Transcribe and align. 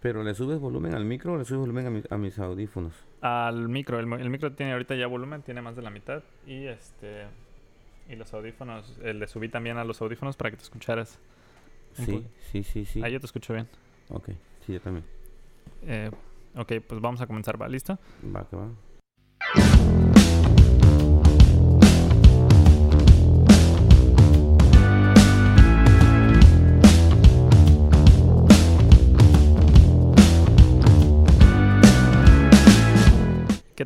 ¿Pero 0.00 0.22
le 0.22 0.34
subes 0.34 0.60
volumen 0.60 0.94
al 0.94 1.04
micro 1.04 1.32
o 1.32 1.38
le 1.38 1.44
subes 1.44 1.60
volumen 1.60 1.86
a, 1.86 1.90
mi- 1.90 2.02
a 2.08 2.16
mis 2.16 2.38
audífonos? 2.38 2.94
Al 3.20 3.68
micro, 3.68 3.98
el, 3.98 4.12
el 4.12 4.30
micro 4.30 4.52
tiene 4.52 4.72
ahorita 4.72 4.94
ya 4.94 5.06
volumen, 5.08 5.42
tiene 5.42 5.60
más 5.60 5.74
de 5.76 5.82
la 5.82 5.90
mitad. 5.90 6.22
Y 6.46 6.66
este. 6.66 7.26
Y 8.08 8.14
los 8.16 8.32
audífonos, 8.32 8.96
eh, 9.02 9.12
le 9.12 9.26
subí 9.26 9.48
también 9.48 9.76
a 9.76 9.84
los 9.84 10.00
audífonos 10.00 10.36
para 10.36 10.50
que 10.50 10.56
te 10.56 10.62
escucharas. 10.62 11.18
Sí, 11.94 12.24
sí, 12.52 12.62
sí, 12.62 12.84
sí. 12.84 13.02
Ahí 13.02 13.12
yo 13.12 13.20
te 13.20 13.26
escucho 13.26 13.52
bien. 13.54 13.66
Ok, 14.08 14.28
sí, 14.64 14.72
yo 14.74 14.80
también. 14.80 15.04
Eh, 15.82 16.10
ok, 16.54 16.72
pues 16.86 17.00
vamos 17.00 17.20
a 17.20 17.26
comenzar, 17.26 17.60
¿va? 17.60 17.68
¿Listo? 17.68 17.98
Va, 18.34 18.46
que 18.48 18.56
va. 18.56 20.07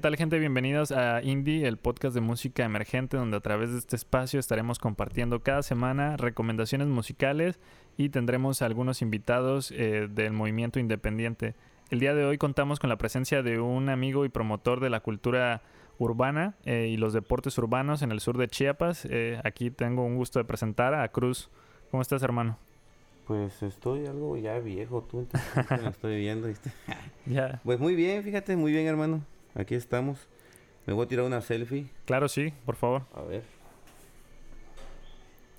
Tal 0.02 0.16
gente? 0.16 0.40
Bienvenidos 0.40 0.90
a 0.90 1.22
Indie, 1.22 1.64
el 1.64 1.76
podcast 1.76 2.12
de 2.12 2.20
música 2.20 2.64
emergente, 2.64 3.16
donde 3.16 3.36
a 3.36 3.40
través 3.40 3.70
de 3.70 3.78
este 3.78 3.94
espacio 3.94 4.40
estaremos 4.40 4.80
compartiendo 4.80 5.44
cada 5.44 5.62
semana 5.62 6.16
recomendaciones 6.16 6.88
musicales 6.88 7.60
y 7.96 8.08
tendremos 8.08 8.62
algunos 8.62 9.00
invitados 9.00 9.70
eh, 9.70 10.08
del 10.10 10.32
movimiento 10.32 10.80
independiente. 10.80 11.54
El 11.90 12.00
día 12.00 12.16
de 12.16 12.24
hoy 12.24 12.36
contamos 12.36 12.80
con 12.80 12.90
la 12.90 12.98
presencia 12.98 13.44
de 13.44 13.60
un 13.60 13.90
amigo 13.90 14.24
y 14.24 14.28
promotor 14.28 14.80
de 14.80 14.90
la 14.90 14.98
cultura 14.98 15.62
urbana 15.98 16.56
eh, 16.64 16.88
y 16.90 16.96
los 16.96 17.12
deportes 17.12 17.56
urbanos 17.58 18.02
en 18.02 18.10
el 18.10 18.18
sur 18.18 18.36
de 18.38 18.48
Chiapas. 18.48 19.06
Eh, 19.08 19.40
aquí 19.44 19.70
tengo 19.70 20.04
un 20.04 20.16
gusto 20.16 20.40
de 20.40 20.44
presentar 20.44 20.94
a 20.94 21.06
Cruz. 21.12 21.48
¿Cómo 21.92 22.02
estás, 22.02 22.24
hermano? 22.24 22.58
Pues 23.24 23.62
estoy 23.62 24.06
algo 24.06 24.36
ya 24.36 24.58
viejo, 24.58 25.06
tú 25.08 25.20
entonces, 25.20 25.80
me 25.80 25.88
estoy 25.90 26.16
viendo, 26.16 26.48
¿viste? 26.48 26.72
Ya. 27.24 27.60
Pues 27.62 27.78
muy 27.78 27.94
bien, 27.94 28.24
fíjate, 28.24 28.56
muy 28.56 28.72
bien, 28.72 28.88
hermano. 28.88 29.22
Aquí 29.54 29.74
estamos. 29.74 30.28
Me 30.86 30.92
voy 30.92 31.04
a 31.04 31.08
tirar 31.08 31.24
una 31.24 31.40
selfie. 31.40 31.86
Claro, 32.04 32.28
sí, 32.28 32.52
por 32.64 32.76
favor. 32.76 33.02
A 33.14 33.22
ver. 33.22 33.42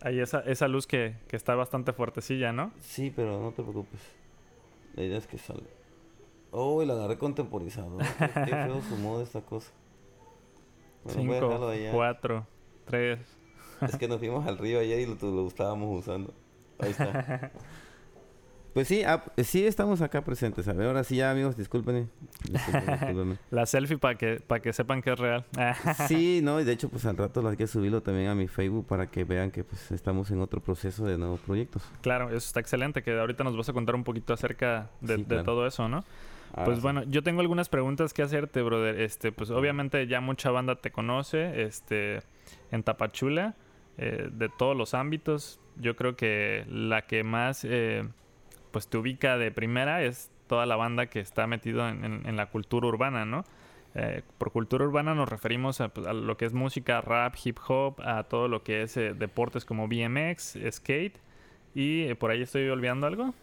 Ahí 0.01 0.19
esa, 0.19 0.41
esa 0.41 0.67
luz 0.67 0.85
que, 0.85 1.15
que 1.27 1.35
está 1.37 1.55
bastante 1.55 1.93
fuertecilla, 1.93 2.51
¿no? 2.51 2.71
Sí, 2.81 3.11
pero 3.15 3.39
no 3.39 3.51
te 3.51 3.61
preocupes. 3.63 4.01
La 4.95 5.03
idea 5.03 5.17
es 5.17 5.27
que 5.27 5.37
sale. 5.37 5.63
Oh, 6.51 6.83
la 6.83 6.93
agarré 6.93 7.17
contemporizado. 7.17 7.97
Qué, 7.97 8.05
qué 8.45 8.51
feo 8.51 8.81
su 8.81 8.97
modo 8.97 9.23
esta 9.23 9.41
cosa. 9.41 9.71
Bueno, 11.03 11.21
Cinco, 11.21 11.67
allá. 11.69 11.91
cuatro, 11.91 12.47
tres. 12.85 13.19
Es 13.81 13.95
que 13.97 14.07
nos 14.07 14.19
fuimos 14.19 14.45
al 14.47 14.57
río 14.57 14.79
ayer 14.79 14.99
y 14.99 15.05
lo, 15.05 15.15
lo 15.31 15.47
estábamos 15.47 15.99
usando. 15.99 16.33
Ahí 16.79 16.91
está. 16.91 17.51
Pues 18.73 18.87
sí, 18.87 19.03
ah, 19.03 19.23
sí 19.37 19.65
estamos 19.67 20.01
acá 20.01 20.23
presentes. 20.23 20.67
A 20.67 20.73
ver, 20.73 20.87
ahora 20.87 21.03
sí 21.03 21.17
ya, 21.17 21.29
amigos, 21.29 21.55
discúlpenme. 21.55 22.07
Discúlpenme, 22.49 22.91
discúlpenme. 22.91 23.37
La 23.51 23.65
selfie 23.67 23.99
para 23.99 24.17
que, 24.17 24.41
para 24.45 24.61
que 24.61 24.73
sepan 24.73 25.01
que 25.01 25.11
es 25.13 25.19
real. 25.19 25.45
Sí, 26.07 26.41
no, 26.43 26.59
y 26.59 26.63
de 26.63 26.71
hecho, 26.71 26.89
pues 26.89 27.05
al 27.05 27.15
rato 27.17 27.47
hay 27.47 27.55
que 27.55 27.67
subirlo 27.67 28.01
también 28.01 28.29
a 28.29 28.35
mi 28.35 28.47
Facebook 28.47 28.87
para 28.87 29.07
que 29.07 29.23
vean 29.25 29.51
que 29.51 29.63
pues 29.63 29.91
estamos 29.91 30.31
en 30.31 30.41
otro 30.41 30.59
proceso 30.59 31.05
de 31.05 31.17
nuevos 31.19 31.39
proyectos. 31.41 31.83
Claro, 32.01 32.29
eso 32.29 32.37
está 32.37 32.59
excelente, 32.59 33.03
que 33.03 33.17
ahorita 33.17 33.43
nos 33.43 33.55
vas 33.55 33.69
a 33.69 33.73
contar 33.73 33.93
un 33.93 34.03
poquito 34.03 34.33
acerca 34.33 34.89
de, 35.01 35.17
Sí, 35.17 35.21
de 35.21 35.27
claro. 35.27 35.43
todo 35.43 35.67
eso, 35.67 35.87
¿no? 35.87 36.03
Ah, 36.55 36.63
pues 36.65 36.77
sí. 36.77 36.81
bueno, 36.81 37.03
yo 37.03 37.21
tengo 37.23 37.41
algunas 37.41 37.69
preguntas 37.69 38.13
que 38.13 38.23
hacerte, 38.23 38.61
brother. 38.63 38.99
Este, 38.99 39.31
pues 39.31 39.49
obviamente 39.51 40.05
ya 40.07 40.19
mucha 40.21 40.49
banda 40.51 40.75
te 40.75 40.91
conoce, 40.91 41.63
este, 41.63 42.21
en 42.71 42.83
Tapachula, 42.83 43.55
eh, 43.97 44.29
de 44.31 44.49
todos 44.49 44.75
los 44.75 44.93
ámbitos. 44.95 45.59
Yo 45.77 45.95
creo 45.95 46.15
que 46.15 46.65
la 46.69 47.03
que 47.07 47.23
más, 47.23 47.63
eh, 47.65 48.07
pues 48.73 48.89
te 48.89 48.97
ubica 48.97 49.37
de 49.37 49.51
primera 49.51 50.03
es 50.03 50.29
toda 50.47 50.65
la 50.65 50.75
banda 50.75 51.05
que 51.05 51.21
está 51.21 51.47
metido 51.47 51.87
en, 51.87 52.03
en- 52.03 52.25
en 52.27 52.35
la 52.35 52.47
cultura 52.47 52.87
urbana, 52.87 53.23
¿no? 53.23 53.45
Eh, 53.95 54.23
por 54.39 54.51
cultura 54.51 54.83
urbana 54.85 55.13
nos 55.15 55.29
referimos 55.29 55.79
a, 55.79 55.89
pues, 55.89 56.05
a 56.07 56.13
lo 56.13 56.35
que 56.35 56.45
es 56.45 56.53
música, 56.53 56.99
rap, 56.99 57.35
hip 57.43 57.57
hop, 57.67 58.01
a 58.01 58.23
todo 58.23 58.47
lo 58.49 58.63
que 58.63 58.81
es 58.81 58.97
eh, 58.97 59.13
deportes 59.13 59.63
como 59.63 59.87
BMX, 59.87 60.57
skate. 60.71 61.15
Y 61.75 62.01
eh, 62.03 62.15
por 62.15 62.31
ahí 62.31 62.41
estoy 62.41 62.67
olvidando 62.69 63.07
algo. 63.07 63.33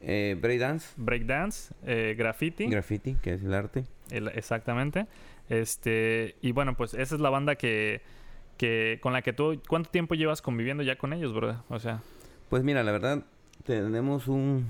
Eh, 0.00 0.36
breakdance, 0.40 0.94
Breakdance, 0.96 1.74
eh, 1.84 2.14
graffiti. 2.16 2.66
graffiti, 2.66 3.14
que 3.20 3.34
es 3.34 3.42
el 3.42 3.52
arte. 3.54 3.84
El- 4.10 4.28
exactamente. 4.28 5.06
Este, 5.48 6.36
y 6.40 6.52
bueno, 6.52 6.74
pues 6.76 6.94
esa 6.94 7.14
es 7.14 7.20
la 7.20 7.30
banda 7.30 7.56
que, 7.56 8.00
que 8.56 8.98
con 9.02 9.12
la 9.12 9.22
que 9.22 9.32
tú, 9.32 9.60
¿cuánto 9.68 9.90
tiempo 9.90 10.14
llevas 10.14 10.40
conviviendo 10.42 10.82
ya 10.82 10.96
con 10.96 11.12
ellos, 11.12 11.34
bro? 11.34 11.62
O 11.68 11.78
sea, 11.78 12.00
Pues 12.48 12.62
mira, 12.62 12.82
la 12.82 12.92
verdad, 12.92 13.24
tenemos 13.68 14.28
un, 14.28 14.64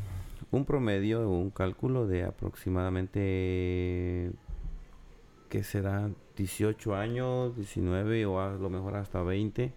un 0.51 0.65
promedio, 0.65 1.29
un 1.31 1.51
cálculo 1.51 2.07
de 2.09 2.25
aproximadamente, 2.25 4.33
que 5.49 5.63
será 5.63 6.11
18 6.37 6.95
años, 6.97 7.55
19 7.57 8.27
o 8.27 8.41
a 8.41 8.51
lo 8.55 8.69
mejor 8.71 8.97
hasta 8.97 9.23
20. 9.23 9.73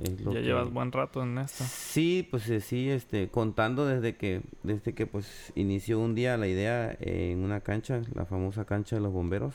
Es 0.00 0.20
lo 0.20 0.32
ya 0.32 0.40
que- 0.40 0.44
llevas 0.46 0.70
buen 0.70 0.92
rato 0.92 1.22
en 1.22 1.38
esto. 1.38 1.64
Sí, 1.64 2.26
pues 2.30 2.48
eh, 2.50 2.60
sí, 2.60 2.90
este, 2.90 3.28
contando 3.28 3.86
desde 3.86 4.16
que, 4.16 4.42
desde 4.62 4.92
que 4.94 5.06
pues 5.06 5.50
inició 5.56 5.98
un 5.98 6.14
día 6.14 6.36
la 6.36 6.46
idea 6.46 6.94
en 7.00 7.38
una 7.42 7.60
cancha, 7.60 8.02
la 8.14 8.26
famosa 8.26 8.66
cancha 8.66 8.96
de 8.96 9.02
los 9.02 9.12
bomberos, 9.12 9.54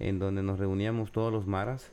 en 0.00 0.18
donde 0.18 0.42
nos 0.42 0.58
reuníamos 0.58 1.12
todos 1.12 1.32
los 1.32 1.46
maras. 1.46 1.92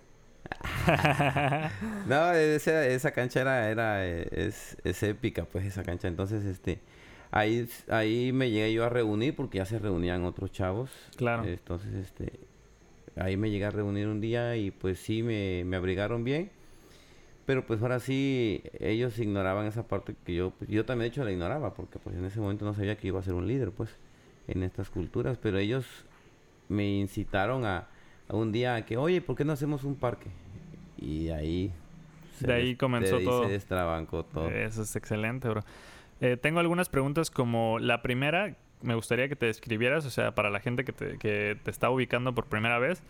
No, 2.08 2.32
esa, 2.34 2.88
esa 2.88 3.12
cancha 3.12 3.42
era, 3.42 3.70
era, 3.70 4.08
eh, 4.08 4.28
es, 4.32 4.78
es 4.84 5.04
épica, 5.04 5.46
pues 5.46 5.66
esa 5.66 5.84
cancha. 5.84 6.08
Entonces, 6.08 6.44
este, 6.46 6.80
ahí, 7.32 7.68
ahí 7.90 8.32
me 8.32 8.50
llegué 8.50 8.74
yo 8.74 8.86
a 8.86 8.90
reunir 8.90 9.36
porque 9.36 9.60
ya 9.60 9.66
se 9.66 9.80
reunían 9.80 10.26
otros 10.26 10.52
chavos. 10.52 10.92
Claro. 11.16 11.46
Entonces, 11.46 11.94
este, 11.94 12.40
ahí 13.16 13.38
me 13.38 13.50
llegué 13.50 13.66
a 13.66 13.72
reunir 13.72 14.08
un 14.08 14.22
día 14.22 14.56
y 14.56 14.72
pues 14.72 15.00
sí 15.00 15.24
me, 15.24 15.64
me 15.66 15.78
abrigaron 15.78 16.24
bien. 16.24 16.50
Pero 17.46 17.66
pues 17.66 17.82
ahora 17.82 18.00
sí, 18.00 18.62
ellos 18.80 19.18
ignoraban 19.18 19.66
esa 19.66 19.88
parte 19.88 20.16
que 20.24 20.36
yo, 20.36 20.52
pues, 20.52 20.70
yo 20.70 20.86
también 20.86 21.10
de 21.10 21.14
hecho 21.14 21.24
la 21.24 21.32
ignoraba 21.32 21.74
porque 21.74 21.98
pues 21.98 22.16
en 22.16 22.26
ese 22.26 22.40
momento 22.40 22.64
no 22.64 22.76
sabía 22.76 22.96
que 22.96 23.08
iba 23.08 23.20
a 23.20 23.24
ser 23.24 23.34
un 23.34 23.48
líder, 23.48 23.72
pues, 23.72 23.90
en 24.48 24.62
estas 24.64 24.90
culturas. 24.90 25.38
Pero 25.42 25.58
ellos 25.58 25.86
me 26.68 26.88
incitaron 27.00 27.66
a 27.66 27.88
un 28.30 28.52
día 28.52 28.86
que, 28.86 28.98
oye, 28.98 29.22
¿por 29.22 29.36
qué 29.36 29.46
no 29.46 29.54
hacemos 29.54 29.84
un 29.84 29.96
parque? 29.96 30.30
Y 30.98 31.30
ahí... 31.30 31.72
se 32.38 32.48
De 32.48 32.54
ahí 32.54 32.76
comenzó 32.76 33.16
de 33.16 33.22
ahí 33.22 33.26
todo. 33.26 33.44
se 33.46 33.52
destrabancó 33.52 34.24
todo. 34.24 34.50
Eso 34.50 34.84
es 34.84 34.96
excelente, 34.96 35.48
bro. 35.50 35.62
Eh, 36.22 36.38
tengo 36.38 36.60
algunas 36.60 36.90
preguntas 36.90 37.32
como 37.32 37.80
la 37.80 38.02
primera, 38.02 38.56
me 38.82 38.96
gustaría 38.96 39.30
que 39.30 39.36
te 39.36 39.46
describieras, 39.46 40.06
o 40.06 40.10
sea, 40.10 40.36
para 40.36 40.50
la 40.50 40.60
gente 40.60 40.84
que 40.84 40.92
te, 40.92 41.18
que 41.18 41.58
te 41.64 41.72
está 41.72 41.90
ubicando 41.90 42.36
por 42.36 42.46
primera 42.48 42.78
vez, 42.80 43.02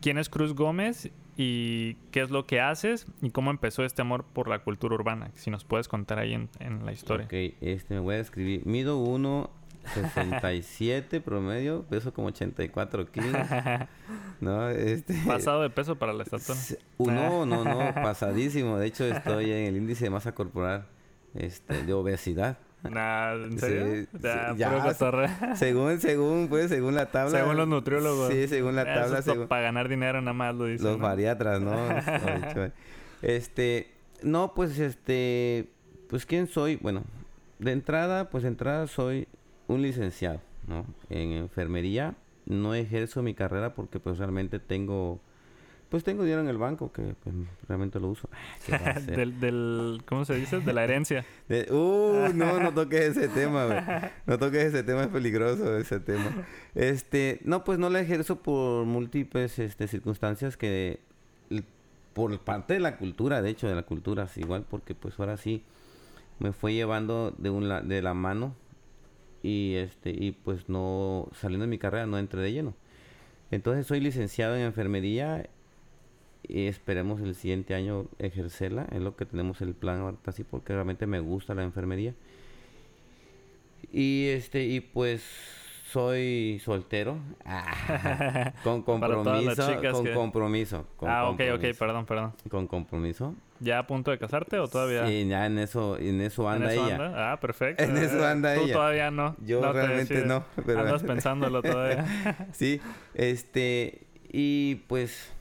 ¿quién 0.00 0.18
es 0.18 0.28
Cruz 0.28 0.54
Gómez 0.54 1.10
y 1.36 1.94
qué 2.12 2.20
es 2.20 2.30
lo 2.30 2.46
que 2.46 2.60
haces 2.60 3.06
y 3.20 3.30
cómo 3.30 3.50
empezó 3.50 3.84
este 3.84 4.02
amor 4.02 4.24
por 4.24 4.48
la 4.48 4.60
cultura 4.60 4.94
urbana? 4.94 5.30
Si 5.34 5.50
nos 5.50 5.64
puedes 5.64 5.88
contar 5.88 6.18
ahí 6.20 6.32
en, 6.34 6.48
en 6.60 6.86
la 6.86 6.92
historia. 6.92 7.26
Ok, 7.26 7.54
este 7.60 7.94
me 7.94 8.00
voy 8.00 8.14
a 8.14 8.20
escribir. 8.20 8.64
Mido 8.66 8.98
1.67 9.84 11.20
promedio, 11.22 11.82
peso 11.84 12.12
como 12.12 12.28
84 12.28 13.10
kilos. 13.10 13.32
No, 14.40 14.68
este... 14.68 15.14
Pasado 15.26 15.62
de 15.62 15.70
peso 15.70 15.96
para 15.96 16.12
la 16.12 16.24
estatura. 16.24 16.58
Uh, 16.98 17.10
no, 17.10 17.46
no, 17.46 17.64
no, 17.64 17.94
pasadísimo. 17.94 18.76
De 18.76 18.88
hecho, 18.88 19.04
estoy 19.04 19.50
en 19.50 19.66
el 19.66 19.76
índice 19.76 20.04
de 20.04 20.10
masa 20.10 20.32
corporal 20.34 20.86
este, 21.34 21.82
de 21.84 21.92
obesidad. 21.94 22.58
Nah, 22.82 23.32
¿en 23.32 23.58
serio? 23.58 24.06
sí, 24.12 24.18
Ya, 24.20 24.54
ya. 24.54 25.54
Según, 25.54 26.00
según, 26.00 26.48
pues, 26.48 26.68
según 26.68 26.94
la 26.94 27.06
tabla. 27.06 27.38
Según 27.38 27.56
los 27.56 27.66
nutriólogos. 27.68 28.30
Sí, 28.30 28.46
según 28.48 28.76
la 28.76 28.84
tabla, 28.84 29.22
según 29.22 29.48
Para 29.48 29.62
ganar 29.62 29.88
dinero 29.88 30.20
nada 30.20 30.34
más 30.34 30.54
lo 30.54 30.66
dicen. 30.66 30.86
los 30.86 30.98
¿no? 30.98 31.04
bariatras, 31.04 31.60
¿no? 31.60 31.74
Este, 33.22 33.90
no, 34.22 34.52
pues, 34.52 34.78
este, 34.78 35.70
pues, 36.08 36.26
¿quién 36.26 36.46
soy? 36.46 36.76
Bueno, 36.76 37.04
de 37.58 37.72
entrada, 37.72 38.28
pues, 38.28 38.42
de 38.42 38.50
entrada 38.50 38.86
soy 38.86 39.26
un 39.68 39.82
licenciado, 39.82 40.40
¿no? 40.66 40.84
En 41.10 41.32
enfermería. 41.32 42.14
No 42.46 42.74
ejerzo 42.74 43.22
mi 43.22 43.34
carrera 43.34 43.74
porque, 43.74 43.98
pues, 44.00 44.18
realmente 44.18 44.58
tengo, 44.58 45.18
pues, 45.88 46.04
tengo 46.04 46.24
dinero 46.24 46.42
en 46.42 46.48
el 46.48 46.58
banco 46.58 46.92
que, 46.92 47.14
pues, 47.24 47.34
realmente 47.66 47.98
lo 47.98 48.08
uso. 48.08 48.28
¿Qué 48.66 48.72
va 48.72 48.78
a 48.78 48.90
hacer? 48.96 49.16
del, 49.16 49.40
del, 49.40 50.02
¿cómo 50.06 50.26
se 50.26 50.34
dice? 50.34 50.60
De 50.60 50.72
la 50.74 50.84
herencia. 50.84 51.24
De- 51.48 51.66
uh, 51.72 52.34
no, 52.34 52.60
no 52.60 52.74
toques 52.74 53.16
ese 53.16 53.28
tema, 53.28 53.64
güey. 53.64 53.78
No 54.26 54.38
toques 54.38 54.64
ese 54.66 54.82
tema, 54.82 55.02
es 55.04 55.08
peligroso 55.08 55.74
ese 55.78 56.00
tema. 56.00 56.46
Este, 56.74 57.40
no, 57.44 57.64
pues 57.64 57.78
no 57.78 57.88
la 57.88 58.00
ejerzo 58.00 58.42
por 58.42 58.84
múltiples 58.84 59.58
este, 59.58 59.88
circunstancias 59.88 60.56
que 60.58 61.00
por 62.12 62.38
parte 62.40 62.74
de 62.74 62.80
la 62.80 62.96
cultura, 62.96 63.42
de 63.42 63.50
hecho, 63.50 63.66
de 63.68 63.74
la 63.74 63.82
cultura, 63.82 64.28
igual, 64.36 64.64
porque 64.68 64.94
pues 64.94 65.18
ahora 65.18 65.36
sí 65.36 65.64
me 66.38 66.52
fue 66.52 66.72
llevando 66.74 67.34
de 67.38 67.50
un 67.50 67.68
la- 67.68 67.80
de 67.80 68.02
la 68.02 68.14
mano 68.14 68.54
y 69.44 69.74
este 69.74 70.10
y 70.10 70.32
pues 70.32 70.70
no 70.70 71.28
saliendo 71.34 71.64
de 71.64 71.70
mi 71.70 71.78
carrera 71.78 72.06
no 72.06 72.18
entré 72.18 72.40
de 72.40 72.50
lleno. 72.50 72.74
Entonces 73.50 73.86
soy 73.86 74.00
licenciado 74.00 74.56
en 74.56 74.62
enfermería 74.62 75.48
y 76.48 76.66
esperemos 76.66 77.20
el 77.20 77.34
siguiente 77.34 77.74
año 77.74 78.06
ejercerla. 78.18 78.86
Es 78.90 79.00
lo 79.00 79.16
que 79.16 79.26
tenemos 79.26 79.60
el 79.60 79.74
plan 79.74 80.00
ahorita 80.00 80.32
sí, 80.32 80.44
porque 80.44 80.72
realmente 80.72 81.06
me 81.06 81.20
gusta 81.20 81.54
la 81.54 81.62
enfermería. 81.62 82.14
Y 83.92 84.28
este, 84.28 84.64
y 84.64 84.80
pues 84.80 85.22
soy 85.90 86.58
soltero. 86.64 87.18
con 88.64 88.82
compromiso. 88.82 89.80
con 89.92 90.06
compromiso. 90.14 90.86
ah, 91.02 91.28
ok, 91.28 91.40
ok, 91.54 91.78
perdón, 91.78 92.06
perdón. 92.06 92.32
Con 92.48 92.66
compromiso. 92.66 93.34
¿Ya 93.64 93.78
a 93.78 93.86
punto 93.86 94.10
de 94.10 94.18
casarte 94.18 94.58
o 94.58 94.68
todavía? 94.68 95.06
Sí, 95.06 95.26
ya 95.26 95.46
en 95.46 95.58
eso, 95.58 95.96
en 95.96 96.20
eso 96.20 96.46
anda 96.48 96.72
ella. 96.72 97.32
Ah, 97.32 97.40
perfecto. 97.40 97.82
En 97.84 97.96
eso 97.96 98.24
anda 98.26 98.54
Tú 98.54 98.60
ella. 98.60 98.74
todavía 98.74 99.10
no. 99.10 99.36
Yo 99.40 99.72
realmente 99.72 100.26
no. 100.26 100.44
Pero... 100.66 100.80
Andas 100.80 101.02
pensándolo 101.02 101.62
todavía. 101.62 102.48
sí, 102.52 102.80
este, 103.14 104.06
y 104.30 104.76
pues 104.86 105.32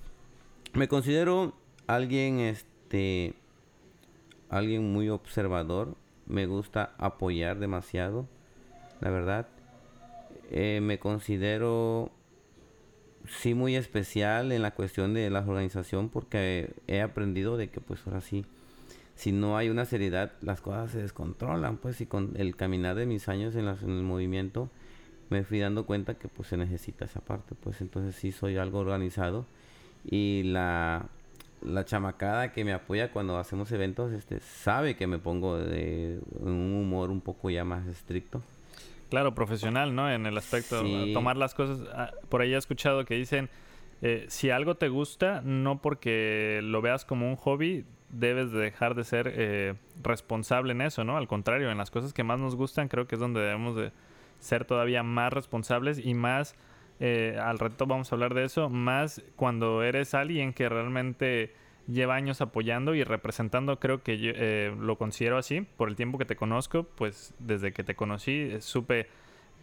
me 0.73 0.87
considero 0.87 1.53
alguien, 1.85 2.39
este, 2.39 3.33
alguien 4.49 4.93
muy 4.93 5.09
observador. 5.09 5.97
Me 6.25 6.45
gusta 6.45 6.93
apoyar 6.97 7.59
demasiado, 7.59 8.29
la 9.01 9.09
verdad. 9.09 9.47
Eh, 10.49 10.79
me 10.81 10.97
considero 10.97 12.09
sí 13.27 13.53
muy 13.53 13.75
especial 13.75 14.51
en 14.51 14.61
la 14.61 14.71
cuestión 14.71 15.13
de 15.13 15.29
la 15.29 15.39
organización 15.39 16.09
porque 16.09 16.73
he 16.87 17.01
aprendido 17.01 17.57
de 17.57 17.69
que 17.69 17.81
pues 17.81 18.05
ahora 18.05 18.21
sí 18.21 18.45
si 19.15 19.31
no 19.31 19.57
hay 19.57 19.69
una 19.69 19.85
seriedad 19.85 20.33
las 20.41 20.61
cosas 20.61 20.91
se 20.91 21.01
descontrolan 21.01 21.77
pues 21.77 22.01
y 22.01 22.05
con 22.05 22.33
el 22.35 22.55
caminar 22.55 22.95
de 22.95 23.05
mis 23.05 23.29
años 23.29 23.55
en, 23.55 23.67
en 23.67 23.89
el 23.89 24.03
movimiento 24.03 24.69
me 25.29 25.43
fui 25.43 25.59
dando 25.59 25.85
cuenta 25.85 26.13
que 26.13 26.27
pues 26.27 26.49
se 26.49 26.57
necesita 26.57 27.05
esa 27.05 27.19
parte 27.19 27.55
pues. 27.55 27.81
Entonces 27.81 28.15
sí 28.15 28.31
soy 28.31 28.57
algo 28.57 28.79
organizado 28.79 29.45
y 30.05 30.43
la 30.43 31.07
la 31.61 31.85
chamacada 31.85 32.51
que 32.51 32.65
me 32.65 32.73
apoya 32.73 33.11
cuando 33.13 33.37
hacemos 33.37 33.71
eventos 33.71 34.11
este 34.11 34.41
sabe 34.41 34.97
que 34.97 35.07
me 35.07 35.17
pongo 35.17 35.57
de 35.57 36.19
un 36.41 36.73
humor 36.73 37.09
un 37.09 37.21
poco 37.21 37.49
ya 37.49 37.63
más 37.63 37.87
estricto 37.87 38.41
Claro, 39.13 39.35
profesional, 39.35 39.93
¿no? 39.93 40.11
En 40.11 40.25
el 40.25 40.35
aspecto, 40.39 40.81
de 40.81 41.13
tomar 41.13 41.37
las 41.37 41.53
cosas. 41.53 41.87
Ah, 41.93 42.09
por 42.29 42.41
ahí 42.41 42.55
he 42.55 42.57
escuchado 42.57 43.05
que 43.05 43.13
dicen, 43.13 43.47
eh, 44.01 44.25
si 44.27 44.49
algo 44.49 44.73
te 44.73 44.89
gusta, 44.89 45.41
no 45.43 45.83
porque 45.83 46.61
lo 46.63 46.81
veas 46.81 47.05
como 47.05 47.29
un 47.29 47.35
hobby, 47.35 47.85
debes 48.09 48.51
de 48.51 48.57
dejar 48.57 48.95
de 48.95 49.03
ser 49.03 49.31
eh, 49.31 49.75
responsable 50.01 50.71
en 50.71 50.81
eso, 50.81 51.03
¿no? 51.03 51.15
Al 51.15 51.27
contrario, 51.27 51.69
en 51.69 51.77
las 51.77 51.91
cosas 51.91 52.11
que 52.11 52.23
más 52.23 52.39
nos 52.39 52.55
gustan, 52.55 52.87
creo 52.87 53.05
que 53.05 53.13
es 53.13 53.21
donde 53.21 53.41
debemos 53.41 53.75
de 53.75 53.91
ser 54.39 54.65
todavía 54.65 55.03
más 55.03 55.31
responsables 55.31 56.03
y 56.03 56.15
más, 56.15 56.55
eh, 56.99 57.37
al 57.39 57.59
reto 57.59 57.85
vamos 57.85 58.11
a 58.11 58.15
hablar 58.15 58.33
de 58.33 58.45
eso, 58.45 58.67
más 58.67 59.21
cuando 59.35 59.83
eres 59.83 60.15
alguien 60.15 60.53
que 60.53 60.67
realmente 60.69 61.53
lleva 61.87 62.15
años 62.15 62.41
apoyando 62.41 62.95
y 62.95 63.03
representando, 63.03 63.79
creo 63.79 64.03
que 64.03 64.17
yo, 64.17 64.31
eh, 64.35 64.73
lo 64.79 64.97
considero 64.97 65.37
así, 65.37 65.61
por 65.61 65.89
el 65.89 65.95
tiempo 65.95 66.17
que 66.17 66.25
te 66.25 66.35
conozco, 66.35 66.83
pues 66.83 67.33
desde 67.39 67.73
que 67.73 67.83
te 67.83 67.95
conocí 67.95 68.31
eh, 68.31 68.61
supe, 68.61 69.07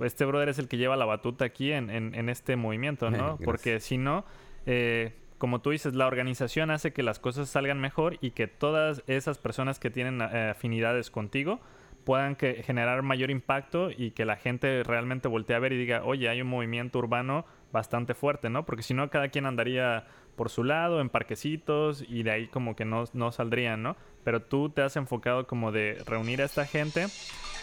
este 0.00 0.24
brother 0.24 0.48
es 0.48 0.58
el 0.58 0.68
que 0.68 0.76
lleva 0.76 0.96
la 0.96 1.04
batuta 1.04 1.44
aquí 1.44 1.72
en, 1.72 1.90
en, 1.90 2.28
este 2.28 2.56
movimiento, 2.56 3.10
¿no? 3.10 3.36
Porque 3.44 3.80
si 3.80 3.98
no, 3.98 4.24
eh, 4.66 5.12
como 5.38 5.60
tú 5.60 5.70
dices, 5.70 5.94
la 5.94 6.06
organización 6.06 6.70
hace 6.70 6.92
que 6.92 7.02
las 7.02 7.18
cosas 7.18 7.48
salgan 7.48 7.80
mejor 7.80 8.18
y 8.20 8.30
que 8.30 8.46
todas 8.46 9.02
esas 9.06 9.38
personas 9.38 9.78
que 9.78 9.90
tienen 9.90 10.22
afinidades 10.22 11.10
contigo 11.10 11.60
puedan 12.04 12.34
que 12.34 12.62
generar 12.62 13.02
mayor 13.02 13.30
impacto 13.30 13.90
y 13.90 14.12
que 14.12 14.24
la 14.24 14.36
gente 14.36 14.82
realmente 14.84 15.28
voltee 15.28 15.56
a 15.56 15.58
ver 15.58 15.72
y 15.72 15.78
diga, 15.78 16.02
oye, 16.04 16.28
hay 16.28 16.40
un 16.40 16.48
movimiento 16.48 16.98
urbano 16.98 17.44
bastante 17.72 18.14
fuerte, 18.14 18.50
¿no? 18.50 18.64
Porque 18.64 18.82
si 18.82 18.94
no, 18.94 19.10
cada 19.10 19.28
quien 19.28 19.46
andaría 19.46 20.06
por 20.36 20.50
su 20.50 20.64
lado, 20.64 21.00
en 21.00 21.08
parquecitos, 21.08 22.04
y 22.08 22.22
de 22.22 22.30
ahí 22.30 22.46
como 22.48 22.76
que 22.76 22.84
no, 22.84 23.04
no 23.12 23.32
saldrían, 23.32 23.82
¿no? 23.82 23.96
Pero 24.24 24.42
tú 24.42 24.70
te 24.70 24.82
has 24.82 24.96
enfocado 24.96 25.46
como 25.46 25.72
de 25.72 26.02
reunir 26.06 26.42
a 26.42 26.44
esta 26.44 26.66
gente. 26.66 27.06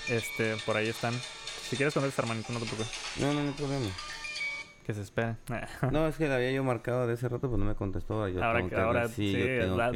Este, 0.10 0.56
por 0.66 0.78
ahí 0.78 0.88
están. 0.88 1.14
Si 1.14 1.76
quieres 1.76 1.94
contestar, 1.94 2.26
hermanito, 2.26 2.54
no 2.54 2.60
te 2.60 2.66
preocupes. 2.66 3.18
No, 3.20 3.34
no, 3.34 3.42
no 3.42 3.50
hay 3.50 3.54
problema. 3.54 3.86
Que 4.86 4.94
se 4.94 5.02
espera. 5.02 5.38
no, 5.92 6.08
es 6.08 6.16
que 6.16 6.30
la 6.30 6.36
había 6.36 6.52
yo 6.52 6.64
marcado 6.64 7.08
de 7.08 7.16
ese 7.16 7.28
rato, 7.28 7.50
pues 7.50 7.60
no 7.60 7.66
me 7.66 7.76
contestó. 7.76 8.24
ahora 8.24 8.66
que, 8.66 8.76
ahora 8.76 9.08
sí, 9.10 9.36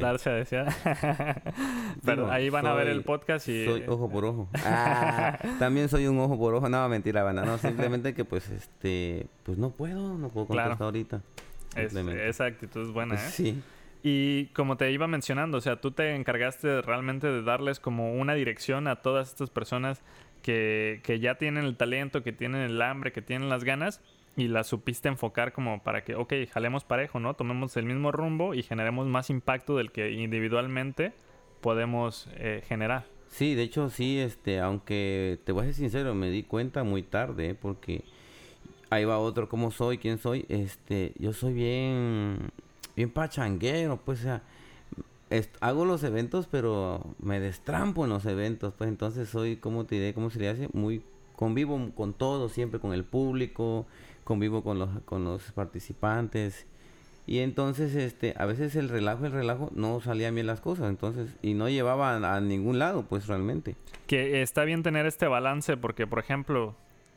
darse 0.02 0.32
decía. 0.32 0.66
Pero 2.06 2.30
ahí 2.30 2.50
van 2.50 2.68
a 2.68 2.74
ver 2.74 2.90
el 2.90 3.04
podcast 3.04 3.48
y... 3.48 3.66
Soy 3.66 3.86
ojo 3.88 4.10
por 4.10 4.26
ojo. 4.26 4.50
Ah, 4.66 5.40
también 5.60 5.88
soy 5.88 6.08
un 6.08 6.20
ojo 6.20 6.38
por 6.38 6.56
ojo. 6.56 6.68
No, 6.68 6.90
mentira, 6.90 7.24
banda. 7.24 7.46
No, 7.46 7.58
simplemente 7.58 8.14
que 8.14 8.26
pues, 8.26 8.50
este... 8.50 9.28
Pues 9.44 9.58
no 9.58 9.70
puedo, 9.70 10.18
no 10.18 10.28
puedo 10.28 10.48
contestar 10.48 10.84
ahorita 10.84 11.22
esa 11.76 12.46
actitud 12.46 12.82
es 12.82 12.92
buena, 12.92 13.16
¿eh? 13.16 13.30
Sí. 13.32 13.62
Y 14.04 14.48
como 14.48 14.78
te 14.78 14.92
iba 14.92 15.08
mencionando, 15.08 15.58
o 15.60 15.62
sea, 15.62 15.80
tú 15.80 15.92
te 15.92 16.16
encargaste 16.16 16.82
realmente 16.82 17.28
de 17.28 17.44
darles 17.44 17.80
como 17.80 18.14
una 18.14 18.34
dirección 18.34 18.88
a 18.88 18.98
todas 18.98 19.30
estas 19.30 19.50
personas 19.50 20.02
que, 20.42 21.02
que 21.04 21.20
ya 21.20 21.36
tienen 21.36 21.66
el 21.66 21.78
talento, 21.78 22.24
que 22.24 22.34
tienen 22.34 22.62
el 22.62 22.82
hambre, 22.82 23.12
que 23.12 23.22
tienen 23.22 23.50
las 23.50 23.64
ganas 23.64 24.02
y 24.36 24.48
las 24.48 24.68
supiste 24.68 25.08
enfocar 25.08 25.54
como 25.54 25.84
para 25.84 26.04
que, 26.04 26.16
ok, 26.16 26.34
jalemos 26.52 26.84
parejo, 26.84 27.20
¿no? 27.20 27.36
Tomemos 27.36 27.78
el 27.78 27.86
mismo 27.86 28.12
rumbo 28.12 28.54
y 28.54 28.64
generemos 28.64 29.08
más 29.08 29.30
impacto 29.30 29.78
del 29.78 29.92
que 29.92 30.12
individualmente 30.12 31.14
podemos 31.62 32.28
eh, 32.36 32.64
generar. 32.68 33.06
Sí, 33.28 33.56
de 33.56 33.64
hecho 33.64 33.90
sí, 33.90 34.20
este, 34.20 34.60
aunque 34.60 35.40
te 35.46 35.52
voy 35.52 35.64
a 35.64 35.66
ser 35.66 35.76
sincero, 35.76 36.16
me 36.16 36.30
di 36.30 36.44
cuenta 36.44 36.84
muy 36.84 37.04
tarde, 37.04 37.52
¿eh? 37.52 37.56
porque 37.56 38.04
ahí 38.92 39.06
va 39.06 39.18
otro, 39.18 39.50
¿cómo 39.50 39.72
soy? 39.72 39.98
¿Quién 39.98 40.20
soy? 40.20 40.46
Este, 40.50 41.14
yo 41.18 41.34
soy 41.34 41.54
bien, 41.54 42.52
bien 42.96 43.10
pachanguero, 43.10 43.98
pues, 43.98 44.20
o 44.20 44.24
sea, 44.24 44.44
hago 45.62 45.86
los 45.86 46.04
eventos, 46.04 46.48
pero 46.52 47.16
me 47.20 47.40
destrampo 47.40 48.04
en 48.04 48.12
los 48.12 48.26
eventos, 48.26 48.74
pues, 48.78 48.90
entonces 48.90 49.30
soy, 49.30 49.56
¿cómo 49.56 49.86
te 49.86 49.96
diré? 49.96 50.14
¿Cómo 50.14 50.30
se 50.30 50.40
le 50.40 50.50
hace? 50.50 50.70
Muy, 50.74 51.02
convivo 51.38 51.80
con 51.96 52.14
todo, 52.14 52.50
siempre 52.50 52.82
con 52.82 52.94
el 52.94 53.06
público, 53.06 53.88
convivo 54.26 54.62
con 54.62 54.78
los, 54.78 54.90
con 55.06 55.24
los 55.24 55.52
participantes, 55.54 56.68
y 57.26 57.40
entonces, 57.40 57.96
este, 57.96 58.34
a 58.38 58.46
veces 58.46 58.76
el 58.76 58.90
relajo, 58.90 59.26
el 59.26 59.32
relajo, 59.32 59.72
no 59.74 60.02
salían 60.02 60.36
bien 60.36 60.48
las 60.48 60.60
cosas, 60.60 60.90
entonces, 60.90 61.30
y 61.42 61.54
no 61.54 61.70
llevaba 61.70 62.36
a 62.36 62.42
ningún 62.42 62.78
lado, 62.78 63.06
pues, 63.08 63.28
realmente. 63.28 63.78
Que 64.08 64.42
está 64.42 64.66
bien 64.66 64.84
tener 64.84 65.06
este 65.06 65.28
balance, 65.28 65.78
porque, 65.78 66.08
por 66.08 66.20
ejemplo, 66.20 66.76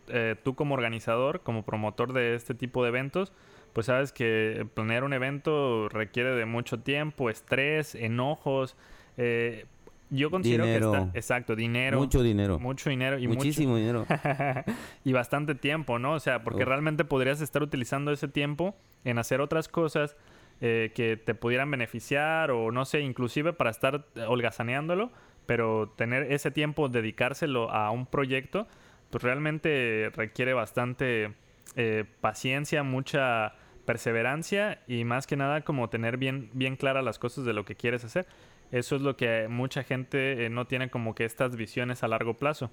eh, 0.08 0.36
tú 0.42 0.54
como 0.54 0.74
organizador, 0.74 1.40
como 1.40 1.64
promotor 1.64 2.12
de 2.12 2.34
este 2.34 2.54
tipo 2.54 2.82
de 2.82 2.90
eventos, 2.90 3.32
pues 3.72 3.86
sabes 3.86 4.12
que 4.12 4.66
planear 4.74 5.04
un 5.04 5.12
evento 5.12 5.88
requiere 5.88 6.30
de 6.30 6.46
mucho 6.46 6.80
tiempo, 6.80 7.28
estrés, 7.28 7.94
enojos. 7.94 8.76
Eh, 9.16 9.66
yo 10.10 10.30
considero 10.30 10.64
que 10.64 10.76
está. 10.76 11.10
Exacto, 11.14 11.56
dinero. 11.56 11.98
Mucho 11.98 12.22
dinero. 12.22 12.58
Mucho 12.60 12.88
dinero. 12.88 13.18
Y 13.18 13.26
Muchísimo 13.26 13.76
dinero. 13.76 14.06
y 15.04 15.12
bastante 15.12 15.56
tiempo, 15.56 15.98
¿no? 15.98 16.12
O 16.12 16.20
sea, 16.20 16.44
porque 16.44 16.64
realmente 16.64 17.04
podrías 17.04 17.40
estar 17.40 17.62
utilizando 17.62 18.12
ese 18.12 18.28
tiempo 18.28 18.76
en 19.04 19.18
hacer 19.18 19.40
otras 19.40 19.66
cosas 19.66 20.16
eh, 20.60 20.92
que 20.94 21.16
te 21.16 21.34
pudieran 21.34 21.68
beneficiar 21.70 22.52
o 22.52 22.70
no 22.70 22.84
sé, 22.84 23.00
inclusive 23.00 23.52
para 23.52 23.70
estar 23.70 24.06
holgazaneándolo, 24.28 25.10
pero 25.46 25.92
tener 25.96 26.30
ese 26.32 26.52
tiempo, 26.52 26.88
dedicárselo 26.88 27.72
a 27.72 27.90
un 27.90 28.06
proyecto 28.06 28.68
pues 29.14 29.22
realmente 29.22 30.10
requiere 30.16 30.54
bastante 30.54 31.34
eh, 31.76 32.04
paciencia, 32.20 32.82
mucha 32.82 33.54
perseverancia 33.86 34.82
y 34.88 35.04
más 35.04 35.28
que 35.28 35.36
nada 35.36 35.60
como 35.60 35.88
tener 35.88 36.16
bien, 36.16 36.50
bien 36.52 36.74
claras 36.74 37.04
las 37.04 37.20
cosas 37.20 37.44
de 37.44 37.52
lo 37.52 37.64
que 37.64 37.76
quieres 37.76 38.04
hacer. 38.04 38.26
Eso 38.72 38.96
es 38.96 39.02
lo 39.02 39.16
que 39.16 39.46
mucha 39.46 39.84
gente 39.84 40.44
eh, 40.44 40.50
no 40.50 40.66
tiene 40.66 40.90
como 40.90 41.14
que 41.14 41.24
estas 41.24 41.54
visiones 41.54 42.02
a 42.02 42.08
largo 42.08 42.34
plazo. 42.34 42.72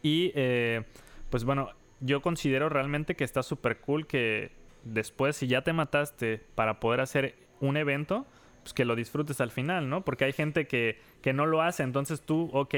Y 0.00 0.30
eh, 0.36 0.84
pues 1.28 1.42
bueno, 1.42 1.70
yo 1.98 2.22
considero 2.22 2.68
realmente 2.68 3.16
que 3.16 3.24
está 3.24 3.42
súper 3.42 3.78
cool 3.78 4.06
que 4.06 4.52
después 4.84 5.34
si 5.34 5.48
ya 5.48 5.62
te 5.62 5.72
mataste 5.72 6.40
para 6.54 6.78
poder 6.78 7.00
hacer 7.00 7.34
un 7.58 7.76
evento, 7.76 8.28
pues, 8.68 8.74
que 8.74 8.84
lo 8.84 8.96
disfrutes 8.96 9.40
al 9.40 9.50
final, 9.50 9.88
¿no? 9.88 10.04
Porque 10.04 10.26
hay 10.26 10.34
gente 10.34 10.66
que, 10.66 10.98
que 11.22 11.32
no 11.32 11.46
lo 11.46 11.62
hace, 11.62 11.82
entonces 11.82 12.20
tú, 12.20 12.50
ok, 12.52 12.74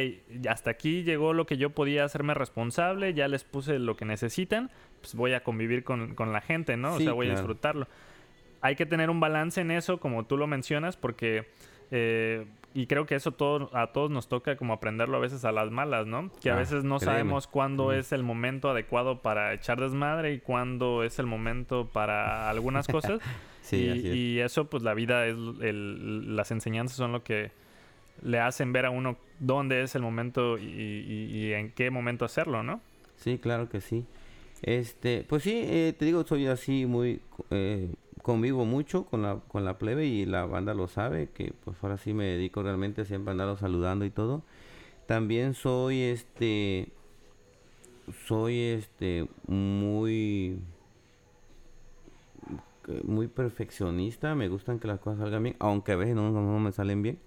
hasta 0.49 0.71
aquí 0.71 1.03
llegó 1.03 1.33
lo 1.33 1.47
que 1.47 1.57
yo 1.57 1.71
podía 1.71 2.05
hacerme 2.05 2.33
responsable, 2.33 3.13
ya 3.13 3.27
les 3.27 3.43
puse 3.43 3.81
lo 3.81 3.97
que 3.97 4.05
necesitan, 4.05 4.71
pues 5.01 5.17
voy 5.17 5.33
a 5.33 5.43
convivir 5.43 5.83
con, 5.83 6.15
la 6.17 6.41
gente, 6.41 6.77
¿no? 6.77 6.95
o 6.95 7.01
sea, 7.01 7.13
voy 7.13 7.27
a 7.27 7.33
disfrutarlo. 7.33 7.89
Hay 8.61 8.77
que 8.77 8.87
tener 8.87 9.11
un 9.11 9.19
balance 9.19 9.61
en 9.61 9.73
eso, 9.73 9.99
como 9.99 10.27
tú 10.27 10.37
lo 10.37 10.47
mencionas, 10.47 10.97
porque... 10.97 11.49
Eh, 11.91 12.47
y 12.73 12.87
creo 12.87 13.05
que 13.05 13.17
eso 13.17 13.33
todo, 13.33 13.69
a 13.77 13.89
todos 13.89 14.13
nos 14.13 14.29
toca 14.29 14.55
como 14.55 14.73
aprenderlo 14.75 15.17
a 15.17 15.21
veces 15.21 15.45
a 15.45 15.51
las 15.51 15.73
malas, 15.73 16.07
¿no? 16.07 16.31
Que 16.41 16.51
a 16.51 16.55
ah, 16.55 16.57
veces 16.57 16.85
no 16.85 17.01
sabemos 17.01 17.49
cuándo 17.49 17.93
es 17.93 18.13
el 18.13 18.23
momento 18.23 18.71
adecuado 18.71 19.23
para 19.23 19.53
echar 19.55 19.81
desmadre 19.81 20.35
y 20.35 20.39
cuándo 20.39 21.03
es 21.03 21.19
el 21.19 21.27
momento 21.27 21.89
para 21.93 22.49
algunas 22.49 22.87
cosas. 22.87 23.21
y, 23.73 24.39
eso, 24.39 24.67
pues 24.67 24.83
la 24.83 24.95
vida 24.95 25.27
es, 25.27 25.37
las 25.37 26.51
enseñanzas 26.51 26.97
son 26.97 27.13
lo 27.13 27.23
que 27.23 27.53
le 28.23 28.39
hacen 28.39 28.73
ver 28.73 28.87
a 28.87 28.91
uno 28.91 29.17
dónde 29.39 29.83
es 29.83 29.95
el 29.95 30.03
momento 30.03 30.59
y, 30.59 31.53
en 31.53 31.71
qué 31.73 31.91
momento 31.91 32.25
hacerlo, 32.25 32.63
¿no? 32.63 32.81
Sí, 33.17 33.39
claro 33.39 33.69
que 33.69 33.81
sí. 33.81 34.05
Este, 34.63 35.25
pues 35.29 35.43
sí, 35.43 35.53
eh, 35.55 35.95
te 35.99 36.05
digo, 36.05 36.25
soy 36.27 36.47
así 36.47 36.85
muy, 36.87 37.21
eh, 37.51 37.91
convivo 38.23 38.65
mucho 38.65 39.05
con 39.05 39.23
la, 39.23 39.41
con 39.49 39.65
la 39.65 39.79
plebe 39.79 40.07
y 40.07 40.27
la 40.27 40.45
banda 40.45 40.75
lo 40.75 40.89
sabe, 40.89 41.29
que 41.33 41.53
pues 41.65 41.77
ahora 41.83 41.97
sí 41.97 42.13
me 42.13 42.25
dedico 42.25 42.63
realmente 42.63 43.05
siempre 43.05 43.31
a 43.31 43.33
andarlo 43.33 43.57
saludando 43.57 44.05
y 44.05 44.11
todo. 44.11 44.43
También 45.07 45.55
soy, 45.55 46.03
este, 46.03 46.89
soy 48.27 48.59
este 48.59 49.27
muy 49.47 50.59
muy 53.05 53.29
perfeccionista, 53.29 54.35
me 54.35 54.49
gustan 54.49 54.79
que 54.79 54.89
las 54.89 55.01
cosas 55.01 55.21
salgan 55.21 55.43
bien, 55.43 55.57
aunque 55.59 55.93
a 55.93 55.97
veces 55.97 56.15
no, 56.15 56.31
no, 56.31 56.59
me 56.59 56.73
salen 56.73 57.03
bien, 57.03 57.19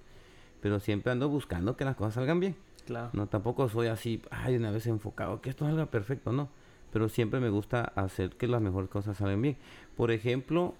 pero 0.62 0.80
siempre 0.80 1.12
ando 1.12 1.30
buscando 1.30 1.76
que 1.76 1.86
las 1.86 1.96
cosas 1.96 2.16
salgan 2.16 2.40
bien. 2.40 2.56
Claro. 2.86 3.12
No, 3.14 3.28
tampoco 3.28 3.70
soy 3.70 3.88
así, 3.88 4.22
ay, 4.30 4.58
una 4.58 4.72
vez 4.72 4.88
enfocado, 4.88 5.42
que 5.42 5.50
esto 5.50 5.66
salga 5.66 5.86
perfecto, 5.86 6.32
no. 6.32 6.50
Pero 6.92 7.10
siempre 7.10 7.40
me 7.40 7.50
gusta 7.50 7.82
hacer 7.96 8.32
que 8.32 8.48
las 8.48 8.62
mejores 8.62 8.90
cosas 8.90 9.18
salgan 9.18 9.42
bien. 9.42 9.58
Por 9.96 10.12
ejemplo, 10.12 10.76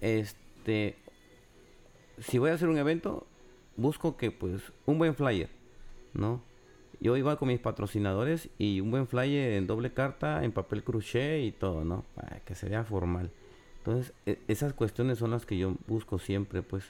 este, 0.00 0.96
si 2.18 2.38
voy 2.38 2.50
a 2.50 2.54
hacer 2.54 2.68
un 2.68 2.78
evento, 2.78 3.26
busco 3.76 4.16
que 4.16 4.30
pues 4.30 4.72
un 4.86 4.98
buen 4.98 5.14
flyer, 5.14 5.50
¿no? 6.14 6.42
Yo 7.00 7.16
iba 7.16 7.36
con 7.36 7.48
mis 7.48 7.60
patrocinadores 7.60 8.50
y 8.58 8.80
un 8.80 8.90
buen 8.90 9.06
flyer 9.06 9.52
en 9.52 9.66
doble 9.68 9.92
carta, 9.92 10.44
en 10.44 10.50
papel 10.50 10.82
crochet 10.82 11.44
y 11.44 11.52
todo, 11.52 11.84
¿no? 11.84 12.04
Para 12.14 12.40
que 12.40 12.56
se 12.56 12.68
vea 12.68 12.84
formal. 12.84 13.30
Entonces, 13.78 14.12
e, 14.26 14.38
esas 14.48 14.72
cuestiones 14.72 15.18
son 15.18 15.30
las 15.30 15.46
que 15.46 15.56
yo 15.58 15.74
busco 15.86 16.18
siempre, 16.18 16.62
pues. 16.62 16.84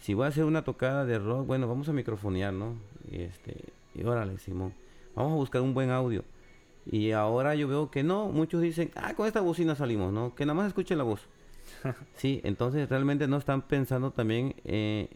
Si 0.00 0.14
voy 0.14 0.24
a 0.24 0.28
hacer 0.28 0.44
una 0.44 0.64
tocada 0.64 1.04
de 1.04 1.18
rock, 1.18 1.46
bueno, 1.46 1.68
vamos 1.68 1.88
a 1.88 1.92
microfonear, 1.92 2.52
¿no? 2.52 2.74
Y 3.10 3.22
este, 3.22 3.56
y 3.94 4.02
órale, 4.04 4.38
Simón. 4.38 4.74
Vamos 5.14 5.32
a 5.32 5.36
buscar 5.36 5.62
un 5.62 5.74
buen 5.74 5.90
audio. 5.90 6.24
Y 6.86 7.12
ahora 7.12 7.54
yo 7.54 7.68
veo 7.68 7.90
que 7.90 8.02
no, 8.02 8.28
muchos 8.28 8.60
dicen, 8.60 8.90
ah, 8.96 9.14
con 9.14 9.26
esta 9.26 9.40
bocina 9.40 9.76
salimos, 9.76 10.12
¿no? 10.12 10.34
Que 10.34 10.44
nada 10.44 10.56
más 10.56 10.68
escuche 10.68 10.96
la 10.96 11.04
voz. 11.04 11.28
sí, 12.16 12.40
entonces 12.42 12.88
realmente 12.88 13.28
no 13.28 13.36
están 13.36 13.62
pensando 13.62 14.10
también 14.10 14.56
eh, 14.64 15.08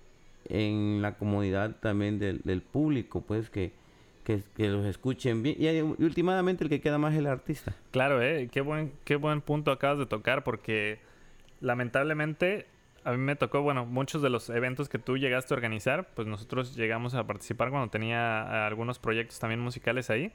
en 0.49 1.02
la 1.02 1.16
comodidad 1.16 1.76
también 1.80 2.18
del, 2.20 2.40
del 2.44 2.62
público, 2.62 3.23
pues 3.23 3.50
que, 3.50 3.73
que, 4.26 4.68
los 4.68 4.85
escuchen 4.87 5.42
bien. 5.42 5.56
Y, 5.59 5.80
últimamente 6.02 6.64
el 6.64 6.71
que 6.71 6.80
queda 6.80 6.99
más 6.99 7.12
es 7.12 7.21
el 7.21 7.26
artista. 7.26 7.75
Claro, 7.92 8.21
¿eh? 8.21 8.49
Qué 8.50 8.61
buen, 8.61 8.92
qué 9.04 9.16
buen 9.16 9.40
punto 9.40 9.71
acabas 9.71 9.99
de 9.99 10.06
tocar 10.06 10.42
porque 10.42 10.99
lamentablemente 11.61 12.66
a 13.04 13.12
mí 13.12 13.18
me 13.18 13.37
tocó, 13.37 13.62
bueno, 13.62 13.87
muchos 13.87 14.21
de 14.21 14.30
los 14.30 14.50
eventos 14.50 14.88
que 14.88 14.99
tú 14.99 15.16
llegaste 15.16 15.54
a 15.54 15.56
organizar, 15.56 16.09
pues 16.14 16.26
nosotros 16.26 16.75
llegamos 16.75 17.14
a 17.14 17.25
participar 17.25 17.71
cuando 17.71 17.88
tenía 17.88 18.66
algunos 18.66 18.99
proyectos 18.99 19.38
también 19.38 19.61
musicales 19.61 20.11
ahí 20.11 20.33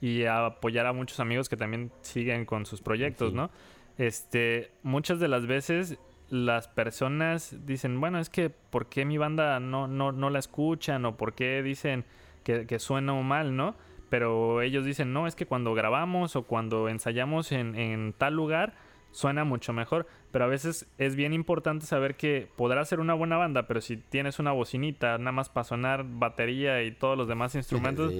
y 0.00 0.24
a 0.24 0.46
apoyar 0.46 0.86
a 0.86 0.94
muchos 0.94 1.20
amigos 1.20 1.50
que 1.50 1.58
también 1.58 1.92
siguen 2.00 2.46
con 2.46 2.64
sus 2.64 2.80
proyectos, 2.80 3.34
¿no? 3.34 3.50
Este, 3.98 4.70
muchas 4.82 5.20
de 5.20 5.28
las 5.28 5.46
veces 5.46 5.98
las 6.30 6.66
personas 6.66 7.66
dicen, 7.66 8.00
bueno, 8.00 8.18
es 8.18 8.30
que 8.30 8.48
¿por 8.48 8.86
qué 8.86 9.04
mi 9.04 9.18
banda 9.18 9.60
no, 9.60 9.86
no, 9.86 10.10
no 10.10 10.30
la 10.30 10.38
escuchan? 10.38 11.04
¿O 11.04 11.18
por 11.18 11.34
qué 11.34 11.62
dicen 11.62 12.06
que, 12.44 12.66
que 12.66 12.78
suena 12.78 13.14
mal, 13.14 13.56
no? 13.56 13.74
Pero 14.10 14.62
ellos 14.62 14.84
dicen, 14.84 15.12
no, 15.12 15.26
es 15.26 15.34
que 15.34 15.46
cuando 15.46 15.74
grabamos 15.74 16.36
o 16.36 16.44
cuando 16.44 16.88
ensayamos 16.88 17.50
en, 17.50 17.74
en 17.74 18.12
tal 18.12 18.34
lugar, 18.34 18.74
suena 19.10 19.44
mucho 19.44 19.72
mejor. 19.72 20.06
Pero 20.30 20.44
a 20.44 20.48
veces 20.48 20.86
es 20.98 21.16
bien 21.16 21.32
importante 21.32 21.86
saber 21.86 22.16
que 22.16 22.48
podrá 22.56 22.84
ser 22.84 23.00
una 23.00 23.14
buena 23.14 23.36
banda, 23.36 23.66
pero 23.66 23.80
si 23.80 23.96
tienes 23.96 24.38
una 24.38 24.52
bocinita 24.52 25.16
nada 25.18 25.32
más 25.32 25.48
para 25.48 25.64
sonar 25.64 26.04
batería 26.06 26.82
y 26.82 26.92
todos 26.92 27.16
los 27.16 27.26
demás 27.26 27.54
instrumentos, 27.54 28.12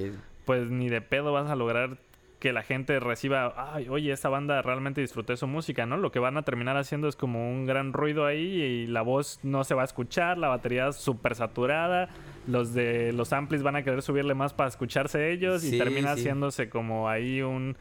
pues 0.44 0.68
ni 0.70 0.88
de 0.88 1.00
pedo 1.00 1.32
vas 1.32 1.50
a 1.50 1.56
lograr 1.56 1.98
que 2.38 2.52
la 2.52 2.62
gente 2.62 3.00
reciba, 3.00 3.72
ay, 3.74 3.88
oye, 3.88 4.12
esta 4.12 4.28
banda 4.28 4.60
realmente 4.62 5.00
disfruté 5.00 5.36
su 5.36 5.46
música, 5.46 5.86
¿no? 5.86 5.96
Lo 5.96 6.12
que 6.12 6.18
van 6.18 6.36
a 6.36 6.42
terminar 6.42 6.76
haciendo 6.76 7.08
es 7.08 7.16
como 7.16 7.50
un 7.50 7.66
gran 7.66 7.92
ruido 7.92 8.26
ahí 8.26 8.60
y 8.62 8.86
la 8.86 9.02
voz 9.02 9.40
no 9.42 9.64
se 9.64 9.74
va 9.74 9.82
a 9.82 9.84
escuchar, 9.86 10.38
la 10.38 10.48
batería 10.48 10.88
es 10.88 10.96
súper 10.96 11.34
saturada, 11.34 12.08
los 12.46 12.74
de 12.74 13.12
los 13.12 13.32
amplis 13.32 13.62
van 13.62 13.76
a 13.76 13.82
querer 13.82 14.02
subirle 14.02 14.34
más 14.34 14.52
para 14.52 14.68
escucharse 14.68 15.32
ellos 15.32 15.64
y 15.64 15.78
termina 15.78 16.12
haciéndose 16.12 16.68
como 16.68 17.08
ahí 17.08 17.40
un 17.40 17.76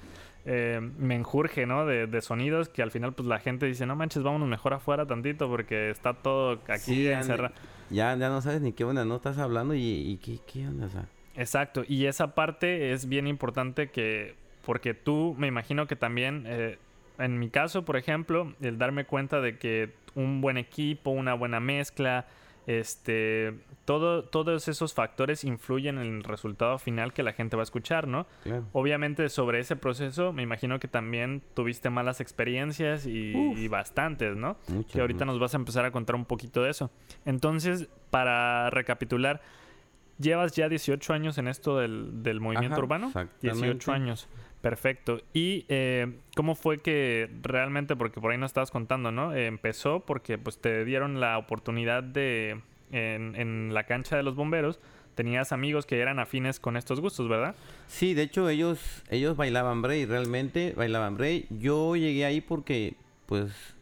eh, 0.46 0.80
menjurje, 0.98 1.66
¿no? 1.66 1.86
De, 1.86 2.22
sonidos 2.22 2.70
que 2.70 2.82
al 2.82 2.92
final 2.92 3.14
pues 3.14 3.28
la 3.28 3.40
gente 3.40 3.66
dice, 3.66 3.86
no 3.86 3.96
manches, 3.96 4.24
vámonos 4.24 4.48
mejor 4.48 4.74
afuera 4.74 5.06
tantito 5.06 5.48
porque 5.48 5.90
está 5.90 6.14
todo 6.14 6.60
aquí 6.68 7.08
encerrado. 7.08 7.54
Ya, 7.90 8.16
ya 8.16 8.30
no 8.30 8.42
sabes 8.42 8.62
ni 8.62 8.74
qué 8.74 8.84
onda, 8.84 9.06
no 9.06 9.16
estás 9.16 9.38
hablando 9.38 9.74
y, 9.76 10.20
qué, 10.24 10.40
qué 10.46 10.68
onda, 10.68 10.88
Exacto, 11.36 11.84
y 11.88 12.06
esa 12.06 12.36
parte 12.36 12.92
es 12.92 13.08
bien 13.08 13.26
importante 13.28 13.90
que, 13.90 14.36
porque 14.66 14.94
tú 14.94 15.36
me 15.38 15.48
imagino 15.48 15.88
que 15.88 15.96
también, 15.96 16.46
eh, 16.48 16.78
en 17.20 17.40
mi 17.40 17.50
caso, 17.50 17.86
por 17.86 17.98
ejemplo, 17.98 18.54
el 18.62 18.78
darme 18.78 19.06
cuenta 19.06 19.42
de 19.42 19.58
que 19.58 19.94
un 20.16 20.42
buen 20.42 20.58
equipo, 20.58 21.12
una 21.12 21.34
buena 21.34 21.60
mezcla, 21.60 22.28
este, 22.66 23.54
todo, 23.84 24.24
todos 24.24 24.70
esos 24.70 24.94
factores 24.94 25.44
influyen 25.44 25.98
en 25.98 26.18
el 26.18 26.24
resultado 26.24 26.80
final 26.80 27.12
que 27.12 27.22
la 27.22 27.34
gente 27.34 27.58
va 27.58 27.64
a 27.64 27.66
escuchar, 27.66 28.08
¿no? 28.08 28.26
Obviamente 28.72 29.28
sobre 29.30 29.60
ese 29.60 29.76
proceso 29.76 30.32
me 30.32 30.44
imagino 30.44 30.80
que 30.80 30.88
también 30.88 31.42
tuviste 31.54 31.90
malas 31.90 32.22
experiencias 32.22 33.06
y, 33.06 33.68
bastantes, 33.68 34.38
¿no? 34.38 34.58
que 34.92 35.02
ahorita 35.02 35.26
nos 35.26 35.40
vas 35.40 35.54
a 35.54 35.58
empezar 35.58 35.84
a 35.84 35.92
contar 35.92 36.16
un 36.16 36.26
poquito 36.26 36.64
de 36.64 36.70
eso. 36.70 36.90
Entonces, 37.26 37.90
para 38.10 38.70
recapitular, 38.70 39.42
llevas 40.20 40.54
ya 40.54 40.70
18 40.70 41.14
años 41.14 41.38
en 41.38 41.48
esto 41.48 41.80
del, 41.80 42.40
movimiento 42.40 42.80
urbano. 42.80 43.12
18 43.42 43.92
años. 43.92 44.28
Perfecto. 44.64 45.20
¿Y 45.34 45.66
eh, 45.68 46.08
cómo 46.38 46.56
fue 46.56 46.80
que 46.80 47.30
realmente, 47.42 47.98
porque 47.98 48.22
por 48.22 48.32
ahí 48.32 48.38
nos 48.38 48.52
estabas 48.52 48.72
contando, 48.72 49.12
¿no? 49.12 49.36
empezó 49.36 50.00
porque 50.00 50.38
pues 50.38 50.58
te 50.58 50.86
dieron 50.86 51.20
la 51.20 51.38
oportunidad 51.38 52.02
de, 52.02 52.62
en, 52.92 53.74
la 53.74 53.84
cancha 53.84 54.16
de 54.16 54.24
los 54.24 54.36
bomberos, 54.36 54.80
tenías 55.16 55.52
amigos 55.52 55.86
que 55.86 56.00
eran 56.00 56.18
afines 56.18 56.62
con 56.62 56.78
estos 56.78 57.02
gustos, 57.02 57.28
¿verdad? 57.28 57.56
Sí, 57.88 58.14
de 58.14 58.22
hecho 58.22 58.48
ellos, 58.48 59.04
ellos 59.10 59.36
bailaban 59.36 59.82
break, 59.82 60.08
realmente 60.08 60.74
bailaban 60.78 61.18
break. 61.18 61.48
Yo 61.50 61.98
llegué 61.98 62.24
ahí 62.24 62.40
porque 62.40 62.96
pues 63.26 63.76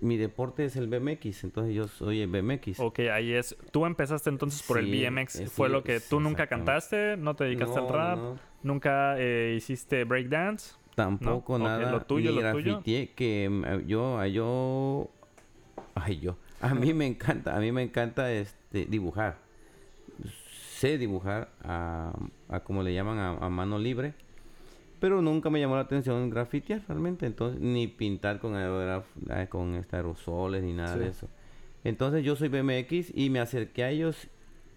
mi 0.00 0.16
deporte 0.16 0.64
es 0.64 0.76
el 0.76 0.86
BMX, 0.88 1.44
entonces 1.44 1.74
yo 1.74 1.88
soy 1.88 2.22
el 2.22 2.28
BMX. 2.28 2.80
Ok, 2.80 3.00
ahí 3.12 3.32
es. 3.32 3.56
Tú 3.70 3.84
empezaste 3.84 4.30
entonces 4.30 4.62
por 4.62 4.78
el 4.78 4.86
BMX. 4.86 5.50
¿Fue 5.52 5.68
lo 5.68 5.82
que 5.82 6.00
tú 6.00 6.20
nunca 6.20 6.46
cantaste? 6.46 7.16
¿No 7.16 7.36
te 7.36 7.44
dedicaste 7.44 7.78
al 7.78 7.88
rap? 7.88 8.18
¿Nunca 8.66 9.14
eh, 9.16 9.54
hiciste 9.56 10.02
breakdance? 10.02 10.74
Tampoco 10.96 11.56
nada. 11.56 11.88
Lo 11.88 12.02
tuyo, 12.02 12.32
lo 12.32 12.52
tuyo. 12.52 12.82
que 12.82 13.48
mm, 13.48 13.86
yo, 13.86 14.26
yo, 14.26 15.08
ay 15.94 16.18
yo, 16.18 16.36
a 16.60 16.74
mí 16.74 16.92
me 16.92 17.06
encanta, 17.06 17.56
a 17.56 17.60
mí 17.60 17.70
me 17.70 17.82
encanta 17.84 18.32
este 18.32 18.86
dibujar. 18.86 19.38
Sé 20.72 20.98
dibujar 20.98 21.50
a, 21.62 22.12
a 22.48 22.60
como 22.60 22.82
le 22.82 22.92
llaman 22.92 23.38
a, 23.40 23.48
mano 23.50 23.78
libre, 23.78 24.14
pero 24.98 25.22
nunca 25.22 25.48
me 25.48 25.60
llamó 25.60 25.76
la 25.76 25.82
atención 25.82 26.28
grafitear 26.28 26.82
realmente, 26.88 27.24
entonces 27.24 27.60
ni 27.60 27.86
pintar 27.86 28.40
con 28.40 28.54
eh, 28.56 29.46
con 29.48 29.76
este 29.76 29.94
aerosoles 29.94 30.64
ni 30.64 30.72
nada 30.72 30.96
de 30.96 31.06
eso. 31.06 31.28
Entonces 31.84 32.24
yo 32.24 32.34
soy 32.34 32.48
BMX 32.48 33.16
y 33.16 33.30
me 33.30 33.38
acerqué 33.38 33.84
a 33.84 33.90
ellos 33.90 34.26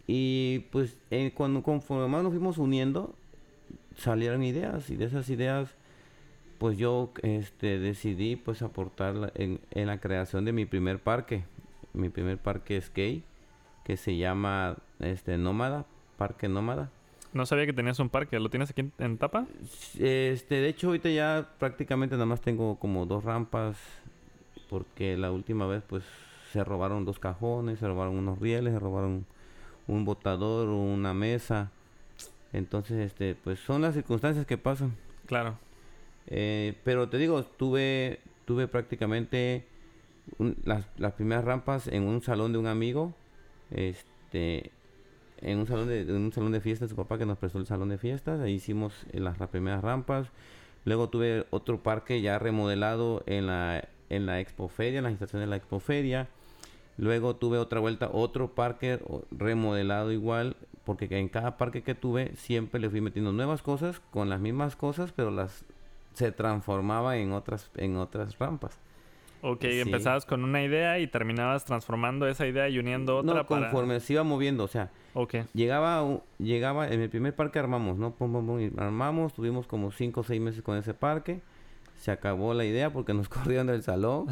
y 0.05 0.67
pues 0.71 0.95
eh, 1.09 1.31
cuando 1.33 1.63
conforme 1.63 2.07
más 2.07 2.21
nos 2.21 2.33
fuimos 2.33 2.59
uniendo 2.59 3.15
salieron 3.99 4.43
ideas 4.43 4.89
y 4.89 4.95
de 4.95 5.05
esas 5.05 5.29
ideas 5.29 5.75
pues 6.57 6.77
yo 6.77 7.11
este 7.23 7.79
decidí 7.79 8.35
pues 8.35 8.61
aportar 8.61 9.31
en, 9.35 9.61
en 9.71 9.87
la 9.87 9.99
creación 9.99 10.43
de 10.45 10.51
mi 10.51 10.65
primer 10.65 10.99
parque. 10.99 11.43
Mi 11.93 12.09
primer 12.09 12.37
parque 12.37 12.79
skate 12.81 13.23
que 13.83 13.97
se 13.97 14.17
llama 14.17 14.77
este 14.99 15.37
Nómada 15.37 15.85
Parque 16.17 16.47
Nómada. 16.47 16.91
No 17.33 17.45
sabía 17.45 17.65
que 17.65 17.73
tenías 17.73 17.99
un 17.99 18.09
parque 18.09 18.39
lo 18.39 18.49
tienes 18.49 18.69
aquí 18.69 18.91
en, 18.97 19.17
Tapa 19.17 19.45
este 19.97 20.55
de 20.55 20.67
hecho 20.67 20.87
ahorita 20.87 21.09
ya 21.09 21.49
prácticamente 21.57 22.15
nada 22.15 22.25
más 22.25 22.41
tengo 22.41 22.77
como 22.77 23.05
dos 23.05 23.23
rampas 23.23 23.77
porque 24.69 25.15
la 25.17 25.31
última 25.31 25.65
vez 25.65 25.81
pues 25.87 26.03
se 26.51 26.63
robaron 26.63 27.05
dos 27.05 27.19
cajones 27.19 27.79
se 27.79 27.87
robaron 27.87 28.17
unos 28.17 28.39
rieles 28.39 28.73
se 28.73 28.79
robaron 28.79 29.25
un 29.87 30.05
botador 30.05 30.69
una 30.69 31.13
mesa 31.13 31.71
entonces, 32.53 32.97
este, 32.97 33.35
pues 33.35 33.59
son 33.59 33.81
las 33.81 33.93
circunstancias 33.93 34.45
que 34.45 34.57
pasan. 34.57 34.95
Claro. 35.25 35.57
Eh, 36.27 36.75
pero 36.83 37.09
te 37.09 37.17
digo, 37.17 37.43
tuve, 37.43 38.19
tuve 38.45 38.67
prácticamente 38.67 39.65
las, 40.63 40.85
las, 40.97 41.13
primeras 41.13 41.43
rampas 41.43 41.87
en 41.87 42.03
un 42.03 42.21
salón 42.21 42.51
de 42.53 42.59
un 42.59 42.67
amigo, 42.67 43.13
este, 43.71 44.71
en 45.41 45.59
un 45.59 45.67
salón 45.67 45.87
de, 45.87 46.11
un 46.11 46.31
salón 46.31 46.51
de 46.51 46.61
fiestas, 46.61 46.89
su 46.89 46.95
papá 46.95 47.17
que 47.17 47.25
nos 47.25 47.37
prestó 47.37 47.59
el 47.59 47.65
salón 47.65 47.89
de 47.89 47.97
fiestas, 47.97 48.39
ahí 48.39 48.53
hicimos 48.53 48.93
eh, 49.11 49.19
las, 49.19 49.39
las 49.39 49.49
primeras 49.49 49.83
rampas. 49.83 50.27
Luego 50.85 51.09
tuve 51.09 51.45
otro 51.49 51.83
parque 51.83 52.21
ya 52.21 52.39
remodelado 52.39 53.23
en 53.25 53.47
la, 53.47 53.87
en 54.09 54.25
la 54.25 54.39
Expoferia, 54.39 54.99
en 54.99 55.03
las 55.03 55.11
instalaciones 55.11 55.47
de 55.47 55.49
la 55.49 55.57
Expoferia. 55.57 56.29
Luego 56.99 57.37
tuve 57.37 57.57
otra 57.57 57.79
vuelta, 57.79 58.09
otro 58.11 58.49
parque 58.55 58.99
remodelado 59.31 60.11
igual, 60.11 60.57
porque 60.83 61.07
en 61.17 61.29
cada 61.29 61.55
parque 61.55 61.81
que 61.81 61.95
tuve 61.95 62.35
siempre 62.35 62.81
le 62.81 62.89
fui 62.89 62.99
metiendo 62.99 63.31
nuevas 63.31 63.61
cosas 63.61 64.01
con 64.11 64.27
las 64.29 64.41
mismas 64.41 64.75
cosas, 64.75 65.13
pero 65.13 65.31
las 65.31 65.63
se 66.13 66.33
transformaba 66.33 67.15
en 67.17 67.31
otras 67.31 67.71
en 67.77 67.95
otras 67.95 68.37
rampas. 68.37 68.77
Ok, 69.41 69.61
Sí. 69.61 69.79
empezabas 69.79 70.25
con 70.25 70.43
una 70.43 70.61
idea 70.61 70.99
y 70.99 71.07
terminabas 71.07 71.63
transformando 71.63 72.27
esa 72.27 72.45
idea 72.45 72.67
y 72.67 72.77
uniendo 72.77 73.19
otra 73.19 73.33
No, 73.33 73.45
para... 73.45 73.61
conforme 73.67 74.01
se 74.01 74.11
iba 74.13 74.23
moviendo, 74.23 74.65
o 74.65 74.67
sea, 74.67 74.91
llegaba, 75.53 76.19
llegaba, 76.39 76.89
en 76.89 76.99
el 76.99 77.09
primer 77.09 77.33
parque 77.33 77.59
armamos, 77.59 77.97
¿no? 77.97 78.11
Pum, 78.11 78.33
pum, 78.33 78.45
pum, 78.45 78.69
armamos, 78.77 79.33
tuvimos 79.33 79.65
como 79.67 79.91
5 79.91 80.19
o 80.19 80.23
6 80.23 80.41
meses 80.41 80.61
con 80.61 80.77
ese 80.77 80.93
parque, 80.93 81.39
se 81.97 82.11
acabó 82.11 82.53
la 82.53 82.65
idea 82.65 82.91
porque 82.91 83.13
nos 83.13 83.29
corrieron 83.29 83.67
del 83.67 83.81
salón, 83.83 84.27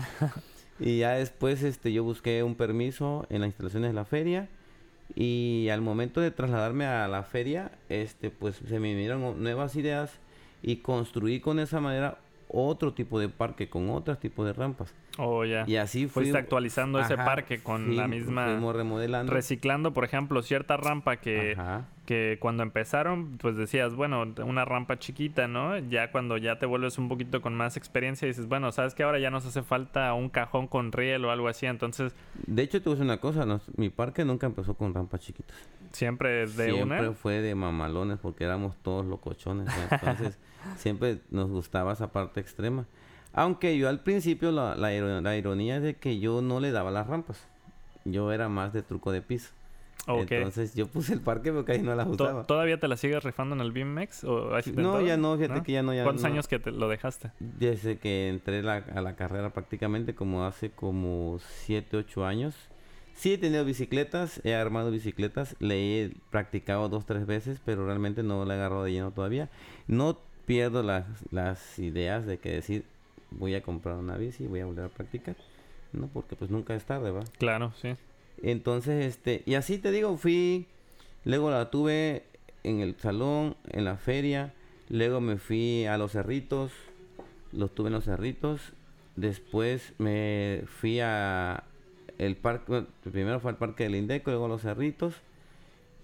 y 0.79 0.99
ya 0.99 1.11
después 1.13 1.63
este, 1.63 1.91
yo 1.91 2.03
busqué 2.03 2.43
un 2.43 2.55
permiso 2.55 3.25
en 3.29 3.41
las 3.41 3.47
instalaciones 3.47 3.89
de 3.89 3.93
la 3.93 4.05
feria, 4.05 4.49
y 5.15 5.69
al 5.71 5.81
momento 5.81 6.21
de 6.21 6.31
trasladarme 6.31 6.85
a 6.85 7.07
la 7.07 7.23
feria, 7.23 7.71
este, 7.89 8.29
pues 8.29 8.57
se 8.57 8.79
me 8.79 8.93
vinieron 8.93 9.41
nuevas 9.41 9.75
ideas 9.75 10.19
y 10.61 10.77
construí 10.77 11.39
con 11.39 11.59
esa 11.59 11.79
manera 11.79 12.19
otro 12.49 12.93
tipo 12.93 13.19
de 13.19 13.29
parque 13.29 13.69
con 13.69 13.89
otros 13.89 14.19
tipos 14.19 14.45
de 14.45 14.53
rampas. 14.53 14.93
o 15.17 15.45
ya. 15.45 15.65
Y 15.67 15.77
así 15.77 16.07
fui 16.07 16.23
Fuiste 16.23 16.37
actualizando 16.37 16.99
ese 16.99 17.15
parque 17.17 17.61
con 17.61 17.95
la 17.95 18.07
misma... 18.07 18.59
Remodelando. 18.71 19.31
Reciclando, 19.33 19.93
por 19.93 20.03
ejemplo, 20.03 20.41
cierta 20.41 20.77
rampa 20.77 21.17
que, 21.17 21.53
Ajá. 21.57 21.87
Que 22.07 22.37
cuando 22.39 22.63
empezaron, 22.63 23.37
pues 23.37 23.57
decías, 23.57 23.93
bueno, 23.93 24.23
una 24.45 24.63
rampa 24.65 24.97
chiquita, 24.97 25.47
¿no? 25.47 25.77
Ya 25.77 26.09
cuando 26.09 26.37
ya 26.37 26.57
te 26.57 26.65
vuelves 26.65 26.97
un 26.97 27.09
poquito 27.09 27.41
con 27.41 27.53
más 27.53 27.75
experiencia, 27.77 28.25
dices, 28.27 28.47
bueno, 28.47 28.71
sabes 28.71 28.95
que 28.95 29.03
ahora 29.03 29.19
ya 29.19 29.29
nos 29.29 29.45
hace 29.45 29.61
falta 29.61 30.11
un 30.13 30.29
cajón 30.29 30.67
con 30.67 30.91
riel 30.93 31.25
o 31.25 31.31
algo 31.31 31.49
así, 31.49 31.65
entonces 31.65 32.15
De 32.45 32.63
hecho, 32.63 32.81
te 32.81 32.85
voy 32.89 32.93
a 32.93 32.95
decir 32.95 33.05
una 33.11 33.17
cosa, 33.19 33.45
nos- 33.45 33.69
mi 33.77 33.89
parque 33.89 34.23
nunca 34.23 34.47
empezó 34.47 34.73
con 34.73 34.93
rampas 34.93 35.19
chiquitas. 35.19 35.55
siempre 35.91 36.47
de 36.47 36.47
siempre 36.71 37.01
una. 37.09 37.11
fue 37.13 37.41
de 37.41 37.53
mamalones 37.55 38.17
porque 38.19 38.45
éramos 38.45 38.75
todos 38.83 39.05
locochones. 39.05 39.65
¿no? 39.67 39.73
Entonces, 39.97 40.39
siempre 40.77 41.19
nos 41.29 41.49
gustaba 41.49 41.91
esa 41.93 42.11
parte 42.13 42.39
extrema. 42.39 42.85
Aunque 43.33 43.77
yo 43.77 43.89
al 43.89 43.99
principio 43.99 44.51
la, 44.53 44.75
la, 44.75 44.89
la 45.21 45.35
ironía 45.37 45.75
es 45.77 45.83
de 45.83 45.95
que 45.95 46.19
yo 46.19 46.41
no 46.41 46.59
le 46.61 46.71
daba 46.71 46.89
las 46.89 47.05
rampas. 47.07 47.45
Yo 48.05 48.31
era 48.31 48.47
más 48.47 48.71
de 48.73 48.81
truco 48.81 49.11
de 49.11 49.21
piso. 49.21 49.51
Entonces 50.07 50.73
yo 50.73 50.87
puse 50.87 51.13
el 51.13 51.21
parque 51.21 51.51
porque 51.51 51.73
ahí 51.73 51.81
no 51.81 51.93
las 51.95 52.07
To- 52.07 52.23
usaba. 52.23 52.45
¿Todavía 52.47 52.79
te 52.79 52.87
la 52.87 52.95
sigues 52.97 53.23
rifando 53.23 53.55
en 53.55 53.61
el 53.61 53.71
BMX? 53.71 54.23
¿O 54.23 54.55
has 54.55 54.67
No, 54.67 55.01
ya 55.01 55.17
no, 55.17 55.37
fíjate 55.37 55.63
que 55.63 55.73
ya 55.73 55.83
no, 55.83 55.93
ya 55.93 56.03
¿Cuántos 56.03 56.23
no. 56.23 56.29
años 56.29 56.47
que 56.47 56.59
te 56.59 56.71
lo 56.71 56.87
dejaste? 56.87 57.31
Desde 57.39 57.97
que 57.97 58.29
entré 58.29 58.63
la- 58.63 58.77
a 58.95 59.01
la 59.01 59.15
carrera 59.15 59.51
prácticamente 59.51 60.15
como 60.15 60.45
hace 60.45 60.69
como 60.71 61.39
7, 61.39 61.97
8 61.97 62.25
años. 62.25 62.55
Sí 63.15 63.33
he 63.33 63.37
tenido 63.39 63.65
bicicletas, 63.65 64.39
he 64.45 64.53
armado 64.53 64.91
bicicletas, 64.91 65.55
le 65.59 66.03
he 66.05 66.11
practicado 66.29 66.87
dos, 66.87 67.05
tres 67.05 67.25
veces, 67.25 67.59
pero 67.65 67.85
realmente 67.85 68.21
no 68.23 68.45
la 68.45 68.53
he 68.53 68.57
agarrado 68.57 68.83
de 68.83 68.91
lleno 68.91 69.11
todavía. 69.11 69.49
No 69.87 70.19
pierdo 70.45 70.83
las, 70.83 71.05
las 71.31 71.79
ideas 71.79 72.25
de 72.27 72.37
que 72.37 72.51
decir 72.51 72.85
voy 73.31 73.55
a 73.55 73.63
comprar 73.63 73.95
una 73.97 74.15
bici 74.17 74.43
y 74.43 74.47
voy 74.47 74.59
a 74.61 74.65
volver 74.67 74.85
a 74.85 74.89
practicar. 74.89 75.35
No, 75.93 76.07
porque 76.07 76.35
pues 76.35 76.51
nunca 76.51 76.75
es 76.75 76.85
tarde, 76.85 77.09
¿va? 77.11 77.21
Claro, 77.39 77.73
sí. 77.81 77.95
Entonces, 78.41 79.05
este, 79.05 79.43
y 79.45 79.55
así 79.55 79.77
te 79.77 79.91
digo, 79.91 80.15
fui, 80.17 80.67
luego 81.25 81.49
la 81.51 81.69
tuve 81.71 82.23
en 82.63 82.79
el 82.81 82.95
salón, 82.99 83.55
en 83.69 83.85
la 83.85 83.97
feria, 83.97 84.53
luego 84.89 85.21
me 85.21 85.37
fui 85.37 85.85
a 85.85 85.97
los 85.97 86.11
cerritos, 86.11 86.71
los 87.51 87.73
tuve 87.73 87.87
en 87.87 87.93
los 87.93 88.05
cerritos, 88.05 88.73
después 89.15 89.93
me 89.97 90.63
fui 90.67 90.99
a 90.99 91.63
el 92.17 92.35
parque, 92.35 92.83
primero 93.11 93.39
fue 93.39 93.51
al 93.51 93.57
parque 93.57 93.83
del 93.83 93.95
Indeco, 93.95 94.31
luego 94.31 94.45
a 94.45 94.49
los 94.49 94.61
cerritos, 94.61 95.15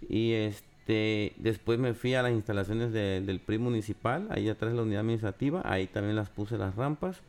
y 0.10 0.34
este, 0.34 1.34
después 1.38 1.80
me 1.80 1.94
fui 1.94 2.14
a 2.16 2.22
las 2.24 2.32
instalaciones 2.34 2.92
de- 2.92 3.22
del 3.22 3.40
PRI 3.40 3.58
municipal, 3.58 4.28
ahí 4.32 4.50
atrás 4.50 4.72
de 4.72 4.78
la 4.78 4.84
unidad 4.84 5.02
administrativa, 5.02 5.62
ahí 5.66 5.88
también 5.88 6.16
las 6.16 6.30
puse 6.30 6.58
las 6.58 6.76
rampas. 6.76 7.22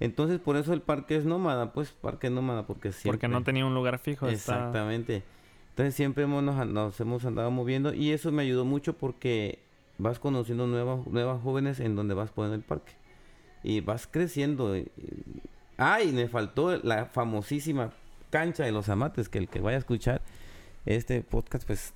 Entonces, 0.00 0.38
por 0.38 0.56
eso 0.56 0.72
el 0.72 0.80
parque 0.80 1.16
es 1.16 1.24
nómada, 1.24 1.72
pues 1.72 1.90
parque 1.90 2.30
nómada, 2.30 2.66
porque 2.66 2.92
siempre... 2.92 3.12
Porque 3.18 3.28
no 3.28 3.42
tenía 3.42 3.66
un 3.66 3.74
lugar 3.74 3.98
fijo. 3.98 4.28
está- 4.28 4.54
Exactamente. 4.54 5.22
Entonces 5.70 5.94
siempre 5.94 6.24
hemos, 6.24 6.42
nos, 6.42 6.66
nos 6.66 7.00
hemos 7.00 7.24
andado 7.24 7.50
moviendo 7.50 7.92
y 7.94 8.10
eso 8.12 8.30
me 8.32 8.42
ayudó 8.42 8.64
mucho 8.64 8.92
porque 8.94 9.58
vas 9.98 10.18
conociendo 10.18 10.66
nuevas, 10.66 11.06
nuevas 11.06 11.40
jóvenes 11.42 11.80
en 11.80 11.94
donde 11.96 12.14
vas 12.14 12.30
poniendo 12.30 12.56
el 12.56 12.62
parque. 12.62 12.92
Y 13.64 13.80
vas 13.80 14.06
creciendo. 14.06 14.74
Ay, 15.76 16.12
me 16.12 16.28
faltó 16.28 16.76
la 16.78 17.06
famosísima 17.06 17.92
cancha 18.30 18.64
de 18.64 18.72
los 18.72 18.88
amates, 18.88 19.28
que 19.28 19.38
el 19.38 19.48
que 19.48 19.60
vaya 19.60 19.76
a 19.76 19.80
escuchar 19.80 20.20
este 20.86 21.22
podcast, 21.22 21.66
pues 21.66 21.92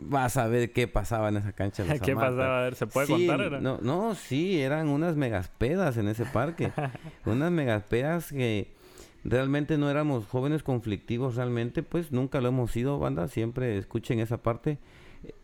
va 0.00 0.24
a 0.24 0.28
saber 0.28 0.72
qué 0.72 0.88
pasaba 0.88 1.28
en 1.28 1.38
esa 1.38 1.52
cancha 1.52 1.84
de 1.84 2.00
¿Qué 2.00 2.14
pasaba? 2.14 2.60
A 2.60 2.62
ver, 2.64 2.74
¿se 2.74 2.86
puede 2.86 3.06
Sí, 3.06 3.12
contar? 3.26 3.40
Era? 3.40 3.60
No, 3.60 3.78
no, 3.82 4.14
sí, 4.14 4.60
eran 4.60 4.88
unas 4.88 5.16
megaspedas 5.16 5.96
en 5.96 6.08
ese 6.08 6.24
parque. 6.26 6.72
unas 7.24 7.50
megaspedas 7.50 8.30
que 8.30 8.68
realmente 9.24 9.78
no 9.78 9.90
éramos 9.90 10.26
jóvenes 10.26 10.62
conflictivos, 10.62 11.36
realmente, 11.36 11.82
pues 11.82 12.12
nunca 12.12 12.40
lo 12.40 12.48
hemos 12.48 12.70
sido, 12.70 12.98
banda. 12.98 13.28
Siempre 13.28 13.78
escuchen 13.78 14.20
esa 14.20 14.38
parte. 14.38 14.78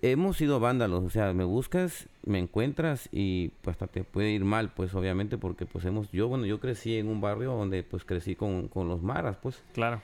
Hemos 0.00 0.36
sido 0.36 0.60
vándalos, 0.60 1.02
o 1.02 1.10
sea, 1.10 1.32
me 1.32 1.42
buscas, 1.44 2.06
me 2.24 2.38
encuentras 2.38 3.08
y 3.10 3.48
pues 3.62 3.74
hasta 3.74 3.88
te 3.88 4.04
puede 4.04 4.30
ir 4.30 4.44
mal, 4.44 4.70
pues 4.74 4.94
obviamente, 4.94 5.38
porque 5.38 5.66
pues 5.66 5.84
hemos, 5.86 6.12
yo, 6.12 6.28
bueno, 6.28 6.46
yo 6.46 6.60
crecí 6.60 6.98
en 6.98 7.08
un 7.08 7.20
barrio 7.20 7.52
donde 7.52 7.82
pues 7.82 8.04
crecí 8.04 8.36
con, 8.36 8.68
con 8.68 8.86
los 8.86 9.02
maras, 9.02 9.38
pues. 9.42 9.60
Claro. 9.72 10.00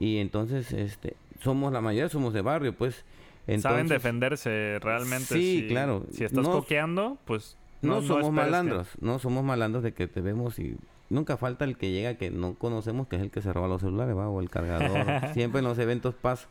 Y 0.00 0.18
entonces, 0.18 0.72
este, 0.72 1.14
somos, 1.40 1.72
la 1.72 1.80
mayoría 1.80 2.08
somos 2.08 2.32
de 2.32 2.40
barrio, 2.40 2.74
pues. 2.74 3.04
Saben 3.58 3.88
defenderse 3.88 4.78
realmente. 4.80 5.34
Sí, 5.34 5.60
si- 5.62 5.68
claro. 5.68 6.06
Si 6.12 6.24
estás 6.24 6.44
No- 6.44 6.52
coqueando, 6.52 7.18
pues. 7.24 7.56
No, 7.82 8.02
somos 8.02 8.26
que- 8.26 8.32
malandros, 8.32 8.88
no 9.00 9.18
somos 9.18 9.42
malandros 9.42 9.82
de 9.82 9.92
que 9.94 10.06
te 10.06 10.20
vemos 10.20 10.58
y 10.58 10.76
nunca 11.08 11.36
falta 11.38 11.64
el 11.64 11.76
que 11.78 11.90
llega 11.90 12.14
que 12.14 12.30
no 12.30 12.54
conocemos, 12.54 13.08
que 13.08 13.16
es 13.16 13.22
el 13.22 13.30
que 13.30 13.40
se 13.40 13.52
roba 13.52 13.68
los 13.68 13.80
celulares, 13.80 14.14
¿va? 14.16 14.28
o 14.28 14.40
el 14.40 14.50
cargador. 14.50 14.80
Siempre 15.34 15.60
en 15.60 15.64
los 15.64 15.78
eventos 15.78 16.14
pasa. 16.14 16.48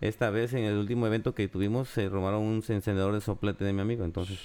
Esta 0.00 0.30
vez 0.30 0.52
en 0.54 0.64
el 0.64 0.76
último 0.76 1.06
evento 1.06 1.34
que 1.34 1.48
tuvimos 1.48 1.88
se 1.88 2.08
robaron 2.08 2.42
un 2.42 2.62
encendedor 2.68 3.14
de 3.14 3.20
soplete 3.20 3.64
de 3.64 3.72
mi 3.72 3.80
amigo, 3.80 4.04
entonces 4.04 4.38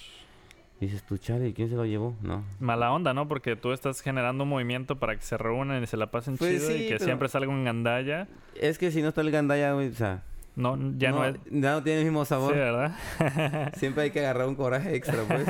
dices 0.79 1.03
tú, 1.03 1.17
chale, 1.17 1.53
¿quién 1.53 1.69
se 1.69 1.75
lo 1.75 1.85
llevó? 1.85 2.15
No. 2.21 2.43
Mala 2.59 2.91
onda, 2.93 3.13
¿no? 3.13 3.27
Porque 3.27 3.55
tú 3.55 3.71
estás 3.73 4.01
generando 4.01 4.43
un 4.45 4.49
movimiento 4.49 4.97
para 4.97 5.15
que 5.15 5.21
se 5.21 5.37
reúnan 5.37 5.83
y 5.83 5.87
se 5.87 5.97
la 5.97 6.09
pasen 6.11 6.37
Pues 6.37 6.61
chido 6.61 6.75
y 6.75 6.79
que 6.87 6.93
pero- 6.95 7.05
siempre 7.05 7.27
salga 7.29 7.49
un 7.49 7.65
gandalla. 7.65 8.27
Es 8.55 8.77
que 8.77 8.89
si 8.91 9.01
no 9.01 9.09
está 9.09 9.21
el 9.21 9.31
gandaya, 9.31 9.73
güey, 9.73 9.89
o 9.89 9.93
sea, 9.93 10.23
No, 10.60 10.78
ya 10.98 11.12
no, 11.12 11.24
es. 11.26 11.36
ya 11.50 11.72
no 11.74 11.84
tiene 11.84 12.00
el 12.00 12.06
mismo 12.06 12.26
Sí, 12.26 12.30
sabor. 12.30 12.54
¿verdad? 12.54 12.93
Siempre 13.76 14.04
hay 14.04 14.12
que 14.12 14.19
agarrar 14.19 14.48
un 14.48 14.56
coraje 14.56 14.93
extra, 14.95 15.24
pues. 15.28 15.48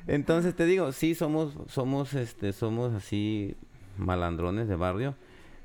Entonces 0.06 0.54
te 0.54 0.64
digo, 0.66 0.92
sí 0.92 1.14
somos, 1.14 1.54
somos, 1.66 2.14
este, 2.14 2.52
somos 2.52 2.92
así 2.94 3.56
malandrones 3.98 4.68
de 4.68 4.76
barrio. 4.76 5.14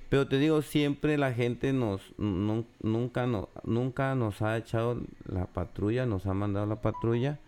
Pero 0.09 0.27
te 0.27 0.37
digo, 0.39 0.61
siempre 0.61 1.17
la 1.17 1.33
gente 1.33 1.73
nos, 1.73 2.01
nun- 2.17 2.65
nunca, 2.81 3.27
no, 3.27 3.49
nunca 3.65 4.15
nos 4.15 4.41
ha 4.41 4.57
echado 4.57 4.99
la 5.31 5.45
patrulla, 5.45 6.05
nos 6.05 6.25
ha 6.25 6.33
mandado 6.33 6.65
la 6.65 6.81
patrulla. 6.81 7.39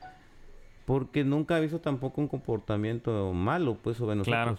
Porque 0.86 1.24
nunca 1.24 1.56
ha 1.56 1.60
visto 1.60 1.80
tampoco 1.80 2.20
un 2.22 2.28
comportamiento 2.28 3.32
malo, 3.34 3.78
pues, 3.82 3.98
sobre 3.98 4.16
nosotros. 4.16 4.44
Claro. 4.44 4.58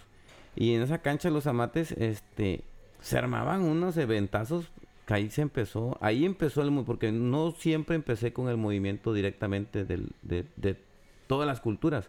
Y 0.57 0.75
en 0.75 0.83
esa 0.83 0.99
cancha 0.99 1.29
los 1.31 1.47
amates, 1.47 1.93
este, 1.93 2.63
se 3.01 3.19
armaban 3.19 3.63
unos 3.63 3.97
eventazos 3.97 4.71
ahí 5.11 5.31
se 5.31 5.43
empezó, 5.43 5.99
ahí 6.01 6.25
empezó 6.25 6.63
el, 6.63 6.85
porque 6.85 7.13
no 7.13 7.53
siempre 7.53 7.97
empecé 7.97 8.33
con 8.33 8.49
el 8.49 8.57
movimiento 8.57 9.13
directamente 9.13 9.85
de, 9.85 10.07
de 10.23 10.77
todas 11.27 11.47
las 11.47 11.61
culturas. 11.61 12.09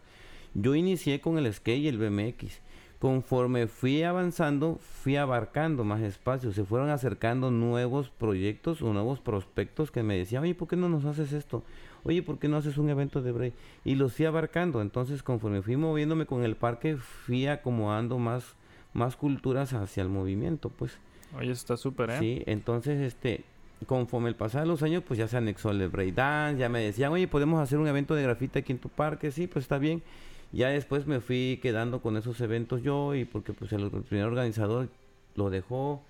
Yo 0.53 0.75
inicié 0.75 1.21
con 1.21 1.37
el 1.37 1.51
skate 1.53 1.79
y 1.79 1.87
el 1.87 1.97
BMX. 1.97 2.59
Conforme 2.99 3.65
fui 3.67 4.03
avanzando, 4.03 4.77
fui 4.79 5.15
abarcando 5.15 5.83
más 5.83 6.01
espacios. 6.01 6.53
Se 6.53 6.65
fueron 6.65 6.89
acercando 6.89 7.49
nuevos 7.49 8.09
proyectos 8.09 8.81
o 8.81 8.93
nuevos 8.93 9.19
prospectos 9.19 9.89
que 9.89 10.03
me 10.03 10.17
decían, 10.17 10.43
oye, 10.43 10.53
¿por 10.53 10.67
qué 10.67 10.75
no 10.75 10.87
nos 10.87 11.05
haces 11.05 11.33
esto? 11.33 11.63
Oye, 12.03 12.21
¿por 12.21 12.37
qué 12.37 12.47
no 12.47 12.57
haces 12.57 12.77
un 12.77 12.89
evento 12.89 13.21
de 13.21 13.31
break? 13.31 13.53
Y 13.85 13.95
los 13.95 14.13
fui 14.13 14.25
abarcando. 14.25 14.81
Entonces, 14.81 15.23
conforme 15.23 15.61
fui 15.61 15.77
moviéndome 15.77 16.25
con 16.25 16.43
el 16.43 16.55
parque, 16.55 16.97
fui 16.97 17.47
acomodando 17.47 18.19
más, 18.19 18.55
más 18.93 19.15
culturas 19.15 19.73
hacia 19.73 20.03
el 20.03 20.09
movimiento, 20.09 20.69
pues. 20.69 20.97
Oye, 21.37 21.51
está 21.51 21.77
súper, 21.77 22.11
¿eh? 22.11 22.19
Sí, 22.19 22.43
entonces, 22.45 22.99
este, 23.01 23.43
conforme 23.85 24.29
el 24.29 24.35
pasar 24.35 24.61
de 24.61 24.67
los 24.67 24.83
años, 24.83 25.03
pues 25.07 25.17
ya 25.17 25.27
se 25.27 25.37
anexó 25.37 25.71
el 25.71 25.87
breakdance, 25.87 26.59
ya 26.59 26.69
me 26.69 26.79
decían, 26.79 27.11
oye, 27.11 27.27
podemos 27.27 27.61
hacer 27.61 27.79
un 27.79 27.87
evento 27.87 28.15
de 28.15 28.23
grafita 28.23 28.59
aquí 28.59 28.73
en 28.73 28.79
tu 28.79 28.89
parque, 28.89 29.31
sí, 29.31 29.47
pues 29.47 29.63
está 29.65 29.77
bien. 29.77 30.03
Ya 30.51 30.67
después 30.67 31.07
me 31.07 31.21
fui 31.21 31.59
quedando 31.61 32.01
con 32.01 32.17
esos 32.17 32.41
eventos 32.41 32.83
yo 32.83 33.15
y 33.15 33.23
porque 33.23 33.53
pues 33.53 33.71
el 33.71 33.89
primer 33.89 34.25
organizador 34.25 34.89
lo 35.35 35.49
dejó. 35.49 36.03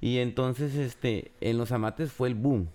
Y 0.00 0.18
entonces, 0.18 0.74
este, 0.74 1.30
en 1.40 1.56
los 1.56 1.70
amates 1.70 2.12
fue 2.12 2.28
el 2.28 2.34
boom. 2.34 2.68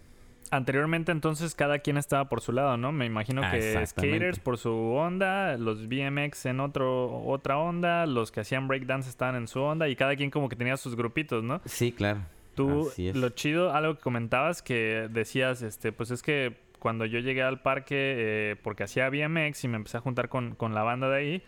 Anteriormente, 0.51 1.11
entonces, 1.11 1.53
cada 1.53 1.79
quien 1.79 1.97
estaba 1.97 2.27
por 2.27 2.41
su 2.41 2.51
lado, 2.51 2.77
¿no? 2.77 2.91
Me 2.91 3.05
imagino 3.05 3.41
que 3.51 3.85
skaters 3.85 4.39
por 4.39 4.57
su 4.57 4.71
onda, 4.71 5.57
los 5.57 5.87
BMX 5.87 6.47
en 6.47 6.59
otro, 6.59 7.23
otra 7.25 7.57
onda, 7.57 8.05
los 8.05 8.31
que 8.31 8.41
hacían 8.41 8.67
breakdance 8.67 9.09
estaban 9.09 9.35
en 9.35 9.47
su 9.47 9.61
onda 9.61 9.87
y 9.87 9.95
cada 9.95 10.15
quien 10.15 10.31
como 10.31 10.49
que 10.49 10.55
tenía 10.55 10.77
sus 10.77 10.95
grupitos, 10.95 11.43
¿no? 11.43 11.61
Sí, 11.65 11.91
claro. 11.91 12.21
Tú, 12.55 12.91
lo 13.13 13.29
chido, 13.29 13.73
algo 13.73 13.95
que 13.95 14.01
comentabas 14.01 14.61
que 14.61 15.07
decías, 15.09 15.61
este, 15.61 15.91
pues 15.91 16.11
es 16.11 16.21
que 16.21 16.57
cuando 16.79 17.05
yo 17.05 17.19
llegué 17.19 17.43
al 17.43 17.61
parque, 17.61 18.15
eh, 18.17 18.55
porque 18.63 18.83
hacía 18.83 19.09
BMX 19.09 19.63
y 19.63 19.67
me 19.67 19.77
empecé 19.77 19.97
a 19.97 20.01
juntar 20.01 20.29
con, 20.29 20.55
con 20.55 20.73
la 20.73 20.83
banda 20.83 21.09
de 21.09 21.17
ahí, 21.17 21.43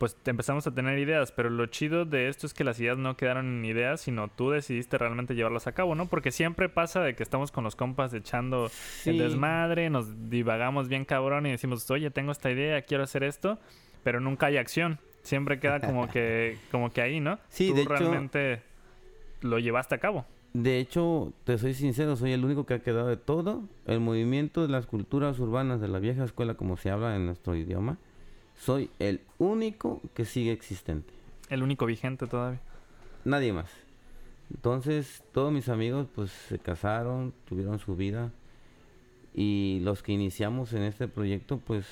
pues 0.00 0.16
empezamos 0.24 0.66
a 0.66 0.70
tener 0.70 0.98
ideas, 0.98 1.30
pero 1.30 1.50
lo 1.50 1.66
chido 1.66 2.06
de 2.06 2.28
esto 2.28 2.46
es 2.46 2.54
que 2.54 2.64
las 2.64 2.80
ideas 2.80 2.96
no 2.96 3.18
quedaron 3.18 3.58
en 3.58 3.64
ideas, 3.66 4.00
sino 4.00 4.28
tú 4.28 4.48
decidiste 4.48 4.96
realmente 4.96 5.34
llevarlas 5.34 5.66
a 5.66 5.72
cabo, 5.72 5.94
¿no? 5.94 6.06
Porque 6.06 6.32
siempre 6.32 6.70
pasa 6.70 7.02
de 7.02 7.14
que 7.14 7.22
estamos 7.22 7.52
con 7.52 7.64
los 7.64 7.76
compas 7.76 8.14
echando 8.14 8.70
el 9.04 9.18
desmadre, 9.18 9.90
nos 9.90 10.30
divagamos 10.30 10.88
bien 10.88 11.04
cabrón 11.04 11.44
y 11.44 11.50
decimos, 11.50 11.88
oye, 11.90 12.10
tengo 12.10 12.32
esta 12.32 12.50
idea, 12.50 12.80
quiero 12.80 13.04
hacer 13.04 13.22
esto, 13.22 13.58
pero 14.02 14.20
nunca 14.20 14.46
hay 14.46 14.56
acción. 14.56 14.98
Siempre 15.20 15.60
queda 15.60 15.80
como 15.80 16.08
que, 16.08 16.56
como 16.70 16.90
que 16.90 17.02
ahí, 17.02 17.20
¿no? 17.20 17.38
Sí, 17.50 17.68
tú 17.68 17.74
de 17.74 17.84
realmente 17.84 18.62
lo 19.42 19.58
llevaste 19.58 19.96
a 19.96 19.98
cabo. 19.98 20.24
De 20.54 20.78
hecho, 20.78 21.34
te 21.44 21.58
soy 21.58 21.74
sincero, 21.74 22.16
soy 22.16 22.32
el 22.32 22.42
único 22.42 22.64
que 22.64 22.72
ha 22.72 22.78
quedado 22.78 23.08
de 23.08 23.18
todo 23.18 23.64
el 23.84 24.00
movimiento 24.00 24.62
de 24.62 24.68
las 24.68 24.86
culturas 24.86 25.38
urbanas 25.40 25.78
de 25.82 25.88
la 25.88 25.98
vieja 25.98 26.24
escuela, 26.24 26.54
como 26.54 26.78
se 26.78 26.88
habla 26.88 27.16
en 27.16 27.26
nuestro 27.26 27.54
idioma. 27.54 27.98
Soy 28.60 28.90
el 28.98 29.22
único 29.38 30.02
que 30.12 30.26
sigue 30.26 30.52
existente. 30.52 31.14
El 31.48 31.62
único 31.62 31.86
vigente 31.86 32.26
todavía. 32.26 32.60
Nadie 33.24 33.54
más. 33.54 33.70
Entonces, 34.50 35.24
todos 35.32 35.50
mis 35.50 35.70
amigos 35.70 36.08
pues 36.14 36.30
se 36.30 36.58
casaron, 36.58 37.32
tuvieron 37.48 37.78
su 37.78 37.96
vida. 37.96 38.30
Y 39.34 39.80
los 39.82 40.02
que 40.02 40.12
iniciamos 40.12 40.74
en 40.74 40.82
este 40.82 41.08
proyecto 41.08 41.56
pues 41.56 41.86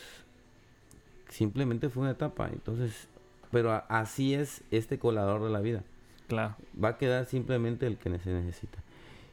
simplemente 1.30 1.88
fue 1.88 2.02
una 2.02 2.12
etapa. 2.12 2.50
Entonces, 2.52 3.08
pero 3.50 3.72
así 3.88 4.34
es 4.34 4.62
este 4.70 4.98
colador 4.98 5.42
de 5.42 5.50
la 5.50 5.60
vida. 5.60 5.84
Claro. 6.26 6.56
Va 6.82 6.90
a 6.90 6.98
quedar 6.98 7.24
simplemente 7.24 7.86
el 7.86 7.96
que 7.96 8.18
se 8.18 8.30
necesita. 8.30 8.84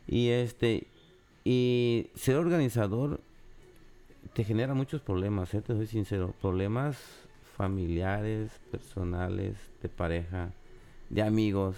Y 0.08 0.30
este 0.30 0.88
y 1.44 2.12
ser 2.16 2.38
organizador 2.38 3.20
te 4.34 4.46
genera 4.46 4.74
muchos 4.74 5.02
problemas, 5.02 5.54
¿eh? 5.54 5.62
te 5.62 5.74
soy 5.74 5.88
sincero, 5.88 6.34
problemas 6.42 7.25
familiares, 7.56 8.60
personales, 8.72 9.56
de 9.82 9.90
pareja, 9.90 10.52
de 11.10 11.22
amigos. 11.22 11.78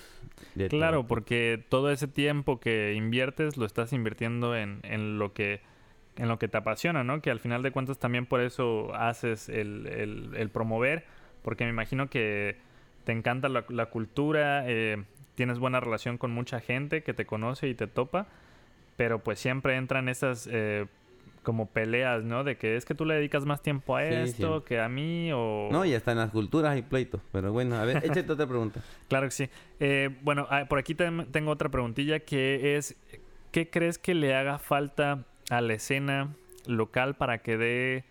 De 0.55 0.69
claro, 0.69 1.07
porque 1.07 1.63
todo 1.69 1.91
ese 1.91 2.07
tiempo 2.07 2.59
que 2.59 2.93
inviertes 2.93 3.57
lo 3.57 3.65
estás 3.65 3.93
invirtiendo 3.93 4.55
en, 4.55 4.79
en 4.83 5.19
lo 5.19 5.33
que 5.33 5.61
en 6.15 6.27
lo 6.27 6.39
que 6.39 6.47
te 6.47 6.57
apasiona, 6.57 7.03
¿no? 7.03 7.21
Que 7.21 7.29
al 7.29 7.39
final 7.39 7.61
de 7.61 7.71
cuentas 7.71 7.99
también 7.99 8.25
por 8.25 8.41
eso 8.41 8.93
haces 8.95 9.49
el, 9.49 9.85
el, 9.85 10.31
el 10.35 10.49
promover, 10.49 11.05
porque 11.43 11.63
me 11.63 11.69
imagino 11.69 12.09
que 12.09 12.57
te 13.03 13.11
encanta 13.11 13.49
la, 13.49 13.65
la 13.69 13.85
cultura, 13.85 14.63
eh, 14.67 15.03
tienes 15.35 15.59
buena 15.59 15.79
relación 15.79 16.17
con 16.17 16.31
mucha 16.31 16.59
gente 16.59 17.03
que 17.03 17.13
te 17.13 17.25
conoce 17.25 17.67
y 17.67 17.75
te 17.75 17.85
topa, 17.85 18.27
pero 18.95 19.19
pues 19.19 19.39
siempre 19.39 19.75
entran 19.75 20.09
esas 20.09 20.49
eh, 20.51 20.87
como 21.47 21.67
peleas, 21.67 22.25
¿no? 22.25 22.43
De 22.43 22.57
que 22.57 22.75
es 22.75 22.83
que 22.83 22.93
tú 22.93 23.05
le 23.05 23.13
dedicas 23.13 23.45
más 23.45 23.61
tiempo 23.61 23.95
a 23.95 24.03
esto 24.03 24.65
que 24.65 24.81
a 24.81 24.89
mí 24.89 25.31
o... 25.33 25.69
No, 25.71 25.85
y 25.85 25.93
hasta 25.93 26.11
en 26.11 26.17
las 26.17 26.31
culturas 26.31 26.73
hay 26.73 26.81
pleitos, 26.81 27.21
pero 27.31 27.53
bueno, 27.53 27.77
a 27.77 27.85
ver, 27.85 27.97
échate 28.03 28.29
otra 28.29 28.45
pregunta. 28.45 28.81
Claro 29.07 29.27
que 29.27 29.31
sí. 29.31 29.49
Eh, 29.79 30.09
bueno, 30.23 30.45
ah, 30.49 30.65
por 30.67 30.77
aquí 30.77 30.93
tengo 30.93 31.51
otra 31.51 31.69
preguntilla 31.69 32.19
que 32.19 32.75
es, 32.75 32.97
¿qué 33.51 33.69
crees 33.69 33.97
que 33.97 34.13
le 34.13 34.35
haga 34.35 34.59
falta 34.59 35.23
a 35.49 35.61
la 35.61 35.75
escena 35.75 36.35
local 36.65 37.15
para 37.15 37.37
que 37.37 37.55
dé 37.55 38.03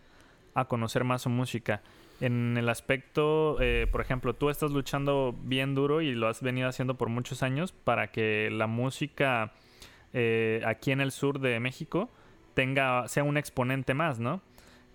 a 0.55 0.65
conocer 0.65 1.05
más 1.05 1.21
su 1.21 1.29
música? 1.29 1.83
en 2.23 2.57
el 2.57 2.71
aspecto, 2.71 3.59
eh, 3.61 3.87
por 3.93 4.01
ejemplo, 4.01 4.33
tú 4.33 4.49
estás 4.49 4.71
luchando 4.71 5.39
bien 5.43 5.75
duro 5.75 6.01
y 6.01 6.15
lo 6.15 6.29
has 6.29 6.41
venido 6.41 6.71
haciendo 6.71 6.95
por 6.95 7.11
muchos 7.11 7.43
años 7.43 7.73
para 7.73 8.11
que 8.11 8.49
la 8.51 8.67
música 8.67 9.53
eh, 10.15 10.63
aquí 10.65 10.93
en 10.93 11.03
el 11.03 11.13
sur 11.13 11.39
de 11.39 11.61
México 11.61 12.09
tenga, 12.57 13.07
sea 13.07 13.23
un 13.23 13.37
exponente 13.37 13.95
más, 13.95 14.19
¿no? 14.19 14.41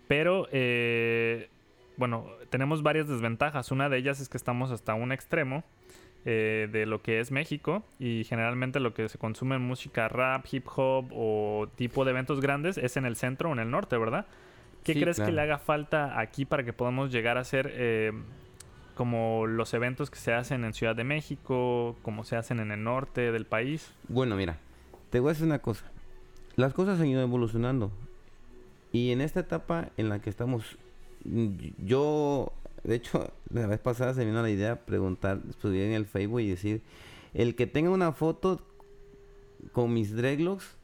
Pero, 0.10 0.50
eh, 0.52 1.50
bueno, 1.95 2.28
tenemos 2.50 2.84
varias 2.84 3.08
desventajas. 3.08 3.71
Una 3.71 3.88
de 3.88 4.00
ellas 4.00 4.19
es 4.19 4.28
que 4.28 4.36
estamos 4.36 4.71
hasta 4.71 4.93
un 4.93 5.13
extremo 5.13 5.63
de 6.24 6.86
lo 6.86 7.02
que 7.02 7.19
es 7.19 7.32
México 7.32 7.84
y 7.97 8.26
generalmente 8.26 8.80
lo 8.80 8.93
que 8.93 9.10
se 9.10 9.17
consume 9.17 9.56
en 9.56 9.63
música 9.63 10.08
rap, 10.08 10.45
hip 10.52 10.67
hop 10.76 11.08
o 11.12 11.67
tipo 11.76 12.06
de 12.06 12.12
eventos 12.12 12.41
grandes 12.41 12.78
es 12.78 12.95
en 12.95 13.08
el 13.08 13.15
centro 13.15 13.50
o 13.50 13.54
en 13.54 13.60
el 13.60 13.71
norte, 13.71 13.97
¿verdad? 13.97 14.28
¿Qué 14.84 14.93
crees 14.93 15.19
que 15.19 15.32
le 15.32 15.41
haga 15.41 15.58
falta 15.58 16.19
aquí 16.19 16.45
para 16.45 16.63
que 16.63 16.74
podamos 16.74 17.12
llegar 17.12 17.38
a 17.38 17.43
ser 17.43 17.71
eh, 17.74 18.12
como 18.95 19.45
los 19.45 19.74
eventos 19.74 20.10
que 20.10 20.17
se 20.17 20.34
hacen 20.34 20.63
en 20.63 20.74
Ciudad 20.74 20.95
de 20.95 21.04
México, 21.04 21.95
como 22.02 22.24
se 22.24 22.36
hacen 22.36 22.60
en 22.60 22.71
el 22.71 22.84
norte 22.84 23.32
del 23.32 23.45
país? 23.45 23.93
Bueno, 24.08 24.36
mira, 24.36 24.58
te 25.10 25.19
voy 25.19 25.30
a 25.30 25.34
decir 25.34 25.45
una 25.45 25.60
cosa. 25.60 25.90
Las 26.62 26.76
cosas 26.76 27.00
han 27.00 27.08
ido 27.08 27.24
evolucionando. 27.24 27.89
Y 28.93 29.10
en 29.10 29.21
esta 29.21 29.39
etapa 29.39 29.89
en 29.97 30.10
la 30.10 30.21
que 30.21 30.30
estamos, 30.30 30.78
yo, 31.26 32.54
de 32.84 32.93
hecho, 32.93 33.34
la 33.50 33.65
vez 33.65 33.80
pasada 33.80 34.13
se 34.13 34.19
me 34.19 34.28
vino 34.28 34.43
la 34.43 34.50
idea 34.52 34.69
de 34.69 34.76
preguntar, 34.76 35.41
estudiar 35.50 35.88
en 35.88 35.93
el 35.93 36.06
Facebook 36.06 36.41
y 36.41 36.50
decir, 36.50 36.84
el 37.34 37.56
que 37.56 37.65
tenga 37.65 37.89
una 37.89 38.12
foto 38.12 38.62
con 39.71 39.91
mis 39.91 40.15
dreadlocks, 40.15 40.78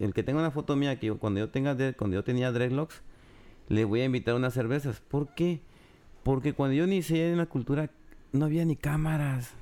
el 0.00 0.14
que 0.14 0.24
tenga 0.24 0.40
una 0.40 0.50
foto 0.50 0.74
mía 0.74 0.98
que 0.98 1.12
cuando 1.12 1.38
yo 1.38 1.48
tenga 1.48 1.76
cuando 1.92 2.16
yo 2.16 2.24
tenía 2.24 2.50
dreadlocks, 2.50 3.00
le 3.68 3.84
voy 3.84 4.00
a 4.00 4.06
invitar 4.06 4.34
unas 4.34 4.52
cervezas. 4.52 5.00
¿Por 5.00 5.32
qué? 5.36 5.60
Porque 6.24 6.54
cuando 6.54 6.74
yo 6.74 6.86
inicié 6.86 7.30
en 7.30 7.38
la 7.38 7.46
cultura 7.46 7.88
no 8.32 8.46
había 8.46 8.64
ni 8.64 8.74
cámaras. 8.74 9.54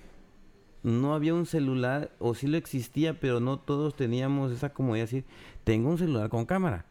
No 0.83 1.15
había 1.15 1.35
un 1.35 1.47
celular, 1.47 2.11
o 2.19 2.35
sí 2.35 2.47
lo 2.47 2.57
existía, 2.57 3.21
pero 3.21 3.41
no 3.41 3.59
todos 3.59 3.95
teníamos 3.95 4.53
esa 4.53 4.73
como 4.73 4.95
decir, 4.95 5.25
tengo 5.65 5.91
un 5.91 5.99
celular 5.99 6.29
con 6.29 6.45
cámara. 6.45 6.87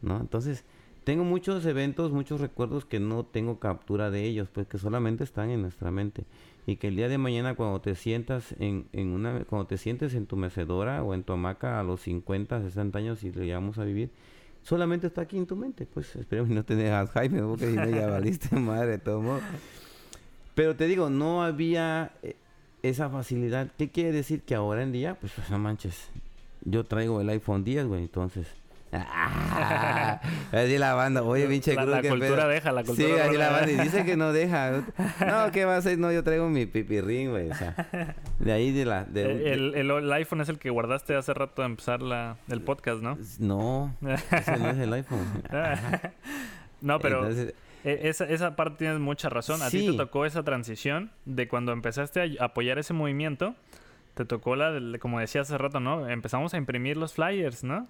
¿No? 0.00 0.20
Entonces, 0.20 0.64
tengo 1.08 1.24
muchos 1.24 1.64
eventos, 1.64 2.12
muchos 2.12 2.40
recuerdos 2.40 2.84
que 2.84 3.00
no 3.00 3.24
tengo 3.24 3.58
captura 3.58 4.10
de 4.10 4.24
ellos, 4.24 4.48
pues 4.52 4.66
que 4.66 4.76
solamente 4.76 5.24
están 5.24 5.48
en 5.48 5.62
nuestra 5.62 5.90
mente. 5.90 6.24
Y 6.66 6.76
que 6.76 6.88
el 6.88 6.96
día 6.96 7.08
de 7.08 7.16
mañana 7.16 7.54
cuando 7.54 7.80
te 7.80 7.94
sientas 7.94 8.54
en, 8.58 8.88
en 8.92 9.08
una, 9.08 9.44
cuando 9.44 9.66
te 9.66 9.78
sientes 9.78 10.12
en 10.12 10.26
tu 10.26 10.36
mecedora 10.36 11.02
o 11.02 11.14
en 11.14 11.22
tu 11.22 11.32
hamaca 11.32 11.80
a 11.80 11.82
los 11.82 12.02
50, 12.02 12.60
60 12.60 12.98
años 12.98 13.24
y 13.24 13.32
le 13.32 13.46
llevamos 13.46 13.78
a 13.78 13.84
vivir, 13.84 14.10
solamente 14.62 15.06
está 15.06 15.22
aquí 15.22 15.38
en 15.38 15.46
tu 15.46 15.56
mente. 15.56 15.86
Pues 15.86 16.14
esperemos 16.14 16.50
no 16.50 16.62
tener 16.62 16.92
Jaime, 17.06 17.40
porque 17.40 17.70
si 17.70 17.76
no 17.76 17.88
ya 17.88 18.06
valiste 18.08 18.54
madre 18.60 18.90
de 18.90 18.98
todo 18.98 19.22
modo. 19.22 19.40
Pero 20.54 20.76
te 20.76 20.86
digo, 20.86 21.08
no 21.08 21.42
había 21.42 22.12
eh, 22.22 22.36
esa 22.82 23.08
facilidad. 23.10 23.68
¿Qué 23.76 23.90
quiere 23.90 24.12
decir? 24.12 24.42
Que 24.42 24.54
ahora 24.54 24.82
en 24.82 24.92
día, 24.92 25.16
pues 25.20 25.32
no 25.50 25.58
manches, 25.58 26.10
yo 26.64 26.84
traigo 26.84 27.20
el 27.20 27.28
iPhone 27.28 27.64
10, 27.64 27.86
güey, 27.86 28.02
entonces 28.02 28.46
Ah, 28.92 30.20
así 30.52 30.78
la 30.78 30.94
banda, 30.94 31.22
oye, 31.22 31.46
pinche 31.46 31.74
La, 31.74 31.84
la 31.84 32.02
cultura 32.02 32.48
deja, 32.48 32.72
la 32.72 32.84
cultura 32.84 33.08
Sí, 33.08 33.14
así 33.14 33.36
la 33.36 33.50
banda, 33.50 33.70
y 33.70 33.76
dice 33.76 34.04
que 34.04 34.16
no 34.16 34.32
deja. 34.32 34.82
No, 35.26 35.50
¿qué 35.52 35.64
va 35.64 35.74
a 35.74 35.78
hacer? 35.78 35.98
No, 35.98 36.10
yo 36.12 36.24
traigo 36.24 36.48
mi 36.48 36.66
pipirrín, 36.66 37.30
güey. 37.30 37.50
O 37.50 37.54
sea, 37.54 37.74
de 38.38 38.52
ahí 38.52 38.72
de 38.72 38.84
la. 38.84 39.04
De, 39.04 39.52
el, 39.52 39.74
el, 39.74 40.12
iPhone 40.12 40.40
es 40.40 40.48
el 40.48 40.58
que 40.58 40.70
guardaste 40.70 41.16
hace 41.16 41.34
rato 41.34 41.62
a 41.62 41.66
empezar 41.66 42.02
la, 42.02 42.36
el 42.48 42.62
podcast, 42.62 43.02
¿no? 43.02 43.18
No, 43.38 43.94
ese 44.30 44.56
no 44.56 44.70
es 44.70 44.78
el 44.78 44.92
iPhone. 44.92 45.42
no, 46.80 46.98
pero. 46.98 47.30
E, 47.30 47.54
esa, 48.02 48.24
esa 48.24 48.56
parte 48.56 48.78
tienes 48.78 48.98
mucha 48.98 49.28
razón. 49.28 49.62
A 49.62 49.70
ti 49.70 49.86
te 49.86 49.96
tocó 49.96 50.26
esa 50.26 50.42
transición 50.42 51.10
de 51.24 51.48
cuando 51.48 51.72
empezaste 51.72 52.38
a 52.40 52.44
apoyar 52.44 52.78
ese 52.78 52.94
movimiento. 52.94 53.54
Te 54.14 54.24
tocó 54.24 54.56
la, 54.56 54.98
como 54.98 55.20
decía 55.20 55.42
hace 55.42 55.56
rato, 55.58 55.80
¿no? 55.80 56.08
Empezamos 56.08 56.54
a 56.54 56.56
imprimir 56.56 56.96
los 56.96 57.14
flyers, 57.14 57.62
¿no? 57.62 57.88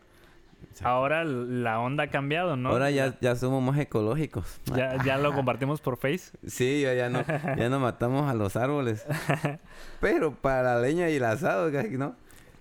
Ahora 0.82 1.24
la 1.24 1.80
onda 1.80 2.04
ha 2.04 2.06
cambiado, 2.08 2.56
¿no? 2.56 2.68
Ahora 2.68 2.90
ya, 2.90 3.18
ya 3.20 3.34
somos 3.34 3.62
más 3.62 3.78
ecológicos. 3.78 4.60
Ya, 4.76 5.02
ya 5.04 5.18
lo 5.18 5.32
compartimos 5.32 5.80
por 5.80 5.96
Face. 5.96 6.30
Sí, 6.46 6.82
ya, 6.82 7.08
no, 7.08 7.24
ya 7.56 7.68
no 7.68 7.80
matamos 7.80 8.30
a 8.30 8.34
los 8.34 8.56
árboles. 8.56 9.04
Pero 10.00 10.34
para 10.34 10.62
la 10.62 10.80
leña 10.80 11.08
y 11.10 11.16
el 11.16 11.24
asado, 11.24 11.70
¿no? 11.70 12.14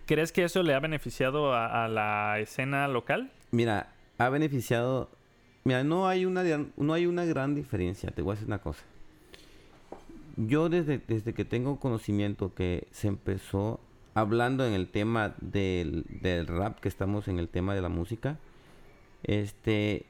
¿Crees 0.08 0.32
que 0.32 0.44
eso 0.44 0.64
le 0.64 0.74
ha 0.74 0.80
beneficiado 0.80 1.54
a, 1.54 1.88
la 1.88 2.40
escena 2.40 2.88
local? 2.88 3.32
Mira, 3.52 3.90
ha 4.18 4.30
beneficiado. 4.30 5.12
Mira, 5.68 5.84
no 5.84 6.08
hay 6.08 6.24
una 6.24 6.46
no 6.78 6.94
hay 6.94 7.08
una 7.08 7.26
gran 7.26 7.54
diferencia. 7.54 8.10
Te 8.12 8.22
voy 8.22 8.32
a 8.32 8.36
decir 8.36 8.48
una 8.48 8.60
cosa. 8.60 8.86
Yo 10.38 10.70
desde, 10.70 10.98
desde 10.98 11.34
que 11.34 11.44
tengo 11.44 11.78
conocimiento 11.78 12.54
que 12.54 12.88
se 12.92 13.10
empezó 13.10 13.82
hablando 14.14 14.66
en 14.66 14.72
el 14.72 14.88
tema 14.88 15.36
del, 15.42 16.06
rap, 16.48 16.80
que 16.80 16.88
estamos 16.88 17.28
en 17.28 17.38
el 17.38 17.50
tema 17.50 17.76
de 17.76 17.82
la 17.82 17.90
música, 17.90 18.40
este, 19.24 20.06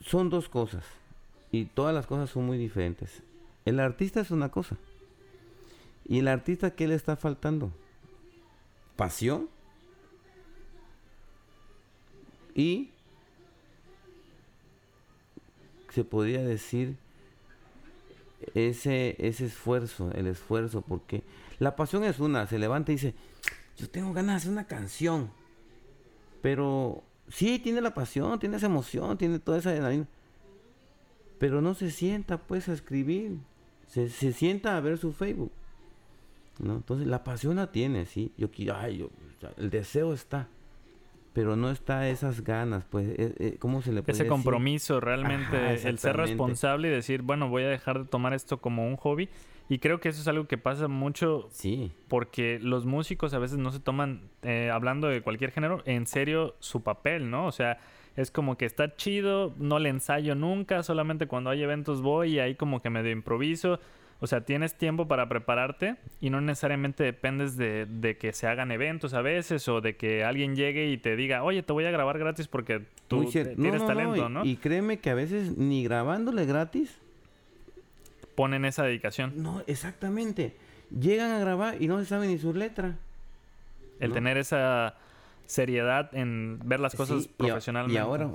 son 0.00 0.30
dos 0.30 0.48
cosas. 0.48 0.86
Y 1.52 1.66
todas 1.66 1.94
las 1.94 2.06
cosas 2.06 2.30
son 2.30 2.46
muy 2.46 2.56
diferentes. 2.56 3.22
El 3.66 3.80
artista 3.80 4.22
es 4.22 4.30
una 4.30 4.48
cosa. 4.48 4.78
¿Y 6.06 6.20
el 6.20 6.28
artista 6.28 6.74
qué 6.74 6.88
le 6.88 6.94
está 6.94 7.16
faltando? 7.16 7.70
Pasión. 8.96 9.50
Y 12.54 12.93
se 15.94 16.04
podría 16.04 16.42
decir 16.42 16.96
ese, 18.54 19.16
ese 19.18 19.46
esfuerzo, 19.46 20.10
el 20.12 20.26
esfuerzo, 20.26 20.82
porque 20.82 21.22
la 21.58 21.76
pasión 21.76 22.04
es 22.04 22.18
una, 22.18 22.46
se 22.46 22.58
levanta 22.58 22.92
y 22.92 22.96
dice, 22.96 23.14
yo 23.78 23.88
tengo 23.88 24.12
ganas 24.12 24.34
de 24.34 24.36
hacer 24.36 24.52
una 24.52 24.66
canción. 24.66 25.30
Pero 26.42 27.02
sí, 27.28 27.58
tiene 27.58 27.80
la 27.80 27.94
pasión, 27.94 28.38
tiene 28.38 28.56
esa 28.56 28.66
emoción, 28.66 29.16
tiene 29.16 29.38
toda 29.38 29.58
esa 29.58 29.70
adrenalina. 29.70 30.06
pero 31.38 31.62
no 31.62 31.74
se 31.74 31.90
sienta 31.90 32.38
pues 32.38 32.68
a 32.68 32.72
escribir, 32.72 33.38
se, 33.86 34.08
se 34.08 34.32
sienta 34.32 34.76
a 34.76 34.80
ver 34.80 34.98
su 34.98 35.12
Facebook. 35.12 35.52
¿no? 36.58 36.74
Entonces 36.76 37.06
la 37.06 37.24
pasión 37.24 37.56
la 37.56 37.70
tiene, 37.72 38.06
sí. 38.06 38.32
Yo 38.36 38.48
ay, 38.74 38.98
yo, 38.98 39.10
el 39.56 39.70
deseo 39.70 40.12
está, 40.12 40.48
pero 41.34 41.56
no 41.56 41.70
está 41.70 42.08
esas 42.08 42.42
ganas, 42.42 42.84
pues, 42.84 43.08
eh, 43.08 43.34
eh, 43.38 43.56
¿cómo 43.58 43.82
se 43.82 43.92
le 43.92 44.02
puede 44.02 44.12
Ese 44.12 44.28
compromiso 44.28 45.00
realmente, 45.00 45.74
el 45.86 45.98
ser 45.98 46.16
responsable 46.16 46.88
y 46.88 46.90
decir, 46.92 47.22
bueno, 47.22 47.48
voy 47.48 47.64
a 47.64 47.68
dejar 47.68 47.98
de 47.98 48.04
tomar 48.06 48.32
esto 48.32 48.60
como 48.60 48.86
un 48.86 48.96
hobby. 48.96 49.28
Y 49.68 49.78
creo 49.78 49.98
que 49.98 50.10
eso 50.10 50.20
es 50.20 50.28
algo 50.28 50.46
que 50.46 50.58
pasa 50.58 50.88
mucho. 50.88 51.48
Sí. 51.50 51.90
Porque 52.06 52.60
los 52.62 52.86
músicos 52.86 53.34
a 53.34 53.38
veces 53.38 53.58
no 53.58 53.72
se 53.72 53.80
toman, 53.80 54.30
eh, 54.42 54.70
hablando 54.72 55.08
de 55.08 55.22
cualquier 55.22 55.50
género, 55.50 55.82
en 55.86 56.06
serio 56.06 56.54
su 56.60 56.82
papel, 56.82 57.30
¿no? 57.30 57.46
O 57.46 57.52
sea, 57.52 57.78
es 58.14 58.30
como 58.30 58.56
que 58.56 58.66
está 58.66 58.94
chido, 58.94 59.54
no 59.58 59.80
le 59.80 59.88
ensayo 59.88 60.36
nunca, 60.36 60.84
solamente 60.84 61.26
cuando 61.26 61.50
hay 61.50 61.62
eventos 61.62 62.00
voy 62.00 62.34
y 62.34 62.38
ahí 62.38 62.54
como 62.54 62.80
que 62.80 62.90
medio 62.90 63.10
improviso. 63.10 63.80
O 64.24 64.26
sea, 64.26 64.40
tienes 64.40 64.72
tiempo 64.72 65.06
para 65.06 65.28
prepararte 65.28 65.96
y 66.18 66.30
no 66.30 66.40
necesariamente 66.40 67.04
dependes 67.04 67.58
de, 67.58 68.16
que 68.18 68.32
se 68.32 68.46
hagan 68.46 68.72
eventos 68.72 69.12
a 69.12 69.20
veces 69.20 69.68
o 69.68 69.82
de 69.82 69.96
que 69.96 70.24
alguien 70.24 70.56
llegue 70.56 70.88
y 70.90 70.96
te 70.96 71.14
diga, 71.14 71.42
oye, 71.42 71.62
te 71.62 71.74
voy 71.74 71.84
a 71.84 71.90
grabar 71.90 72.18
gratis 72.18 72.48
porque 72.48 72.86
tú 73.06 73.26
tienes 73.26 73.86
talento, 73.86 74.30
¿no? 74.30 74.42
Y, 74.42 74.56
créeme 74.56 74.98
que 74.98 75.10
a 75.10 75.14
veces 75.14 75.58
ni 75.58 75.84
grabándole 75.84 76.46
gratis 76.46 76.96
ponen 78.34 78.64
esa 78.64 78.84
dedicación. 78.84 79.34
No, 79.42 79.62
exactamente. 79.66 80.56
Llegan 80.88 81.30
a 81.30 81.38
grabar 81.38 81.82
y 81.82 81.86
no 81.86 81.98
se 81.98 82.06
sabe 82.06 82.26
ni 82.26 82.38
su 82.38 82.54
letra. 82.54 82.96
El 84.00 84.14
tener 84.14 84.38
esa 84.38 84.96
seriedad 85.44 86.08
en 86.14 86.60
ver 86.64 86.80
las 86.80 86.94
cosas 86.94 87.28
profesionalmente. 87.28 87.92
Y, 87.92 87.98
ahora, 87.98 88.30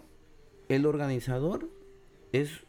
el 0.67 0.85
organizador 0.85 1.67
es, 2.31 2.59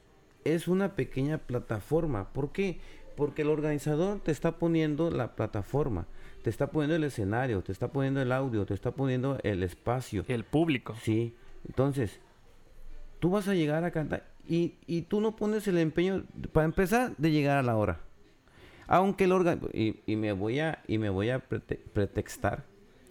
es 0.47 0.69
una 0.69 0.97
pequeña 0.97 1.37
plataforma. 1.37 2.33
¿Por 2.33 2.53
qué? 2.53 2.81
Porque 3.21 3.43
el 3.43 3.51
organizador 3.51 4.19
te 4.21 4.33
está 4.33 4.53
poniendo 4.53 5.11
la 5.11 5.37
plataforma, 5.37 6.07
te 6.43 6.49
está 6.49 6.71
poniendo 6.71 6.97
el 6.97 7.05
escenario, 7.05 7.61
te 7.63 7.71
está 7.71 7.89
poniendo 7.89 8.23
el 8.23 8.33
audio, 8.33 8.65
te 8.65 8.73
está 8.73 8.93
poniendo 8.93 9.39
el 9.43 9.63
espacio. 9.63 10.25
El 10.27 10.45
público. 10.45 10.95
Sí. 11.03 11.35
Entonces, 11.69 12.19
tú 13.19 13.29
vas 13.29 13.47
a 13.47 13.53
llegar 13.53 13.85
a 13.85 13.91
cantar 13.91 14.25
y, 14.49 14.77
y 14.87 15.03
tú 15.03 15.21
no 15.21 15.37
pones 15.37 15.69
el 15.69 15.77
empeño, 15.77 16.25
para 16.51 16.65
empezar, 16.65 17.15
de 17.19 17.31
llegar 17.31 17.59
a 17.59 17.63
la 17.63 17.77
hora. 17.77 18.01
Aunque 18.87 19.25
el 19.25 19.33
órgano, 19.33 19.69
y, 19.71 20.01
y, 20.07 20.17
me 20.17 20.33
voy 20.33 20.61
a, 20.61 20.83
y 20.89 20.97
me 20.97 21.11
voy 21.11 21.29
a 21.29 21.41
pretextar, 21.41 22.65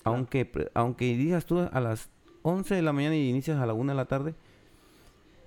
aunque, 0.04 0.72
aunque 0.74 1.06
digas 1.16 1.46
tú 1.46 1.60
a 1.60 1.80
las 1.80 2.10
11 2.42 2.74
de 2.74 2.82
la 2.82 2.94
mañana 2.94 3.16
y 3.16 3.30
inicias 3.30 3.60
a 3.60 3.68
la 3.68 3.74
1 3.74 3.92
de 3.92 3.96
la 3.96 4.06
tarde, 4.06 4.34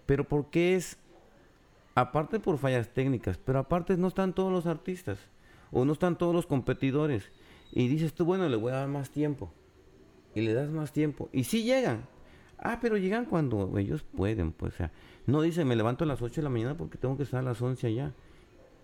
pero 0.06 0.22
porque 0.22 0.76
es, 0.76 0.98
aparte 1.94 2.40
por 2.40 2.58
fallas 2.58 2.92
técnicas, 2.92 3.38
pero 3.38 3.58
aparte 3.58 3.96
no 3.96 4.08
están 4.08 4.34
todos 4.34 4.52
los 4.52 4.66
artistas, 4.66 5.18
o 5.70 5.84
no 5.84 5.92
están 5.92 6.16
todos 6.16 6.34
los 6.34 6.46
competidores, 6.46 7.30
y 7.72 7.88
dices 7.88 8.14
tú, 8.14 8.24
bueno, 8.24 8.48
le 8.48 8.56
voy 8.56 8.72
a 8.72 8.76
dar 8.76 8.88
más 8.88 9.10
tiempo, 9.10 9.52
y 10.34 10.42
le 10.42 10.54
das 10.54 10.70
más 10.70 10.92
tiempo, 10.92 11.28
y 11.32 11.44
sí 11.44 11.62
llegan, 11.64 12.06
ah, 12.58 12.78
pero 12.80 12.96
llegan 12.96 13.24
cuando 13.24 13.78
ellos 13.78 14.02
pueden, 14.02 14.52
pues, 14.52 14.74
o 14.74 14.76
sea, 14.76 14.92
no 15.26 15.42
dice, 15.42 15.64
me 15.64 15.76
levanto 15.76 16.04
a 16.04 16.06
las 16.06 16.22
8 16.22 16.36
de 16.36 16.42
la 16.42 16.50
mañana 16.50 16.76
porque 16.76 16.98
tengo 16.98 17.16
que 17.16 17.22
estar 17.22 17.40
a 17.40 17.44
las 17.44 17.60
11 17.60 17.86
allá, 17.86 18.12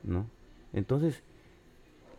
¿no? 0.02 0.26
Entonces, 0.72 1.22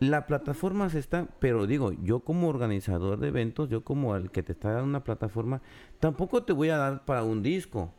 la 0.00 0.26
plataforma 0.26 0.88
se 0.88 0.98
está, 0.98 1.28
pero 1.38 1.66
digo, 1.66 1.92
yo 1.92 2.20
como 2.20 2.48
organizador 2.48 3.18
de 3.20 3.28
eventos, 3.28 3.68
yo 3.68 3.84
como 3.84 4.16
el 4.16 4.30
que 4.30 4.42
te 4.42 4.52
está 4.52 4.72
dando 4.72 4.88
una 4.88 5.04
plataforma, 5.04 5.60
tampoco 6.00 6.42
te 6.42 6.54
voy 6.54 6.70
a 6.70 6.78
dar 6.78 7.04
para 7.04 7.22
un 7.22 7.42
disco, 7.42 7.92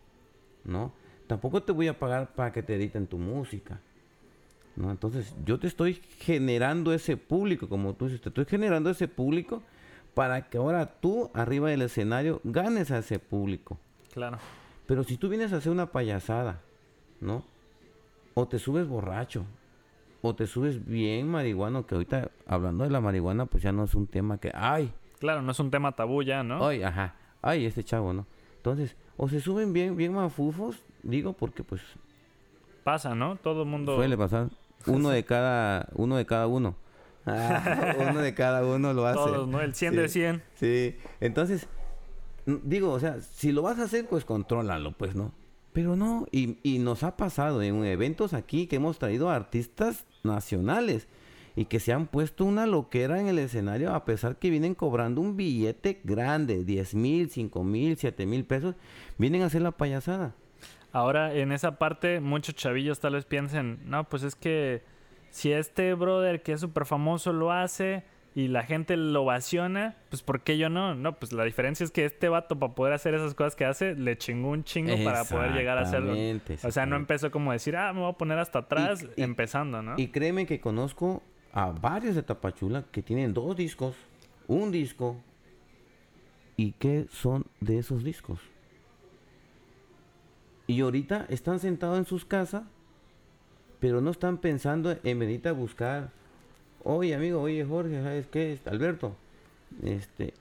¿no? 0.64 0.94
Tampoco 1.32 1.64
te 1.64 1.72
voy 1.72 1.88
a 1.88 1.98
pagar 1.98 2.34
para 2.34 2.52
que 2.52 2.62
te 2.62 2.76
editen 2.76 3.08
tu 3.08 3.18
música. 3.18 3.80
¿no? 4.76 4.92
Entonces, 4.92 5.34
yo 5.46 5.58
te 5.60 5.68
estoy 5.68 6.02
generando 6.20 6.92
ese 6.92 7.16
público, 7.16 7.70
como 7.70 7.94
tú 7.94 8.08
dices, 8.08 8.20
te 8.20 8.28
estoy 8.28 8.44
generando 8.44 8.90
ese 8.90 9.08
público 9.08 9.64
para 10.14 10.50
que 10.50 10.58
ahora 10.58 10.86
tú, 11.00 11.32
arriba 11.34 11.70
del 11.70 11.84
escenario, 11.84 12.42
ganes 12.44 12.92
a 12.92 12.98
ese 12.98 13.18
público. 13.18 13.78
Claro. 14.14 14.40
Pero 14.88 15.06
si 15.06 15.16
tú 15.16 15.30
vienes 15.30 15.54
a 15.54 15.56
hacer 15.56 15.72
una 15.72 15.94
payasada, 15.94 16.60
¿no? 17.22 17.46
O 18.34 18.46
te 18.46 18.60
subes 18.60 18.86
borracho, 18.86 19.46
o 20.22 20.36
te 20.36 20.48
subes 20.48 20.86
bien 20.86 21.30
marihuano, 21.30 21.88
que 21.88 21.96
ahorita 21.96 22.30
hablando 22.46 22.84
de 22.84 22.90
la 22.90 23.00
marihuana, 23.00 23.46
pues 23.46 23.64
ya 23.64 23.72
no 23.72 23.86
es 23.86 23.96
un 23.96 24.06
tema 24.06 24.38
que, 24.38 24.52
ay. 24.54 24.92
Claro, 25.20 25.42
no 25.42 25.54
es 25.54 25.60
un 25.62 25.72
tema 25.72 25.94
tabú 25.94 26.24
ya, 26.24 26.44
¿no? 26.44 26.68
Ay, 26.68 26.84
ajá, 26.84 27.16
ay, 27.42 27.66
este 27.66 27.86
chavo, 27.86 28.12
¿no? 28.12 28.28
Entonces, 28.58 28.98
o 29.16 29.30
se 29.30 29.40
suben 29.40 29.72
bien, 29.72 29.96
bien 29.96 30.14
mafufos, 30.14 30.84
digo, 31.04 31.34
porque 31.34 31.64
pues... 31.64 31.82
Pasa, 32.84 33.16
¿no? 33.16 33.36
Todo 33.36 33.64
el 33.64 33.70
mundo... 33.70 33.96
Suele 33.96 34.18
pasar. 34.18 34.50
Uno 34.88 35.10
de 35.10 35.24
cada, 35.24 35.88
uno 35.94 36.18
de 36.18 36.26
cada 36.26 36.48
uno. 36.48 36.76
Ah, 37.26 37.96
uno 38.10 38.22
de 38.22 38.34
cada 38.34 38.66
uno 38.66 38.94
lo 38.94 39.06
hace. 39.06 39.18
Todos, 39.18 39.48
¿no? 39.48 39.62
El 39.62 39.76
100 39.76 39.96
de 39.96 40.10
100. 40.10 40.44
Sí, 40.56 40.96
entonces, 41.20 41.68
digo, 42.46 42.92
o 42.92 43.00
sea, 43.00 43.22
si 43.22 43.52
lo 43.52 43.62
vas 43.62 43.80
a 43.80 43.84
hacer, 43.84 44.08
pues 44.08 44.26
contrólalo, 44.26 44.94
pues, 44.94 45.16
¿no? 45.16 45.32
Pero 45.74 45.96
no, 45.96 46.28
y, 46.32 46.58
y 46.64 46.80
nos 46.80 47.04
ha 47.04 47.16
pasado 47.16 47.62
en 47.62 47.86
eventos 47.86 48.34
aquí 48.34 48.68
que 48.68 48.78
hemos 48.78 49.00
traído 49.00 49.30
artistas 49.30 50.06
nacionales 50.24 51.08
y 51.56 51.66
que 51.66 51.80
se 51.80 51.94
han 51.94 52.08
puesto 52.08 52.46
una 52.46 52.66
loquera 52.66 53.20
en 53.20 53.28
el 53.28 53.40
escenario 53.40 53.94
a 53.94 54.06
pesar 54.06 54.38
que 54.38 54.50
vienen 54.50 54.76
cobrando 54.76 55.22
un 55.22 55.38
billete 55.38 56.00
grande, 56.04 56.64
10 56.64 56.96
mil, 56.96 57.30
5 57.30 57.64
mil, 57.64 57.98
7 57.98 58.26
mil 58.26 58.46
pesos, 58.46 58.76
vienen 59.18 59.44
a 59.44 59.46
hacer 59.48 59.62
la 59.62 59.72
payasada. 59.72 60.34
Ahora, 60.94 61.34
en 61.34 61.52
esa 61.52 61.78
parte, 61.78 62.20
muchos 62.20 62.56
chavillos 62.56 63.00
tal 63.00 63.14
vez 63.14 63.26
piensen, 63.26 63.80
no, 63.86 64.04
pues 64.10 64.24
es 64.24 64.36
que 64.36 64.84
si 65.30 65.52
este 65.52 65.94
brother 65.94 66.42
que 66.42 66.54
es 66.54 66.60
súper 66.60 66.86
famoso 66.86 67.32
lo 67.32 67.52
hace, 67.52 68.04
y 68.34 68.48
la 68.48 68.64
gente 68.64 68.96
lo 68.96 69.24
ovaciona, 69.24 69.98
pues 70.10 70.22
¿por 70.22 70.42
qué 70.42 70.58
yo 70.58 70.70
no? 70.70 70.96
No, 70.96 71.20
pues 71.20 71.34
la 71.34 71.44
diferencia 71.44 71.84
es 71.84 71.92
que 71.92 72.06
este 72.06 72.30
vato 72.30 72.58
para 72.58 72.74
poder 72.74 72.94
hacer 72.94 73.14
esas 73.14 73.34
cosas 73.34 73.56
que 73.56 73.66
hace, 73.66 73.96
le 73.96 74.18
chingó 74.18 74.50
un 74.50 74.64
chingo 74.64 74.94
para 75.04 75.26
poder 75.26 75.52
llegar 75.52 75.78
a 75.78 75.82
hacerlo. 75.82 76.14
O 76.64 76.72
sea, 76.72 76.86
no 76.86 76.96
empezó 76.96 77.30
como 77.30 77.52
decir, 77.52 77.76
ah, 77.76 77.92
me 77.92 78.00
voy 78.00 78.10
a 78.10 78.14
poner 78.14 78.40
hasta 78.40 78.60
atrás 78.60 79.06
empezando, 79.18 79.82
¿no? 79.82 79.96
Y 79.98 80.08
créeme 80.08 80.46
que 80.46 80.62
conozco 80.62 81.22
a 81.52 81.72
varios 81.72 82.16
de 82.16 82.24
Tapachula 82.24 82.86
que 82.92 83.02
tienen 83.02 83.34
dos 83.34 83.56
discos, 83.58 83.96
un 84.48 84.72
disco, 84.72 85.18
¿y 86.56 86.72
qué 86.74 87.08
son 87.10 87.46
de 87.60 87.80
esos 87.80 88.04
discos? 88.04 88.40
Y 90.72 90.82
ahorita 90.82 91.26
están 91.30 91.60
sentados 91.60 91.98
en 91.98 92.06
sus 92.06 92.24
casas, 92.24 92.64
pero 93.80 94.00
no 94.00 94.12
están 94.12 94.38
pensando 94.38 94.96
en 95.04 95.20
venir 95.20 95.48
a 95.48 95.52
buscar 95.52 96.12
oye 96.84 97.16
amigo, 97.16 97.42
oye 97.42 97.66
Jorge, 97.66 98.02
¿sabes 98.02 98.28
qué? 98.28 98.60
Alberto, 98.66 99.16
este, 99.84 100.34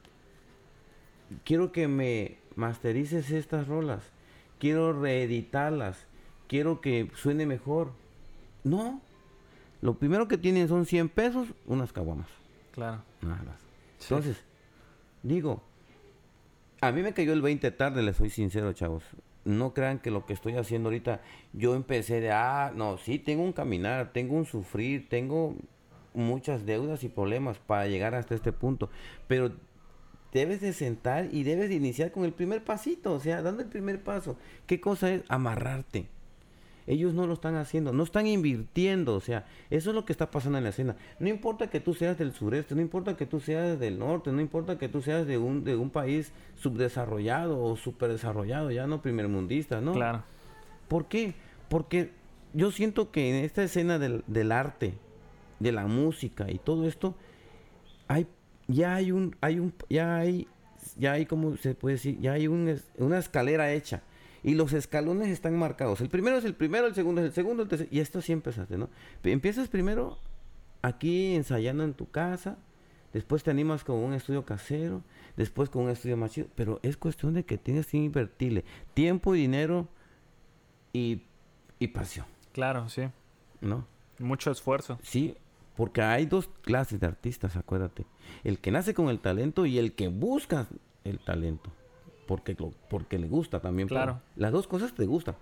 quiero 1.45 1.73
que 1.73 1.89
me 1.89 2.39
masterices 2.57 3.31
estas 3.31 3.67
rolas, 3.69 4.03
quiero 4.59 4.99
reeditarlas, 4.99 6.07
quiero 6.49 6.81
que 6.81 7.11
suene 7.15 7.47
mejor. 7.47 7.93
No, 8.65 9.01
lo 9.81 9.95
primero 9.95 10.29
que 10.29 10.39
tienen 10.39 10.69
son 10.69 10.87
100 10.87 11.09
pesos, 11.09 11.49
unas 11.67 11.93
caguamas. 11.93 12.29
Claro. 12.73 13.03
Nada 13.23 13.43
más. 13.43 13.61
Entonces, 14.03 14.37
digo, 15.23 15.63
a 16.81 16.93
mí 16.93 17.03
me 17.03 17.15
cayó 17.15 17.33
el 17.33 17.43
20 17.43 17.71
tarde, 17.73 18.03
les 18.03 18.17
soy 18.17 18.31
sincero, 18.31 18.73
chavos. 18.73 19.05
No 19.45 19.73
crean 19.73 19.99
que 19.99 20.11
lo 20.11 20.27
que 20.27 20.33
estoy 20.33 20.57
haciendo 20.57 20.89
ahorita, 20.89 21.21
yo 21.53 21.75
empecé 21.75 22.21
de, 22.21 22.31
ah, 22.31 22.73
no, 22.75 22.99
sí, 22.99 23.19
tengo 23.19 23.43
un 23.43 23.53
caminar, 23.53 24.13
tengo 24.13 24.37
un 24.37 24.45
sufrir, 24.45 25.09
tengo 25.09 25.57
muchas 26.15 26.67
deudas 26.67 27.05
y 27.05 27.09
problemas 27.09 27.59
para 27.59 27.87
llegar 27.87 28.15
hasta 28.15 28.35
este 28.35 28.53
punto. 28.53 28.91
Pero 29.27 29.53
debes 30.33 30.61
de 30.61 30.73
sentar 30.73 31.29
y 31.33 31.43
debes 31.43 31.69
de 31.69 31.77
iniciar 31.77 32.13
con 32.13 32.25
el 32.25 32.33
primer 32.33 32.65
pasito, 32.65 33.15
o 33.15 33.21
sea, 33.21 33.43
dando 33.43 33.63
el 33.63 33.69
primer 33.69 34.03
paso. 34.03 34.37
¿Qué 34.67 34.81
cosa 34.81 35.13
es? 35.13 35.23
Amarrarte. 35.29 36.07
Ellos 36.91 37.15
no 37.15 37.25
lo 37.29 37.35
están 37.35 37.55
haciendo, 37.55 37.93
no 37.93 38.03
están 38.03 38.27
invirtiendo, 38.27 39.15
o 39.15 39.21
sea, 39.21 39.47
eso 39.71 39.91
es 39.91 39.95
lo 39.95 40.05
que 40.05 40.13
está 40.13 40.33
pasando 40.33 40.59
en 40.59 40.65
la 40.65 40.71
escena. 40.71 40.97
No 41.21 41.29
importa 41.29 41.71
que 41.71 41.79
tú 41.79 41.95
seas 41.95 42.19
del 42.19 42.33
sureste, 42.33 42.75
no 42.75 42.81
importa 42.81 43.17
que 43.17 43.27
tú 43.27 43.39
seas 43.39 43.79
del 43.79 43.97
norte, 43.97 44.33
no 44.33 44.41
importa 44.41 44.77
que 44.77 44.89
tú 44.89 45.01
seas 45.01 45.25
de 45.25 45.39
un, 45.39 45.63
de 45.63 45.77
un 45.77 45.91
país 45.91 46.33
subdesarrollado 46.57 47.63
o 47.63 47.77
superdesarrollado, 47.77 48.73
ya 48.73 48.89
no 48.89 49.03
primermundista, 49.03 49.81
¿no? 49.81 49.93
Claro. 49.93 50.25
¿Por 50.89 51.07
qué? 51.07 51.35
Porque 51.69 52.11
yo 52.55 52.73
siento 52.73 53.13
que 53.13 53.31
en 53.31 53.45
esta 53.45 53.63
escena 53.63 54.01
del, 54.01 54.25
del 54.27 54.51
arte, 54.51 54.95
de 55.61 55.71
la 55.71 55.87
música 55.87 56.51
y 56.51 56.59
todo 56.59 56.89
esto, 56.89 57.15
hay, 58.09 58.27
ya 58.67 58.97
hay 58.97 59.13
un, 59.13 59.37
hay 59.41 59.61
un, 59.61 59.73
ya 59.89 60.17
hay, 60.17 60.49
ya 60.97 61.13
hay 61.13 61.25
como 61.25 61.57
se 61.57 61.77
puede 61.77 61.95
decir, 61.95 62.19
ya 62.21 62.33
hay 62.33 62.49
una 62.49 63.19
escalera 63.19 63.73
hecha. 63.73 64.03
Y 64.43 64.55
los 64.55 64.73
escalones 64.73 65.29
están 65.29 65.59
marcados. 65.59 66.01
El 66.01 66.09
primero 66.09 66.39
es 66.39 66.45
el 66.45 66.55
primero, 66.55 66.87
el 66.87 66.95
segundo 66.95 67.21
es 67.21 67.29
el 67.29 67.33
segundo, 67.33 67.63
el 67.63 67.69
tercero. 67.69 67.91
Y 67.93 68.01
esto 68.01 68.23
sí 68.23 68.33
empezaste, 68.33 68.79
¿no? 68.79 68.89
Empiezas 69.23 69.69
primero 69.69 70.19
aquí 70.83 71.35
ensayando 71.35 71.85
en 71.85 71.95
tu 71.95 72.11
casa, 72.11 72.57
después 73.13 73.43
te 73.43 73.51
animas 73.51 73.85
con 73.85 73.97
un 73.97 74.15
estudio 74.15 74.45
casero, 74.45 75.03
después 75.37 75.69
con 75.69 75.85
un 75.85 75.91
estudio 75.91 76.17
más 76.17 76.33
chido. 76.33 76.49
Pero 76.55 76.81
es 76.83 76.97
cuestión 76.97 77.35
de 77.35 77.45
que 77.45 77.59
tienes 77.59 77.87
que 77.89 77.99
invertirle 77.99 78.65
tiempo 78.95 79.35
y 79.35 79.41
dinero 79.41 79.89
y 80.93 81.23
y 81.81 81.89
pasión. 81.89 82.27
Claro, 82.53 82.89
sí. 82.89 83.03
¿No? 83.61 83.87
Mucho 84.21 84.53
esfuerzo. 84.53 85.01
Sí, 85.03 85.37
porque 85.77 86.03
hay 86.03 86.27
dos 86.27 86.49
clases 86.61 87.01
de 87.01 87.07
artistas, 87.07 87.57
acuérdate. 87.57 88.07
El 88.45 88.59
que 88.59 88.71
nace 88.71 88.95
con 88.95 89.09
el 89.09 89.19
talento 89.19 89.67
y 89.67 89.79
el 89.79 89.95
que 89.95 90.09
busca 90.09 90.69
el 91.03 91.19
talento. 91.19 91.73
Porque, 92.31 92.57
porque 92.89 93.19
le 93.19 93.27
gusta 93.27 93.59
también. 93.59 93.89
Claro. 93.89 94.21
Las 94.37 94.53
dos 94.53 94.69
cosas 94.69 94.95
te 94.95 95.05
gustan. 95.05 95.35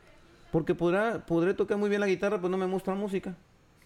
Porque 0.51 0.75
podrá, 0.75 1.27
podré 1.27 1.53
tocar 1.53 1.77
muy 1.77 1.91
bien 1.91 2.01
la 2.01 2.07
guitarra, 2.07 2.39
pero 2.39 2.49
no 2.49 2.57
me 2.57 2.65
gusta 2.65 2.93
la 2.93 2.97
música. 2.97 3.37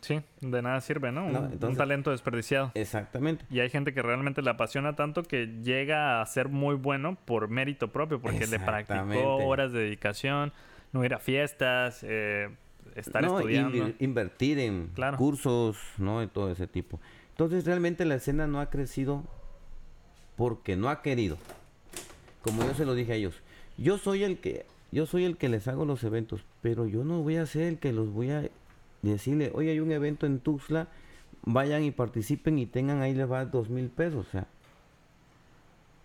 Sí, 0.00 0.20
de 0.40 0.62
nada 0.62 0.80
sirve, 0.80 1.10
¿no? 1.10 1.26
Un, 1.26 1.76
talento 1.76 2.12
desperdiciado. 2.12 2.70
Exactamente. 2.74 3.44
Y 3.50 3.58
hay 3.58 3.70
gente 3.70 3.92
que 3.92 4.02
realmente 4.02 4.40
le 4.40 4.50
apasiona 4.50 4.94
tanto 4.94 5.24
que 5.24 5.48
llega 5.64 6.22
a 6.22 6.26
ser 6.26 6.48
muy 6.48 6.76
bueno 6.76 7.18
por 7.24 7.48
mérito 7.48 7.88
propio, 7.90 8.20
porque 8.20 8.46
le 8.46 8.60
practicó 8.60 9.38
horas 9.38 9.72
de 9.72 9.80
dedicación, 9.80 10.52
no 10.92 11.04
ir 11.04 11.12
a 11.12 11.18
fiestas, 11.18 12.04
eh, 12.04 12.50
estar 12.94 13.24
estudiando. 13.24 13.94
invertir 13.98 14.60
en 14.60 14.92
cursos, 15.16 15.76
¿no? 15.98 16.20
De 16.20 16.28
todo 16.28 16.52
ese 16.52 16.68
tipo. 16.68 17.00
Entonces 17.30 17.66
realmente 17.66 18.04
la 18.04 18.14
escena 18.14 18.46
no 18.46 18.60
ha 18.60 18.70
crecido 18.70 19.24
porque 20.36 20.76
no 20.76 20.88
ha 20.88 21.02
querido. 21.02 21.36
Como 22.42 22.64
yo 22.64 22.74
se 22.74 22.84
lo 22.84 22.94
dije 22.94 23.12
a 23.12 23.16
ellos. 23.16 23.34
Yo 23.78 23.98
soy 23.98 24.24
el 24.24 24.38
que 24.38 24.66
yo 24.92 25.06
soy 25.06 25.24
el 25.24 25.38
que 25.38 25.48
les 25.48 25.68
hago 25.68 25.86
los 25.86 26.04
eventos, 26.04 26.44
pero 26.60 26.86
yo 26.86 27.02
no 27.02 27.22
voy 27.22 27.36
a 27.36 27.46
ser 27.46 27.62
el 27.62 27.78
que 27.78 27.92
los 27.92 28.12
voy 28.12 28.30
a 28.30 28.50
decirle, 29.00 29.50
oye, 29.54 29.70
hay 29.70 29.80
un 29.80 29.90
evento 29.90 30.26
en 30.26 30.38
Tuxtla, 30.38 30.88
vayan 31.44 31.82
y 31.82 31.90
participen 31.90 32.58
y 32.58 32.66
tengan 32.66 33.00
ahí 33.00 33.14
les 33.14 33.30
va 33.30 33.46
dos 33.46 33.70
mil 33.70 33.88
pesos, 33.88 34.26
o 34.26 34.30
sea. 34.30 34.46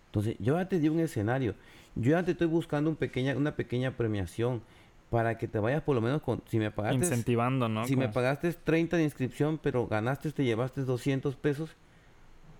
Entonces, 0.06 0.36
yo 0.38 0.56
ya 0.56 0.66
te 0.68 0.78
di 0.78 0.88
un 0.88 1.00
escenario, 1.00 1.54
yo 1.94 2.12
ya 2.12 2.24
te 2.24 2.30
estoy 2.30 2.46
buscando 2.46 2.88
un 2.88 2.96
pequeña, 2.96 3.36
una 3.36 3.56
pequeña 3.56 3.94
premiación 3.94 4.62
para 5.10 5.36
que 5.36 5.48
te 5.48 5.58
vayas 5.58 5.82
por 5.82 5.94
lo 5.94 6.00
menos 6.00 6.22
con, 6.22 6.42
si 6.48 6.58
me 6.58 6.70
pagaste... 6.70 6.96
Incentivando, 6.96 7.68
¿no? 7.68 7.84
Si 7.84 7.94
me 7.94 8.08
pagaste 8.08 8.52
30 8.52 8.96
de 8.96 9.04
inscripción, 9.04 9.58
pero 9.62 9.86
ganaste, 9.86 10.32
te 10.32 10.44
llevaste 10.44 10.82
200 10.82 11.36
pesos, 11.36 11.76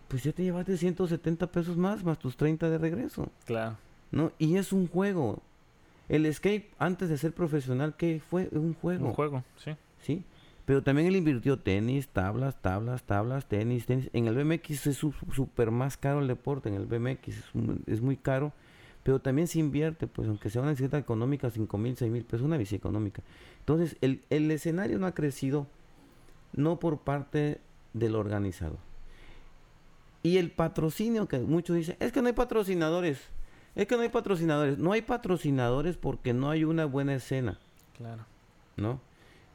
pues 0.08 0.24
ya 0.24 0.32
te 0.32 0.42
llevaste 0.42 0.76
170 0.76 1.46
pesos 1.52 1.76
más, 1.76 2.02
más 2.02 2.18
tus 2.18 2.36
30 2.36 2.70
de 2.70 2.78
regreso. 2.78 3.30
Claro. 3.44 3.76
¿No? 4.10 4.32
Y 4.38 4.56
es 4.56 4.72
un 4.72 4.88
juego, 4.88 5.42
el 6.08 6.32
skate, 6.32 6.72
antes 6.78 7.10
de 7.10 7.18
ser 7.18 7.32
profesional, 7.32 7.94
¿qué 7.96 8.20
fue? 8.26 8.48
Un 8.52 8.74
juego. 8.74 9.06
Un 9.06 9.12
juego, 9.12 9.44
sí. 9.56 9.72
Sí. 10.00 10.24
Pero 10.64 10.82
también 10.82 11.08
él 11.08 11.16
invirtió 11.16 11.58
tenis, 11.58 12.08
tablas, 12.08 12.60
tablas, 12.60 13.02
tablas, 13.04 13.48
tenis, 13.48 13.86
tenis. 13.86 14.10
En 14.12 14.26
el 14.26 14.34
BMX 14.34 14.86
es 14.86 14.96
súper 14.96 15.70
más 15.70 15.96
caro 15.96 16.20
el 16.20 16.28
deporte. 16.28 16.68
En 16.68 16.74
el 16.74 16.86
BMX 16.86 17.42
es, 17.86 18.02
muy 18.02 18.18
caro. 18.18 18.52
Pero 19.02 19.18
también 19.18 19.48
se 19.48 19.60
invierte, 19.60 20.06
pues 20.06 20.28
aunque 20.28 20.50
sea 20.50 20.60
una 20.60 20.72
bicicleta 20.72 20.98
económica, 20.98 21.48
5 21.48 21.78
mil, 21.78 21.96
6 21.96 22.12
mil 22.12 22.24
pesos, 22.24 22.44
una 22.44 22.58
bici 22.58 22.76
económica. 22.76 23.22
Entonces, 23.60 23.96
el, 24.02 24.20
el 24.28 24.50
escenario 24.50 24.98
no 24.98 25.06
ha 25.06 25.14
crecido 25.14 25.66
no 26.52 26.78
por 26.78 26.98
parte 26.98 27.62
del 27.94 28.14
organizador. 28.14 28.87
Y 30.22 30.38
el 30.38 30.50
patrocinio, 30.50 31.28
que 31.28 31.38
muchos 31.38 31.76
dicen, 31.76 31.96
es 32.00 32.12
que 32.12 32.20
no 32.20 32.28
hay 32.28 32.34
patrocinadores. 32.34 33.18
Es 33.74 33.86
que 33.86 33.96
no 33.96 34.02
hay 34.02 34.08
patrocinadores. 34.08 34.78
No 34.78 34.92
hay 34.92 35.02
patrocinadores 35.02 35.96
porque 35.96 36.34
no 36.34 36.50
hay 36.50 36.64
una 36.64 36.84
buena 36.84 37.14
escena. 37.14 37.58
Claro. 37.96 38.24
¿No? 38.76 39.00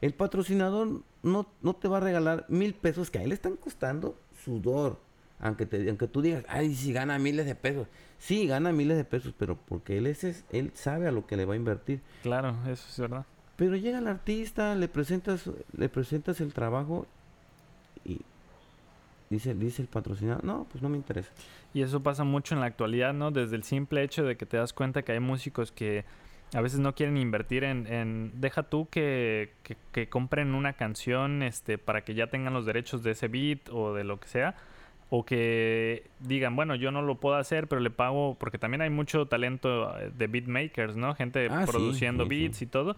El 0.00 0.14
patrocinador 0.14 1.02
no, 1.22 1.46
no 1.62 1.74
te 1.74 1.88
va 1.88 1.98
a 1.98 2.00
regalar 2.00 2.46
mil 2.48 2.74
pesos 2.74 3.10
que 3.10 3.18
a 3.18 3.22
él 3.22 3.30
le 3.30 3.34
están 3.34 3.56
costando 3.56 4.18
sudor. 4.44 4.98
Aunque, 5.40 5.66
te, 5.66 5.88
aunque 5.88 6.08
tú 6.08 6.22
digas, 6.22 6.44
ay, 6.48 6.74
si 6.74 6.92
gana 6.92 7.18
miles 7.18 7.44
de 7.46 7.54
pesos. 7.54 7.86
Sí, 8.18 8.46
gana 8.46 8.72
miles 8.72 8.96
de 8.96 9.04
pesos, 9.04 9.34
pero 9.36 9.56
porque 9.56 9.98
él, 9.98 10.06
es, 10.06 10.44
él 10.50 10.70
sabe 10.74 11.06
a 11.08 11.12
lo 11.12 11.26
que 11.26 11.36
le 11.36 11.44
va 11.44 11.54
a 11.54 11.56
invertir. 11.56 12.00
Claro, 12.22 12.56
eso 12.66 12.86
es 12.88 12.98
verdad. 12.98 13.26
Pero 13.56 13.76
llega 13.76 13.98
el 13.98 14.08
artista, 14.08 14.74
le 14.74 14.88
presentas, 14.88 15.50
le 15.76 15.88
presentas 15.88 16.40
el 16.40 16.52
trabajo 16.54 17.06
y 18.04 18.20
dice, 19.30 19.54
dice 19.54 19.82
el 19.82 19.88
patrocinador, 19.88 20.44
no, 20.44 20.66
pues 20.70 20.82
no 20.82 20.88
me 20.88 20.96
interesa. 20.96 21.30
Y 21.72 21.82
eso 21.82 22.02
pasa 22.02 22.24
mucho 22.24 22.54
en 22.54 22.60
la 22.60 22.66
actualidad, 22.66 23.12
¿no? 23.12 23.30
Desde 23.30 23.56
el 23.56 23.64
simple 23.64 24.02
hecho 24.02 24.24
de 24.24 24.36
que 24.36 24.46
te 24.46 24.56
das 24.56 24.72
cuenta 24.72 25.02
que 25.02 25.12
hay 25.12 25.20
músicos 25.20 25.72
que 25.72 26.04
a 26.54 26.60
veces 26.60 26.78
no 26.78 26.94
quieren 26.94 27.16
invertir 27.16 27.64
en... 27.64 28.32
deja 28.40 28.62
tú 28.62 28.88
que, 28.88 29.52
que, 29.92 30.08
compren 30.08 30.54
una 30.54 30.74
canción 30.74 31.42
este, 31.42 31.78
para 31.78 32.04
que 32.04 32.14
ya 32.14 32.28
tengan 32.28 32.54
los 32.54 32.64
derechos 32.64 33.02
de 33.02 33.10
ese 33.10 33.26
beat 33.28 33.68
o 33.70 33.92
de 33.92 34.04
lo 34.04 34.20
que 34.20 34.28
sea. 34.28 34.54
O 35.10 35.24
que 35.24 36.06
digan, 36.20 36.56
bueno, 36.56 36.74
yo 36.76 36.90
no 36.90 37.02
lo 37.02 37.16
puedo 37.16 37.36
hacer, 37.36 37.66
pero 37.68 37.80
le 37.80 37.90
pago, 37.90 38.36
porque 38.38 38.58
también 38.58 38.82
hay 38.82 38.90
mucho 38.90 39.26
talento 39.26 39.98
eh, 39.98 40.10
de 40.16 40.26
beatmakers, 40.28 40.96
¿no? 40.96 41.14
Gente 41.14 41.48
ah, 41.50 41.64
produciendo 41.66 42.26
beats 42.26 42.62
y 42.62 42.66
todo. 42.66 42.96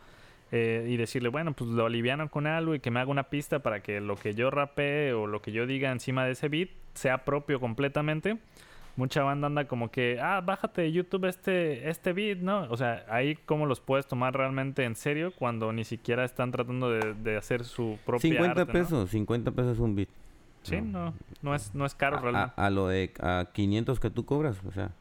Eh, 0.52 0.86
y 0.88 0.96
decirle, 0.96 1.28
bueno, 1.28 1.54
pues 1.54 1.70
lo 1.70 1.86
aliviano 1.86 2.30
con 2.30 2.46
algo 2.46 2.76
y 2.76 2.80
que 2.80 2.92
me 2.92 3.00
haga 3.00 3.10
una 3.10 3.24
pista 3.24 3.58
para 3.58 3.80
que 3.80 4.00
lo 4.00 4.14
que 4.14 4.32
yo 4.34 4.48
rapee 4.48 5.12
o 5.12 5.26
lo 5.26 5.42
que 5.42 5.50
yo 5.50 5.66
diga 5.66 5.90
encima 5.90 6.24
de 6.24 6.32
ese 6.32 6.48
beat 6.48 6.68
sea 6.94 7.24
propio 7.24 7.58
completamente. 7.58 8.38
Mucha 8.94 9.24
banda 9.24 9.48
anda 9.48 9.66
como 9.66 9.90
que, 9.90 10.18
ah, 10.22 10.40
bájate 10.40 10.82
de 10.82 10.92
YouTube 10.92 11.26
este, 11.26 11.90
este 11.90 12.12
beat, 12.12 12.38
¿no? 12.38 12.62
O 12.70 12.76
sea, 12.76 13.04
ahí 13.08 13.34
cómo 13.44 13.66
los 13.66 13.80
puedes 13.80 14.06
tomar 14.06 14.34
realmente 14.34 14.84
en 14.84 14.94
serio 14.94 15.32
cuando 15.36 15.72
ni 15.72 15.84
siquiera 15.84 16.24
están 16.24 16.52
tratando 16.52 16.90
de, 16.90 17.36
hacer 17.36 17.64
su 17.64 17.98
propia 18.06 18.30
50 18.30 18.66
pesos, 18.66 19.10
50 19.10 19.50
pesos 19.50 19.78
un 19.80 19.96
beat. 19.96 20.08
Sí, 20.62 20.80
no, 20.80 21.12
no, 21.42 21.54
es, 21.54 21.74
no 21.74 21.84
es 21.86 21.94
caro 21.94 22.20
realmente. 22.20 22.54
A, 22.56 22.70
lo 22.70 22.88
de 22.88 23.12
a 23.20 23.48
500 23.52 24.00
que 24.00 24.10
tú 24.10 24.24
cobras, 24.24 24.56
o 24.64 24.72
sea, 24.72 24.92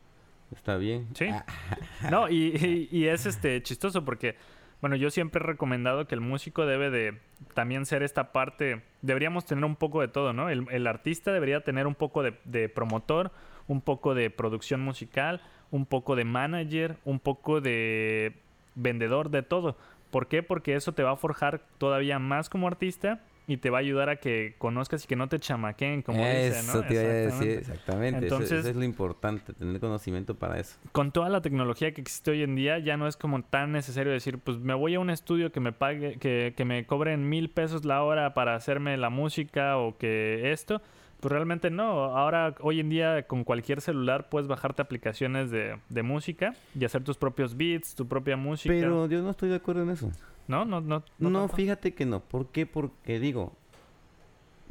está 0.55 0.75
bien. 0.77 1.08
Sí. 1.13 1.27
no, 2.12 2.29
y, 2.29 2.89
y 2.91 3.05
es 3.05 3.27
este 3.27 3.62
chistoso 3.62 4.03
porque 4.03 4.36
bueno, 4.81 4.95
yo 4.95 5.09
siempre 5.09 5.41
he 5.41 5.45
recomendado 5.45 6.07
que 6.07 6.15
el 6.15 6.21
músico 6.21 6.65
debe 6.65 6.89
de 6.89 7.19
también 7.53 7.85
ser 7.85 8.03
esta 8.03 8.31
parte, 8.31 8.83
deberíamos 9.01 9.45
tener 9.45 9.65
un 9.65 9.75
poco 9.75 10.01
de 10.01 10.07
todo, 10.07 10.33
¿no? 10.33 10.49
El, 10.49 10.88
artista 10.88 11.31
debería 11.31 11.61
tener 11.63 11.88
un 11.88 11.95
poco 11.95 12.23
de, 12.23 12.69
promotor, 12.69 13.31
un 13.67 13.81
poco 13.81 14.13
de 14.13 14.29
producción 14.29 14.81
musical, 14.81 15.41
un 15.71 15.85
poco 15.85 16.15
de 16.15 16.25
manager, 16.25 16.97
un 17.05 17.19
poco 17.19 17.61
de 17.61 18.35
vendedor, 18.75 19.29
de 19.29 19.43
todo. 19.43 19.77
¿Por 20.11 20.27
qué? 20.27 20.43
Porque 20.43 20.75
eso 20.75 20.93
te 20.93 21.03
va 21.03 21.11
a 21.11 21.17
forjar 21.17 21.61
todavía 21.77 22.19
más 22.19 22.49
como 22.49 22.67
artista 22.67 23.21
y 23.47 23.58
te 23.58 23.69
va 23.69 23.77
a 23.77 23.81
ayudar 23.81 24.10
a 24.10 24.15
que 24.17 24.55
conozcas 24.58 25.03
y 25.03 25.08
que 25.08 25.15
no 25.15 25.27
te 25.27 25.39
chamaquen, 25.39 26.01
como 26.01 26.19
dice, 26.19 26.63
¿no? 26.65 26.71
Eso 26.71 26.84
te 26.84 26.93
iba 26.93 27.03
a 27.03 27.05
decir, 27.05 27.49
exactamente. 27.60 28.23
Entonces, 28.23 28.60
eso, 28.60 28.69
es 28.69 28.75
lo 28.75 28.84
importante, 28.84 29.53
tener 29.53 29.79
conocimiento 29.79 30.36
para 30.36 30.60
eso. 30.60 30.77
Con 30.91 31.12
toda 31.12 31.29
la 31.29 31.41
tecnología 31.41 31.93
que 31.93 32.01
existe 32.01 32.31
hoy 32.31 32.43
en 32.43 32.55
día, 32.55 32.79
ya 32.79 32.97
no 32.97 33.08
es 33.08 33.17
como 33.17 33.43
tan 33.43 33.71
necesario 33.71 34.12
decir, 34.12 34.39
pues 34.39 34.58
me 34.60 34.73
voy 34.73 34.95
a 34.95 34.99
un 34.99 35.10
estudio 35.10 35.51
que 35.51 35.60
me 35.60 35.71
pague, 35.71 36.17
que, 36.17 36.53
que 36.55 36.65
me 36.65 36.86
cobren 36.86 37.29
mil 37.29 37.49
pesos 37.49 37.86
la 37.86 38.03
hora 38.03 38.34
para 38.34 38.55
hacerme 38.55 38.97
la 38.97 39.10
música 39.10 39.77
o 39.77 39.97
que 39.97 40.51
esto. 40.51 40.81
Pues 41.19 41.31
realmente 41.31 41.69
no. 41.69 42.15
Ahora, 42.15 42.55
hoy 42.60 42.79
en 42.79 42.89
día, 42.89 43.25
con 43.25 43.43
cualquier 43.43 43.81
celular 43.81 44.29
puedes 44.29 44.47
bajarte 44.47 44.81
aplicaciones 44.81 45.49
de, 45.49 45.77
de 45.89 46.03
música 46.03 46.53
y 46.79 46.86
hacer 46.86 47.03
tus 47.03 47.17
propios 47.17 47.58
beats, 47.58 47.95
tu 47.95 48.08
propia 48.08 48.38
música. 48.38 48.75
Pero 48.75 49.08
yo 49.08 49.21
no 49.21 49.31
estoy 49.31 49.49
de 49.49 49.55
acuerdo 49.55 49.84
en 49.84 49.89
eso. 49.91 50.12
No, 50.47 50.65
no, 50.65 50.81
no. 50.81 51.03
No, 51.19 51.47
fíjate 51.47 51.93
que 51.93 52.05
no. 52.05 52.19
¿Por 52.19 52.47
qué? 52.47 52.65
Porque 52.65 53.19
digo, 53.19 53.53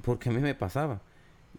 porque 0.02 0.28
a 0.28 0.32
mí 0.32 0.40
me 0.40 0.54
pasaba. 0.54 1.00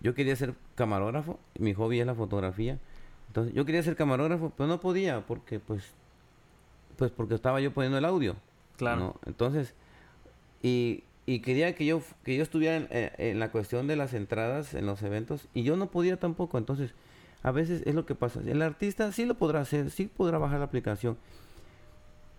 Yo 0.01 0.13
quería 0.13 0.35
ser 0.35 0.55
camarógrafo, 0.75 1.39
mi 1.57 1.73
hobby 1.73 1.99
es 1.99 2.05
la 2.05 2.15
fotografía. 2.15 2.79
Entonces, 3.27 3.53
yo 3.53 3.65
quería 3.65 3.83
ser 3.83 3.95
camarógrafo, 3.95 4.51
pero 4.55 4.67
no 4.67 4.79
podía 4.79 5.25
porque 5.25 5.59
pues 5.59 5.93
pues 6.97 7.11
porque 7.11 7.35
estaba 7.35 7.59
yo 7.59 7.73
poniendo 7.73 7.97
el 7.97 8.05
audio. 8.05 8.35
Claro. 8.77 9.15
Entonces, 9.25 9.73
y, 10.61 11.03
y, 11.25 11.39
quería 11.39 11.75
que 11.75 11.85
yo 11.85 12.01
que 12.23 12.35
yo 12.35 12.43
estuviera 12.43 12.77
en, 12.77 12.87
eh, 12.91 13.11
en, 13.17 13.39
la 13.39 13.51
cuestión 13.51 13.87
de 13.87 13.95
las 13.95 14.13
entradas 14.13 14.73
en 14.73 14.85
los 14.85 15.01
eventos 15.03 15.47
y 15.53 15.63
yo 15.63 15.75
no 15.75 15.87
podía 15.87 16.17
tampoco. 16.17 16.57
Entonces, 16.57 16.93
a 17.43 17.51
veces 17.51 17.83
es 17.85 17.95
lo 17.95 18.05
que 18.05 18.15
pasa. 18.15 18.41
El 18.45 18.61
artista 18.61 19.11
sí 19.11 19.25
lo 19.25 19.35
podrá 19.35 19.61
hacer, 19.61 19.91
sí 19.91 20.07
podrá 20.07 20.37
bajar 20.37 20.59
la 20.59 20.65
aplicación, 20.65 21.17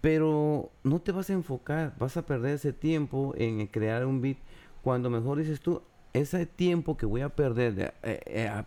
pero 0.06 0.70
no 0.84 1.00
te 1.00 1.10
vas 1.10 1.30
a 1.30 1.32
enfocar, 1.32 1.92
vas 1.98 2.16
a 2.16 2.24
perder 2.24 2.54
ese 2.54 2.72
tiempo 2.72 3.34
en 3.36 3.66
crear 3.66 4.06
un 4.06 4.20
beat 4.20 4.36
cuando 4.80 5.10
mejor 5.10 5.38
dices 5.38 5.60
tú, 5.60 5.82
ese 6.12 6.46
tiempo 6.46 6.96
que 6.96 7.06
voy 7.06 7.22
a 7.22 7.28
perder 7.28 7.92
eh, 8.04 8.20
eh, 8.24 8.62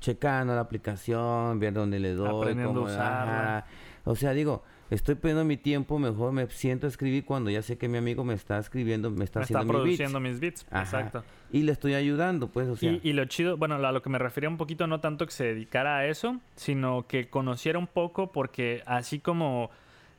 checando 0.00 0.54
la 0.54 0.60
aplicación, 0.60 1.58
viendo 1.58 1.80
dónde 1.80 1.98
le 1.98 2.12
doy, 2.12 2.28
aprendiendo 2.28 2.86
O 4.04 4.16
sea, 4.16 4.32
digo, 4.34 4.64
estoy 4.90 5.14
perdiendo 5.14 5.46
mi 5.46 5.56
tiempo, 5.56 5.98
mejor 5.98 6.32
me 6.32 6.46
siento 6.48 6.86
a 6.86 6.90
escribir 6.90 7.24
cuando 7.24 7.48
ya 7.48 7.62
sé 7.62 7.78
que 7.78 7.88
mi 7.88 7.96
amigo 7.96 8.22
me 8.22 8.34
está 8.34 8.58
escribiendo, 8.58 9.10
me 9.10 9.24
está 9.24 9.40
haciendo 9.40 9.62
está 9.62 9.72
produciendo 9.72 10.20
mis 10.20 10.40
beats. 10.40 10.66
Exacto. 10.72 11.24
Y 11.52 11.62
le 11.62 11.72
estoy 11.72 11.94
ayudando, 11.94 12.48
pues, 12.48 12.68
o 12.68 12.76
sea. 12.76 13.00
Y, 13.02 13.14
lo 13.14 13.24
chido, 13.24 13.56
bueno, 13.56 13.76
a 13.76 13.92
lo 13.92 14.02
que 14.02 14.10
me 14.10 14.18
refería 14.18 14.50
un 14.50 14.58
poquito, 14.58 14.86
no 14.86 15.00
tanto 15.00 15.24
que 15.24 15.32
se 15.32 15.44
dedicara 15.44 15.96
a 15.96 16.06
eso, 16.06 16.38
sino 16.54 17.06
que 17.06 17.30
conociera 17.30 17.78
un 17.78 17.86
poco, 17.86 18.30
porque 18.30 18.82
así 18.84 19.20
como 19.20 19.70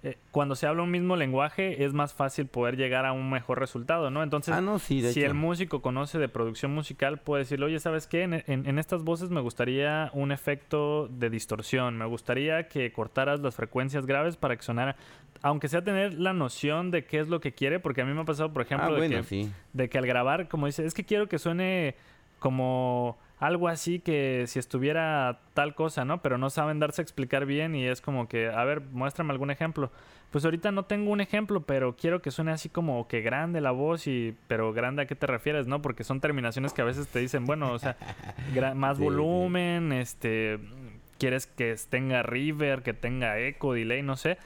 eh, 0.04 0.18
cuando 0.32 0.56
se 0.56 0.68
habla 0.68 0.84
un 0.84 0.92
mismo 0.92 1.16
lenguaje 1.16 1.86
es 1.86 1.94
más 1.94 2.14
fácil 2.14 2.48
poder 2.48 2.76
llegar 2.76 3.06
a 3.06 3.14
un 3.14 3.30
mejor 3.30 3.60
resultado, 3.60 4.10
¿no? 4.12 4.22
Entonces, 4.22 4.54
Ah, 4.54 4.60
no, 4.62 4.78
sí, 4.78 5.00
de 5.02 5.14
si 5.14 5.22
hecho. 5.22 5.30
el 5.30 5.34
músico 5.34 5.82
conoce 5.82 6.20
de 6.20 6.28
producción 6.28 6.74
musical, 6.74 7.20
puede 7.20 7.44
decirle, 7.44 7.68
oye, 7.68 7.80
¿sabes 7.80 8.06
qué? 8.08 8.24
En, 8.24 8.34
en- 8.34 8.66
en 8.68 8.80
estas 8.80 9.04
voces 9.04 9.30
me 9.30 9.40
gustaría 9.40 10.10
un 10.14 10.32
efecto 10.34 11.08
de 11.08 11.30
distorsión, 11.30 11.98
me 11.98 12.06
gustaría 12.06 12.68
que 12.68 12.92
cortaras 12.92 13.40
las 13.40 13.56
frecuencias 13.56 14.06
graves 14.06 14.36
para 14.36 14.58
que 14.58 14.64
sonara, 14.64 14.96
aunque 15.42 15.68
sea 15.70 15.84
tener 15.84 16.14
la 16.16 16.34
noción 16.34 16.92
de 16.92 17.06
qué 17.06 17.20
es 17.20 17.30
lo 17.30 17.40
que 17.40 17.54
quiere, 17.54 17.80
porque 17.80 18.02
a 18.02 18.06
mí 18.06 18.14
me 18.14 18.22
ha 18.22 18.26
pasado, 18.26 18.52
por 18.52 18.62
ejemplo, 18.62 18.96
ah, 18.96 19.00
de 19.00 19.10
que 19.10 19.24
sí. 19.24 19.52
de 19.72 19.90
que 19.90 19.98
al 19.98 20.06
grabar, 20.06 20.48
como 20.50 20.66
dice, 20.66 20.86
es 20.86 20.94
que 20.94 21.06
quiero 21.06 21.28
que 21.30 21.40
suene 21.40 21.96
como 22.44 23.18
algo 23.40 23.70
así 23.70 24.00
que 24.00 24.44
si 24.48 24.60
estuviera 24.60 25.40
tal 25.54 25.76
cosa, 25.76 26.04
¿no? 26.04 26.22
Pero 26.22 26.38
no 26.38 26.50
saben 26.50 26.78
darse 26.78 27.02
a 27.02 27.04
explicar 27.04 27.46
bien 27.46 27.74
y 27.74 27.88
es 27.88 28.02
como 28.02 28.28
que, 28.28 28.50
a 28.50 28.66
ver, 28.66 28.82
muéstrame 28.82 29.32
algún 29.32 29.50
ejemplo. 29.50 29.92
Pues 30.30 30.44
ahorita 30.44 30.74
no 30.74 30.84
tengo 30.84 31.10
un 31.12 31.22
ejemplo, 31.22 31.62
pero 31.62 31.96
quiero 31.96 32.22
que 32.22 32.32
suene 32.32 32.52
así 32.52 32.68
como 32.68 33.08
que 33.08 33.22
grande 33.22 33.62
la 33.62 33.72
voz 33.72 34.08
y, 34.08 34.36
pero 34.50 34.74
grande 34.74 35.04
a 35.04 35.06
qué 35.06 35.16
te 35.16 35.26
refieres, 35.26 35.68
¿no? 35.68 35.82
Porque 35.82 36.04
son 36.04 36.20
terminaciones 36.20 36.74
que 36.74 36.82
a 36.82 36.86
veces 36.86 37.08
te 37.08 37.20
dicen, 37.20 37.46
bueno, 37.46 37.72
o 37.72 37.80
sea, 37.80 37.96
más 38.76 38.98
Sí, 38.98 39.04
sí. 39.04 39.04
volumen, 39.06 39.94
este, 39.94 40.60
quieres 41.18 41.48
que 41.48 41.76
tenga 41.90 42.24
river, 42.24 42.82
que 42.84 42.94
tenga 42.94 43.40
eco, 43.40 43.74
delay, 43.74 44.04
no 44.04 44.18
sé. 44.18 44.38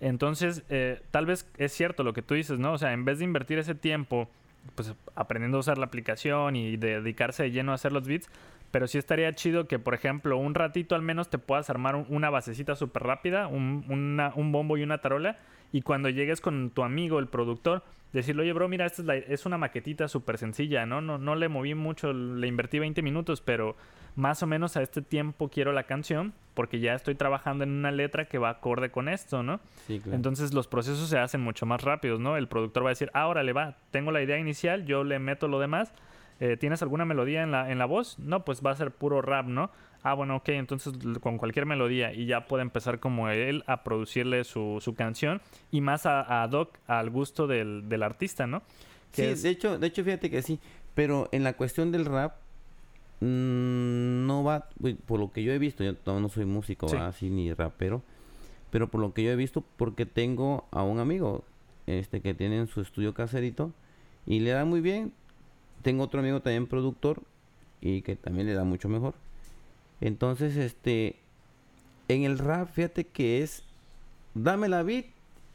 Entonces, 0.00 0.64
eh, 0.70 1.00
tal 1.12 1.26
vez 1.26 1.48
es 1.56 1.72
cierto 1.72 2.02
lo 2.02 2.14
que 2.14 2.22
tú 2.22 2.34
dices, 2.34 2.58
¿no? 2.58 2.72
O 2.72 2.78
sea, 2.78 2.92
en 2.92 3.04
vez 3.04 3.20
de 3.20 3.24
invertir 3.24 3.58
ese 3.58 3.76
tiempo, 3.76 4.28
pues 4.74 4.94
aprendiendo 5.14 5.58
a 5.58 5.60
usar 5.60 5.78
la 5.78 5.86
aplicación 5.86 6.56
y 6.56 6.76
de 6.76 7.00
dedicarse 7.00 7.42
de 7.44 7.50
lleno 7.50 7.72
a 7.72 7.76
hacer 7.76 7.92
los 7.92 8.06
beats, 8.06 8.28
pero 8.70 8.86
sí 8.88 8.98
estaría 8.98 9.32
chido 9.34 9.68
que, 9.68 9.78
por 9.78 9.94
ejemplo, 9.94 10.36
un 10.36 10.54
ratito 10.54 10.94
al 10.94 11.02
menos 11.02 11.30
te 11.30 11.38
puedas 11.38 11.70
armar 11.70 11.94
un- 11.96 12.06
una 12.08 12.30
basecita 12.30 12.74
súper 12.74 13.04
rápida, 13.04 13.46
un, 13.46 13.84
una- 13.88 14.32
un 14.34 14.50
bombo 14.52 14.76
y 14.76 14.82
una 14.82 14.98
tarola, 14.98 15.38
y 15.74 15.82
cuando 15.82 16.08
llegues 16.08 16.40
con 16.40 16.70
tu 16.70 16.84
amigo, 16.84 17.18
el 17.18 17.26
productor, 17.26 17.82
decirle, 18.12 18.42
oye, 18.42 18.52
bro, 18.52 18.68
mira, 18.68 18.86
esta 18.86 19.02
es, 19.02 19.06
la- 19.06 19.16
es 19.16 19.44
una 19.44 19.58
maquetita 19.58 20.06
súper 20.06 20.38
sencilla, 20.38 20.86
¿no? 20.86 21.00
¿no? 21.00 21.18
No 21.18 21.34
le 21.34 21.48
moví 21.48 21.74
mucho, 21.74 22.12
le 22.12 22.46
invertí 22.46 22.78
20 22.78 23.02
minutos, 23.02 23.40
pero 23.40 23.74
más 24.14 24.40
o 24.44 24.46
menos 24.46 24.76
a 24.76 24.82
este 24.82 25.02
tiempo 25.02 25.48
quiero 25.48 25.72
la 25.72 25.82
canción, 25.82 26.32
porque 26.54 26.78
ya 26.78 26.94
estoy 26.94 27.16
trabajando 27.16 27.64
en 27.64 27.70
una 27.72 27.90
letra 27.90 28.26
que 28.26 28.38
va 28.38 28.50
acorde 28.50 28.90
con 28.90 29.08
esto, 29.08 29.42
¿no? 29.42 29.58
Sí, 29.88 29.98
claro. 29.98 30.14
Entonces 30.14 30.54
los 30.54 30.68
procesos 30.68 31.08
se 31.08 31.18
hacen 31.18 31.40
mucho 31.40 31.66
más 31.66 31.82
rápidos, 31.82 32.20
¿no? 32.20 32.36
El 32.36 32.46
productor 32.46 32.84
va 32.84 32.90
a 32.90 32.92
decir, 32.92 33.10
ah, 33.12 33.26
órale, 33.26 33.52
va, 33.52 33.76
tengo 33.90 34.12
la 34.12 34.22
idea 34.22 34.38
inicial, 34.38 34.86
yo 34.86 35.02
le 35.02 35.18
meto 35.18 35.48
lo 35.48 35.58
demás. 35.58 35.92
Eh, 36.40 36.56
¿Tienes 36.56 36.82
alguna 36.82 37.04
melodía 37.04 37.42
en 37.42 37.50
la, 37.50 37.70
en 37.72 37.78
la 37.78 37.84
voz? 37.86 38.18
No, 38.20 38.44
pues 38.44 38.60
va 38.64 38.70
a 38.70 38.76
ser 38.76 38.92
puro 38.92 39.22
rap, 39.22 39.46
¿no? 39.46 39.70
Ah, 40.04 40.12
bueno, 40.14 40.36
ok, 40.36 40.50
entonces 40.50 40.92
con 41.20 41.38
cualquier 41.38 41.64
melodía 41.66 42.12
y 42.12 42.26
ya 42.26 42.46
puede 42.46 42.62
empezar 42.62 43.00
como 43.00 43.28
él 43.30 43.64
a 43.66 43.82
producirle 43.82 44.44
su, 44.44 44.78
su 44.80 44.94
canción 44.94 45.40
y 45.72 45.80
más 45.80 46.04
a, 46.06 46.42
a 46.42 46.46
Doc 46.46 46.78
al 46.86 47.08
gusto 47.10 47.46
del, 47.46 47.88
del 47.88 48.02
artista, 48.02 48.46
¿no? 48.46 48.62
Sí, 49.12 49.22
es- 49.22 49.42
de 49.42 49.48
hecho, 49.48 49.78
de 49.78 49.86
hecho, 49.86 50.04
fíjate 50.04 50.30
que 50.30 50.42
sí. 50.42 50.60
Pero 50.94 51.28
en 51.32 51.42
la 51.42 51.54
cuestión 51.54 51.90
del 51.90 52.04
rap, 52.04 52.34
mm, 53.20 54.26
no 54.26 54.44
va, 54.44 54.68
por 55.06 55.18
lo 55.20 55.32
que 55.32 55.42
yo 55.42 55.52
he 55.52 55.58
visto, 55.58 55.82
yo 55.84 55.94
no 56.06 56.20
no 56.20 56.28
soy 56.28 56.44
músico 56.44 56.88
Sí. 56.88 56.96
así 56.96 57.30
ni 57.30 57.52
rapero, 57.52 58.02
pero 58.70 58.88
por 58.88 59.00
lo 59.00 59.12
que 59.14 59.22
yo 59.22 59.30
he 59.30 59.36
visto, 59.36 59.64
porque 59.76 60.04
tengo 60.06 60.66
a 60.70 60.82
un 60.82 60.98
amigo 60.98 61.44
este 61.86 62.20
que 62.20 62.34
tiene 62.34 62.58
en 62.58 62.66
su 62.66 62.80
estudio 62.80 63.14
caserito 63.14 63.72
y 64.26 64.40
le 64.40 64.50
da 64.50 64.64
muy 64.64 64.80
bien. 64.80 65.12
Tengo 65.82 66.04
otro 66.04 66.20
amigo 66.20 66.40
también 66.40 66.66
productor 66.66 67.22
y 67.80 68.02
que 68.02 68.16
también 68.16 68.46
le 68.46 68.54
da 68.54 68.64
mucho 68.64 68.88
mejor. 68.88 69.14
Entonces, 70.04 70.58
este, 70.58 71.16
en 72.08 72.24
el 72.24 72.38
rap, 72.38 72.70
fíjate 72.70 73.06
que 73.06 73.42
es, 73.42 73.64
dame 74.34 74.68
la 74.68 74.82
beat 74.82 75.06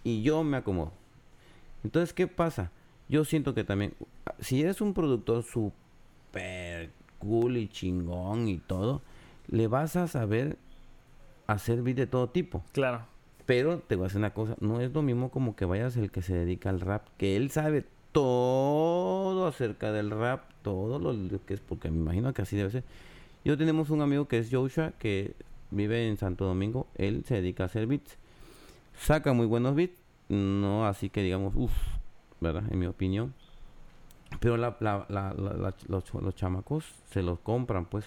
y 0.04 0.24
yo 0.24 0.44
me 0.44 0.58
acomodo. 0.58 0.92
Entonces, 1.84 2.14
¿qué 2.14 2.26
pasa? 2.26 2.72
Yo 3.10 3.26
siento 3.26 3.54
que 3.54 3.64
también, 3.64 3.94
si 4.40 4.64
eres 4.64 4.82
un 4.82 4.96
productor 4.96 5.44
super 5.44 6.90
cool 7.20 7.58
y 7.58 7.68
chingón 7.68 8.48
y 8.48 8.58
todo, 8.58 9.04
le 9.50 9.68
vas 9.68 9.96
a 9.96 10.08
saber 10.08 10.58
hacer 11.46 11.84
beat 11.84 11.98
de 11.98 12.08
todo 12.08 12.30
tipo. 12.30 12.64
Claro, 12.72 13.06
Pero 13.46 13.78
te 13.78 13.96
voy 13.96 14.06
a 14.06 14.08
decir 14.08 14.18
una 14.18 14.34
cosa, 14.34 14.56
no 14.62 14.82
es 14.82 14.92
lo 14.92 15.04
mismo 15.04 15.30
como 15.30 15.56
que 15.56 15.66
vayas 15.66 15.96
el 15.96 16.10
que 16.10 16.24
se 16.24 16.34
dedica 16.34 16.72
al 16.72 16.82
rap, 16.82 17.06
que 17.20 17.36
él 17.36 17.52
sabe 17.52 17.86
todo 18.12 19.46
acerca 19.46 19.92
del 19.92 20.10
rap, 20.10 20.50
todo 20.64 20.98
lo 20.98 21.46
que 21.46 21.54
es, 21.54 21.60
porque 21.60 21.92
me 21.92 21.98
imagino 21.98 22.34
que 22.34 22.42
así 22.42 22.58
debe 22.58 22.72
ser. 22.72 22.84
Yo 23.46 23.58
tenemos 23.58 23.90
un 23.90 24.02
amigo 24.02 24.28
que 24.28 24.38
es 24.40 24.50
Joshua, 24.52 24.92
que 25.00 25.34
vive 25.72 26.08
en 26.08 26.18
Santo 26.18 26.46
Domingo, 26.46 26.88
él 26.96 27.24
se 27.26 27.36
dedica 27.36 27.64
a 27.64 27.66
hacer 27.68 27.88
beats, 27.88 28.18
saca 28.98 29.34
muy 29.34 29.46
buenos 29.46 29.76
beats, 29.76 29.98
no 30.30 30.86
así 30.86 31.10
que 31.10 31.24
digamos, 31.24 31.54
uff, 31.56 31.72
¿verdad? 32.42 32.64
En 32.72 32.80
mi 32.80 32.86
opinión. 32.86 33.34
Pero 34.40 34.58
la, 34.58 34.78
la- 34.80 35.06
la- 35.10 35.74
los 35.90 36.36
chamacos 36.36 36.86
se 37.12 37.24
los 37.24 37.40
compran, 37.40 37.86
pues, 37.86 38.06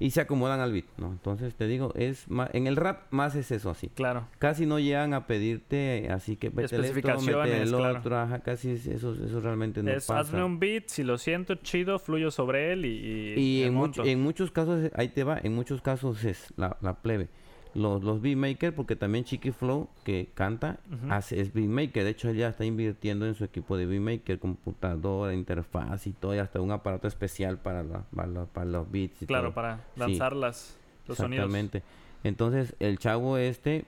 y 0.00 0.10
se 0.12 0.20
acomodan 0.20 0.60
al 0.60 0.72
beat, 0.72 0.84
¿no? 0.96 1.08
Entonces 1.10 1.54
te 1.56 1.66
digo, 1.66 1.92
es 1.96 2.28
más, 2.30 2.50
en 2.52 2.66
el 2.68 2.76
rap 2.76 3.10
más 3.10 3.34
es 3.34 3.50
eso 3.50 3.68
así 3.70 3.88
claro. 3.88 4.28
casi 4.38 4.64
no 4.64 4.78
llegan 4.78 5.12
a 5.12 5.26
pedirte 5.26 6.08
así 6.10 6.36
que 6.36 6.50
vete 6.50 6.64
esto, 6.66 6.76
Especificaciones, 6.76 7.44
mete 7.50 7.62
el 7.62 7.68
claro. 7.74 7.98
otro, 7.98 8.16
ajá, 8.18 8.38
casi 8.40 8.70
es- 8.70 8.86
eso, 8.86 9.12
eso 9.14 9.40
realmente 9.40 9.82
no 9.82 9.90
es, 9.90 10.06
pasa. 10.06 10.20
hazme 10.20 10.44
un 10.44 10.60
beat, 10.60 10.84
si 10.86 11.02
lo 11.02 11.18
siento 11.18 11.56
chido, 11.56 11.98
fluyo 11.98 12.30
sobre 12.30 12.72
él 12.72 12.84
y... 12.84 13.34
Y, 13.36 13.40
y 13.40 13.62
en, 13.64 13.74
much- 13.74 14.06
en 14.06 14.20
muchos 14.22 14.50
casos, 14.52 14.90
ahí 14.94 15.08
te 15.08 15.24
va, 15.24 15.38
en 15.42 15.54
muchos 15.54 15.82
casos 15.82 16.24
es 16.24 16.52
la, 16.56 16.76
la 16.80 16.94
plebe. 16.94 17.28
Los, 17.74 18.02
los 18.02 18.20
beatmakers, 18.20 18.74
porque 18.74 18.96
también 18.96 19.24
Chiqui 19.24 19.52
Flow, 19.52 19.88
que 20.04 20.30
canta, 20.34 20.78
hace, 21.10 21.40
es 21.40 21.52
beatmaker. 21.52 22.02
De 22.02 22.10
hecho, 22.10 22.28
él 22.30 22.36
ya 22.36 22.48
está 22.48 22.64
invirtiendo 22.64 23.26
en 23.26 23.34
su 23.34 23.44
equipo 23.44 23.76
de 23.76 23.86
beatmaker, 23.86 24.38
computadora, 24.38 25.34
interfaz 25.34 26.06
y 26.06 26.12
todo, 26.12 26.34
y 26.34 26.38
hasta 26.38 26.60
un 26.60 26.70
aparato 26.72 27.06
especial 27.06 27.58
para, 27.58 27.82
la- 27.82 28.02
para, 28.14 28.28
la- 28.28 28.44
para 28.46 28.66
los 28.66 28.90
beats 28.90 29.22
y 29.22 29.26
Claro, 29.26 29.48
todo. 29.48 29.54
para 29.54 29.76
Sí. 29.94 30.00
lanzar 30.00 30.34
las, 30.34 30.76
los 31.06 31.18
sonidos. 31.18 31.44
Exactamente. 31.44 31.82
Entonces, 32.24 32.74
el 32.80 32.98
chavo 32.98 33.36
este, 33.38 33.84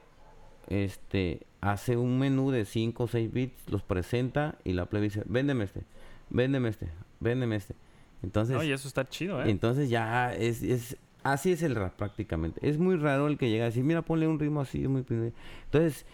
este, 0.68 1.40
hace 1.60 1.96
un 1.96 2.18
menú 2.18 2.50
de 2.50 2.64
5 2.64 3.04
o 3.04 3.08
6 3.08 3.32
bits, 3.32 3.68
los 3.70 3.82
presenta 3.82 4.56
y 4.64 4.72
la 4.72 4.86
plebe 4.86 5.04
dice, 5.06 5.22
véndeme 5.26 5.64
este, 5.64 5.82
véndeme 6.28 6.68
este, 6.68 6.88
véndeme 7.18 7.56
este. 7.56 7.74
Entonces, 8.22 8.56
Oye, 8.56 8.74
eso 8.74 8.86
está 8.86 9.08
chido, 9.08 9.42
¿eh? 9.42 9.50
entonces 9.50 9.88
ya 9.90 10.34
es, 10.34 10.62
es, 10.62 10.96
así 11.22 11.52
es 11.52 11.62
el 11.62 11.74
rap 11.74 11.94
prácticamente. 11.94 12.66
Es 12.66 12.78
muy 12.78 12.96
raro 12.96 13.26
el 13.28 13.38
que 13.38 13.50
llega 13.50 13.64
a 13.64 13.68
decir, 13.68 13.84
mira, 13.84 14.02
ponle 14.02 14.26
un 14.26 14.38
ritmo 14.38 14.60
así, 14.60 14.86
muy 14.88 15.02
primero". 15.02 15.32
Entonces, 15.64 16.06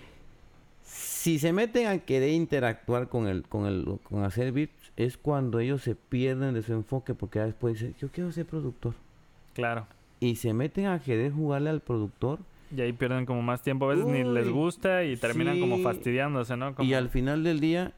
si 0.82 1.38
se 1.38 1.52
meten 1.52 1.88
a 1.88 1.98
querer 1.98 2.30
interactuar 2.30 3.09
con 3.09 3.26
el, 3.26 3.42
con 3.42 3.66
el, 3.66 3.98
con 4.04 4.24
hacer 4.24 4.52
beats, 4.52 4.92
es 4.96 5.16
cuando 5.18 5.61
ellos 5.61 5.82
se 5.82 5.94
pierden 5.94 6.54
de 6.54 6.62
su 6.62 6.72
enfoque, 6.72 7.14
porque 7.14 7.38
ya 7.40 7.46
después 7.46 7.74
dicen, 7.74 7.94
yo 8.00 8.09
quiero 8.09 8.32
ser 8.32 8.46
productor. 8.46 8.94
Claro. 9.54 9.86
Y 10.20 10.36
se 10.36 10.52
meten 10.54 10.86
a 10.86 11.00
querer 11.00 11.32
jugarle 11.32 11.70
al 11.70 11.80
productor. 11.80 12.38
Y 12.74 12.80
ahí 12.80 12.92
pierden 12.92 13.26
como 13.26 13.42
más 13.42 13.62
tiempo. 13.62 13.86
A 13.86 13.94
veces 13.94 14.07
ni 14.07 14.24
les 14.24 14.48
gusta 14.48 15.04
y 15.04 15.16
terminan 15.16 15.61
como 15.61 15.78
fastidiándose, 15.78 16.57
¿no? 16.57 16.74
Como 16.74 16.88
Y 16.88 16.94
al 16.94 17.11
final 17.11 17.44
del 17.44 17.61
día, 17.61 17.92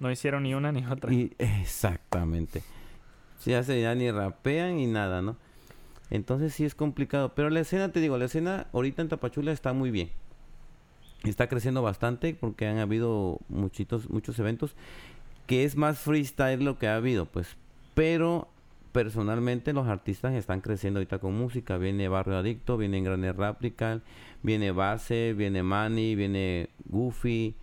no 0.00 0.10
hicieron 0.10 0.42
ni 0.44 0.54
una 0.54 0.72
ni 0.72 0.84
otra. 0.86 1.12
y 1.12 1.32
exactamente. 1.38 2.62
Se 3.38 3.54
hace 3.54 3.80
ya 3.80 3.94
ni 3.94 4.10
rapean 4.10 4.76
ni 4.76 4.86
nada, 4.86 5.20
¿no? 5.20 5.36
Entonces 6.14 6.54
sí 6.54 6.64
es 6.64 6.76
complicado. 6.76 7.34
Pero 7.34 7.50
la 7.50 7.58
escena, 7.58 7.90
te 7.90 7.98
digo, 7.98 8.16
la 8.18 8.26
escena 8.26 8.68
ahorita 8.72 9.02
en 9.02 9.08
Tapachula 9.08 9.50
está 9.50 9.72
muy 9.72 9.90
bien. 9.90 10.10
Está 11.24 11.48
creciendo 11.48 11.82
bastante 11.82 12.34
porque 12.34 12.68
han 12.68 12.78
habido 12.78 13.40
muchitos, 13.48 14.08
muchos 14.08 14.38
eventos. 14.38 14.76
Que 15.48 15.64
es 15.64 15.76
más 15.76 15.98
freestyle 15.98 16.64
lo 16.64 16.78
que 16.78 16.86
ha 16.86 16.94
habido, 16.94 17.26
pues. 17.26 17.56
Pero 17.94 18.46
personalmente 18.92 19.72
los 19.72 19.88
artistas 19.88 20.34
están 20.34 20.60
creciendo 20.60 21.00
ahorita 21.00 21.18
con 21.18 21.36
música. 21.36 21.78
Viene 21.78 22.06
Barrio 22.06 22.36
Adicto, 22.36 22.76
viene 22.76 23.02
Grande 23.02 23.32
Replical, 23.32 24.04
viene 24.44 24.70
Base, 24.70 25.34
viene 25.34 25.64
Manny, 25.64 26.14
viene 26.14 26.68
Goofy, 26.84 27.56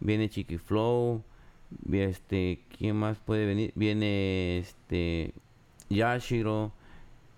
viene 0.00 0.30
Chiqui 0.30 0.56
Flow, 0.56 1.22
este, 1.92 2.64
¿quién 2.74 2.96
más 2.96 3.18
puede 3.18 3.44
venir? 3.44 3.72
Viene 3.74 4.60
este 4.60 5.34
Yashiro, 5.90 6.72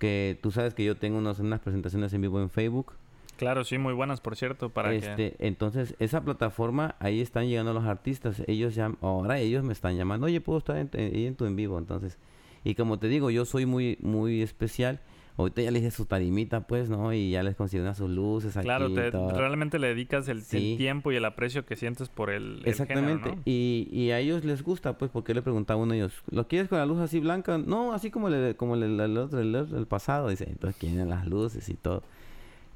que 0.01 0.37
tú 0.43 0.51
sabes 0.51 0.75
que 0.75 0.85
yo 0.85 0.97
tengo 0.97 1.19
unas, 1.19 1.39
unas 1.39 1.61
presentaciones 1.61 2.13
en 2.13 2.23
vivo 2.23 2.41
en 2.41 2.51
Facebook. 2.51 2.95
Claro, 3.37 3.65
sí, 3.65 3.79
muy 3.79 3.95
buenas, 3.95 4.21
por 4.21 4.35
cierto, 4.37 4.69
para 4.71 4.91
que... 4.91 4.97
este, 4.97 5.37
entonces 5.39 5.95
esa 5.99 6.23
plataforma 6.23 6.97
ahí 6.99 7.21
están 7.21 7.47
llegando 7.49 7.73
los 7.73 7.85
artistas, 7.85 8.43
ellos 8.49 8.75
ya 8.75 8.93
ahora 9.01 9.39
ellos 9.39 9.63
me 9.65 9.73
están 9.73 9.97
llamando, 9.97 10.27
"Oye, 10.27 10.41
puedo 10.43 10.59
estar 10.59 10.77
en, 10.77 10.91
en- 10.93 11.15
en 11.17 11.35
tu 11.37 11.47
en 11.47 11.55
vivo", 11.57 11.79
entonces 11.79 12.19
y 12.65 12.75
como 12.75 12.99
te 12.99 13.09
digo, 13.09 13.31
yo 13.31 13.45
soy 13.45 13.65
muy 13.65 13.97
muy 14.03 14.43
especial. 14.43 15.01
Ahorita 15.41 15.63
ya 15.63 15.71
les 15.71 15.83
dije 15.83 15.91
su 15.91 16.07
tarimita, 16.07 16.61
pues, 16.67 16.89
¿no? 16.89 17.13
Y 17.13 17.31
ya 17.31 17.43
les 17.43 17.57
consiguieron 17.57 17.95
sus 17.95 18.09
luces 18.09 18.57
aquí 18.57 18.65
Claro, 18.65 18.93
te, 18.93 19.11
realmente 19.11 19.79
le 19.79 19.89
dedicas 19.89 20.29
el, 20.29 20.45
tiempo 20.45 21.13
y 21.13 21.17
el 21.17 21.25
aprecio 21.25 21.67
que 21.67 21.77
sientes 21.77 22.09
por 22.09 22.31
el, 22.31 22.61
el 22.63 22.69
Exactamente. 22.69 23.23
género, 23.25 23.37
¿no? 23.37 23.43
y, 23.45 23.89
y 23.93 24.11
a 24.13 24.19
ellos 24.21 24.45
les 24.45 24.63
gusta, 24.63 24.97
pues, 24.97 25.11
porque 25.11 25.35
le 25.35 25.43
preguntaba 25.43 25.81
a 25.81 25.83
uno 25.83 25.93
de 25.93 25.99
ellos, 25.99 26.23
¿lo 26.31 26.47
quieres 26.49 26.69
con 26.69 26.79
la 26.79 26.87
luz 26.87 27.01
así 27.01 27.21
blanca? 27.21 27.59
No, 27.59 27.93
así 27.93 28.11
como 28.11 28.29
el, 28.29 28.57
como 28.57 28.75
el, 28.77 29.01
el 29.01 29.17
otro, 29.19 29.41
el, 29.41 29.55
el 29.55 29.87
pasado. 29.87 30.29
Dice, 30.29 30.45
entonces 30.49 30.79
quieren 30.81 31.09
las 31.09 31.27
luces 31.27 31.69
y 31.69 31.75
todo. 31.75 32.03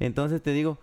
Entonces 0.01 0.43
te 0.43 0.53
digo, 0.53 0.79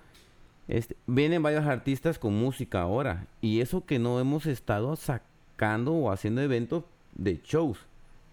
Este, 0.67 0.95
vienen 1.05 1.43
varios 1.43 1.65
artistas 1.65 2.17
con 2.17 2.33
música 2.33 2.81
ahora. 2.81 3.25
Y 3.41 3.59
eso 3.59 3.85
que 3.85 3.99
no 3.99 4.19
hemos 4.19 4.45
estado 4.45 4.95
sacando 4.95 5.91
o 5.93 6.11
haciendo 6.11 6.41
eventos 6.41 6.83
de 7.15 7.41
shows. 7.43 7.77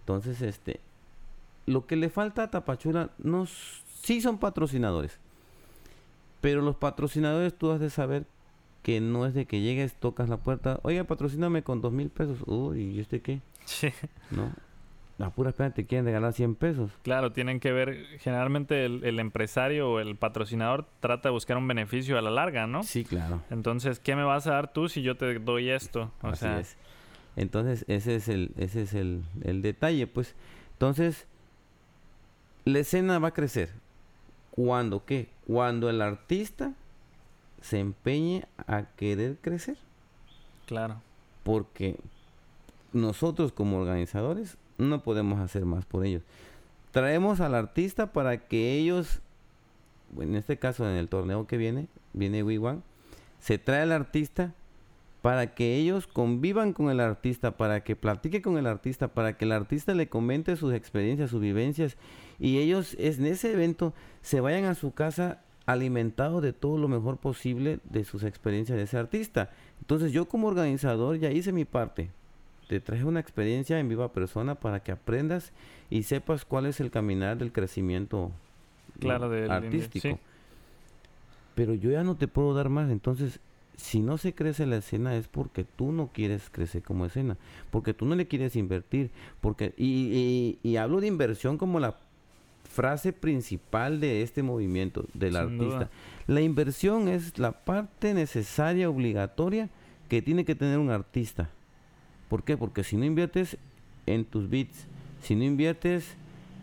Entonces, 0.00 0.40
este, 0.42 0.78
lo 1.68 1.86
que 1.86 1.96
le 1.96 2.08
falta 2.08 2.44
a 2.44 2.50
Tapachula, 2.50 3.10
no, 3.18 3.46
sí 3.46 4.20
son 4.20 4.38
patrocinadores. 4.38 5.18
Pero 6.40 6.62
los 6.62 6.76
patrocinadores 6.76 7.56
tú 7.56 7.70
has 7.70 7.80
de 7.80 7.90
saber 7.90 8.26
que 8.82 9.00
no 9.00 9.26
es 9.26 9.34
de 9.34 9.46
que 9.46 9.60
llegues, 9.60 9.94
tocas 9.94 10.28
la 10.28 10.38
puerta, 10.38 10.80
oiga, 10.82 11.04
patrocíname 11.04 11.62
con 11.62 11.80
dos 11.80 11.92
mil 11.92 12.10
pesos. 12.10 12.38
Uy, 12.46 12.82
¿y 12.82 13.00
este 13.00 13.20
qué? 13.20 13.40
Sí. 13.64 13.92
¿No? 14.30 14.52
La 15.18 15.30
pura 15.30 15.50
espera 15.50 15.70
te 15.74 15.84
quieren 15.84 16.04
regalar 16.04 16.32
100 16.32 16.54
pesos. 16.54 16.92
Claro, 17.02 17.32
tienen 17.32 17.58
que 17.58 17.72
ver, 17.72 18.06
generalmente 18.20 18.84
el, 18.84 19.18
empresario 19.18 19.90
o 19.90 19.98
el 19.98 20.14
patrocinador 20.14 20.86
trata 21.00 21.28
de 21.28 21.32
buscar 21.32 21.56
un 21.56 21.66
beneficio 21.66 22.16
a 22.18 22.22
la 22.22 22.30
larga, 22.30 22.68
¿no? 22.68 22.84
Sí, 22.84 23.04
claro. 23.04 23.42
Entonces, 23.50 23.98
¿qué 23.98 24.14
me 24.14 24.22
vas 24.22 24.46
a 24.46 24.52
dar 24.52 24.72
tú 24.72 24.88
si 24.88 25.02
yo 25.02 25.16
te 25.16 25.40
doy 25.40 25.70
esto? 25.70 26.12
O 26.22 26.28
Así 26.28 26.46
es. 26.46 26.76
Entonces, 27.34 27.84
ese 27.88 28.14
es 28.14 28.28
el, 28.28 28.52
ese 28.58 28.82
es 28.82 28.94
el, 28.94 29.24
el 29.42 29.60
detalle, 29.60 30.06
pues. 30.06 30.36
Entonces, 30.74 31.26
la 32.68 32.80
escena 32.80 33.18
va 33.18 33.28
a 33.28 33.34
crecer. 33.34 33.70
¿Cuándo 34.50 35.04
qué? 35.04 35.28
Cuando 35.46 35.88
el 35.88 36.02
artista 36.02 36.72
se 37.60 37.78
empeñe 37.78 38.46
a 38.66 38.82
querer 38.96 39.36
crecer. 39.40 39.78
Claro. 40.66 41.00
Porque 41.44 41.96
nosotros 42.92 43.52
como 43.52 43.78
organizadores 43.78 44.56
no 44.76 45.02
podemos 45.02 45.40
hacer 45.40 45.64
más 45.64 45.84
por 45.86 46.04
ellos. 46.04 46.22
Traemos 46.90 47.40
al 47.40 47.54
artista 47.54 48.12
para 48.12 48.48
que 48.48 48.74
ellos, 48.74 49.20
en 50.18 50.34
este 50.34 50.58
caso 50.58 50.88
en 50.88 50.96
el 50.96 51.08
torneo 51.08 51.46
que 51.46 51.56
viene, 51.56 51.88
viene 52.12 52.42
Wiwan, 52.42 52.82
se 53.40 53.58
trae 53.58 53.82
al 53.82 53.92
artista 53.92 54.54
para 55.22 55.54
que 55.54 55.76
ellos 55.76 56.06
convivan 56.06 56.72
con 56.72 56.90
el 56.90 57.00
artista, 57.00 57.56
para 57.56 57.82
que 57.82 57.96
platique 57.96 58.42
con 58.42 58.56
el 58.56 58.66
artista, 58.66 59.08
para 59.08 59.36
que 59.36 59.44
el 59.44 59.52
artista 59.52 59.94
le 59.94 60.08
comente 60.08 60.56
sus 60.56 60.72
experiencias, 60.72 61.30
sus 61.30 61.40
vivencias 61.40 61.96
y 62.38 62.58
ellos 62.58 62.94
en 62.98 63.26
ese 63.26 63.52
evento 63.52 63.94
se 64.22 64.40
vayan 64.40 64.64
a 64.64 64.74
su 64.74 64.92
casa 64.92 65.40
alimentados 65.66 66.42
de 66.42 66.52
todo 66.52 66.78
lo 66.78 66.88
mejor 66.88 67.18
posible 67.18 67.80
de 67.84 68.04
sus 68.04 68.22
experiencias 68.22 68.78
de 68.78 68.84
ese 68.84 68.96
artista. 68.96 69.50
Entonces 69.80 70.12
yo 70.12 70.28
como 70.28 70.48
organizador 70.48 71.18
ya 71.18 71.30
hice 71.30 71.52
mi 71.52 71.64
parte 71.64 72.10
te 72.68 72.80
traje 72.80 73.04
una 73.04 73.18
experiencia 73.18 73.80
en 73.80 73.88
viva 73.88 74.12
persona 74.12 74.54
para 74.54 74.80
que 74.80 74.92
aprendas 74.92 75.52
y 75.90 76.02
sepas 76.02 76.44
cuál 76.44 76.66
es 76.66 76.80
el 76.80 76.90
caminar 76.90 77.38
del 77.38 77.50
crecimiento 77.50 78.30
claro, 79.00 79.32
artístico. 79.50 80.20
Pero 81.54 81.74
yo 81.74 81.90
ya 81.90 82.04
no 82.04 82.16
te 82.16 82.28
puedo 82.28 82.54
dar 82.54 82.68
más, 82.68 82.90
entonces 82.90 83.40
si 83.78 84.00
no 84.00 84.18
se 84.18 84.34
crece 84.34 84.66
la 84.66 84.78
escena 84.78 85.16
es 85.16 85.28
porque 85.28 85.64
tú 85.64 85.92
no 85.92 86.10
quieres 86.12 86.50
crecer 86.50 86.82
como 86.82 87.06
escena, 87.06 87.36
porque 87.70 87.94
tú 87.94 88.06
no 88.06 88.16
le 88.16 88.26
quieres 88.26 88.56
invertir, 88.56 89.10
porque 89.40 89.72
y, 89.76 90.58
y, 90.62 90.76
hablo 90.76 91.00
de 91.00 91.06
inversión 91.06 91.58
como 91.58 91.78
la 91.78 91.96
frase 92.64 93.12
principal 93.12 94.00
de 94.00 94.22
este 94.22 94.42
movimiento 94.42 95.06
del 95.14 95.36
artista. 95.36 95.90
La 96.26 96.40
inversión 96.40 97.08
es 97.08 97.38
la 97.38 97.52
parte 97.52 98.14
necesaria, 98.14 98.90
obligatoria 98.90 99.70
que 100.08 100.22
tiene 100.22 100.44
que 100.44 100.56
tener 100.56 100.78
un 100.78 100.90
artista. 100.90 101.48
¿Por 102.28 102.42
qué? 102.42 102.56
Porque 102.56 102.82
si 102.82 102.96
no 102.96 103.04
inviertes 103.04 103.56
en 104.06 104.24
tus 104.24 104.50
beats, 104.50 104.86
si 105.22 105.36
no 105.36 105.44
inviertes 105.44 106.16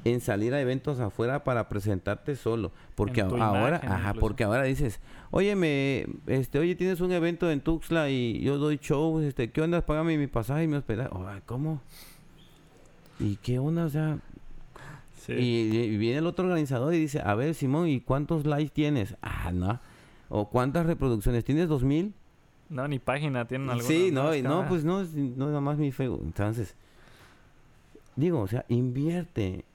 en 0.05 0.21
salir 0.21 0.53
a 0.53 0.61
eventos 0.61 0.99
afuera 0.99 1.43
para 1.43 1.67
presentarte 1.67 2.35
solo, 2.35 2.71
porque 2.93 3.21
ahora, 3.21 3.81
ajá, 3.83 4.13
porque 4.13 4.43
ahora 4.43 4.63
dices, 4.63 5.01
oye, 5.31 5.55
me, 5.55 6.05
este, 6.27 6.59
oye, 6.59 6.75
tienes 6.75 7.01
un 7.01 7.11
evento 7.11 7.49
en 7.49 7.59
Tuxtla 7.59 8.09
y 8.09 8.39
yo 8.41 8.59
doy 8.59 8.79
shows, 8.81 9.23
este, 9.23 9.49
¿qué 9.49 9.61
onda? 9.61 9.83
Págame 9.83 10.17
mi 10.17 10.27
pasaje 10.27 10.63
y 10.63 10.67
mi 10.67 10.75
hospedaje. 10.75 11.09
¿cómo? 11.47 11.81
¿Y 13.19 13.37
qué 13.37 13.57
onda? 13.57 13.85
O 13.85 13.89
sea, 13.89 14.19
y, 15.27 15.97
viene 15.97 16.19
el 16.19 16.27
otro 16.27 16.45
organizador 16.45 16.93
y 16.93 16.99
dice, 16.99 17.19
a 17.25 17.33
ver, 17.33 17.55
Simón, 17.55 17.87
¿y 17.87 17.99
cuántos 17.99 18.45
likes 18.45 18.73
tienes? 18.73 19.15
Ah, 19.23 19.51
no. 19.51 19.79
¿O 20.29 20.49
cuántas 20.49 20.85
reproducciones? 20.85 21.43
¿Tienes 21.43 21.67
dos 21.67 21.83
mil? 21.83 22.13
No, 22.69 22.87
ni 22.87 22.99
página 22.99 23.45
tienen 23.45 23.71
alguna. 23.71 23.87
Sí, 23.87 24.11
no, 24.11 24.35
no, 24.43 24.67
pues 24.67 24.83
no, 24.83 25.03
no 25.03 25.47
nada 25.47 25.61
más 25.61 25.79
mi 25.79 25.91
Facebook. 25.91 26.21
Entonces, 26.23 26.75
digo, 28.15 28.41
o 28.41 28.47
sea, 28.47 28.65
invierte. 28.67 29.65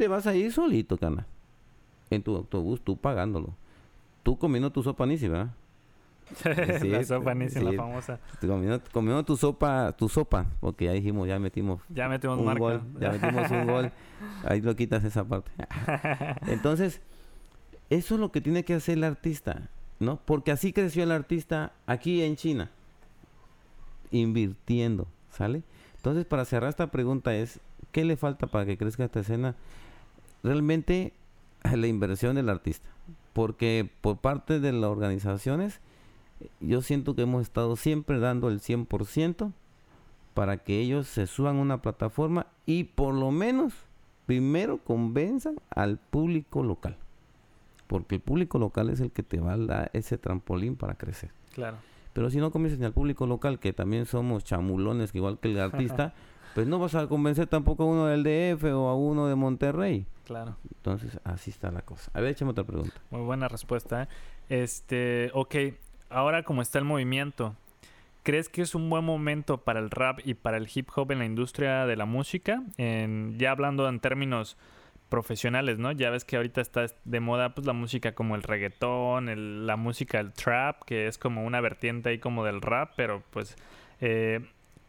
Te 0.00 0.08
vas 0.08 0.26
a 0.26 0.34
ir 0.34 0.50
solito, 0.50 0.96
cana. 0.96 1.26
En 2.08 2.22
tu 2.22 2.34
autobús, 2.34 2.80
tú 2.80 2.96
pagándolo. 2.96 3.54
Tú 4.22 4.38
comiendo 4.38 4.72
tu 4.72 4.82
sopa 4.82 5.04
nisi, 5.04 5.28
¿verdad? 5.28 5.52
la 6.82 7.04
sopa 7.04 7.34
nisi, 7.34 7.60
la 7.60 7.74
famosa. 7.74 8.18
Comiendo, 8.40 8.80
comiendo, 8.94 9.22
tu 9.26 9.36
sopa, 9.36 9.92
tu 9.92 10.08
sopa, 10.08 10.46
porque 10.60 10.86
ya 10.86 10.92
dijimos, 10.92 11.28
ya 11.28 11.38
metimos. 11.38 11.82
Ya 11.90 12.08
metimos 12.08 12.38
un 12.38 12.46
marca. 12.46 12.60
Gol, 12.60 12.82
ya 12.98 13.12
metimos 13.12 13.50
un 13.50 13.66
gol. 13.66 13.92
Ahí 14.48 14.62
lo 14.62 14.74
quitas 14.74 15.04
esa 15.04 15.22
parte. 15.22 15.50
Entonces, 16.46 17.02
eso 17.90 18.14
es 18.14 18.20
lo 18.20 18.32
que 18.32 18.40
tiene 18.40 18.64
que 18.64 18.72
hacer 18.72 18.96
el 18.96 19.04
artista 19.04 19.68
¿no? 19.98 20.18
Porque 20.24 20.50
así 20.50 20.72
creció 20.72 21.02
el 21.02 21.12
artista 21.12 21.74
aquí 21.84 22.22
en 22.22 22.36
China, 22.36 22.70
invirtiendo, 24.10 25.08
¿sale? 25.30 25.62
Entonces, 25.96 26.24
para 26.24 26.46
cerrar 26.46 26.70
esta 26.70 26.90
pregunta 26.90 27.34
es, 27.34 27.60
¿qué 27.92 28.06
le 28.06 28.16
falta 28.16 28.46
para 28.46 28.64
que 28.64 28.78
crezca 28.78 29.04
esta 29.04 29.20
escena? 29.20 29.56
Realmente 30.42 31.12
la 31.64 31.86
inversión 31.86 32.36
del 32.36 32.48
artista, 32.48 32.88
porque 33.32 33.88
por 34.00 34.18
parte 34.18 34.60
de 34.60 34.72
las 34.72 34.90
organizaciones, 34.90 35.80
yo 36.60 36.82
siento 36.82 37.14
que 37.14 37.22
hemos 37.22 37.42
estado 37.42 37.76
siempre 37.76 38.18
dando 38.18 38.48
el 38.48 38.60
100% 38.60 39.52
para 40.34 40.58
que 40.58 40.78
ellos 40.78 41.06
se 41.06 41.26
suban 41.26 41.58
a 41.58 41.60
una 41.60 41.82
plataforma 41.82 42.46
y 42.64 42.84
por 42.84 43.14
lo 43.14 43.30
menos 43.30 43.74
primero 44.26 44.78
convenzan 44.78 45.56
al 45.70 45.98
público 45.98 46.62
local 46.62 46.96
porque 47.90 48.14
el 48.14 48.20
público 48.20 48.60
local 48.60 48.88
es 48.88 49.00
el 49.00 49.10
que 49.10 49.24
te 49.24 49.40
va 49.40 49.54
a 49.54 49.56
dar 49.56 49.90
ese 49.94 50.16
trampolín 50.16 50.76
para 50.76 50.94
crecer. 50.94 51.32
Claro. 51.52 51.76
Pero 52.12 52.30
si 52.30 52.38
no 52.38 52.52
convences 52.52 52.80
al 52.82 52.92
público 52.92 53.26
local, 53.26 53.58
que 53.58 53.72
también 53.72 54.06
somos 54.06 54.44
chamulones, 54.44 55.12
igual 55.12 55.40
que 55.40 55.50
el 55.50 55.58
artista, 55.58 56.14
pues 56.54 56.66
no 56.66 56.78
vas 56.78 56.94
a 56.94 57.06
convencer 57.06 57.46
tampoco 57.46 57.84
a 57.84 57.86
uno 57.86 58.06
del 58.06 58.22
DF 58.22 58.64
o 58.64 58.88
a 58.88 58.94
uno 58.94 59.26
de 59.26 59.34
Monterrey. 59.34 60.06
Claro. 60.24 60.56
Entonces, 60.74 61.18
así 61.24 61.50
está 61.50 61.70
la 61.70 61.82
cosa. 61.82 62.10
A 62.14 62.20
ver, 62.20 62.30
échame 62.30 62.52
otra 62.52 62.64
pregunta. 62.64 62.94
Muy 63.10 63.22
buena 63.22 63.48
respuesta. 63.48 64.04
¿eh? 64.04 64.08
Este, 64.48 65.30
ok, 65.34 65.54
ahora 66.08 66.42
como 66.42 66.62
está 66.62 66.78
el 66.78 66.84
movimiento, 66.84 67.56
¿crees 68.22 68.48
que 68.48 68.62
es 68.62 68.74
un 68.74 68.88
buen 68.90 69.04
momento 69.04 69.58
para 69.58 69.80
el 69.80 69.90
rap 69.90 70.20
y 70.24 70.34
para 70.34 70.56
el 70.56 70.68
hip 70.72 70.88
hop 70.94 71.12
en 71.12 71.18
la 71.18 71.24
industria 71.24 71.86
de 71.86 71.96
la 71.96 72.04
música? 72.04 72.62
En, 72.76 73.38
ya 73.38 73.50
hablando 73.50 73.88
en 73.88 74.00
términos 74.00 74.56
profesionales, 75.08 75.78
¿no? 75.78 75.92
Ya 75.92 76.08
ves 76.10 76.24
que 76.24 76.36
ahorita 76.36 76.60
está 76.60 76.86
de 77.04 77.20
moda 77.20 77.54
pues 77.54 77.66
la 77.66 77.72
música 77.72 78.14
como 78.14 78.36
el 78.36 78.42
reggaetón, 78.42 79.66
la 79.66 79.76
música 79.76 80.20
el 80.20 80.32
trap, 80.32 80.84
que 80.84 81.08
es 81.08 81.18
como 81.18 81.44
una 81.44 81.60
vertiente 81.60 82.10
ahí 82.10 82.18
como 82.18 82.44
del 82.44 82.62
rap, 82.62 82.92
pero 82.96 83.22
pues 83.30 83.56
eh, 84.00 84.40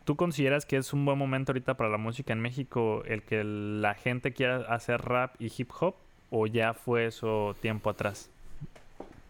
¿tú 0.05 0.15
consideras 0.15 0.65
que 0.65 0.77
es 0.77 0.93
un 0.93 1.05
buen 1.05 1.17
momento 1.17 1.51
ahorita 1.51 1.75
para 1.75 1.89
la 1.89 1.97
música 1.97 2.33
en 2.33 2.39
México 2.39 3.03
el 3.05 3.23
que 3.23 3.43
la 3.43 3.93
gente 3.93 4.33
quiera 4.33 4.57
hacer 4.73 5.01
rap 5.01 5.35
y 5.39 5.51
hip 5.55 5.69
hop 5.79 5.95
o 6.29 6.47
ya 6.47 6.73
fue 6.73 7.07
eso 7.07 7.55
tiempo 7.61 7.89
atrás? 7.89 8.29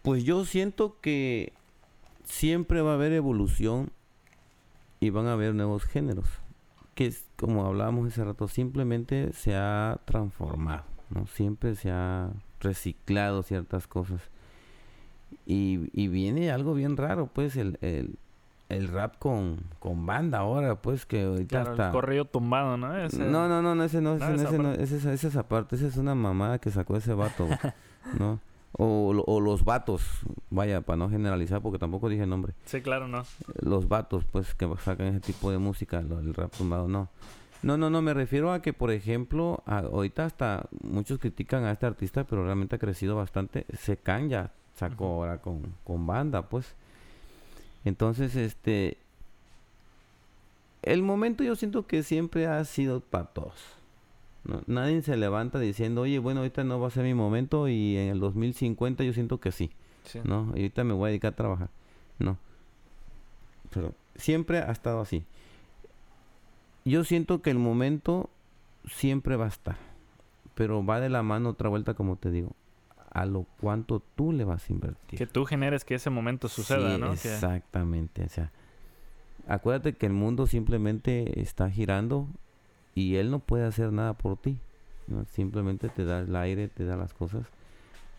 Pues 0.02 0.24
yo 0.24 0.44
siento 0.44 0.96
que 1.00 1.52
siempre 2.24 2.80
va 2.80 2.92
a 2.92 2.94
haber 2.94 3.12
evolución 3.12 3.90
y 5.00 5.10
van 5.10 5.26
a 5.26 5.32
haber 5.32 5.54
nuevos 5.54 5.84
géneros 5.84 6.42
que 6.94 7.12
como 7.36 7.66
hablábamos 7.66 8.08
hace 8.08 8.24
rato, 8.24 8.48
simplemente 8.48 9.32
se 9.32 9.54
ha 9.54 9.98
transformado, 10.04 10.84
¿no? 11.10 11.26
Siempre 11.26 11.74
se 11.74 11.90
ha 11.90 12.30
reciclado 12.60 13.42
ciertas 13.42 13.86
cosas. 13.86 14.20
Y, 15.46 15.78
viene 16.08 16.50
algo 16.50 16.74
bien 16.74 16.96
raro, 16.96 17.26
pues, 17.26 17.56
el, 17.56 17.78
el 18.72 18.88
rap 18.88 19.18
con, 19.18 19.58
con 19.78 20.06
banda 20.06 20.38
ahora, 20.38 20.76
pues, 20.76 21.06
que 21.06 21.24
ahorita 21.24 21.62
está... 21.62 21.86
el 21.86 21.92
corrido 21.92 22.24
tumbado, 22.24 22.76
¿no? 22.76 22.92
No, 22.92 23.48
no, 23.48 23.74
no, 23.74 23.84
ese 23.84 24.00
no, 24.00 24.16
ese, 24.16 24.34
ese, 24.34 24.58
no, 24.58 24.72
ese, 24.72 24.96
esa, 24.96 25.12
esa 25.12 25.48
parte, 25.48 25.76
esa 25.76 25.86
es 25.86 25.96
una 25.96 26.14
mamada 26.14 26.58
que 26.58 26.70
sacó 26.70 26.96
ese 26.96 27.14
vato, 27.14 27.46
¿no? 28.18 28.40
O, 28.72 29.10
o, 29.26 29.40
los 29.40 29.64
vatos, 29.64 30.02
vaya, 30.48 30.80
para 30.80 30.96
no 30.96 31.10
generalizar, 31.10 31.60
porque 31.60 31.78
tampoco 31.78 32.08
dije 32.08 32.26
nombre. 32.26 32.54
Sí, 32.64 32.80
claro, 32.80 33.06
no. 33.06 33.22
Los 33.60 33.88
vatos, 33.88 34.24
pues, 34.24 34.54
que 34.54 34.66
sacan 34.82 35.08
ese 35.08 35.20
tipo 35.20 35.50
de 35.50 35.58
música, 35.58 35.98
el 35.98 36.34
rap 36.34 36.52
tumbado, 36.56 36.88
no. 36.88 37.10
No, 37.62 37.76
no, 37.76 37.90
no, 37.90 38.02
me 38.02 38.12
refiero 38.12 38.52
a 38.52 38.60
que, 38.60 38.72
por 38.72 38.90
ejemplo, 38.90 39.62
ahorita 39.66 40.24
hasta 40.24 40.68
muchos 40.82 41.18
critican 41.18 41.64
a 41.64 41.72
este 41.72 41.86
artista, 41.86 42.24
pero 42.24 42.44
realmente 42.44 42.74
ha 42.74 42.78
crecido 42.78 43.14
bastante. 43.14 43.66
Secan 43.78 44.28
ya 44.28 44.52
sacó 44.74 45.04
ahora 45.06 45.38
con, 45.38 45.74
con 45.84 46.06
banda, 46.06 46.48
pues. 46.48 46.74
Entonces, 47.84 48.36
este... 48.36 48.98
El 50.82 51.02
momento 51.02 51.44
yo 51.44 51.54
siento 51.54 51.86
que 51.86 52.02
siempre 52.02 52.46
ha 52.46 52.64
sido 52.64 53.00
para 53.00 53.26
todos 53.26 53.54
nadie 54.66 55.02
se 55.02 55.16
levanta 55.16 55.58
diciendo, 55.58 56.02
oye, 56.02 56.18
bueno, 56.18 56.40
ahorita 56.40 56.64
no 56.64 56.80
va 56.80 56.88
a 56.88 56.90
ser 56.90 57.04
mi 57.04 57.14
momento 57.14 57.68
y 57.68 57.96
en 57.96 58.08
el 58.08 58.20
2050 58.20 59.04
yo 59.04 59.12
siento 59.12 59.38
que 59.38 59.52
sí. 59.52 59.70
¿no? 60.24 60.52
Y 60.54 60.60
ahorita 60.60 60.84
me 60.84 60.94
voy 60.94 61.06
a 61.06 61.08
dedicar 61.10 61.32
a 61.32 61.36
trabajar. 61.36 61.70
No. 62.18 62.36
Pero 63.70 63.94
siempre 64.16 64.58
ha 64.58 64.72
estado 64.72 65.00
así. 65.00 65.24
Yo 66.84 67.04
siento 67.04 67.40
que 67.40 67.50
el 67.50 67.58
momento 67.58 68.28
siempre 68.86 69.36
va 69.36 69.44
a 69.44 69.48
estar. 69.48 69.76
Pero 70.54 70.84
va 70.84 71.00
de 71.00 71.08
la 71.08 71.22
mano 71.22 71.50
otra 71.50 71.68
vuelta, 71.68 71.94
como 71.94 72.16
te 72.16 72.30
digo. 72.30 72.50
A 73.14 73.26
lo 73.26 73.46
cuánto 73.60 74.02
tú 74.16 74.32
le 74.32 74.44
vas 74.44 74.68
a 74.68 74.72
invertir. 74.72 75.18
Que 75.18 75.26
tú 75.26 75.44
generes 75.44 75.84
que 75.84 75.94
ese 75.94 76.08
momento 76.08 76.48
suceda, 76.48 76.96
¿no? 76.96 77.12
Exactamente. 77.12 78.24
O 78.24 78.28
sea, 78.28 78.50
acuérdate 79.46 79.94
que 79.94 80.06
el 80.06 80.14
mundo 80.14 80.46
simplemente 80.46 81.40
está 81.40 81.70
girando 81.70 82.26
y 82.94 83.16
él 83.16 83.30
no 83.30 83.38
puede 83.38 83.66
hacer 83.66 83.92
nada 83.92 84.14
por 84.14 84.38
ti. 84.38 84.58
Simplemente 85.30 85.90
te 85.90 86.04
da 86.04 86.20
el 86.20 86.34
aire, 86.36 86.68
te 86.68 86.84
da 86.86 86.96
las 86.96 87.12
cosas. 87.12 87.46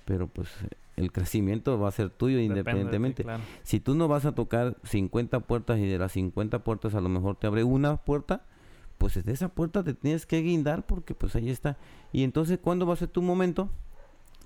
Pero 0.06 0.28
pues 0.28 0.50
el 0.96 1.12
crecimiento 1.12 1.80
va 1.80 1.90
a 1.90 1.92
ser 1.92 2.10
tuyo 2.12 2.40
independientemente. 2.40 3.26
Si 3.64 3.80
tú 3.80 3.96
no 3.96 4.08
vas 4.08 4.26
a 4.26 4.36
tocar 4.36 4.78
50 4.84 5.40
puertas 5.40 5.80
y 5.80 5.88
de 5.88 5.98
las 5.98 6.12
50 6.12 6.64
puertas 6.64 6.94
a 6.94 7.02
lo 7.02 7.10
mejor 7.10 7.36
te 7.36 7.48
abre 7.48 7.64
una 7.64 7.98
puerta, 7.98 8.46
pues 9.00 9.24
de 9.24 9.32
esa 9.32 9.50
puerta 9.50 9.84
te 9.84 9.94
tienes 9.96 10.28
que 10.28 10.42
guindar 10.42 10.86
porque 10.86 11.16
pues 11.16 11.36
ahí 11.36 11.50
está. 11.50 11.78
Y 12.12 12.24
entonces, 12.24 12.60
¿cuándo 12.62 12.86
va 12.86 12.94
a 12.94 12.98
ser 12.98 13.08
tu 13.08 13.24
momento? 13.24 13.70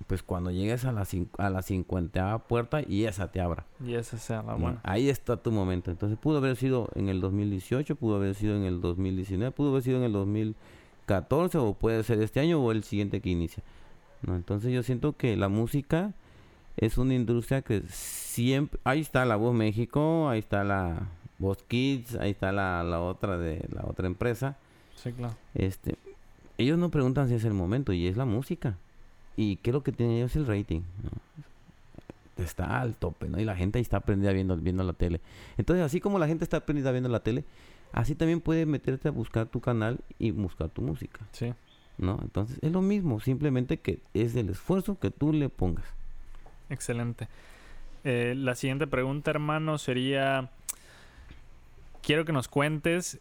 Pues 0.06 0.22
cuando 0.22 0.50
llegues 0.50 0.84
a 0.84 0.92
la, 0.92 1.06
a 1.38 1.50
la 1.50 1.62
50 1.62 2.38
puerta 2.46 2.80
y 2.86 3.04
esa 3.04 3.30
te 3.30 3.40
abra. 3.40 3.66
Y 3.84 3.94
esa 3.94 4.16
sea 4.16 4.42
la 4.42 4.54
buena. 4.54 4.80
Ahí 4.84 5.08
está 5.08 5.36
tu 5.36 5.50
momento. 5.50 5.90
Entonces 5.90 6.18
pudo 6.18 6.38
haber 6.38 6.56
sido 6.56 6.88
en 6.94 7.08
el 7.08 7.20
2018, 7.20 7.96
pudo 7.96 8.16
haber 8.16 8.34
sido 8.34 8.56
en 8.56 8.62
el 8.62 8.80
2019, 8.80 9.50
pudo 9.52 9.70
haber 9.70 9.82
sido 9.82 9.98
en 9.98 10.04
el 10.04 10.12
2014 10.12 11.58
o 11.58 11.74
puede 11.74 12.02
ser 12.04 12.22
este 12.22 12.40
año 12.40 12.62
o 12.62 12.72
el 12.72 12.84
siguiente 12.84 13.20
que 13.20 13.30
inicia. 13.30 13.62
¿no? 14.22 14.36
Entonces 14.36 14.72
yo 14.72 14.82
siento 14.82 15.16
que 15.16 15.36
la 15.36 15.48
música 15.48 16.14
es 16.76 16.96
una 16.96 17.14
industria 17.14 17.62
que 17.62 17.82
siempre... 17.88 18.78
Ahí 18.84 19.00
está 19.00 19.24
la 19.24 19.36
Voz 19.36 19.54
México, 19.54 20.28
ahí 20.28 20.38
está 20.38 20.64
la 20.64 21.08
Voz 21.38 21.62
Kids, 21.64 22.14
ahí 22.16 22.30
está 22.30 22.52
la, 22.52 22.82
la 22.84 23.00
otra 23.00 23.36
de 23.36 23.68
la 23.72 23.84
otra 23.84 24.06
empresa. 24.06 24.56
Sí, 24.94 25.12
claro. 25.12 25.34
Este, 25.54 25.96
ellos 26.56 26.78
no 26.78 26.90
preguntan 26.90 27.28
si 27.28 27.34
es 27.34 27.44
el 27.44 27.54
momento 27.54 27.92
y 27.92 28.06
es 28.06 28.16
la 28.16 28.24
música. 28.24 28.76
Y 29.38 29.58
creo 29.58 29.84
que 29.84 29.92
tiene 29.92 30.16
ellos 30.16 30.34
el 30.34 30.48
rating. 30.48 30.80
Está 32.36 32.80
al 32.80 32.96
tope, 32.96 33.28
¿no? 33.28 33.38
Y 33.38 33.44
la 33.44 33.54
gente 33.54 33.78
ahí 33.78 33.82
está 33.82 34.00
prendida 34.00 34.32
viendo, 34.32 34.56
viendo 34.56 34.82
la 34.82 34.94
tele. 34.94 35.20
Entonces, 35.56 35.86
así 35.86 36.00
como 36.00 36.18
la 36.18 36.26
gente 36.26 36.42
está 36.42 36.66
prendida 36.66 36.90
viendo 36.90 37.08
la 37.08 37.20
tele, 37.20 37.44
así 37.92 38.16
también 38.16 38.40
puedes 38.40 38.66
meterte 38.66 39.06
a 39.06 39.12
buscar 39.12 39.46
tu 39.46 39.60
canal 39.60 40.00
y 40.18 40.32
buscar 40.32 40.70
tu 40.70 40.82
música. 40.82 41.20
Sí. 41.30 41.54
¿No? 41.98 42.18
Entonces, 42.20 42.58
es 42.62 42.72
lo 42.72 42.82
mismo, 42.82 43.20
simplemente 43.20 43.78
que 43.78 44.00
es 44.12 44.34
el 44.34 44.48
esfuerzo 44.48 44.98
que 44.98 45.12
tú 45.12 45.32
le 45.32 45.48
pongas. 45.48 45.84
Excelente. 46.68 47.28
Eh, 48.02 48.34
la 48.36 48.56
siguiente 48.56 48.88
pregunta, 48.88 49.30
hermano, 49.30 49.78
sería, 49.78 50.50
quiero 52.02 52.24
que 52.24 52.32
nos 52.32 52.48
cuentes 52.48 53.20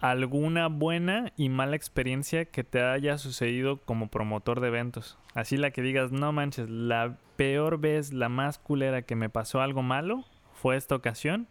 alguna 0.00 0.68
buena 0.68 1.32
y 1.36 1.48
mala 1.48 1.76
experiencia 1.76 2.44
que 2.44 2.64
te 2.64 2.82
haya 2.82 3.18
sucedido 3.18 3.78
como 3.78 4.08
promotor 4.08 4.60
de 4.60 4.68
eventos. 4.68 5.18
Así 5.34 5.56
la 5.56 5.70
que 5.70 5.82
digas, 5.82 6.12
no 6.12 6.32
manches, 6.32 6.68
la 6.68 7.16
peor 7.36 7.78
vez, 7.78 8.12
la 8.12 8.28
más 8.28 8.58
culera 8.58 9.02
que 9.02 9.16
me 9.16 9.28
pasó 9.28 9.60
algo 9.60 9.82
malo 9.82 10.24
fue 10.54 10.76
esta 10.76 10.94
ocasión 10.94 11.48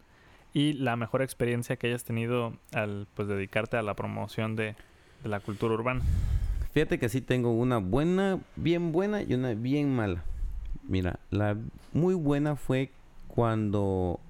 y 0.52 0.72
la 0.72 0.96
mejor 0.96 1.22
experiencia 1.22 1.76
que 1.76 1.88
hayas 1.88 2.04
tenido 2.04 2.54
al 2.72 3.06
pues 3.14 3.28
dedicarte 3.28 3.76
a 3.76 3.82
la 3.82 3.94
promoción 3.94 4.56
de, 4.56 4.74
de 5.22 5.28
la 5.28 5.40
cultura 5.40 5.74
urbana. 5.74 6.02
Fíjate 6.72 6.98
que 6.98 7.08
sí 7.08 7.20
tengo 7.20 7.52
una 7.52 7.78
buena, 7.78 8.38
bien 8.56 8.92
buena 8.92 9.22
y 9.22 9.34
una 9.34 9.54
bien 9.54 9.94
mala. 9.94 10.24
Mira, 10.82 11.18
la 11.30 11.56
muy 11.92 12.14
buena 12.14 12.56
fue 12.56 12.90
cuando 13.28 14.20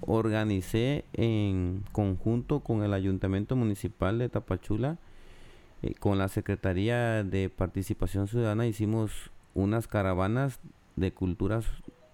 organicé 0.00 1.04
en 1.12 1.84
conjunto 1.92 2.60
con 2.60 2.82
el 2.82 2.92
Ayuntamiento 2.92 3.56
Municipal 3.56 4.18
de 4.18 4.28
Tapachula, 4.28 4.98
eh, 5.82 5.94
con 5.94 6.18
la 6.18 6.28
Secretaría 6.28 7.24
de 7.24 7.48
Participación 7.48 8.28
Ciudadana, 8.28 8.66
hicimos 8.66 9.30
unas 9.54 9.88
caravanas 9.88 10.60
de 10.96 11.12
culturas, 11.12 11.66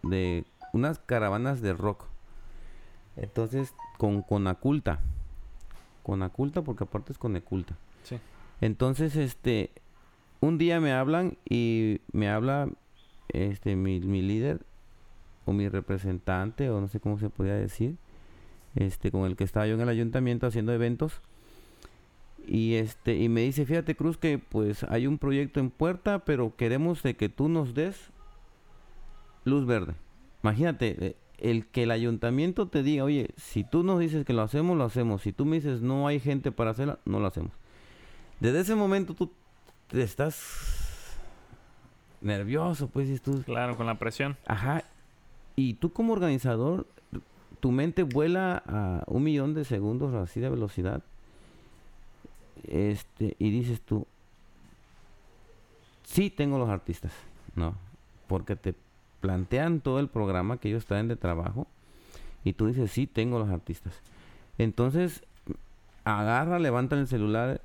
de 0.02 0.44
unas 0.72 0.98
caravanas 0.98 1.60
de 1.60 1.72
rock. 1.72 2.06
Entonces, 3.16 3.74
con 3.98 4.22
Conaculta. 4.22 5.00
Conaculta, 6.02 6.62
porque 6.62 6.84
aparte 6.84 7.12
es 7.12 7.18
Coneculta. 7.18 7.76
Sí. 8.02 8.18
Entonces, 8.60 9.16
este, 9.16 9.70
un 10.40 10.58
día 10.58 10.80
me 10.80 10.92
hablan 10.92 11.36
y 11.48 12.00
me 12.12 12.28
habla 12.28 12.68
este 13.28 13.76
mi, 13.76 14.00
mi 14.00 14.22
líder 14.22 14.60
o 15.44 15.52
mi 15.52 15.68
representante 15.68 16.70
o 16.70 16.80
no 16.80 16.88
sé 16.88 17.00
cómo 17.00 17.18
se 17.18 17.30
podía 17.30 17.54
decir 17.54 17.96
este 18.74 19.10
con 19.10 19.24
el 19.24 19.36
que 19.36 19.44
estaba 19.44 19.66
yo 19.66 19.74
en 19.74 19.80
el 19.80 19.88
ayuntamiento 19.88 20.46
haciendo 20.46 20.72
eventos 20.72 21.20
y 22.46 22.74
este 22.74 23.16
y 23.16 23.28
me 23.28 23.42
dice 23.42 23.66
fíjate 23.66 23.94
Cruz 23.94 24.16
que 24.16 24.38
pues 24.38 24.84
hay 24.84 25.06
un 25.06 25.18
proyecto 25.18 25.60
en 25.60 25.70
puerta 25.70 26.20
pero 26.20 26.56
queremos 26.56 27.02
de 27.02 27.16
que 27.16 27.28
tú 27.28 27.48
nos 27.48 27.74
des 27.74 28.10
luz 29.44 29.66
verde 29.66 29.94
imagínate 30.42 30.96
eh, 31.06 31.16
el 31.38 31.66
que 31.66 31.84
el 31.84 31.90
ayuntamiento 31.90 32.68
te 32.68 32.82
diga 32.82 33.04
oye 33.04 33.30
si 33.36 33.64
tú 33.64 33.82
nos 33.82 34.00
dices 34.00 34.24
que 34.24 34.32
lo 34.32 34.42
hacemos 34.42 34.76
lo 34.76 34.84
hacemos 34.84 35.22
si 35.22 35.32
tú 35.32 35.44
me 35.44 35.56
dices 35.56 35.82
no 35.82 36.06
hay 36.06 36.20
gente 36.20 36.52
para 36.52 36.70
hacerlo 36.70 36.98
no 37.04 37.20
lo 37.20 37.26
hacemos 37.26 37.52
desde 38.40 38.60
ese 38.60 38.74
momento 38.74 39.14
tú 39.14 39.30
te 39.88 40.02
estás 40.02 41.18
nervioso, 42.22 42.88
pues, 42.88 43.08
y 43.08 43.18
tú... 43.18 43.42
Claro, 43.42 43.76
con 43.76 43.86
la 43.86 43.98
presión. 43.98 44.36
Ajá. 44.46 44.84
Y 45.62 45.74
tú 45.74 45.92
como 45.92 46.12
organizador, 46.12 46.88
tu 47.60 47.70
mente 47.70 48.02
vuela 48.02 48.64
a 48.66 49.04
un 49.06 49.22
millón 49.22 49.54
de 49.54 49.64
segundos 49.64 50.12
así 50.12 50.40
de 50.40 50.50
velocidad. 50.50 51.04
Este, 52.64 53.36
y 53.38 53.50
dices 53.50 53.80
tú, 53.80 54.04
sí 56.02 56.30
tengo 56.30 56.58
los 56.58 56.68
artistas, 56.68 57.12
¿no? 57.54 57.76
Porque 58.26 58.56
te 58.56 58.74
plantean 59.20 59.80
todo 59.80 60.00
el 60.00 60.08
programa 60.08 60.56
que 60.56 60.68
ellos 60.68 60.84
traen 60.84 61.06
de 61.06 61.14
trabajo 61.14 61.68
y 62.42 62.54
tú 62.54 62.66
dices, 62.66 62.90
sí 62.90 63.06
tengo 63.06 63.38
los 63.38 63.48
artistas. 63.48 63.94
Entonces, 64.58 65.22
agarra, 66.02 66.58
levanta 66.58 66.98
el 66.98 67.06
celular 67.06 67.60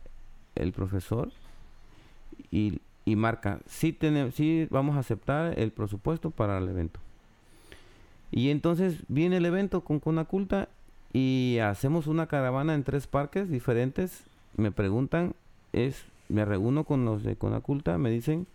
el 0.53 0.71
profesor 0.71 1.31
y 2.51 2.79
y 3.07 3.15
marca, 3.15 3.61
sí, 3.67 3.93
tenemos, 3.93 4.35
sí 4.35 4.67
vamos 4.69 4.97
a 4.97 4.99
aceptar 4.99 5.57
el 5.57 5.71
presupuesto 5.71 6.29
para 6.29 6.57
el 6.57 6.67
evento. 6.67 6.99
Y 8.31 8.49
entonces 8.49 9.03
viene 9.07 9.37
el 9.37 9.45
evento 9.45 9.81
con 9.81 9.99
Conaculta 9.99 10.69
y 11.13 11.59
hacemos 11.59 12.07
una 12.07 12.27
caravana 12.27 12.73
en 12.75 12.83
tres 12.83 13.07
parques 13.07 13.49
diferentes. 13.49 14.25
Me 14.55 14.71
preguntan, 14.71 15.33
es, 15.73 16.05
me 16.29 16.45
reúno 16.45 16.83
con 16.83 17.05
los 17.05 17.23
de 17.23 17.35
Conaculta, 17.35 17.97
me 17.97 18.09
dicen, 18.09 18.47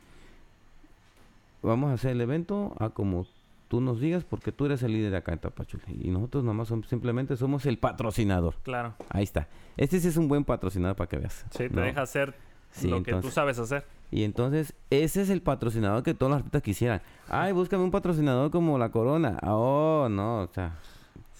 vamos 1.63 1.91
a 1.91 1.95
hacer 1.95 2.13
el 2.13 2.21
evento 2.21 2.75
a 2.79 2.91
como 2.91 3.27
tú 3.69 3.81
nos 3.81 4.01
digas 4.01 4.25
porque 4.25 4.53
tú 4.53 4.67
eres 4.67 4.83
el 4.83 4.93
líder 4.93 5.13
de 5.13 5.17
acá 5.17 5.33
en 5.33 5.39
Tapachula. 5.39 5.85
Y 5.89 6.11
nosotros 6.11 6.45
nomás 6.45 6.71
simplemente 6.89 7.39
somos 7.39 7.65
el 7.65 7.79
patrocinador. 7.79 8.57
Claro. 8.63 8.95
Ahí 9.09 9.23
está. 9.23 9.49
Este 9.79 9.99
sí 9.99 10.09
es 10.09 10.19
un 10.19 10.29
buen 10.29 10.45
patrocinador 10.45 10.95
para 10.95 11.09
que 11.09 11.17
veas. 11.17 11.47
Sí, 11.51 11.71
te 11.71 11.81
deja 11.81 12.03
hacer 12.03 12.35
lo 12.83 13.03
que 13.03 13.15
tú 13.15 13.31
sabes 13.31 13.59
hacer. 13.59 13.87
Y 14.13 14.25
entonces, 14.25 14.75
ese 14.91 15.23
es 15.23 15.31
el 15.31 15.41
patrocinador 15.41 16.03
que 16.03 16.13
todos 16.13 16.31
los 16.31 16.37
artistas 16.37 16.63
quisieran. 16.63 17.01
Ay, 17.29 17.53
búscame 17.53 17.83
un 17.83 17.91
patrocinador 17.91 18.51
como 18.51 18.77
la 18.77 18.91
Corona. 18.91 19.39
Oh, 19.43 20.07
no, 20.11 20.43
o 20.43 20.49
sea, 20.53 20.77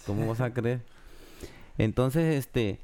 ¿cómo 0.07 0.27
vas 0.27 0.41
a 0.41 0.51
creer? 0.51 0.81
Entonces, 1.77 2.33
este, 2.33 2.79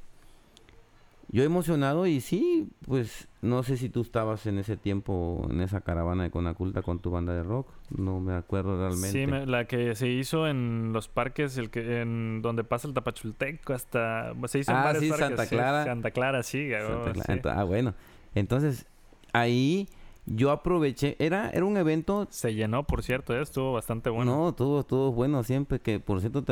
yo 1.29 1.43
emocionado 1.43 2.05
y 2.05 2.21
sí, 2.21 2.69
pues, 2.85 3.27
no 3.41 3.63
sé 3.63 3.77
si 3.77 3.89
tú 3.89 4.01
estabas 4.01 4.45
en 4.45 4.59
ese 4.59 4.77
tiempo 4.77 5.47
en 5.49 5.59
esa 5.59 5.81
caravana 5.81 6.21
de 6.21 6.29
Conaculta 6.29 6.83
con 6.83 6.99
tu 6.99 7.09
banda 7.09 7.33
de 7.33 7.41
rock. 7.41 7.67
No 7.89 8.19
me 8.19 8.35
acuerdo 8.35 8.77
realmente. 8.77 9.09
Sí, 9.09 9.25
la 9.25 9.65
que 9.65 9.95
se 9.95 10.07
hizo 10.07 10.47
en 10.47 10.93
los 10.93 11.07
parques, 11.07 11.57
el 11.57 11.71
que, 11.71 12.01
en 12.01 12.43
donde 12.43 12.63
pasa 12.63 12.87
el 12.87 12.93
Tapachultec, 12.93 13.67
hasta, 13.71 14.35
se 14.45 14.59
hizo 14.59 14.71
en 14.71 14.77
ah, 14.77 14.83
varios 14.83 15.03
sí, 15.03 15.09
parques. 15.09 15.27
Santa 15.29 15.47
Clara. 15.47 15.83
Santa 15.83 16.11
Clara, 16.11 16.43
sí. 16.43 16.71
Oh, 16.75 17.11
ah, 17.45 17.63
bueno. 17.63 17.95
Entonces, 18.35 18.85
ahí 19.33 19.87
yo 20.31 20.51
aproveché, 20.51 21.15
era, 21.17 21.49
era 21.49 21.65
un 21.65 21.75
evento... 21.77 22.27
Se 22.29 22.53
llenó, 22.53 22.83
por 22.83 23.01
cierto, 23.01 23.35
¿eh? 23.35 23.41
estuvo 23.41 23.73
bastante 23.73 24.11
bueno. 24.11 24.35
No, 24.35 24.49
estuvo, 24.49 24.81
estuvo 24.81 25.11
bueno 25.11 25.43
siempre, 25.43 25.79
que 25.79 25.99
por 25.99 26.19
cierto, 26.19 26.43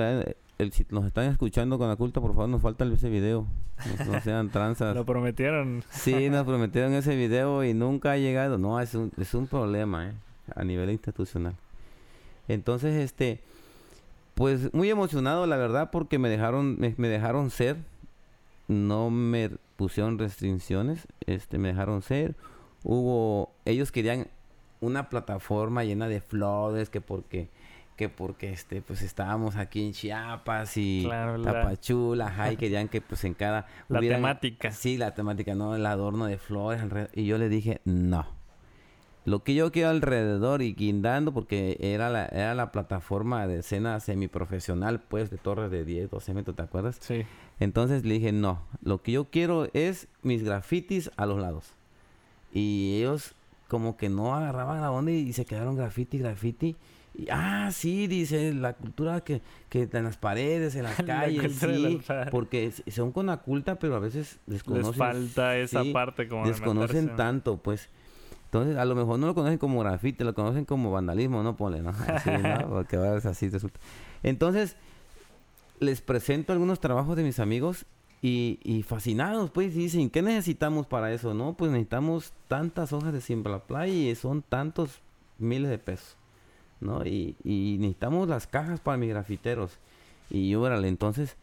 el, 0.57 0.71
si 0.71 0.85
nos 0.89 1.05
están 1.05 1.25
escuchando 1.25 1.77
con 1.77 1.87
la 1.87 1.95
culta, 1.95 2.19
por 2.19 2.33
favor, 2.33 2.49
nos 2.49 2.61
falta 2.61 2.85
ese 2.85 3.09
video. 3.09 3.45
No, 4.07 4.19
sean 4.23 4.49
tranzas. 4.49 4.95
Lo 4.95 5.05
prometieron. 5.05 5.83
Sí, 5.91 6.29
nos 6.31 6.43
prometieron 6.45 6.93
ese 6.93 7.15
video 7.15 7.63
y 7.63 7.75
nunca 7.75 8.13
ha 8.13 8.17
llegado. 8.17 8.57
No, 8.57 8.79
es 8.79 8.95
un, 8.95 9.11
es 9.17 9.35
un 9.35 9.45
problema, 9.45 10.07
¿eh? 10.07 10.13
A 10.55 10.63
nivel 10.63 10.89
institucional. 10.89 11.53
Entonces, 12.47 12.95
este... 12.95 13.41
Pues 14.33 14.71
muy 14.73 14.89
emocionado, 14.89 15.47
la 15.47 15.57
verdad, 15.57 15.89
porque 15.91 16.19
me 16.19 16.29
dejaron, 16.29 16.77
me 16.79 17.07
dejaron 17.07 17.49
ser. 17.49 17.75
No 18.67 19.09
me 19.09 19.49
pusieron 19.77 20.19
restricciones, 20.19 21.07
este, 21.25 21.57
me 21.57 21.69
dejaron 21.69 22.01
ser 22.01 22.35
hubo, 22.87 23.51
ellos 23.65 23.91
querían 23.91 24.27
una 24.79 25.09
plataforma 25.09 25.83
llena 25.83 26.07
de 26.07 26.21
flores, 26.21 26.89
que 26.89 27.01
porque 27.01 27.49
que 27.97 28.09
porque 28.09 28.51
este 28.51 28.83
pues 28.83 29.01
estábamos 29.01 29.55
aquí 29.55 29.83
en 29.83 29.91
Chiapas 29.91 30.77
y 30.77 31.09
Tapachula, 31.43 32.27
ajá, 32.27 32.51
y 32.51 32.57
querían 32.57 32.87
que 32.89 33.01
pues 33.01 33.23
en 33.23 33.33
cada 33.33 33.65
la 33.89 33.99
temática. 33.99 34.71
Sí, 34.71 34.97
la 34.97 35.15
temática, 35.15 35.55
no 35.55 35.75
el 35.75 35.85
adorno 35.85 36.27
de 36.27 36.37
flores 36.37 36.81
y 37.13 37.25
yo 37.25 37.37
le 37.37 37.49
dije, 37.49 37.81
"No. 37.85 38.27
Lo 39.25 39.43
que 39.43 39.55
yo 39.55 39.71
quiero 39.73 39.89
alrededor 39.89 40.61
y 40.61 40.73
guindando 40.73 41.33
porque 41.33 41.77
era 41.81 42.09
la 42.09 42.27
era 42.27 42.53
la 42.53 42.71
plataforma 42.71 43.45
de 43.47 43.59
escena 43.59 43.99
semiprofesional 43.99 45.01
pues 45.01 45.31
de 45.31 45.37
torres 45.37 45.71
de 45.71 45.83
10, 45.83 46.11
12 46.11 46.33
metros, 46.35 46.55
¿te 46.55 46.61
acuerdas? 46.61 46.97
Sí. 47.01 47.25
Entonces 47.59 48.05
le 48.05 48.13
dije, 48.13 48.31
"No, 48.31 48.61
lo 48.81 49.01
que 49.01 49.13
yo 49.13 49.31
quiero 49.31 49.69
es 49.73 50.07
mis 50.21 50.43
grafitis 50.43 51.09
a 51.17 51.25
los 51.25 51.39
lados." 51.39 51.76
Y 52.57 52.97
ellos 52.97 53.33
como 53.67 53.97
que 53.97 54.09
no 54.09 54.35
agarraban 54.35 54.81
la 54.81 54.91
onda 54.91 55.11
y, 55.11 55.31
se 55.33 55.45
quedaron 55.45 55.75
graffiti, 55.75 56.17
graffiti. 56.17 56.75
Y, 57.13 57.27
ah, 57.31 57.69
sí, 57.71 58.07
dice, 58.07 58.53
la 58.53 58.73
cultura 58.73 59.21
que, 59.21 59.41
que 59.69 59.89
en 59.91 60.03
las 60.03 60.17
paredes, 60.17 60.75
en 60.75 60.83
las 60.83 60.95
calles, 61.05 61.55
sí, 61.55 61.99
porque 62.31 62.71
son 62.87 63.11
con 63.11 63.27
la 63.27 63.37
culta, 63.37 63.75
pero 63.75 63.95
a 63.95 63.99
veces 63.99 64.39
desconocen. 64.45 64.89
Les 64.91 64.97
falta 64.97 65.57
esa 65.57 65.83
parte 65.93 66.27
como 66.27 66.47
Desconocen 66.47 67.15
tanto, 67.15 67.57
pues. 67.57 67.89
Entonces, 68.45 68.77
a 68.77 68.85
lo 68.85 68.95
mejor 68.95 69.19
no 69.19 69.27
lo 69.27 69.35
conocen 69.35 69.57
como 69.57 69.81
grafiti, 69.81 70.23
lo 70.23 70.33
conocen 70.33 70.65
como 70.65 70.91
vandalismo, 70.91 71.43
no 71.43 71.57
pone, 71.57 71.81
¿no? 71.81 71.89
Así, 72.07 72.29
¿no? 72.31 72.69
Porque 72.69 72.95
ahora 72.95 73.17
es 73.17 73.25
así 73.25 73.49
resulta. 73.49 73.79
Entonces, 74.23 74.77
les 75.79 76.01
presento 76.01 76.53
algunos 76.53 76.79
trabajos 76.79 77.17
de 77.17 77.23
mis 77.23 77.39
amigos 77.39 77.85
y, 78.21 78.59
y, 78.63 78.83
fascinados, 78.83 79.51
pues, 79.51 79.75
dicen, 79.75 80.09
¿qué 80.09 80.21
necesitamos 80.21 80.87
para 80.87 81.13
eso? 81.13 81.33
No, 81.33 81.53
pues 81.53 81.71
necesitamos 81.71 82.33
tantas 82.47 82.91
hojas 82.93 83.13
de 83.13 83.21
Siembra 83.21 83.59
Playa 83.59 83.93
y 83.93 84.15
son 84.15 84.41
tantos 84.41 85.01
miles 85.37 85.69
de 85.69 85.77
pesos, 85.77 86.17
¿no? 86.79 87.05
Y, 87.05 87.35
y 87.43 87.77
necesitamos 87.79 88.27
las 88.27 88.47
cajas 88.47 88.79
para 88.79 88.97
mis 88.97 89.09
grafiteros. 89.09 89.77
Y 90.29 90.55
órale, 90.55 90.87
entonces, 90.87 91.37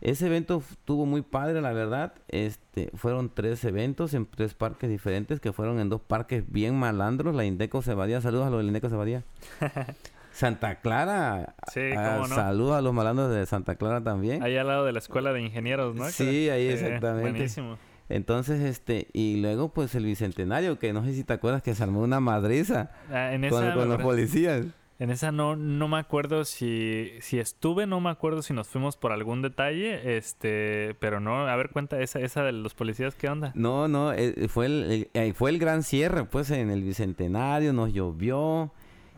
ese 0.00 0.26
evento 0.26 0.62
estuvo 0.70 1.04
muy 1.04 1.22
padre, 1.22 1.60
la 1.60 1.72
verdad. 1.72 2.14
Este, 2.28 2.90
fueron 2.94 3.28
tres 3.28 3.64
eventos 3.64 4.14
en 4.14 4.24
tres 4.24 4.54
parques 4.54 4.88
diferentes, 4.88 5.40
que 5.40 5.52
fueron 5.52 5.78
en 5.78 5.88
dos 5.90 6.00
parques 6.00 6.50
bien 6.50 6.78
malandros. 6.78 7.34
La 7.34 7.44
Indeco 7.44 7.82
Cebadía, 7.82 8.20
saludos 8.20 8.46
a 8.46 8.50
los 8.50 8.60
del 8.60 8.68
Indeco 8.68 8.88
Cebadía. 8.88 9.24
Santa 10.40 10.76
Clara. 10.76 11.54
Sí, 11.70 11.80
cómo 11.94 12.26
no. 12.26 12.34
Saludos 12.34 12.76
a 12.76 12.80
los 12.80 12.94
malandros 12.94 13.30
de 13.30 13.44
Santa 13.44 13.74
Clara 13.74 14.02
también. 14.02 14.42
Ahí 14.42 14.56
al 14.56 14.66
lado 14.66 14.86
de 14.86 14.92
la 14.92 14.98
escuela 14.98 15.34
de 15.34 15.42
ingenieros, 15.42 15.94
¿no? 15.94 16.08
Sí, 16.08 16.48
ahí 16.48 16.68
exactamente. 16.68 17.30
Buenísimo. 17.30 17.78
Entonces, 18.08 18.60
este, 18.60 19.08
y 19.12 19.40
luego 19.40 19.68
pues 19.68 19.94
el 19.94 20.06
Bicentenario, 20.06 20.78
que 20.78 20.92
no 20.92 21.04
sé 21.04 21.12
si 21.12 21.24
te 21.24 21.34
acuerdas 21.34 21.62
que 21.62 21.74
se 21.74 21.82
armó 21.82 22.00
una 22.00 22.20
madriza 22.20 22.90
ah, 23.10 23.34
en 23.34 23.48
con, 23.50 23.70
con 23.72 23.88
los 23.88 24.00
policías. 24.00 24.66
En 24.98 25.10
esa 25.10 25.30
no, 25.30 25.56
no 25.56 25.88
me 25.88 25.98
acuerdo 25.98 26.44
si, 26.44 27.12
si 27.20 27.38
estuve, 27.38 27.86
no 27.86 28.00
me 28.00 28.10
acuerdo 28.10 28.42
si 28.42 28.52
nos 28.52 28.68
fuimos 28.68 28.96
por 28.96 29.12
algún 29.12 29.40
detalle, 29.40 30.16
este, 30.16 30.94
pero 31.00 31.20
no, 31.20 31.46
a 31.46 31.56
ver, 31.56 31.70
cuenta 31.70 32.00
esa, 32.00 32.18
esa 32.20 32.42
de 32.44 32.52
los 32.52 32.74
policías, 32.74 33.14
¿qué 33.14 33.28
onda? 33.28 33.52
No, 33.54 33.88
no, 33.88 34.12
eh, 34.12 34.48
fue 34.48 34.66
el, 34.66 35.10
eh, 35.14 35.32
fue 35.34 35.50
el 35.50 35.58
gran 35.58 35.84
cierre, 35.84 36.24
pues 36.24 36.50
en 36.50 36.70
el 36.70 36.82
Bicentenario, 36.82 37.72
nos 37.72 37.94
llovió, 37.94 38.72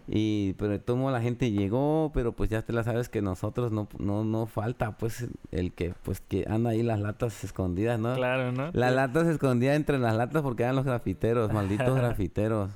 y 0.08 0.54
pero 0.54 0.80
todo 0.80 1.10
la 1.10 1.20
gente 1.20 1.50
llegó, 1.50 2.10
pero 2.14 2.32
pues 2.32 2.50
ya 2.50 2.62
te 2.62 2.72
la 2.72 2.82
sabes 2.82 3.08
que 3.08 3.22
nosotros 3.22 3.72
no, 3.72 3.88
no, 3.98 4.24
no 4.24 4.46
falta 4.46 4.96
pues 4.98 5.28
el 5.50 5.72
que 5.72 5.94
pues 6.02 6.20
que 6.20 6.44
anda 6.48 6.70
ahí 6.70 6.82
las 6.82 7.00
latas 7.00 7.44
escondidas, 7.44 7.98
¿no? 7.98 8.14
Claro, 8.14 8.52
¿no? 8.52 8.70
Las 8.72 8.92
latas 8.94 9.26
escondidas 9.28 9.76
entre 9.76 9.98
las 9.98 10.16
latas 10.16 10.42
porque 10.42 10.64
eran 10.64 10.76
los 10.76 10.84
grafiteros, 10.84 11.52
malditos 11.52 11.94
grafiteros. 11.96 12.70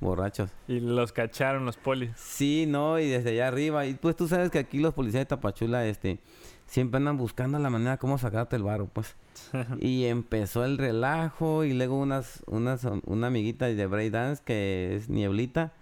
Borrachos. 0.00 0.50
Y 0.66 0.80
los 0.80 1.12
cacharon 1.12 1.64
los 1.64 1.76
polis. 1.76 2.10
Sí, 2.16 2.64
no, 2.66 2.98
y 2.98 3.08
desde 3.08 3.30
allá 3.30 3.46
arriba. 3.46 3.86
Y 3.86 3.94
pues 3.94 4.16
tú 4.16 4.26
sabes 4.26 4.50
que 4.50 4.58
aquí 4.58 4.80
los 4.80 4.94
policías 4.94 5.20
de 5.20 5.26
Tapachula, 5.26 5.86
este, 5.86 6.18
siempre 6.66 6.96
andan 6.96 7.16
buscando 7.16 7.56
la 7.60 7.70
manera 7.70 7.98
cómo 7.98 8.18
sacarte 8.18 8.56
el 8.56 8.64
varo, 8.64 8.88
pues. 8.92 9.14
y 9.78 10.06
empezó 10.06 10.64
el 10.64 10.76
relajo 10.76 11.62
y 11.62 11.72
luego 11.72 12.00
unas, 12.00 12.42
unas, 12.48 12.84
una 13.04 13.28
amiguita 13.28 13.66
de 13.66 13.86
Bray 13.86 14.10
Dance 14.10 14.42
que 14.44 14.96
es 14.96 15.08
Nieblita 15.08 15.72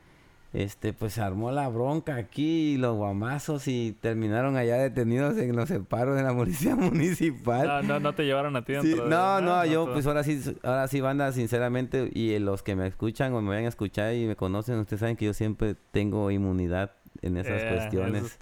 este, 0.53 0.93
pues 0.93 1.13
se 1.15 1.23
armó 1.23 1.53
la 1.53 1.69
bronca 1.69 2.17
aquí, 2.17 2.77
los 2.77 2.97
guamazos 2.97 3.69
y 3.69 3.97
terminaron 4.01 4.57
allá 4.57 4.79
detenidos 4.79 5.37
en 5.39 5.55
los 5.55 5.69
separos 5.69 6.17
de 6.17 6.23
la 6.23 6.35
policía 6.35 6.75
municipal. 6.77 7.67
No, 7.67 7.83
no, 7.83 8.01
no 8.01 8.15
te 8.15 8.25
llevaron 8.25 8.57
a 8.57 8.65
ti. 8.65 8.73
no, 8.75 9.41
no, 9.41 9.65
yo 9.65 9.93
pues 9.93 10.07
ahora 10.07 10.25
sí, 10.25 10.41
ahora 10.63 10.89
sí 10.89 11.01
banda, 11.01 11.31
sinceramente, 11.33 12.11
y 12.13 12.39
los 12.41 12.63
que 12.63 12.75
me 12.75 12.87
escuchan 12.87 13.33
o 13.33 13.41
me 13.41 13.51
vayan 13.51 13.67
a 13.67 13.69
escuchar 13.69 14.15
y 14.15 14.27
me 14.27 14.37
conocen, 14.37 14.79
ustedes 14.79 15.01
saben 15.01 15.17
que 15.17 15.27
yo 15.27 15.35
siempre 15.35 15.77
tengo 15.93 16.31
inmunidad 16.31 16.93
en 17.23 17.37
esas 17.37 17.63
eh, 17.63 17.69
cuestiones. 17.69 18.39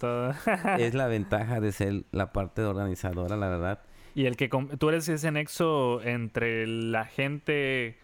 es 0.79 0.93
la 0.93 1.07
ventaja 1.07 1.59
de 1.59 1.71
ser 1.71 2.03
la 2.11 2.31
parte 2.31 2.63
organizadora, 2.63 3.35
la 3.35 3.49
verdad. 3.49 3.81
Y 4.15 4.25
el 4.25 4.35
que 4.35 4.49
tú 4.49 4.89
eres 4.89 5.07
ese 5.09 5.31
nexo 5.31 6.01
entre 6.01 6.65
la 6.65 7.05
gente 7.05 7.97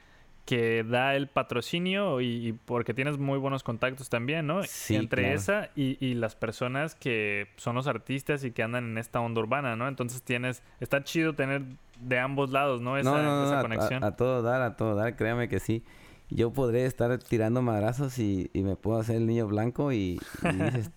que 0.45 0.83
da 0.83 1.15
el 1.15 1.27
patrocinio 1.27 2.21
y, 2.21 2.53
porque 2.65 2.93
tienes 2.93 3.17
muy 3.17 3.39
buenos 3.39 3.63
contactos 3.63 4.09
también, 4.09 4.45
¿no? 4.45 4.63
Sí, 4.63 4.95
Entre 4.95 5.33
esa 5.33 5.71
y, 5.75 5.97
y, 6.05 6.13
las 6.13 6.35
personas 6.35 6.93
que 6.93 7.47
son 7.57 7.75
los 7.75 7.87
artistas 7.87 8.43
y 8.43 8.51
que 8.51 8.61
andan 8.61 8.85
en 8.85 8.97
esta 8.99 9.19
onda 9.19 9.41
urbana, 9.41 9.75
¿no? 9.75 9.87
Entonces 9.87 10.21
tienes, 10.21 10.61
está 10.79 11.03
chido 11.03 11.33
tener 11.33 11.63
de 11.99 12.19
ambos 12.19 12.51
lados, 12.51 12.79
¿no? 12.79 12.97
Esa, 12.97 13.45
esa 13.45 13.61
conexión. 13.61 14.03
A, 14.03 14.11
todo 14.15 14.43
dar, 14.43 14.61
a 14.61 14.75
todo 14.75 14.95
dar, 14.95 15.15
créame 15.15 15.49
que 15.49 15.59
sí. 15.59 15.83
Yo 16.29 16.53
podré 16.53 16.85
estar 16.85 17.17
tirando 17.17 17.63
madrazos 17.63 18.19
y, 18.19 18.51
y 18.53 18.61
me 18.61 18.75
puedo 18.75 18.99
hacer 18.99 19.15
el 19.15 19.25
niño 19.25 19.47
blanco 19.47 19.91
y, 19.91 20.19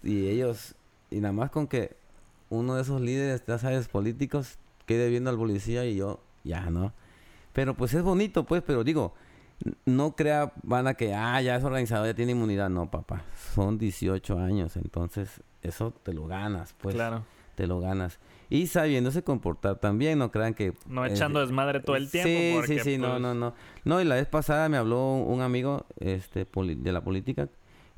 y, 0.02 0.28
ellos, 0.28 0.74
y 1.10 1.20
nada 1.20 1.32
más 1.32 1.50
con 1.50 1.66
que 1.68 1.96
uno 2.50 2.74
de 2.74 2.82
esos 2.82 3.00
líderes, 3.00 3.44
ya 3.46 3.58
sabes, 3.58 3.88
políticos, 3.88 4.58
quede 4.84 5.08
viendo 5.08 5.30
al 5.30 5.36
policía 5.36 5.86
y 5.86 5.96
yo, 5.96 6.20
ya, 6.44 6.68
¿no? 6.70 6.92
Pero 7.54 7.74
pues 7.74 7.94
es 7.94 8.02
bonito, 8.02 8.44
pues, 8.44 8.62
pero 8.62 8.84
digo, 8.84 9.14
no 9.84 10.14
crea, 10.14 10.52
van 10.62 10.86
a 10.86 10.94
que, 10.94 11.14
ah, 11.14 11.40
ya 11.40 11.56
es 11.56 11.64
organizador, 11.64 12.06
ya 12.06 12.14
tiene 12.14 12.32
inmunidad. 12.32 12.70
No, 12.70 12.90
papá. 12.90 13.24
Son 13.54 13.78
18 13.78 14.38
años, 14.38 14.76
entonces 14.76 15.42
eso 15.62 15.92
te 16.02 16.12
lo 16.12 16.26
ganas, 16.26 16.74
pues. 16.80 16.94
Claro. 16.94 17.24
Te 17.54 17.66
lo 17.66 17.80
ganas. 17.80 18.20
Y 18.50 18.68
sabiéndose 18.68 19.24
comportar 19.24 19.76
también, 19.76 20.18
no 20.18 20.30
crean 20.30 20.54
que... 20.54 20.72
No 20.86 21.04
echando 21.04 21.40
desmadre 21.40 21.80
todo 21.80 21.96
el 21.96 22.10
tiempo. 22.10 22.62
Sí, 22.66 22.78
sí, 22.78 22.80
sí, 22.80 22.98
no, 22.98 23.10
pues 23.10 23.20
no, 23.20 23.34
no. 23.34 23.54
No, 23.84 24.00
y 24.00 24.04
la 24.04 24.14
vez 24.14 24.26
pasada 24.26 24.68
me 24.68 24.76
habló 24.76 25.14
un 25.14 25.42
amigo 25.42 25.84
este, 25.98 26.46
de 26.46 26.92
la 26.92 27.02
política 27.02 27.48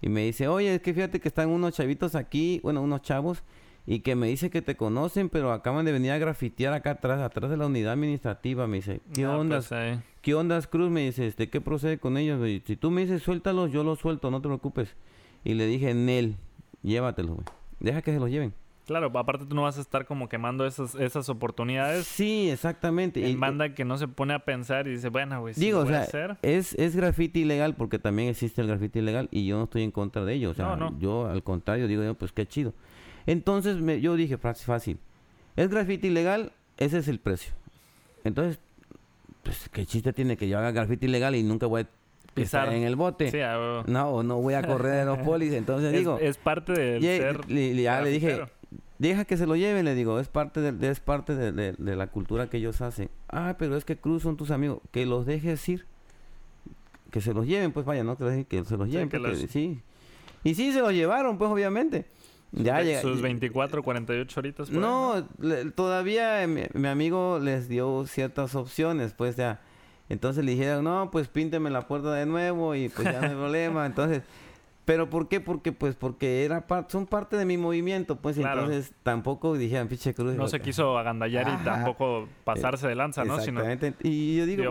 y 0.01 0.09
me 0.09 0.25
dice, 0.25 0.49
oye, 0.49 0.75
es 0.75 0.81
que 0.81 0.95
fíjate 0.95 1.21
que 1.21 1.29
están 1.29 1.51
unos 1.51 1.75
chavitos 1.75 2.15
aquí, 2.15 2.59
bueno, 2.63 2.81
unos 2.81 3.03
chavos 3.03 3.45
y 3.87 4.01
que 4.01 4.15
me 4.17 4.29
dice 4.29 4.51
que 4.51 4.63
te 4.63 4.77
conocen, 4.77 5.29
pero 5.29 5.53
acaban 5.53 5.85
de 5.85 5.93
venir 5.93 6.13
a 6.13 6.19
grafitear 6.19 6.73
acá 6.73 6.93
atrás, 6.93 7.21
atrás 7.21 7.51
de 7.51 7.57
la 7.57 7.67
unidad 7.67 7.93
administrativa. 7.93 8.67
Me 8.67 8.79
dice, 8.79 9.01
¿qué 9.13 9.27
onda? 9.27 9.57
Pues, 9.57 10.01
¿Qué 10.23 10.35
onda, 10.35 10.61
Cruz? 10.63 10.91
Me 10.91 11.05
dice, 11.07 11.27
este, 11.27 11.49
¿qué 11.49 11.61
procede 11.61 11.99
con 11.99 12.17
ellos? 12.19 12.41
Si 12.67 12.77
tú 12.77 12.91
me 12.91 13.03
dices, 13.03 13.23
suéltalos, 13.23 13.73
yo 13.73 13.85
los 13.85 13.99
suelto, 13.99 14.31
no 14.31 14.43
te 14.43 14.49
preocupes. 14.49 14.95
Y 15.45 15.55
le 15.55 15.67
dije, 15.67 15.95
Nel, 15.95 16.37
llévatelos, 16.83 17.37
güey. 17.37 17.47
Deja 17.81 18.03
que 18.03 18.13
se 18.13 18.21
los 18.21 18.31
lleven. 18.31 18.53
Claro, 18.87 19.07
aparte 19.17 19.47
tú 19.47 19.55
no 19.55 19.63
vas 19.63 19.79
a 19.79 19.81
estar 19.81 20.05
como 20.05 20.29
quemando 20.29 20.67
esas, 20.67 20.97
esas 20.97 21.29
oportunidades. 21.29 22.07
Sí, 22.07 22.51
exactamente. 22.51 23.31
En 23.31 23.39
banda 23.39 23.73
que 23.73 23.85
no 23.85 23.97
se 23.97 24.09
pone 24.09 24.35
a 24.35 24.41
pensar 24.41 24.89
y 24.89 24.91
dice, 24.91 25.11
bueno, 25.11 25.41
güey, 25.41 25.55
Digo, 25.55 25.79
o 25.79 25.87
sea, 25.87 26.09
es, 26.43 26.75
es 26.75 26.97
graffiti 26.97 27.43
ilegal 27.43 27.77
porque 27.77 28.01
también 28.01 28.29
existe 28.29 28.61
el 28.61 28.67
graffiti 28.67 28.99
ilegal 28.99 29.29
y 29.31 29.47
yo 29.47 29.59
no 29.59 29.65
estoy 29.65 29.85
en 29.85 29.93
contra 29.93 30.25
de 30.25 30.35
ello. 30.35 30.51
O 30.51 30.55
sea, 30.55 30.77
yo 30.99 31.29
al 31.29 31.45
contrario 31.45 31.87
digo, 31.87 32.13
pues 32.15 32.33
qué 32.33 32.47
chido. 32.47 32.75
Entonces 33.27 33.77
me, 33.77 34.01
yo 34.01 34.17
dije, 34.17 34.39
fácil, 34.39 34.99
es 35.55 35.71
grafiti 35.71 36.09
ilegal, 36.09 36.53
ese 36.77 36.99
es 36.99 37.07
el 37.07 37.21
precio. 37.21 37.53
Entonces, 38.25 38.59
pues, 39.43 39.69
¿qué 39.71 39.87
chiste 39.87 40.13
tiene 40.13 40.37
que 40.37 40.49
yo 40.49 40.59
haga 40.59 40.71
grafiti 40.71 41.07
ilegal 41.07 41.35
y 41.35 41.43
nunca 41.43 41.67
voy 41.67 41.83
a 41.83 41.89
pisar 42.35 42.73
en 42.73 42.83
el 42.83 42.97
bote? 42.97 43.31
No, 43.87 44.23
no 44.23 44.41
voy 44.41 44.55
a 44.55 44.63
correr 44.63 45.01
de 45.01 45.05
los 45.05 45.19
polis. 45.27 45.53
Entonces 45.53 45.93
digo... 45.93 46.19
Es 46.21 46.37
parte 46.37 46.73
del 46.73 47.03
ser 47.03 47.47
Ya 47.47 48.01
le 48.01 48.11
dije, 48.11 48.41
deja 48.99 49.25
que 49.25 49.37
se 49.37 49.47
lo 49.47 49.57
lleven, 49.57 49.85
le 49.85 49.95
digo, 49.95 50.21
es 50.21 50.29
parte 50.29 50.61
de, 50.61 50.91
es 50.91 51.01
parte 51.01 51.35
de, 51.35 51.97
la 51.97 52.07
cultura 52.09 52.49
que 52.49 52.59
ellos 52.59 52.81
hacen. 52.81 53.11
Ah, 53.29 53.57
pero 53.59 53.77
es 53.77 53.85
que 53.85 53.97
Cruz 53.97 54.23
son 54.23 54.37
tus 54.37 54.51
amigos. 54.51 54.81
Que 54.91 55.07
los 55.07 55.27
dejes 55.27 55.67
ir. 55.69 55.87
Que 57.11 57.21
se 57.21 57.35
los 57.35 57.47
lleven, 57.47 57.73
pues 57.73 57.85
vaya, 57.87 58.05
no 58.05 58.17
que 58.17 58.65
se 58.65 58.77
los 58.77 58.89
lleven. 58.89 59.11
sí. 59.49 59.81
Y 60.43 60.55
sí, 60.55 60.73
se 60.73 60.81
los 60.81 60.93
llevaron, 60.93 61.39
pues 61.39 61.51
obviamente. 61.51 62.07
Ya 62.53 63.01
Sus 63.01 63.23
24, 63.23 63.83
48 63.83 64.41
horitas. 64.41 64.71
no, 64.71 65.27
todavía 65.75 66.47
mi, 66.47 66.89
amigo 66.89 67.39
les 67.39 67.69
dio 67.69 68.07
ciertas 68.07 68.55
opciones, 68.55 69.13
pues 69.13 69.37
ya. 69.37 69.61
Entonces 70.09 70.45
le 70.45 70.53
dijeron, 70.53 70.85
no, 70.85 71.11
pues 71.13 71.29
pínteme 71.29 71.71
la 71.71 71.87
puerta 71.87 72.13
de 72.13 72.27
nuevo 72.27 72.75
y 72.75 72.89
pues 72.89 73.05
ya 73.05 73.21
no 73.21 73.29
hay 73.29 73.35
problema. 73.37 73.87
Entonces, 73.87 74.23
Pero 74.85 75.09
¿por 75.09 75.29
qué? 75.29 75.39
Porque 75.41 75.71
pues 75.71 75.95
porque 75.95 76.45
era 76.45 76.65
son 76.89 77.07
parte 77.07 77.37
de 77.37 77.45
mi 77.45 77.57
movimiento, 77.57 78.17
pues 78.17 78.37
entonces 78.37 78.93
tampoco 79.05 79.57
dijeron, 79.57 79.87
pinche 79.87 80.13
cruz. 80.13 80.35
No 80.35 80.49
se 80.49 80.61
quiso 80.61 80.99
agandallar 80.99 81.61
y 81.61 81.65
tampoco 81.65 82.29
pasarse 82.43 82.89
de 82.89 82.97
lanza, 82.97 83.25
¿no? 83.25 83.39
Exactamente. 83.39 83.95
y 84.03 84.37
yo 84.37 84.47
digo, 84.47 84.65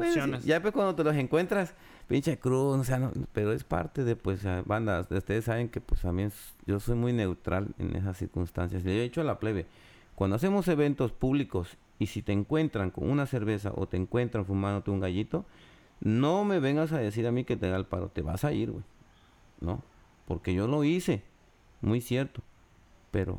ya 0.44 0.62
pues 0.62 0.74
cuando 0.74 0.96
te 0.96 1.06
los 1.06 1.16
encuentras, 1.16 1.74
pinche 2.10 2.40
cruz, 2.40 2.78
o 2.78 2.84
sea, 2.84 2.98
no, 2.98 3.12
pero 3.32 3.54
es 3.54 3.64
parte 3.64 4.04
de 4.04 4.16
pues 4.16 4.42
bandas, 4.66 5.10
ustedes 5.10 5.46
saben 5.46 5.70
que 5.70 5.80
pues 5.80 6.02
también 6.02 6.34
yo 6.66 6.80
soy 6.80 6.96
muy 6.96 7.14
neutral 7.14 7.68
en 7.78 7.96
esas 7.96 8.18
circunstancias. 8.18 8.84
Le 8.84 8.98
he 8.98 9.04
dicho 9.04 9.22
a 9.22 9.24
la 9.24 9.40
plebe, 9.40 9.68
cuando 10.16 10.36
hacemos 10.36 10.68
eventos 10.68 11.12
públicos 11.14 11.78
y 12.00 12.08
si 12.08 12.24
te 12.24 12.34
encuentran 12.34 12.90
con 12.90 13.10
una 13.10 13.28
cerveza 13.28 13.72
o 13.76 13.88
te 13.88 13.96
encuentran 13.96 14.44
fumándote 14.44 14.90
un 14.90 15.00
gallito, 15.00 15.46
no 16.02 16.44
me 16.46 16.60
vengas 16.60 16.92
a 16.92 16.98
decir 16.98 17.28
a 17.28 17.32
mí 17.32 17.44
que 17.44 17.56
te 17.56 17.70
da 17.70 17.78
el 17.78 17.86
paro, 17.86 18.10
te 18.10 18.24
vas 18.24 18.44
a 18.44 18.52
ir, 18.54 18.72
güey. 18.72 18.84
¿No? 19.62 19.84
Porque 20.26 20.54
yo 20.54 20.68
lo 20.68 20.84
hice, 20.84 21.22
muy 21.82 22.02
cierto. 22.02 22.42
Pero, 23.12 23.38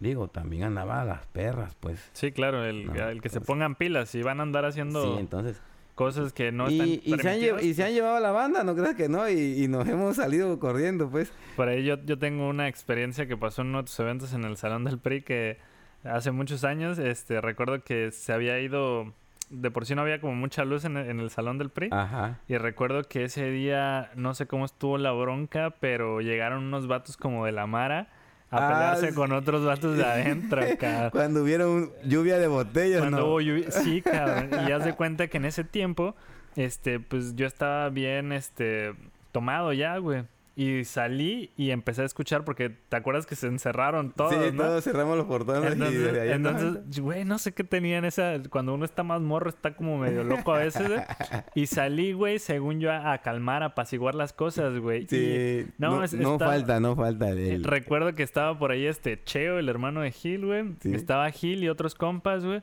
digo, 0.00 0.28
también 0.28 0.62
andaba 0.62 1.02
a 1.02 1.04
las 1.04 1.26
perras, 1.26 1.76
pues. 1.78 2.08
Sí, 2.14 2.32
claro, 2.32 2.64
el, 2.64 3.20
que 3.20 3.28
se 3.28 3.42
pongan 3.42 3.74
pilas 3.74 4.14
y 4.14 4.22
van 4.22 4.40
a 4.40 4.44
andar 4.44 4.64
haciendo... 4.64 5.02
Sí, 5.02 5.20
entonces 5.20 5.60
cosas 5.98 6.32
que 6.32 6.52
no 6.52 6.70
y, 6.70 7.02
están 7.04 7.12
y 7.12 7.18
se, 7.18 7.50
han 7.50 7.64
y 7.64 7.74
se 7.74 7.82
han 7.82 7.92
llevado 7.92 8.18
a 8.18 8.20
la 8.20 8.30
banda, 8.30 8.62
no 8.62 8.76
creas 8.76 8.94
que 8.94 9.08
no, 9.08 9.28
y, 9.28 9.66
nos 9.66 9.88
hemos 9.88 10.14
salido 10.14 10.56
corriendo, 10.60 11.10
pues. 11.10 11.32
Por 11.56 11.68
ahí 11.68 11.82
yo, 11.82 11.96
yo 12.04 12.20
tengo 12.20 12.48
una 12.48 12.68
experiencia 12.68 13.26
que 13.26 13.36
pasó 13.36 13.62
en 13.62 13.74
otros 13.74 13.98
eventos 13.98 14.32
en 14.32 14.44
el 14.44 14.56
Salón 14.56 14.84
del 14.84 15.00
PRI 15.00 15.22
que 15.22 15.58
hace 16.04 16.30
muchos 16.30 16.62
años, 16.62 17.00
este, 17.00 17.40
recuerdo 17.40 17.82
que 17.82 18.12
se 18.12 18.32
había 18.32 18.60
ido, 18.60 19.12
de 19.50 19.72
por 19.72 19.86
sí 19.86 19.96
no 19.96 20.02
había 20.02 20.20
como 20.20 20.36
mucha 20.36 20.64
luz 20.64 20.84
en 20.84 20.96
el, 20.96 21.30
Salón 21.30 21.58
del 21.58 21.70
PRI. 21.70 21.88
Ajá. 21.90 22.38
Y 22.46 22.56
recuerdo 22.58 23.02
que 23.02 23.24
ese 23.24 23.50
día, 23.50 24.12
no 24.14 24.34
sé 24.34 24.46
cómo 24.46 24.66
estuvo 24.66 24.98
la 24.98 25.10
bronca, 25.10 25.74
pero 25.80 26.20
llegaron 26.20 26.62
unos 26.62 26.86
vatos 26.86 27.16
como 27.16 27.44
de 27.44 27.50
la 27.50 27.66
Mara 27.66 28.06
a 28.50 28.56
ah, 28.56 28.68
pelearse 28.68 29.14
con 29.14 29.32
otros 29.32 29.64
vatos 29.64 29.96
de 29.96 30.04
adentro, 30.04 30.62
cabrón. 30.80 31.10
Cuando 31.10 31.42
hubieron 31.42 31.92
lluvia 32.04 32.38
de 32.38 32.46
botellas, 32.46 33.00
Cuando 33.00 33.26
hubo 33.26 33.40
lluvia... 33.40 33.70
Sí, 33.70 34.02
cabrón. 34.04 34.50
Y 34.66 34.72
haz 34.72 34.84
de 34.84 34.94
cuenta 34.94 35.28
que 35.28 35.36
en 35.36 35.44
ese 35.44 35.64
tiempo, 35.64 36.14
este, 36.56 36.98
pues 36.98 37.36
yo 37.36 37.46
estaba 37.46 37.88
bien, 37.90 38.32
este, 38.32 38.94
tomado 39.32 39.72
ya, 39.72 39.98
güey. 39.98 40.24
Y 40.58 40.84
salí 40.84 41.52
y 41.56 41.70
empecé 41.70 42.02
a 42.02 42.04
escuchar 42.04 42.44
porque 42.44 42.68
te 42.68 42.96
acuerdas 42.96 43.26
que 43.26 43.36
se 43.36 43.46
encerraron 43.46 44.10
todos. 44.10 44.34
Sí, 44.34 44.56
todos 44.56 44.82
cerramos 44.82 45.16
los 45.16 45.26
portones 45.26 45.72
entonces, 45.72 45.94
y 45.94 46.02
desde 46.02 46.32
Entonces, 46.32 46.98
güey, 46.98 47.24
no 47.24 47.38
sé 47.38 47.52
qué 47.52 47.62
tenían 47.62 48.04
esa. 48.04 48.42
Cuando 48.50 48.74
uno 48.74 48.84
está 48.84 49.04
más 49.04 49.20
morro, 49.20 49.50
está 49.50 49.76
como 49.76 49.98
medio 49.98 50.24
loco 50.24 50.52
a 50.52 50.58
veces, 50.58 50.90
¿eh? 50.90 51.06
Y 51.54 51.66
salí, 51.66 52.12
güey, 52.12 52.40
según 52.40 52.80
yo, 52.80 52.90
a, 52.90 53.16
calmar, 53.18 53.62
a 53.62 53.66
apaciguar 53.66 54.16
las 54.16 54.32
cosas, 54.32 54.76
güey. 54.80 55.06
Sí. 55.06 55.64
no, 55.78 56.04
no, 56.04 56.38
falta, 56.40 56.80
no 56.80 56.96
falta. 56.96 57.28
El... 57.28 57.62
Recuerdo 57.62 58.16
que 58.16 58.24
estaba 58.24 58.58
por 58.58 58.72
ahí 58.72 58.84
este 58.84 59.22
Cheo, 59.22 59.60
el 59.60 59.68
hermano 59.68 60.00
de 60.00 60.10
Gil, 60.10 60.44
güey. 60.44 60.74
Estaba 60.92 61.30
Gil 61.30 61.62
y 61.62 61.68
otros 61.68 61.94
compas, 61.94 62.44
güey. 62.44 62.62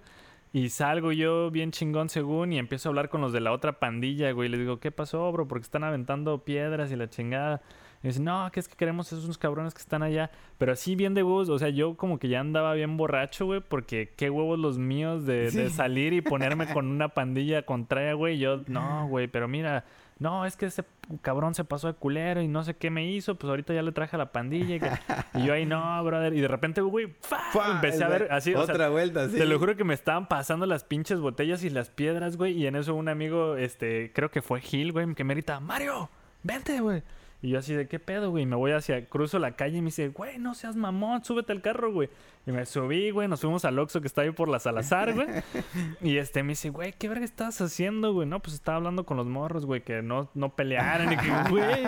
Y 0.51 0.67
salgo 0.67 1.13
yo 1.13 1.49
bien 1.49 1.71
chingón 1.71 2.09
según 2.09 2.51
y 2.51 2.59
empiezo 2.59 2.87
a 2.87 2.89
hablar 2.89 3.07
con 3.07 3.21
los 3.21 3.31
de 3.31 3.39
la 3.39 3.53
otra 3.53 3.79
pandilla, 3.79 4.33
güey. 4.33 4.49
Y 4.49 4.51
les 4.51 4.59
digo, 4.59 4.81
¿qué 4.81 4.91
pasó, 4.91 5.31
bro? 5.31 5.47
Porque 5.47 5.63
están 5.63 5.85
aventando 5.85 6.43
piedras 6.43 6.91
y 6.91 6.97
la 6.97 7.09
chingada. 7.09 7.61
Y 8.05 8.09
dicen, 8.09 8.25
no, 8.25 8.47
que 8.51 8.59
es 8.59 8.67
que 8.67 8.75
queremos 8.75 9.07
esos 9.07 9.25
unos 9.25 9.39
cabrones 9.39 9.73
que 9.73 9.79
están 9.79 10.03
allá. 10.03 10.29
Pero 10.59 10.73
así 10.73 10.95
bien 10.95 11.15
de 11.15 11.23
huevos, 11.23 11.49
o 11.49 11.57
sea, 11.57 11.69
yo 11.69 11.97
como 11.97 12.19
que 12.19 12.27
ya 12.27 12.39
andaba 12.39 12.75
bien 12.75 12.97
borracho, 12.97 13.47
güey, 13.47 13.61
porque 13.61 14.13
qué 14.15 14.29
huevos 14.29 14.59
los 14.59 14.77
míos 14.77 15.25
de, 15.25 15.71
salir 15.71 16.13
y 16.13 16.21
ponerme 16.21 16.71
con 16.71 16.85
una 16.85 17.09
pandilla 17.09 17.63
contraria, 17.63 18.13
güey. 18.13 18.37
Yo, 18.37 18.61
no, 18.67 19.07
güey, 19.09 19.27
pero 19.27 19.47
mira, 19.47 19.85
no, 20.19 20.45
es 20.45 20.55
que 20.55 20.67
ese 20.67 20.83
cabrón 21.23 21.55
se 21.55 21.63
pasó 21.63 21.87
de 21.87 21.95
culero 21.95 22.43
y 22.43 22.47
no 22.47 22.63
sé 22.63 22.75
qué 22.75 22.91
me 22.91 23.09
hizo, 23.09 23.39
pues 23.39 23.49
ahorita 23.49 23.73
ya 23.73 23.81
le 23.81 23.91
traje 23.91 24.15
a 24.17 24.19
la 24.19 24.31
pandilla. 24.31 24.75
Y, 25.33 25.43
yo 25.43 25.53
ahí, 25.53 25.65
no, 25.65 26.03
brother. 26.03 26.31
Y 26.35 26.41
de 26.41 26.47
repente, 26.47 26.81
güey, 26.81 27.15
empecé 27.73 28.03
a 28.03 28.07
ver 28.07 28.27
así. 28.29 28.53
Otra 28.53 28.89
vuelta, 28.89 29.27
sí. 29.29 29.37
Te 29.37 29.47
lo 29.47 29.57
juro 29.57 29.75
que 29.75 29.83
me 29.83 29.95
estaban 29.95 30.27
pasando 30.27 30.67
las 30.67 30.83
pinches 30.83 31.19
botellas 31.19 31.63
y 31.63 31.71
las 31.71 31.89
piedras, 31.89 32.37
güey. 32.37 32.53
Y 32.53 32.67
en 32.67 32.75
eso 32.75 32.93
un 32.93 33.09
amigo, 33.09 33.55
este, 33.55 34.11
creo 34.13 34.29
que 34.29 34.43
fue 34.43 34.61
Gil, 34.61 34.91
güey, 34.91 35.11
que 35.15 35.23
me 35.23 35.33
grita, 35.33 35.59
Mario, 35.59 36.11
vente, 36.43 36.79
güey. 36.81 37.01
Y 37.45 37.49
yo 37.49 37.59
así 37.59 37.75
de, 37.75 37.87
¿qué 37.87 37.99
pedo, 37.99 38.31
güey? 38.31 38.41
Y 38.41 38.47
me 38.47 38.55
voy 38.55 38.71
hacia, 38.71 39.05
cruzo 39.05 39.37
la 39.37 39.51
calle 39.51 39.77
y 39.77 39.81
me 39.81 39.89
dice, 39.89 40.07
güey, 40.07 40.39
no 40.39 40.55
seas 40.55 40.75
mamón, 40.75 41.23
súbete 41.23 41.51
al 41.51 41.61
carro, 41.61 41.93
güey. 41.93 42.09
Y 42.47 42.51
me 42.51 42.65
subí, 42.65 43.11
güey, 43.11 43.27
nos 43.27 43.41
fuimos 43.41 43.65
al 43.65 43.77
Oxxo 43.77 44.01
que 44.01 44.07
está 44.07 44.23
ahí 44.23 44.31
por 44.31 44.49
la 44.49 44.57
Salazar, 44.57 45.13
güey. 45.13 45.27
y 46.01 46.17
este 46.17 46.41
me 46.41 46.53
dice, 46.53 46.71
güey, 46.71 46.93
¿qué 46.93 47.07
verga 47.07 47.23
estás 47.23 47.61
haciendo, 47.61 48.13
güey? 48.13 48.27
No, 48.27 48.39
pues 48.39 48.55
estaba 48.55 48.77
hablando 48.77 49.05
con 49.05 49.17
los 49.17 49.27
morros, 49.27 49.67
güey, 49.67 49.81
que 49.81 50.01
no, 50.01 50.27
no 50.33 50.55
pelearan. 50.55 51.13
Y 51.13 51.17
que, 51.17 51.29
güey, 51.51 51.83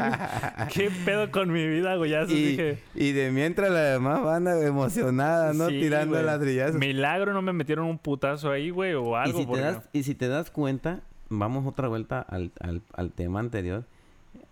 ¿qué 0.72 0.91
pedo 1.05 1.32
con 1.32 1.51
mi 1.51 1.68
vida, 1.68 1.95
güey? 1.95 2.12
Ya 2.12 2.22
y, 2.26 2.28
dije. 2.28 2.84
Y 2.93 3.14
de 3.14 3.32
mientras 3.32 3.72
la 3.72 3.82
demás 3.82 4.22
banda 4.22 4.64
emocionada, 4.64 5.53
¿no? 5.53 5.70
Tirando 5.70 6.22
ladrillazos. 6.22 6.76
Milagro 6.76 7.34
no 7.34 7.41
me 7.41 7.51
metieron 7.51 7.88
un 7.88 7.97
putazo 7.97 8.51
ahí, 8.51 8.70
güey, 8.70 8.93
o 8.93 9.16
algo. 9.16 9.39
Y 9.39 9.41
si, 9.41 9.51
te 9.51 9.60
das, 9.60 9.89
y 9.91 10.03
si 10.03 10.14
te 10.14 10.28
das 10.28 10.51
cuenta, 10.51 11.01
vamos 11.30 11.66
otra 11.66 11.88
vuelta 11.88 12.22
al, 12.22 12.51
al, 12.60 12.84
al 12.93 13.12
tema 13.12 13.39
anterior. 13.39 13.86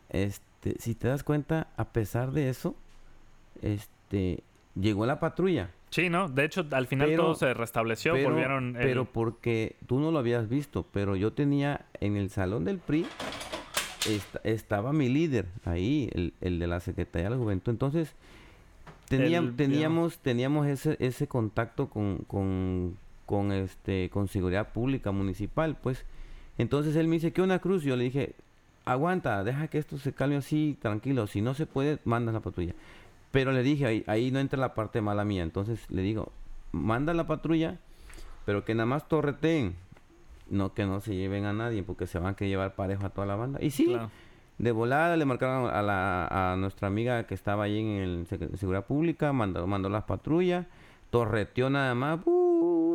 Este 0.10 0.55
este, 0.66 0.82
si 0.82 0.96
te 0.96 1.08
das 1.08 1.24
cuenta, 1.24 1.68
a 1.78 1.86
pesar 1.86 2.32
de 2.32 2.50
eso, 2.50 2.76
este, 3.62 4.44
llegó 4.76 5.06
la 5.06 5.20
patrulla. 5.20 5.72
Sí, 5.90 6.10
¿no? 6.10 6.28
De 6.28 6.44
hecho, 6.44 6.66
al 6.72 6.88
final 6.88 7.16
todo 7.16 7.36
se 7.36 7.54
restableció, 7.54 8.14
volvieron... 8.14 8.76
Pero 8.78 9.06
porque 9.06 9.76
tú 9.88 10.00
no 10.00 10.12
lo 10.12 10.20
habías 10.20 10.50
visto, 10.50 10.86
pero 10.92 11.16
yo 11.16 11.32
tenía 11.34 11.86
en 12.02 12.18
el 12.18 12.30
salón 12.30 12.66
del 12.66 12.80
PRI, 12.80 13.06
estaba 14.44 14.92
mi 14.92 15.08
líder 15.08 15.46
ahí, 15.64 16.10
el, 16.42 16.60
de 16.60 16.68
la 16.68 16.80
Secretaría 16.80 17.30
de 17.30 17.36
la 17.36 17.42
Juventud. 17.42 17.72
Entonces, 17.72 18.14
teníamos, 19.08 19.56
teníamos, 19.56 20.20
teníamos 20.20 20.68
ese, 20.68 20.98
ese 21.00 21.28
contacto 21.28 21.90
con, 21.90 22.18
con, 22.28 22.98
con, 23.26 23.52
este, 23.54 24.10
con 24.10 24.28
seguridad 24.28 24.74
pública 24.74 25.12
municipal, 25.12 25.78
pues. 25.82 26.06
Entonces 26.58 26.96
él 26.96 27.08
me 27.08 27.16
dice, 27.16 27.32
¿qué 27.32 27.42
una 27.42 27.60
cruz? 27.60 27.84
Yo 27.84 27.96
le 27.96 28.06
dije, 28.06 28.36
aguanta, 28.86 29.44
deja 29.44 29.68
que 29.68 29.78
esto 29.78 29.98
se 29.98 30.14
calme 30.14 30.38
así, 30.38 30.78
tranquilo. 30.82 31.28
Si 31.28 31.42
no 31.42 31.54
se 31.54 31.66
puede, 31.66 32.00
manda 32.06 32.32
la 32.32 32.40
patrulla. 32.40 32.74
Pero 33.32 33.52
le 33.52 33.64
dije, 33.64 33.86
ahí, 33.86 34.04
ahí 34.08 34.32
no 34.32 34.40
entra 34.40 34.60
la 34.60 34.74
parte 34.74 35.02
mala 35.02 35.26
mía. 35.26 35.44
Entonces 35.44 35.90
le 35.90 36.02
digo, 36.02 36.32
manda 36.72 37.14
la 37.14 37.28
patrulla, 37.28 37.80
pero 38.46 38.64
que 38.64 38.76
nada 38.76 38.86
más 38.86 39.08
torreten. 39.08 39.76
No 40.50 40.76
que 40.76 40.86
no 40.86 41.02
se 41.02 41.16
lleven 41.16 41.46
a 41.46 41.54
nadie, 41.54 41.82
porque 41.82 42.06
se 42.06 42.20
van 42.20 42.36
a 42.40 42.46
llevar 42.46 42.76
parejo 42.76 43.08
a 43.08 43.10
toda 43.10 43.26
la 43.26 43.36
banda. 43.36 43.60
Y 43.64 43.72
sí, 43.72 43.98
de 44.60 44.72
volada 44.72 45.18
le 45.18 45.26
marcaron 45.26 45.74
a, 45.74 45.82
la, 45.82 46.28
a 46.54 46.56
nuestra 46.56 46.88
amiga 46.88 47.26
que 47.26 47.34
estaba 47.34 47.64
ahí 47.64 47.80
en 47.80 47.88
el 47.88 48.28
Seguridad 48.58 48.86
Pública, 48.86 49.34
mandó, 49.34 49.66
mandó 49.66 49.90
las 49.90 50.04
patrullas, 50.04 50.68
torreteó 51.10 51.72
nada 51.72 51.96
más, 51.96 52.20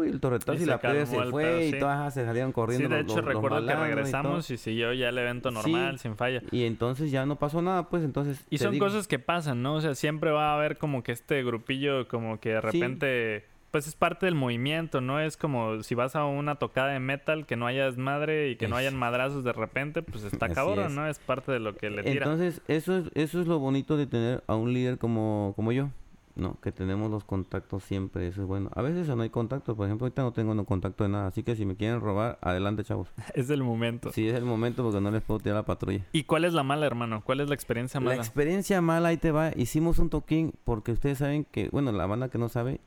el 0.09 0.21
torretazo 0.21 0.63
y, 0.63 0.67
la 0.67 0.79
plebe 0.79 1.07
se 1.07 1.23
fue 1.25 1.67
y 1.67 1.79
todas 1.79 2.15
se 2.15 2.25
salieron 2.25 2.53
corriendo. 2.53 2.89
Sí, 2.89 2.95
de 2.95 3.01
hecho 3.01 3.21
recuerdo 3.21 3.67
que 3.67 3.75
regresamos 3.75 4.51
y, 4.51 4.57
siguió 4.57 4.93
ya 4.93 5.09
el 5.09 5.19
evento 5.19 5.51
normal, 5.51 5.99
sin 5.99 6.17
falla. 6.17 6.43
Y 6.51 6.65
entonces 6.65 7.11
ya 7.11 7.27
no 7.27 7.37
pasó 7.37 7.63
nada, 7.63 7.89
pues 7.89 8.05
entonces... 8.05 8.45
Y 8.51 8.59
son 8.59 8.79
cosas 8.79 9.09
que 9.09 9.19
pasan, 9.19 9.63
¿no? 9.63 9.75
O 9.75 9.81
sea, 9.81 9.95
siempre 9.95 10.31
va 10.31 10.53
a 10.53 10.57
haber 10.57 10.79
como 10.79 11.03
que 11.03 11.13
este 11.13 11.43
grupillo 11.43 12.09
como 12.09 12.41
que 12.41 12.51
de 12.51 12.61
repente... 12.61 13.45
Pues 13.71 13.87
es 13.87 13.95
parte 13.95 14.27
del 14.27 14.35
movimiento, 14.35 15.01
¿no? 15.01 15.21
Es 15.21 15.37
como 15.37 15.85
si 15.85 15.95
vas 15.95 16.17
a 16.17 16.25
una 16.25 16.57
tocada 16.57 16.89
de 16.89 16.99
metal 16.99 17.47
que 17.47 17.55
no 17.55 17.69
haya 17.69 17.85
desmadre 17.85 18.51
y 18.51 18.57
que 18.57 18.67
no 18.67 18.75
hayan 18.75 18.97
madrazos 18.97 19.45
de 19.45 19.53
repente, 19.53 20.03
pues 20.03 20.25
está 20.25 20.49
cabrón, 20.49 20.97
¿no? 20.97 21.07
Es 21.07 21.21
parte 21.21 21.53
de 21.53 21.61
lo 21.61 21.77
que 21.77 21.89
le 21.89 22.03
tira. 22.03 22.25
Entonces, 22.25 22.63
eso 22.67 22.97
es, 22.97 23.05
eso 23.15 23.41
es 23.41 23.47
lo 23.47 23.61
bonito 23.61 23.97
de 23.97 24.09
tener 24.09 24.43
a 24.49 24.57
un 24.57 24.73
líder 24.73 24.99
como, 24.99 25.53
como 25.55 25.71
yo. 25.71 25.89
No, 26.37 26.59
que 26.61 26.71
tenemos 26.71 27.11
los 27.11 27.25
contactos 27.25 27.83
siempre, 27.83 28.29
eso 28.29 28.43
es 28.43 28.47
bueno. 28.47 28.71
A 28.75 28.83
veces 28.83 29.09
no 29.09 29.23
hay 29.23 29.31
contacto, 29.31 29.77
por 29.77 29.87
ejemplo, 29.87 30.07
ahorita 30.07 30.23
no 30.23 30.33
tengo 30.33 30.55
no 30.55 30.65
contacto 30.65 31.05
de 31.05 31.11
nada, 31.11 31.27
así 31.27 31.43
que 31.43 31.57
si 31.57 31.67
me 31.67 31.77
quieren 31.77 32.01
robar, 32.01 32.39
adelante, 32.41 32.85
chavos. 32.85 33.09
es 33.35 33.51
el 33.51 33.63
momento. 33.63 34.13
Sí, 34.13 34.29
es 34.29 34.35
el 34.35 34.45
momento 34.45 34.85
porque 34.85 35.01
no 35.01 35.11
les 35.11 35.23
puedo 35.23 35.41
tirar 35.41 35.57
la 35.57 35.65
patrulla. 35.65 36.07
¿Y 36.13 36.25
cuál 36.25 36.45
es 36.45 36.53
la 36.53 36.63
mala, 36.63 36.87
hermano? 36.87 37.23
¿Cuál 37.25 37.41
es 37.41 37.49
la 37.49 37.55
experiencia 37.55 38.01
mala? 38.01 38.17
La 38.17 38.23
experiencia 38.23 38.81
mala, 38.81 39.09
ahí 39.09 39.17
te 39.17 39.33
va. 39.33 39.51
Hicimos 39.57 39.99
un 39.99 40.09
toquín 40.09 40.55
porque 40.65 40.93
ustedes 40.93 41.19
saben 41.19 41.45
que, 41.45 41.69
bueno, 41.71 41.91
la 41.93 42.07
banda 42.07 42.29
que 42.29 42.39
no 42.39 42.49
sabe, 42.49 42.81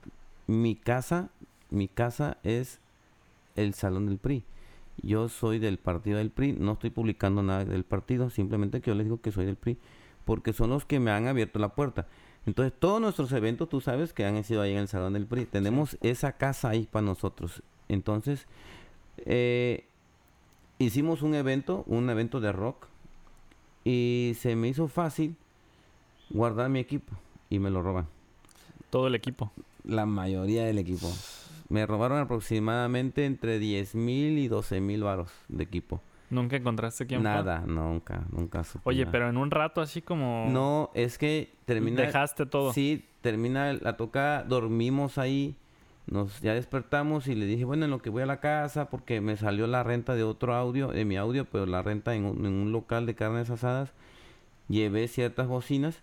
mi 0.48 0.76
casa, 0.76 1.30
mi 1.70 1.88
casa 1.88 2.38
es 2.44 2.80
el 3.56 3.74
salón 3.74 4.06
del 4.06 4.18
PRI. 4.18 4.44
Yo 5.02 5.28
soy 5.28 5.60
del 5.60 5.80
partido 5.80 6.18
del 6.18 6.30
PRI, 6.30 6.54
no 6.54 6.74
estoy 6.74 6.92
publicando 6.92 7.44
nada 7.44 7.66
del 7.66 7.84
partido, 7.84 8.30
simplemente 8.30 8.80
que 8.80 8.92
yo 8.92 8.96
les 8.96 9.06
digo 9.06 9.22
que 9.22 9.32
soy 9.32 9.46
del 9.46 9.56
PRI, 9.56 9.78
porque 10.24 10.54
son 10.54 10.70
los 10.70 10.86
que 10.86 11.00
me 11.00 11.12
han 11.12 11.28
abierto 11.28 11.60
la 11.60 11.70
puerta. 11.70 12.08
Entonces, 12.46 12.74
todos 12.78 13.00
nuestros 13.00 13.32
eventos, 13.32 13.70
tú 13.70 13.80
sabes 13.80 14.14
que 14.14 14.26
han 14.26 14.44
sido 14.44 14.62
ahí 14.62 14.72
en 14.72 14.80
el 14.80 14.88
Salón 14.88 15.14
del 15.14 15.26
PRI. 15.26 15.46
Tenemos 15.46 15.98
esa 16.02 16.34
casa 16.34 16.70
ahí 16.70 16.88
para 16.92 17.06
nosotros. 17.06 17.64
Entonces, 17.88 18.48
eh, 19.26 19.86
hicimos 20.78 21.22
un 21.22 21.36
evento, 21.36 21.84
un 21.88 22.10
evento 22.10 22.40
de 22.42 22.52
rock, 22.52 22.88
y 23.86 24.34
se 24.40 24.56
me 24.56 24.70
hizo 24.70 24.88
fácil 24.88 25.36
guardar 26.30 26.70
mi 26.70 26.80
equipo 26.80 27.14
y 27.50 27.60
me 27.60 27.70
lo 27.70 27.82
roban. 27.82 28.08
¿Todo 28.90 29.08
el 29.08 29.16
equipo? 29.16 29.52
La 29.84 30.06
mayoría 30.06 30.66
del 30.66 30.78
equipo. 30.78 31.12
Me 31.70 31.86
robaron 31.86 32.20
aproximadamente 32.20 33.26
entre 33.26 33.60
10 33.60 33.96
mil 33.96 34.38
y 34.38 34.48
12 34.48 34.82
mil 34.82 35.04
varos 35.04 35.32
de 35.48 35.64
equipo. 35.64 36.02
¿Nunca 36.34 36.58
encontraste 36.58 37.06
quién 37.06 37.24
Nada, 37.24 37.64
nunca, 37.66 38.24
nunca 38.32 38.64
supe 38.64 38.82
Oye, 38.86 39.06
pero 39.06 39.30
en 39.30 39.38
un 39.38 39.52
rato 39.52 39.82
así 39.82 40.02
como... 40.02 40.48
No, 40.50 40.90
es 40.94 41.18
que 41.18 41.54
termina... 41.66 42.02
Dejaste 42.02 42.46
todo. 42.46 42.74
Sí, 42.74 43.06
termina 43.22 43.74
la 43.74 43.96
toca, 43.96 44.44
dormimos 44.44 45.18
ahí, 45.18 45.56
nos 46.08 46.42
ya 46.42 46.54
despertamos 46.54 47.28
y 47.28 47.36
le 47.36 47.46
dije, 47.46 47.66
bueno, 47.66 47.86
en 47.86 47.92
lo 47.92 48.02
que 48.02 48.10
voy 48.10 48.24
a 48.24 48.26
la 48.26 48.40
casa, 48.40 48.90
porque 48.90 49.22
me 49.22 49.38
salió 49.38 49.68
la 49.68 49.84
renta 49.84 50.16
de 50.16 50.24
otro 50.24 50.54
audio, 50.56 50.90
de 50.90 51.06
mi 51.06 51.16
audio, 51.16 51.46
pero 51.46 51.66
la 51.66 51.82
renta 51.82 52.16
en 52.16 52.26
un, 52.26 52.46
en 52.46 52.54
un 52.54 52.72
local 52.72 53.06
de 53.06 53.16
carnes 53.16 53.50
asadas, 53.50 53.94
llevé 54.68 55.08
ciertas 55.08 55.48
bocinas, 55.48 56.02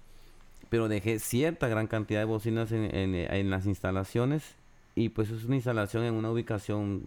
pero 0.68 0.88
dejé 0.88 1.18
cierta 1.18 1.68
gran 1.68 1.88
cantidad 1.88 2.20
de 2.20 2.26
bocinas 2.26 2.72
en, 2.72 2.94
en, 2.94 3.14
en 3.14 3.50
las 3.50 3.66
instalaciones. 3.66 4.56
Y 4.94 5.10
pues 5.10 5.30
es 5.30 5.44
una 5.44 5.56
instalación 5.56 6.04
en 6.04 6.14
una 6.14 6.30
ubicación 6.30 7.02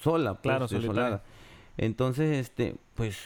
sola, 0.00 0.34
pues, 0.34 0.42
claro, 0.42 0.66
desolada. 0.66 1.22
Entonces, 1.78 2.38
este, 2.38 2.76
pues, 2.94 3.16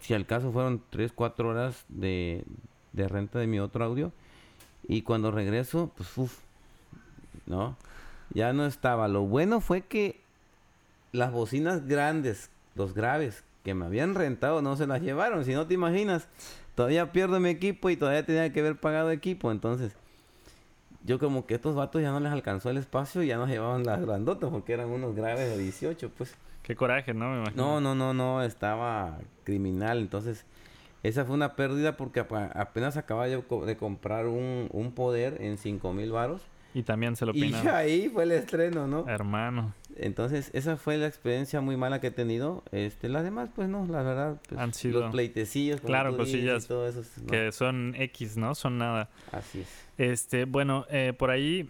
si 0.00 0.14
al 0.14 0.26
caso 0.26 0.52
fueron 0.52 0.82
3, 0.90 1.12
4 1.12 1.48
horas 1.48 1.84
de, 1.88 2.44
de 2.92 3.08
renta 3.08 3.38
de 3.38 3.46
mi 3.46 3.60
otro 3.60 3.84
audio. 3.84 4.12
Y 4.86 5.02
cuando 5.02 5.30
regreso, 5.30 5.90
pues, 5.96 6.16
uff, 6.16 6.38
¿no? 7.46 7.76
Ya 8.34 8.52
no 8.52 8.66
estaba. 8.66 9.08
Lo 9.08 9.22
bueno 9.22 9.60
fue 9.60 9.82
que 9.82 10.20
las 11.12 11.32
bocinas 11.32 11.86
grandes, 11.86 12.50
los 12.74 12.94
graves, 12.94 13.44
que 13.64 13.74
me 13.74 13.84
habían 13.84 14.14
rentado, 14.14 14.62
no 14.62 14.76
se 14.76 14.86
las 14.86 15.02
llevaron. 15.02 15.44
Si 15.44 15.52
no 15.52 15.66
te 15.66 15.74
imaginas, 15.74 16.26
todavía 16.74 17.12
pierdo 17.12 17.38
mi 17.40 17.50
equipo 17.50 17.90
y 17.90 17.96
todavía 17.96 18.24
tenía 18.26 18.52
que 18.52 18.60
haber 18.60 18.76
pagado 18.76 19.10
equipo. 19.10 19.52
Entonces, 19.52 19.92
yo 21.04 21.18
como 21.18 21.46
que 21.46 21.54
estos 21.54 21.74
vatos 21.74 22.02
ya 22.02 22.10
no 22.10 22.20
les 22.20 22.32
alcanzó 22.32 22.70
el 22.70 22.76
espacio 22.76 23.22
y 23.22 23.28
ya 23.28 23.36
nos 23.36 23.48
llevaban 23.48 23.84
las 23.84 24.00
grandotas 24.00 24.50
porque 24.50 24.72
eran 24.72 24.88
unos 24.88 25.14
graves 25.14 25.48
de 25.48 25.58
18, 25.58 26.10
pues. 26.16 26.34
Qué 26.62 26.76
coraje, 26.76 27.12
¿no? 27.14 27.30
Me 27.30 27.38
imagino. 27.38 27.80
No, 27.80 27.80
no, 27.80 27.94
no, 27.94 28.14
no, 28.14 28.42
estaba 28.42 29.18
criminal. 29.44 29.98
Entonces, 29.98 30.46
esa 31.02 31.24
fue 31.24 31.34
una 31.34 31.56
pérdida 31.56 31.96
porque 31.96 32.20
apenas 32.20 32.96
acababa 32.96 33.26
de, 33.26 33.42
de 33.66 33.76
comprar 33.76 34.26
un, 34.26 34.68
un, 34.72 34.92
poder 34.92 35.38
en 35.40 35.58
5 35.58 35.92
mil 35.92 36.12
varos. 36.12 36.42
Y 36.74 36.84
también 36.84 37.16
se 37.16 37.26
lo 37.26 37.32
pinaron. 37.32 37.66
Y 37.66 37.68
ahí 37.74 38.08
fue 38.08 38.22
el 38.22 38.32
estreno, 38.32 38.86
¿no? 38.86 39.06
Hermano. 39.08 39.74
Entonces, 39.96 40.50
esa 40.54 40.76
fue 40.76 40.96
la 40.96 41.06
experiencia 41.06 41.60
muy 41.60 41.76
mala 41.76 42.00
que 42.00 42.06
he 42.06 42.12
tenido. 42.12 42.62
Este, 42.70 43.08
las 43.08 43.24
demás, 43.24 43.50
pues 43.54 43.68
no, 43.68 43.84
la 43.86 44.02
verdad. 44.02 44.40
Pues, 44.48 44.60
Han 44.60 44.72
sido. 44.72 45.00
Los 45.00 45.10
pleitecillos. 45.10 45.80
Claro, 45.80 46.16
cosillas. 46.16 46.68
Que 47.28 47.52
son 47.52 47.94
X, 47.96 48.36
¿no? 48.36 48.54
Son 48.54 48.78
nada. 48.78 49.10
Así 49.32 49.60
es. 49.60 49.68
Este, 49.98 50.44
bueno, 50.44 50.86
eh, 50.88 51.12
por 51.16 51.30
ahí, 51.30 51.68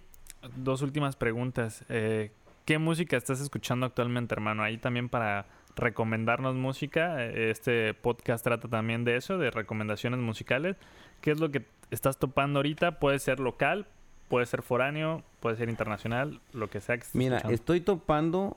dos 0.56 0.82
últimas 0.82 1.16
preguntas. 1.16 1.84
Eh, 1.88 2.30
¿Qué 2.64 2.78
música 2.78 3.16
estás 3.16 3.40
escuchando 3.40 3.86
actualmente, 3.86 4.34
hermano? 4.34 4.62
Ahí 4.62 4.78
también 4.78 5.08
para 5.08 5.46
recomendarnos 5.74 6.54
música. 6.54 7.24
Eh, 7.24 7.50
este 7.50 7.92
podcast 7.94 8.44
trata 8.44 8.68
también 8.68 9.04
de 9.04 9.16
eso, 9.16 9.36
de 9.38 9.50
recomendaciones 9.50 10.20
musicales. 10.20 10.76
¿Qué 11.20 11.32
es 11.32 11.40
lo 11.40 11.50
que 11.50 11.66
estás 11.90 12.18
topando 12.18 12.60
ahorita? 12.60 13.00
Puede 13.00 13.18
ser 13.18 13.40
local, 13.40 13.86
puede 14.28 14.46
ser 14.46 14.62
foráneo, 14.62 15.24
puede 15.40 15.56
ser 15.56 15.68
internacional, 15.68 16.40
lo 16.52 16.70
que 16.70 16.80
sea 16.80 16.96
que 16.96 17.02
estés 17.02 17.16
Mira, 17.16 17.38
estoy 17.38 17.80
topando. 17.80 18.56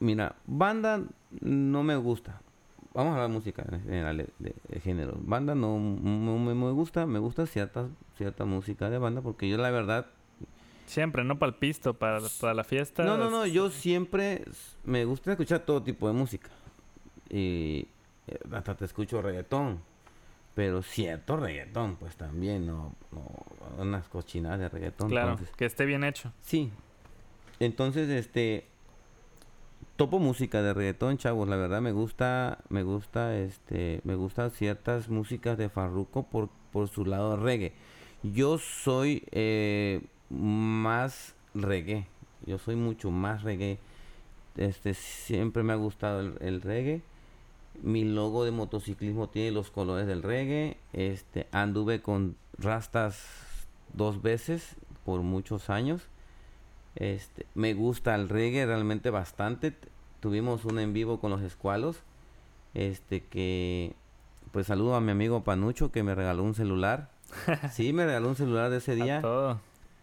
Mira, 0.00 0.36
banda 0.46 1.02
no 1.40 1.82
me 1.82 1.96
gusta. 1.96 2.42
Vamos 2.92 3.12
a 3.12 3.14
hablar 3.14 3.28
de 3.30 3.34
música 3.34 3.64
en 3.70 3.82
general 3.84 4.30
de, 4.38 4.80
género. 4.80 5.14
Banda 5.20 5.54
no, 5.54 5.78
me, 5.78 6.72
gusta, 6.72 7.06
me 7.06 7.18
gusta 7.18 7.46
cierta, 7.46 7.88
cierta 8.16 8.44
música 8.44 8.90
de 8.90 8.98
banda 8.98 9.22
porque 9.22 9.48
yo 9.48 9.56
la 9.56 9.70
verdad 9.70 10.06
Siempre, 10.88 11.22
no 11.22 11.38
para 11.38 11.50
el 11.50 11.56
pisto, 11.56 11.94
para, 11.94 12.20
para 12.40 12.54
la 12.54 12.64
fiesta. 12.64 13.04
No, 13.04 13.18
no, 13.18 13.28
no, 13.28 13.44
yo 13.46 13.70
siempre 13.70 14.44
me 14.84 15.04
gusta 15.04 15.32
escuchar 15.32 15.60
todo 15.60 15.82
tipo 15.82 16.08
de 16.08 16.14
música. 16.14 16.48
Y 17.28 17.86
eh, 18.26 18.38
hasta 18.52 18.74
te 18.74 18.86
escucho 18.86 19.20
reggaetón. 19.20 19.80
Pero 20.54 20.82
cierto 20.82 21.36
reggaetón, 21.36 21.96
pues 21.96 22.16
también, 22.16 22.66
no, 22.66 22.94
no 23.12 23.82
unas 23.82 24.08
cochinadas 24.08 24.58
de 24.58 24.68
reggaetón. 24.70 25.10
Claro, 25.10 25.38
que 25.56 25.66
esté 25.66 25.84
bien 25.84 26.04
hecho. 26.04 26.32
Sí. 26.40 26.72
Entonces, 27.60 28.08
este, 28.08 28.66
topo 29.96 30.18
música 30.18 30.62
de 30.62 30.72
reggaetón, 30.72 31.18
chavos. 31.18 31.46
La 31.48 31.56
verdad 31.56 31.82
me 31.82 31.92
gusta, 31.92 32.58
me 32.70 32.82
gusta, 32.82 33.36
este, 33.36 34.00
me 34.04 34.14
gustan 34.14 34.50
ciertas 34.50 35.10
músicas 35.10 35.58
de 35.58 35.68
Farruko 35.68 36.24
por, 36.24 36.48
por 36.72 36.88
su 36.88 37.04
lado 37.04 37.36
reggae. 37.36 37.74
Yo 38.22 38.58
soy 38.58 39.24
eh, 39.30 40.00
más 40.30 41.34
reggae. 41.54 42.06
Yo 42.46 42.58
soy 42.58 42.76
mucho 42.76 43.10
más 43.10 43.42
reggae. 43.42 43.78
Este, 44.56 44.94
siempre 44.94 45.62
me 45.62 45.72
ha 45.72 45.76
gustado 45.76 46.20
el, 46.20 46.62
reggae. 46.62 47.02
Mi 47.82 48.04
logo 48.04 48.44
de 48.44 48.50
motociclismo 48.50 49.28
tiene 49.28 49.52
los 49.52 49.70
colores 49.70 50.06
del 50.06 50.22
reggae. 50.22 50.76
Este, 50.92 51.46
anduve 51.52 52.02
con 52.02 52.36
rastas 52.58 53.24
dos 53.92 54.22
veces 54.22 54.76
por 55.04 55.22
muchos 55.22 55.70
años. 55.70 56.02
Este, 56.96 57.46
me 57.54 57.74
gusta 57.74 58.14
el 58.14 58.28
reggae 58.28 58.66
realmente 58.66 59.10
bastante. 59.10 59.74
Tuvimos 60.20 60.64
un 60.64 60.78
en 60.78 60.92
vivo 60.92 61.20
con 61.20 61.30
los 61.30 61.42
escualos. 61.42 62.02
Este 62.74 63.22
que 63.24 63.94
pues 64.52 64.66
saludo 64.66 64.94
a 64.94 65.00
mi 65.00 65.10
amigo 65.10 65.44
Panucho 65.44 65.92
que 65.92 66.02
me 66.02 66.14
regaló 66.14 66.42
un 66.42 66.54
celular. 66.54 67.10
sí, 67.72 67.92
me 67.92 68.06
regaló 68.06 68.28
un 68.28 68.36
celular 68.36 68.70
de 68.70 68.78
ese 68.78 68.94
día 68.94 69.22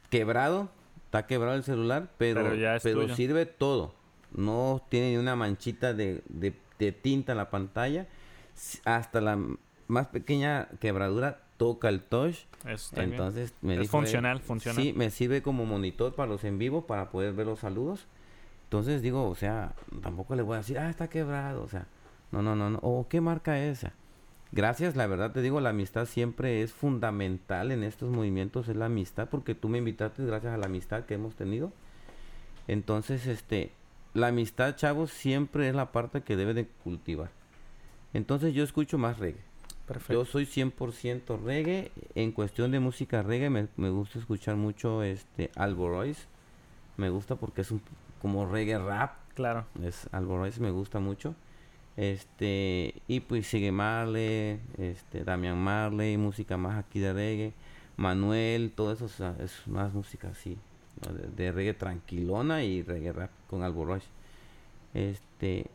quebrado, 0.09 0.69
está 1.05 1.25
quebrado 1.25 1.55
el 1.55 1.63
celular, 1.63 2.09
pero, 2.17 2.51
pero, 2.81 3.15
sirve 3.15 3.45
todo. 3.45 3.93
No 4.31 4.85
tiene 4.89 5.11
ni 5.11 5.17
una 5.17 5.35
manchita 5.35 5.93
de, 5.93 6.21
de, 6.27 6.91
tinta 6.91 7.31
en 7.33 7.37
la 7.37 7.49
pantalla. 7.49 8.07
Hasta 8.83 9.21
la 9.21 9.39
más 9.87 10.07
pequeña 10.07 10.67
quebradura 10.79 11.41
toca 11.57 11.89
el 11.89 12.01
touch. 12.01 12.45
Entonces 12.95 13.53
me 13.61 13.79
es 13.79 13.89
funcional, 13.89 14.41
funciona. 14.41 14.81
Sí, 14.81 14.93
me 14.93 15.09
sirve 15.09 15.41
como 15.41 15.65
monitor 15.65 16.15
para 16.15 16.29
los 16.29 16.43
en 16.43 16.57
vivo 16.57 16.85
para 16.85 17.11
poder 17.11 17.33
ver 17.33 17.45
los 17.45 17.59
saludos. 17.59 18.07
Entonces 18.63 19.01
digo, 19.01 19.29
o 19.29 19.35
sea, 19.35 19.73
tampoco 20.01 20.35
le 20.35 20.41
voy 20.41 20.55
a 20.55 20.57
decir, 20.57 20.79
ah, 20.79 20.89
está 20.89 21.07
quebrado, 21.07 21.63
o 21.63 21.67
sea, 21.67 21.87
no, 22.31 22.41
no, 22.41 22.55
no, 22.55 22.71
no. 22.71 22.79
o 22.81 23.07
qué 23.07 23.21
marca 23.21 23.59
es 23.59 23.79
esa 23.79 23.93
gracias, 24.55 24.95
la 24.95 25.05
verdad 25.05 25.31
te 25.31 25.41
digo, 25.41 25.61
la 25.61 25.69
amistad 25.69 26.05
siempre 26.05 26.63
es 26.63 26.73
fundamental 26.73 27.71
en 27.71 27.83
estos 27.83 28.09
movimientos, 28.09 28.67
es 28.69 28.75
la 28.75 28.85
amistad, 28.85 29.29
porque 29.29 29.53
tú 29.53 29.69
me 29.69 29.77
invitaste 29.77 30.25
gracias 30.25 30.53
a 30.53 30.57
la 30.57 30.65
amistad 30.65 31.05
que 31.05 31.13
hemos 31.13 31.35
tenido. 31.35 31.71
Entonces, 32.67 33.27
este, 33.27 33.71
la 34.15 34.27
amistad, 34.27 34.75
chavos, 34.75 35.11
siempre 35.11 35.69
es 35.69 35.75
la 35.75 35.91
parte 35.91 36.21
que 36.21 36.35
debe 36.35 36.53
de 36.53 36.65
cultivar. 36.65 37.29
Entonces 38.13 38.53
yo 38.53 38.63
escucho 38.63 38.97
más 38.97 39.19
reggae. 39.19 39.41
Perfecto. 39.85 40.13
Yo 40.13 40.25
soy 40.25 40.45
100% 40.45 41.37
reggae. 41.43 41.91
En 42.15 42.31
cuestión 42.31 42.71
de 42.71 42.79
música 42.79 43.21
reggae 43.21 43.49
me, 43.49 43.67
me 43.75 43.89
gusta 43.89 44.17
escuchar 44.17 44.55
mucho 44.55 45.03
este 45.03 45.51
Alboroyce. 45.55 46.23
Me 46.95 47.09
gusta 47.09 47.35
porque 47.35 47.61
es 47.61 47.71
un 47.71 47.81
como 48.21 48.45
reggae 48.49 48.79
rap. 48.79 49.17
Claro. 49.35 49.65
Es 49.83 50.07
Alboroyce 50.13 50.61
me 50.61 50.71
gusta 50.71 50.99
mucho. 50.99 51.35
Este, 51.97 52.93
y 53.07 53.21
pues 53.21 53.47
sigue 53.47 53.71
Marley, 53.71 54.59
este, 54.77 55.23
Damian 55.23 55.57
Marley, 55.57 56.17
música 56.17 56.57
más 56.57 56.77
aquí 56.77 56.99
de 56.99 57.13
reggae, 57.13 57.53
Manuel, 57.95 58.73
todo 58.75 58.91
eso 58.91 59.05
es 59.39 59.67
más 59.67 59.93
música 59.93 60.27
así, 60.29 60.57
de, 61.37 61.51
reggae 61.53 61.73
tranquilona 61.73 62.63
y 62.63 62.81
reggae 62.81 63.13
rap 63.13 63.31
con 63.49 63.63
Albo 63.63 63.97
Este, 64.93 65.67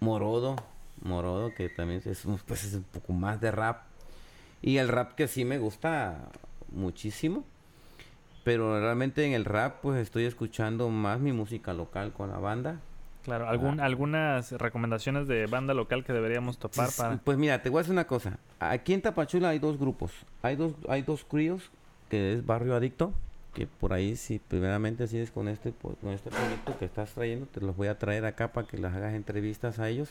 Morodo, 0.00 0.56
Morodo, 1.02 1.52
que 1.54 1.68
también 1.68 2.00
es, 2.06 2.26
pues 2.46 2.64
es 2.64 2.74
un 2.74 2.84
poco 2.84 3.12
más 3.12 3.40
de 3.42 3.50
rap. 3.50 3.82
Y 4.62 4.78
el 4.78 4.88
rap 4.88 5.14
que 5.14 5.28
sí 5.28 5.44
me 5.44 5.58
gusta 5.58 6.30
muchísimo. 6.72 7.44
Pero 8.44 8.80
realmente 8.80 9.26
en 9.26 9.34
el 9.34 9.44
rap 9.44 9.80
pues 9.82 10.00
estoy 10.00 10.24
escuchando 10.24 10.88
más 10.88 11.20
mi 11.20 11.32
música 11.32 11.74
local 11.74 12.14
con 12.14 12.30
la 12.30 12.38
banda 12.38 12.80
Claro, 13.28 13.46
¿algún, 13.46 13.78
algunas 13.78 14.52
recomendaciones 14.52 15.28
de 15.28 15.44
banda 15.44 15.74
local 15.74 16.02
que 16.02 16.14
deberíamos 16.14 16.56
topar 16.56 16.88
para... 16.96 17.18
Pues 17.18 17.36
mira, 17.36 17.60
te 17.60 17.68
voy 17.68 17.80
a 17.80 17.82
decir 17.82 17.92
una 17.92 18.06
cosa. 18.06 18.38
Aquí 18.58 18.94
en 18.94 19.02
Tapachula 19.02 19.50
hay 19.50 19.58
dos 19.58 19.78
grupos. 19.78 20.12
Hay 20.40 20.56
dos, 20.56 20.72
hay 20.88 21.02
dos 21.02 21.26
críos, 21.26 21.70
que 22.08 22.32
es 22.32 22.46
Barrio 22.46 22.74
Adicto, 22.74 23.12
que 23.52 23.66
por 23.66 23.92
ahí 23.92 24.16
si 24.16 24.38
primeramente 24.38 25.06
sigues 25.08 25.30
con 25.30 25.46
este, 25.48 25.72
con 25.72 26.10
este 26.10 26.30
proyecto 26.30 26.78
que 26.78 26.86
estás 26.86 27.12
trayendo, 27.12 27.44
te 27.44 27.60
los 27.60 27.76
voy 27.76 27.88
a 27.88 27.98
traer 27.98 28.24
acá 28.24 28.50
para 28.54 28.66
que 28.66 28.78
las 28.78 28.94
hagas 28.94 29.12
entrevistas 29.12 29.78
a 29.78 29.90
ellos. 29.90 30.08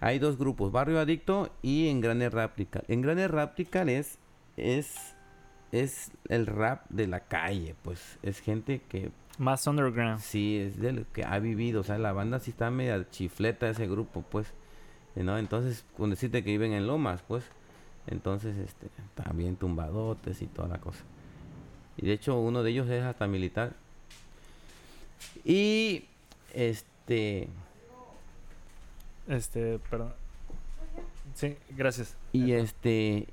Hay 0.00 0.18
dos 0.18 0.36
grupos, 0.36 0.70
Barrio 0.70 1.00
Adicto 1.00 1.50
y 1.62 1.88
Engrane 1.88 2.28
Raptical. 2.28 2.84
Engrane 2.88 3.26
Raptical 3.26 3.88
es, 3.88 4.18
es, 4.58 5.14
es 5.72 6.10
el 6.28 6.44
rap 6.44 6.84
de 6.90 7.06
la 7.06 7.20
calle, 7.20 7.74
pues 7.82 8.18
es 8.22 8.40
gente 8.40 8.82
que 8.86 9.12
más 9.38 9.66
underground. 9.66 10.20
Sí, 10.20 10.58
es 10.58 10.78
de 10.78 10.92
lo 10.92 11.12
que 11.12 11.24
ha 11.24 11.38
vivido. 11.38 11.80
O 11.80 11.84
sea, 11.84 11.98
la 11.98 12.12
banda 12.12 12.40
sí 12.40 12.50
está 12.50 12.70
media 12.70 13.08
chifleta 13.10 13.68
ese 13.68 13.86
grupo, 13.86 14.22
pues. 14.22 14.52
¿no? 15.14 15.38
Entonces, 15.38 15.84
con 15.96 16.10
decirte 16.10 16.44
que 16.44 16.50
viven 16.50 16.72
en 16.72 16.86
Lomas, 16.86 17.22
pues. 17.26 17.44
Entonces, 18.06 18.56
este, 18.56 18.88
también 19.14 19.56
tumbadotes 19.56 20.42
y 20.42 20.46
toda 20.46 20.68
la 20.68 20.78
cosa. 20.78 21.04
Y 21.96 22.06
de 22.06 22.12
hecho, 22.12 22.38
uno 22.38 22.62
de 22.62 22.70
ellos 22.70 22.88
es 22.88 23.02
hasta 23.02 23.26
militar. 23.26 23.74
Y, 25.44 26.04
este... 26.54 27.48
Este, 29.26 29.78
perdón. 29.90 30.14
Sí, 31.34 31.56
gracias. 31.76 32.16
Y 32.32 32.52
este, 32.52 33.28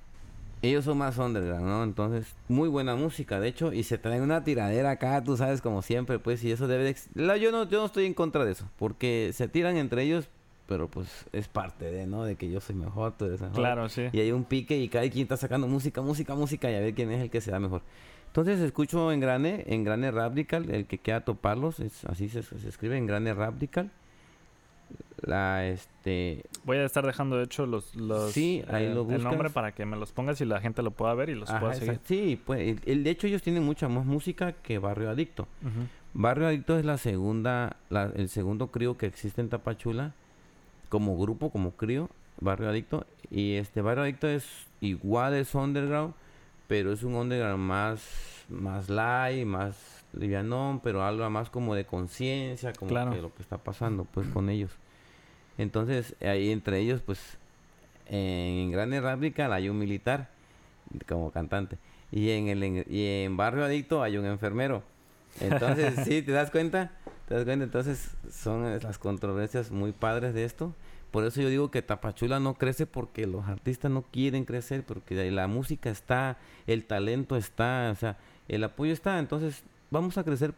ellos 0.61 0.85
son 0.85 0.97
más 0.97 1.17
underground, 1.17 1.65
¿no? 1.65 1.83
Entonces, 1.83 2.33
muy 2.47 2.69
buena 2.69 2.95
música, 2.95 3.39
de 3.39 3.47
hecho, 3.47 3.71
y 3.73 3.83
se 3.83 3.97
traen 3.97 4.21
una 4.23 4.43
tiradera 4.43 4.91
acá, 4.91 5.23
tú 5.23 5.37
sabes, 5.37 5.61
como 5.61 5.81
siempre, 5.81 6.17
pues, 6.19 6.43
y 6.43 6.51
eso 6.51 6.67
debe 6.67 6.83
de... 6.83 6.95
La- 7.13 7.37
yo, 7.37 7.51
no, 7.51 7.67
yo 7.69 7.79
no 7.79 7.85
estoy 7.85 8.05
en 8.05 8.13
contra 8.13 8.45
de 8.45 8.51
eso, 8.53 8.67
porque 8.77 9.31
se 9.33 9.47
tiran 9.47 9.77
entre 9.77 10.03
ellos, 10.03 10.27
pero 10.67 10.87
pues 10.87 11.25
es 11.31 11.47
parte 11.47 11.85
de, 11.91 12.07
¿no? 12.07 12.23
De 12.23 12.35
que 12.37 12.49
yo 12.49 12.59
soy 12.59 12.75
mejor, 12.75 13.13
tú 13.17 13.25
eres 13.25 13.39
mejor. 13.41 13.55
Claro, 13.55 13.87
sí. 13.89 14.07
Y 14.11 14.19
hay 14.19 14.31
un 14.31 14.43
pique 14.45 14.75
y 14.77 14.89
cada 14.89 15.07
quien 15.09 15.23
está 15.23 15.37
sacando 15.37 15.67
música, 15.67 16.01
música, 16.01 16.33
música 16.33 16.71
y 16.71 16.75
a 16.75 16.79
ver 16.79 16.95
quién 16.95 17.11
es 17.11 17.21
el 17.21 17.29
que 17.29 17.39
se 17.41 17.51
da 17.51 17.59
mejor. 17.59 17.81
Entonces 18.27 18.59
escucho 18.59 19.11
en 19.11 19.19
Grane, 19.19 19.63
en 19.67 19.83
Grane 19.83 20.09
Radical, 20.09 20.69
el 20.71 20.87
que 20.87 20.97
queda 20.97 21.21
toparlos, 21.21 21.79
es, 21.79 22.03
así 22.05 22.27
se, 22.29 22.41
se 22.41 22.67
escribe, 22.67 22.97
en 22.97 23.05
Grane 23.05 23.33
Radical. 23.33 23.91
La, 25.21 25.65
este, 25.67 26.43
Voy 26.65 26.77
a 26.77 26.85
estar 26.85 27.05
dejando, 27.05 27.37
de 27.37 27.45
hecho, 27.45 27.65
los, 27.65 27.95
los 27.95 28.31
Sí, 28.31 28.63
ahí 28.69 28.93
lo 28.93 29.09
el 29.11 29.23
nombre 29.23 29.49
para 29.49 29.71
que 29.73 29.85
me 29.85 29.97
los 29.97 30.11
pongas 30.11 30.39
y 30.41 30.45
la 30.45 30.59
gente 30.59 30.83
lo 30.83 30.91
pueda 30.91 31.13
ver 31.15 31.29
y 31.29 31.35
los 31.35 31.49
ajá, 31.49 31.59
pueda 31.61 31.73
seguir. 31.73 31.89
exacto. 31.93 32.07
sí, 32.09 32.39
pues, 32.45 32.59
el- 32.61 32.81
el- 32.85 33.03
de 33.03 33.09
hecho 33.09 33.25
ellos 33.27 33.41
tienen 33.41 33.63
mucha 33.63 33.87
más 33.87 34.05
música 34.05 34.51
que 34.51 34.77
Barrio 34.77 35.09
Adicto. 35.09 35.47
Barrio 36.13 36.47
Adicto 36.47 36.77
es 36.77 36.85
la 36.85 36.97
segunda, 36.97 37.77
la- 37.89 38.11
el 38.15 38.29
segundo 38.29 38.67
crío 38.67 38.97
que 38.97 39.05
existe 39.07 39.41
en 39.41 39.49
Tapachula, 39.49 40.13
como 40.89 41.17
grupo, 41.17 41.49
como 41.49 41.71
crío, 41.71 42.09
Barrio 42.39 42.69
Adicto. 42.69 43.07
Y 43.31 43.53
este 43.55 43.81
Barrio 43.81 44.03
Adicto 44.03 44.27
es 44.27 44.45
igual, 44.81 45.33
es 45.33 45.55
underground, 45.55 46.13
pero 46.67 46.91
es 46.93 47.01
un 47.03 47.15
underground 47.15 47.63
más, 47.63 48.45
más 48.49 48.89
light, 48.89 49.45
más 49.47 50.04
livianón, 50.17 50.79
pero 50.79 51.03
algo 51.03 51.29
más 51.29 51.49
como 51.49 51.75
de 51.75 51.85
conciencia, 51.85 52.73
como 52.73 52.89
Claro. 52.89 53.11
que 53.11 53.21
lo 53.21 53.33
que 53.33 53.41
está 53.41 53.57
pasando 53.57 54.05
pues 54.05 54.27
con 54.33 54.49
ellos. 54.49 54.71
Entonces, 55.57 56.15
ahí 56.21 56.51
entre 56.51 56.79
ellos, 56.79 57.01
pues, 57.01 57.37
en 58.07 58.71
Grande 58.71 59.01
Radical 59.01 59.53
hay 59.53 59.69
un 59.69 59.77
militar 59.79 60.29
como 61.07 61.31
cantante. 61.31 61.77
Y 62.11 62.29
en 62.31 62.47
el 62.47 62.63
en- 62.63 62.85
y 62.89 63.23
en 63.23 63.37
Barrio 63.37 63.63
Adicto 63.65 64.03
hay 64.03 64.17
un 64.17 64.25
enfermero. 64.25 64.83
Entonces, 65.39 65.95
sí, 66.05 66.21
¿te 66.21 66.31
das 66.31 66.51
cuenta? 66.51 66.91
¿Te 67.27 67.33
das 67.35 67.43
cuenta? 67.45 67.63
Entonces, 67.65 68.11
son 68.31 68.63
las 68.81 68.97
controversias 68.99 69.71
muy 69.71 69.91
padres 69.91 70.33
de 70.33 70.43
esto. 70.45 70.73
Por 71.11 71.23
eso 71.23 71.41
yo 71.41 71.49
digo 71.49 71.71
que 71.71 71.81
Tapachula 71.81 72.39
no 72.41 72.55
crece 72.55 72.85
porque 72.85 73.25
los 73.25 73.45
artistas 73.47 73.89
no 73.89 74.01
quieren 74.03 74.43
crecer, 74.43 74.83
porque 74.85 75.31
la 75.31 75.47
música 75.47 75.89
está, 75.89 76.37
el 76.67 76.83
talento 76.83 77.37
está, 77.37 77.89
o 77.91 77.95
sea, 77.95 78.17
el 78.49 78.63
apoyo 78.65 78.91
está. 78.91 79.17
Entonces, 79.19 79.63
vamos 79.91 80.17
a 80.17 80.23
crecer 80.23 80.53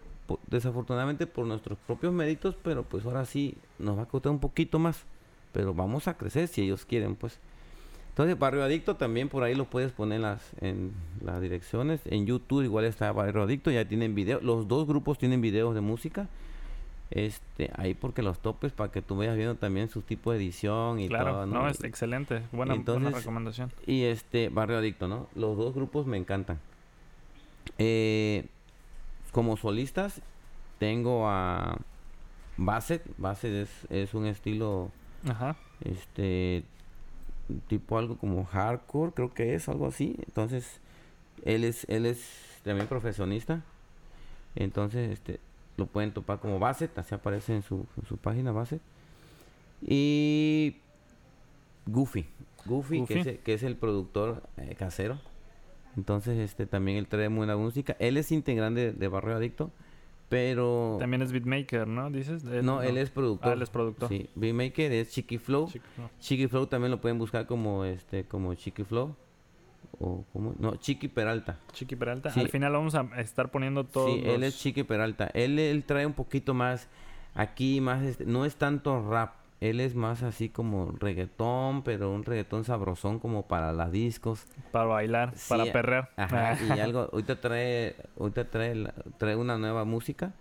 desafortunadamente 0.47 1.25
por 1.27 1.45
nuestros 1.45 1.77
propios 1.87 2.13
méritos, 2.13 2.55
pero 2.63 2.83
pues 2.83 3.05
ahora 3.05 3.25
sí 3.25 3.55
nos 3.79 3.97
va 3.97 4.03
a 4.03 4.05
costar 4.07 4.31
un 4.31 4.39
poquito 4.39 4.79
más. 4.79 5.03
Pero 5.53 5.73
vamos 5.73 6.07
a 6.07 6.15
crecer 6.17 6.47
si 6.47 6.61
ellos 6.63 6.85
quieren, 6.85 7.15
pues. 7.15 7.39
Entonces, 8.09 8.37
Barrio 8.37 8.63
Adicto 8.63 8.95
también 8.95 9.29
por 9.29 9.43
ahí 9.43 9.53
lo 9.55 9.65
puedes 9.65 9.91
poner 9.91 10.17
en 10.17 10.21
las, 10.23 10.41
en 10.59 10.91
las 11.23 11.39
direcciones. 11.39 12.01
En 12.05 12.25
YouTube 12.25 12.63
igual 12.63 12.85
está 12.85 13.11
Barrio 13.11 13.43
Adicto, 13.43 13.71
ya 13.71 13.85
tienen 13.85 14.15
video. 14.15 14.39
Los 14.41 14.67
dos 14.67 14.87
grupos 14.87 15.17
tienen 15.17 15.39
videos 15.39 15.73
de 15.75 15.81
música. 15.81 16.27
Este, 17.09 17.71
ahí 17.75 17.93
porque 17.93 18.21
los 18.21 18.39
topes 18.39 18.73
para 18.73 18.91
que 18.91 19.01
tú 19.01 19.15
vayas 19.15 19.37
viendo 19.37 19.55
también 19.55 19.87
su 19.87 20.01
tipo 20.01 20.31
de 20.31 20.37
edición 20.39 20.99
y 20.99 21.07
Claro, 21.07 21.31
todo, 21.31 21.45
no, 21.45 21.61
¿no? 21.61 21.69
es 21.69 21.81
excelente. 21.83 22.35
Buena, 22.51 22.73
buena 22.73 22.73
entonces- 22.75 23.13
recomendación. 23.13 23.71
Y 23.85 24.03
este, 24.03 24.49
Barrio 24.49 24.77
Adicto, 24.79 25.07
¿no? 25.07 25.27
Los 25.35 25.55
dos 25.55 25.73
grupos 25.73 26.05
me 26.05 26.17
encantan. 26.17 26.59
Eh, 27.77 28.45
como 29.37 29.55
solistas, 29.55 30.19
tengo 30.79 31.29
a 31.29 31.77
Basset. 32.57 33.03
Basset 33.19 33.53
es, 33.53 33.69
es 33.91 34.15
un 34.15 34.25
estilo, 34.25 34.89
Ajá. 35.29 35.55
este, 35.81 36.63
tipo 37.67 37.99
algo 37.99 38.17
como 38.17 38.45
hardcore, 38.45 39.11
creo 39.11 39.35
que 39.35 39.53
es, 39.53 39.69
algo 39.69 39.85
así. 39.85 40.15
Entonces, 40.25 40.81
él 41.45 41.65
es, 41.65 41.85
él 41.87 42.07
es 42.07 42.59
también 42.63 42.87
profesionista. 42.87 43.61
Entonces, 44.55 45.11
este, 45.11 45.39
lo 45.77 45.85
pueden 45.85 46.13
topar 46.13 46.39
como 46.39 46.57
Basset, 46.57 46.97
así 46.97 47.13
aparece 47.13 47.53
en 47.55 47.61
su, 47.61 47.85
en 47.95 48.07
su 48.07 48.17
página 48.17 48.51
Basset. 48.51 48.81
Y 49.83 50.77
Goofy. 51.85 52.25
Goofy, 52.65 53.05
Que, 53.05 53.19
es, 53.19 53.27
el- 53.27 53.37
que 53.37 53.53
es 53.53 53.61
el 53.61 53.75
productor 53.75 54.41
eh, 54.57 54.73
casero. 54.73 55.19
Entonces, 55.97 56.37
este 56.37 56.67
también 56.67 56.97
él 56.97 57.07
trae 57.07 57.27
buena 57.27 57.57
música. 57.57 57.97
Él 57.99 58.17
es 58.17 58.31
integrante 58.31 58.79
de, 58.79 58.93
de 58.93 59.07
Barrio 59.07 59.35
Adicto, 59.35 59.71
pero 60.29 60.97
También 60.99 61.21
es 61.21 61.31
beatmaker, 61.31 61.87
¿no? 61.87 62.09
Dices. 62.09 62.43
No, 62.43 62.81
él 62.81 62.97
es 62.97 63.09
productor. 63.09 63.51
Ah, 63.51 63.53
él 63.53 63.61
es 63.61 63.69
productor. 63.69 64.09
Sí, 64.09 64.29
Beatmaker 64.35 64.91
es 64.91 65.11
Chiqui 65.11 65.37
Flow. 65.37 65.71
Chiqui 66.19 66.47
Flow 66.47 66.67
también 66.67 66.91
lo 66.91 66.99
pueden 66.99 67.17
buscar 67.17 67.47
como 67.47 67.85
este 67.85 68.25
como 68.25 68.53
Chiqui 68.53 68.83
Flow 68.83 69.15
o 69.99 70.25
como 70.33 70.53
no, 70.59 70.75
Chiqui 70.75 71.07
Peralta. 71.07 71.59
Chiqui 71.71 71.95
Peralta. 71.95 72.29
Sí. 72.31 72.41
Al 72.41 72.49
final 72.49 72.73
vamos 72.73 72.93
a 72.95 73.07
estar 73.19 73.51
poniendo 73.51 73.85
todos 73.85 74.13
Sí, 74.13 74.21
él 74.25 74.43
es 74.43 74.57
Chiqui 74.57 74.83
Peralta. 74.83 75.27
Él, 75.33 75.57
él 75.59 75.83
trae 75.85 76.05
un 76.05 76.13
poquito 76.13 76.53
más 76.53 76.89
aquí, 77.33 77.79
más 77.79 78.03
este, 78.03 78.25
no 78.25 78.43
es 78.43 78.57
tanto 78.57 79.09
rap. 79.09 79.33
Él 79.59 79.79
es 79.79 79.95
más 79.95 80.21
así 80.21 80.49
como 80.49 80.91
reggaetón, 80.91 81.81
pero 81.83 82.11
un 82.11 82.23
reggaetón 82.23 82.63
sabrosón 82.63 83.17
como 83.19 83.47
para 83.47 83.73
las 83.73 83.91
discos. 83.91 84.45
para 84.71 84.85
bailar, 84.85 85.33
Sí, 85.35 85.49
para 85.49 85.71
perrear. 85.71 86.09
Ajá, 86.15 86.57
y 86.75 86.79
algo, 86.79 87.09
ahorita 87.13 87.41
trae, 87.41 87.95
ahorita 88.19 88.45
trae, 88.49 88.93
trae 89.17 89.35
una 89.35 89.57
nueva 89.57 89.83
música. 89.83 90.33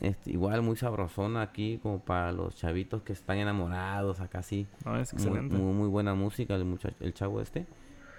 Este, 0.00 0.30
igual 0.32 0.62
muy 0.62 0.76
sabrosona 0.76 1.40
aquí, 1.42 1.80
como 1.82 1.98
para 2.00 2.30
los 2.30 2.54
chavitos 2.56 3.02
que 3.02 3.12
están 3.12 3.38
enamorados, 3.38 4.20
acá 4.20 4.42
sí. 4.42 4.66
No, 4.84 4.96
es 5.00 5.12
Muy, 5.14 5.22
excelente. 5.22 5.56
muy, 5.56 5.72
muy 5.74 5.88
buena 5.88 6.14
música 6.14 6.54
el 6.54 6.64
muchacho, 6.64 6.94
el 7.00 7.14
chavo 7.14 7.40
este. 7.40 7.66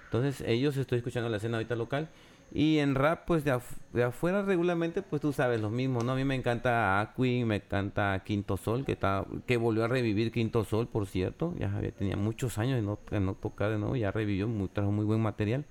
Entonces, 0.06 0.42
ellos 0.46 0.76
estoy 0.76 0.98
escuchando 0.98 1.28
la 1.30 1.36
escena 1.38 1.56
ahorita 1.58 1.76
local. 1.76 2.08
Y 2.52 2.78
en 2.78 2.96
rap, 2.96 3.26
pues 3.26 3.44
de, 3.44 3.52
af- 3.54 3.76
de 3.92 4.02
afuera 4.02 4.42
regularmente, 4.42 5.02
pues 5.02 5.22
tú 5.22 5.32
sabes 5.32 5.60
lo 5.60 5.70
mismo, 5.70 6.02
¿no? 6.02 6.12
A 6.12 6.16
mí 6.16 6.24
me 6.24 6.34
encanta 6.34 7.00
Aqui, 7.00 7.44
me 7.44 7.56
encanta 7.56 8.20
Quinto 8.24 8.56
Sol, 8.56 8.84
que 8.84 8.92
está, 8.92 9.24
que 9.46 9.56
volvió 9.56 9.84
a 9.84 9.88
revivir 9.88 10.32
Quinto 10.32 10.64
Sol, 10.64 10.88
por 10.88 11.06
cierto. 11.06 11.54
Ya 11.58 11.72
había- 11.72 11.92
tenía 11.92 12.16
muchos 12.16 12.58
años 12.58 12.74
de 12.76 12.82
no, 12.82 12.98
de 13.10 13.20
no 13.20 13.34
tocar 13.34 13.70
de 13.70 13.78
nuevo, 13.78 13.94
ya 13.94 14.10
revivió, 14.10 14.48
muy, 14.48 14.66
trajo 14.68 14.90
muy 14.90 15.04
buen 15.04 15.20
material. 15.20 15.64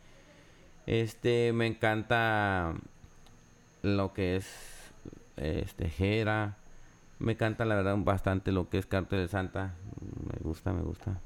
Este, 0.87 1.51
me 1.53 1.67
encanta 1.67 2.73
lo 3.81 4.13
que 4.13 4.37
es 4.37 4.47
este 5.37 5.89
Jera. 5.89 6.57
Me 7.19 7.33
encanta 7.33 7.65
la 7.65 7.75
verdad 7.75 7.97
bastante 7.97 8.51
lo 8.53 8.69
que 8.69 8.77
es 8.77 8.85
Cartel 8.85 9.19
de 9.19 9.27
Santa. 9.27 9.75
Me 10.25 10.39
gusta, 10.41 10.71
me 10.71 10.81
gusta. 10.81 11.19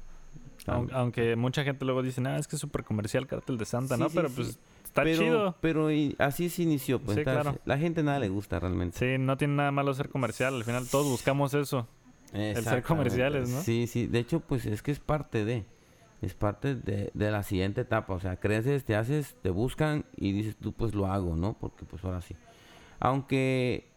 Aunque 0.66 1.36
mucha 1.36 1.62
gente 1.62 1.84
luego 1.84 2.02
dice, 2.02 2.20
ah, 2.26 2.38
es 2.38 2.48
que 2.48 2.56
es 2.56 2.60
súper 2.60 2.82
comercial 2.84 3.26
Cártel 3.26 3.56
de 3.58 3.64
Santa, 3.64 3.96
Sí, 3.96 4.02
¿no? 4.02 4.08
sí, 4.08 4.16
Pero 4.16 4.28
sí. 4.28 4.34
pues 4.36 4.58
está 4.94 5.02
pero, 5.02 5.18
chido. 5.22 5.56
Pero 5.60 5.90
y- 5.90 6.14
así 6.18 6.48
se 6.48 6.62
inició, 6.62 7.00
pues. 7.00 7.18
Sí, 7.18 7.24
claro. 7.24 7.58
La 7.64 7.76
gente 7.78 8.02
nada 8.02 8.18
le 8.20 8.28
gusta 8.28 8.60
realmente. 8.60 8.98
Sí, 8.98 9.18
no 9.22 9.36
tiene 9.36 9.54
nada 9.56 9.70
malo 9.72 9.92
ser 9.94 10.08
comercial. 10.08 10.54
Al 10.54 10.64
final 10.64 10.86
todos 10.88 11.06
buscamos 11.06 11.52
eso. 11.54 11.86
ser 12.30 12.40
Exactamente. 12.58 12.86
comerciales, 12.88 13.48
¿no? 13.50 13.60
Sí, 13.62 13.86
sí. 13.86 14.06
De 14.06 14.18
hecho, 14.20 14.40
pues 14.40 14.66
es 14.66 14.82
que 14.82 14.92
es 14.92 15.00
parte 15.00 15.44
de. 15.44 15.64
Es 16.22 16.34
parte 16.34 16.74
de, 16.74 17.10
de 17.12 17.30
la 17.30 17.42
siguiente 17.42 17.82
etapa. 17.82 18.14
O 18.14 18.20
sea, 18.20 18.36
creces, 18.40 18.84
te 18.84 18.96
haces, 18.96 19.36
te 19.42 19.50
buscan 19.50 20.04
y 20.16 20.32
dices 20.32 20.56
tú, 20.56 20.72
pues 20.72 20.94
lo 20.94 21.06
hago, 21.06 21.36
¿no? 21.36 21.52
Porque 21.58 21.84
pues 21.84 22.02
ahora 22.04 22.20
sí. 22.22 22.34
Aunque 23.00 23.90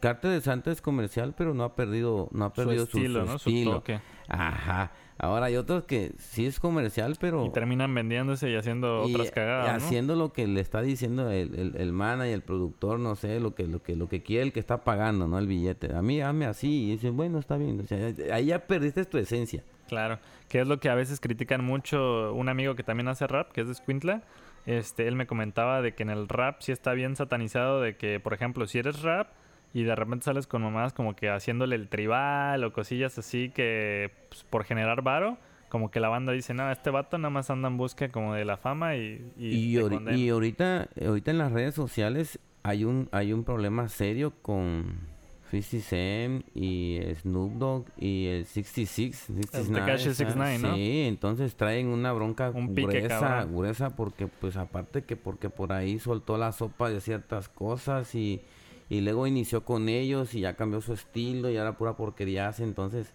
Cartel 0.00 0.30
de 0.32 0.40
Santa 0.40 0.70
es 0.70 0.80
comercial, 0.80 1.34
pero 1.36 1.52
no 1.54 1.64
ha 1.64 1.74
perdido, 1.74 2.28
no 2.32 2.46
ha 2.46 2.48
Su 2.50 2.54
perdido 2.54 2.86
su, 2.86 2.96
estilo, 2.98 3.20
su 3.26 3.32
¿no? 3.32 3.38
Su 3.38 3.48
estilo. 3.50 3.70
toque. 3.72 4.00
Ajá. 4.28 4.92
Ahora 5.18 5.46
hay 5.46 5.56
otros 5.56 5.84
que 5.84 6.12
sí 6.18 6.44
es 6.44 6.60
comercial, 6.60 7.16
pero... 7.18 7.46
Y 7.46 7.50
terminan 7.50 7.94
vendiéndose 7.94 8.50
y 8.50 8.54
haciendo 8.56 9.04
y- 9.08 9.14
otras 9.14 9.28
y 9.28 9.30
cagadas, 9.32 9.68
¿no? 9.80 9.86
haciendo 9.86 10.14
lo 10.14 10.32
que 10.32 10.46
le 10.46 10.60
está 10.60 10.82
diciendo 10.82 11.30
el, 11.30 11.54
el, 11.54 11.76
el 11.76 11.92
manager, 11.92 12.34
el 12.34 12.42
productor, 12.42 12.98
no 12.98 13.16
sé, 13.16 13.40
lo 13.40 13.54
que, 13.54 13.66
lo 13.66 13.82
que, 13.82 13.96
lo 13.96 14.08
que 14.08 14.22
quiere 14.22 14.42
el 14.42 14.52
que 14.52 14.60
está 14.60 14.84
pagando, 14.84 15.26
¿no? 15.26 15.38
El 15.38 15.46
billete. 15.46 15.94
A 15.94 16.02
mí, 16.02 16.20
hazme 16.20 16.44
así. 16.44 16.84
Y 16.84 16.90
dicen, 16.92 17.16
bueno, 17.16 17.38
está 17.38 17.56
bien. 17.56 17.80
O 17.80 17.86
sea, 17.86 18.12
ahí 18.34 18.46
ya 18.46 18.58
perdiste 18.66 19.04
tu 19.06 19.16
esencia. 19.16 19.64
Claro, 19.88 20.18
que 20.48 20.60
es 20.60 20.66
lo 20.66 20.80
que 20.80 20.90
a 20.90 20.94
veces 20.94 21.20
critican 21.20 21.64
mucho 21.64 22.34
un 22.34 22.48
amigo 22.48 22.74
que 22.74 22.82
también 22.82 23.08
hace 23.08 23.26
rap, 23.26 23.52
que 23.52 23.62
es 23.62 23.68
de 23.68 23.74
Squintla. 23.74 24.22
Este, 24.66 25.06
él 25.08 25.14
me 25.14 25.26
comentaba 25.26 25.80
de 25.80 25.94
que 25.94 26.02
en 26.02 26.10
el 26.10 26.28
rap 26.28 26.60
sí 26.60 26.72
está 26.72 26.92
bien 26.92 27.14
satanizado 27.16 27.80
de 27.80 27.96
que, 27.96 28.18
por 28.20 28.34
ejemplo, 28.34 28.66
si 28.66 28.78
eres 28.78 29.00
rap 29.02 29.28
y 29.74 29.82
de 29.84 29.94
repente 29.94 30.24
sales 30.24 30.46
con 30.46 30.62
mamás 30.62 30.92
como 30.92 31.14
que 31.16 31.28
haciéndole 31.28 31.76
el 31.76 31.88
tribal 31.88 32.64
o 32.64 32.72
cosillas 32.72 33.18
así 33.18 33.50
que 33.50 34.10
pues, 34.28 34.44
por 34.44 34.64
generar 34.64 35.02
varo, 35.02 35.36
como 35.68 35.90
que 35.90 36.00
la 36.00 36.08
banda 36.08 36.32
dice, 36.32 36.54
no, 36.54 36.70
este 36.70 36.90
vato 36.90 37.18
nada 37.18 37.30
más 37.30 37.50
anda 37.50 37.68
en 37.68 37.76
busca 37.76 38.08
como 38.10 38.34
de 38.34 38.44
la 38.44 38.56
fama 38.56 38.96
y... 38.96 39.32
Y, 39.36 39.72
Y, 39.72 39.74
te 39.74 39.82
ahori- 39.82 39.90
condena". 39.94 40.16
y 40.16 40.28
ahorita, 40.30 40.88
ahorita 41.06 41.30
en 41.32 41.38
las 41.38 41.52
redes 41.52 41.74
sociales 41.74 42.38
hay 42.62 42.84
un, 42.84 43.08
hay 43.12 43.32
un 43.32 43.44
problema 43.44 43.88
serio 43.88 44.32
con 44.42 45.14
50 45.50 45.86
Cent 45.86 46.44
y 46.56 46.98
Snoop 47.20 47.52
Dogg 47.54 47.84
y 47.98 48.26
el 48.26 48.46
66. 48.46 49.16
69, 49.16 49.80
Tekashi 49.86 50.08
o 50.08 50.14
sea, 50.14 50.26
69, 50.26 50.58
¿no? 50.58 50.74
Sí, 50.74 51.02
entonces 51.06 51.54
traen 51.54 51.86
una 51.88 52.12
bronca 52.12 52.50
Un 52.50 52.74
pique, 52.74 53.00
gruesa, 53.02 53.20
cabrón. 53.20 53.54
gruesa 53.56 53.90
porque 53.94 54.26
pues 54.26 54.56
aparte 54.56 55.04
que 55.04 55.14
porque 55.16 55.48
por 55.48 55.72
ahí 55.72 56.00
soltó 56.00 56.36
la 56.36 56.50
sopa 56.50 56.90
de 56.90 57.00
ciertas 57.00 57.48
cosas 57.48 58.12
y, 58.16 58.42
y 58.88 59.00
luego 59.00 59.26
inició 59.26 59.64
con 59.64 59.88
ellos 59.88 60.34
y 60.34 60.40
ya 60.40 60.54
cambió 60.54 60.80
su 60.80 60.92
estilo 60.92 61.50
y 61.50 61.56
ahora 61.56 61.76
pura 61.76 61.96
porquería 61.96 62.48
hace, 62.48 62.62
entonces 62.64 63.12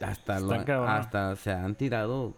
hasta, 0.00 0.40
lo- 0.40 0.46
hasta 0.88 1.36
se 1.36 1.50
han 1.52 1.74
tirado 1.74 2.34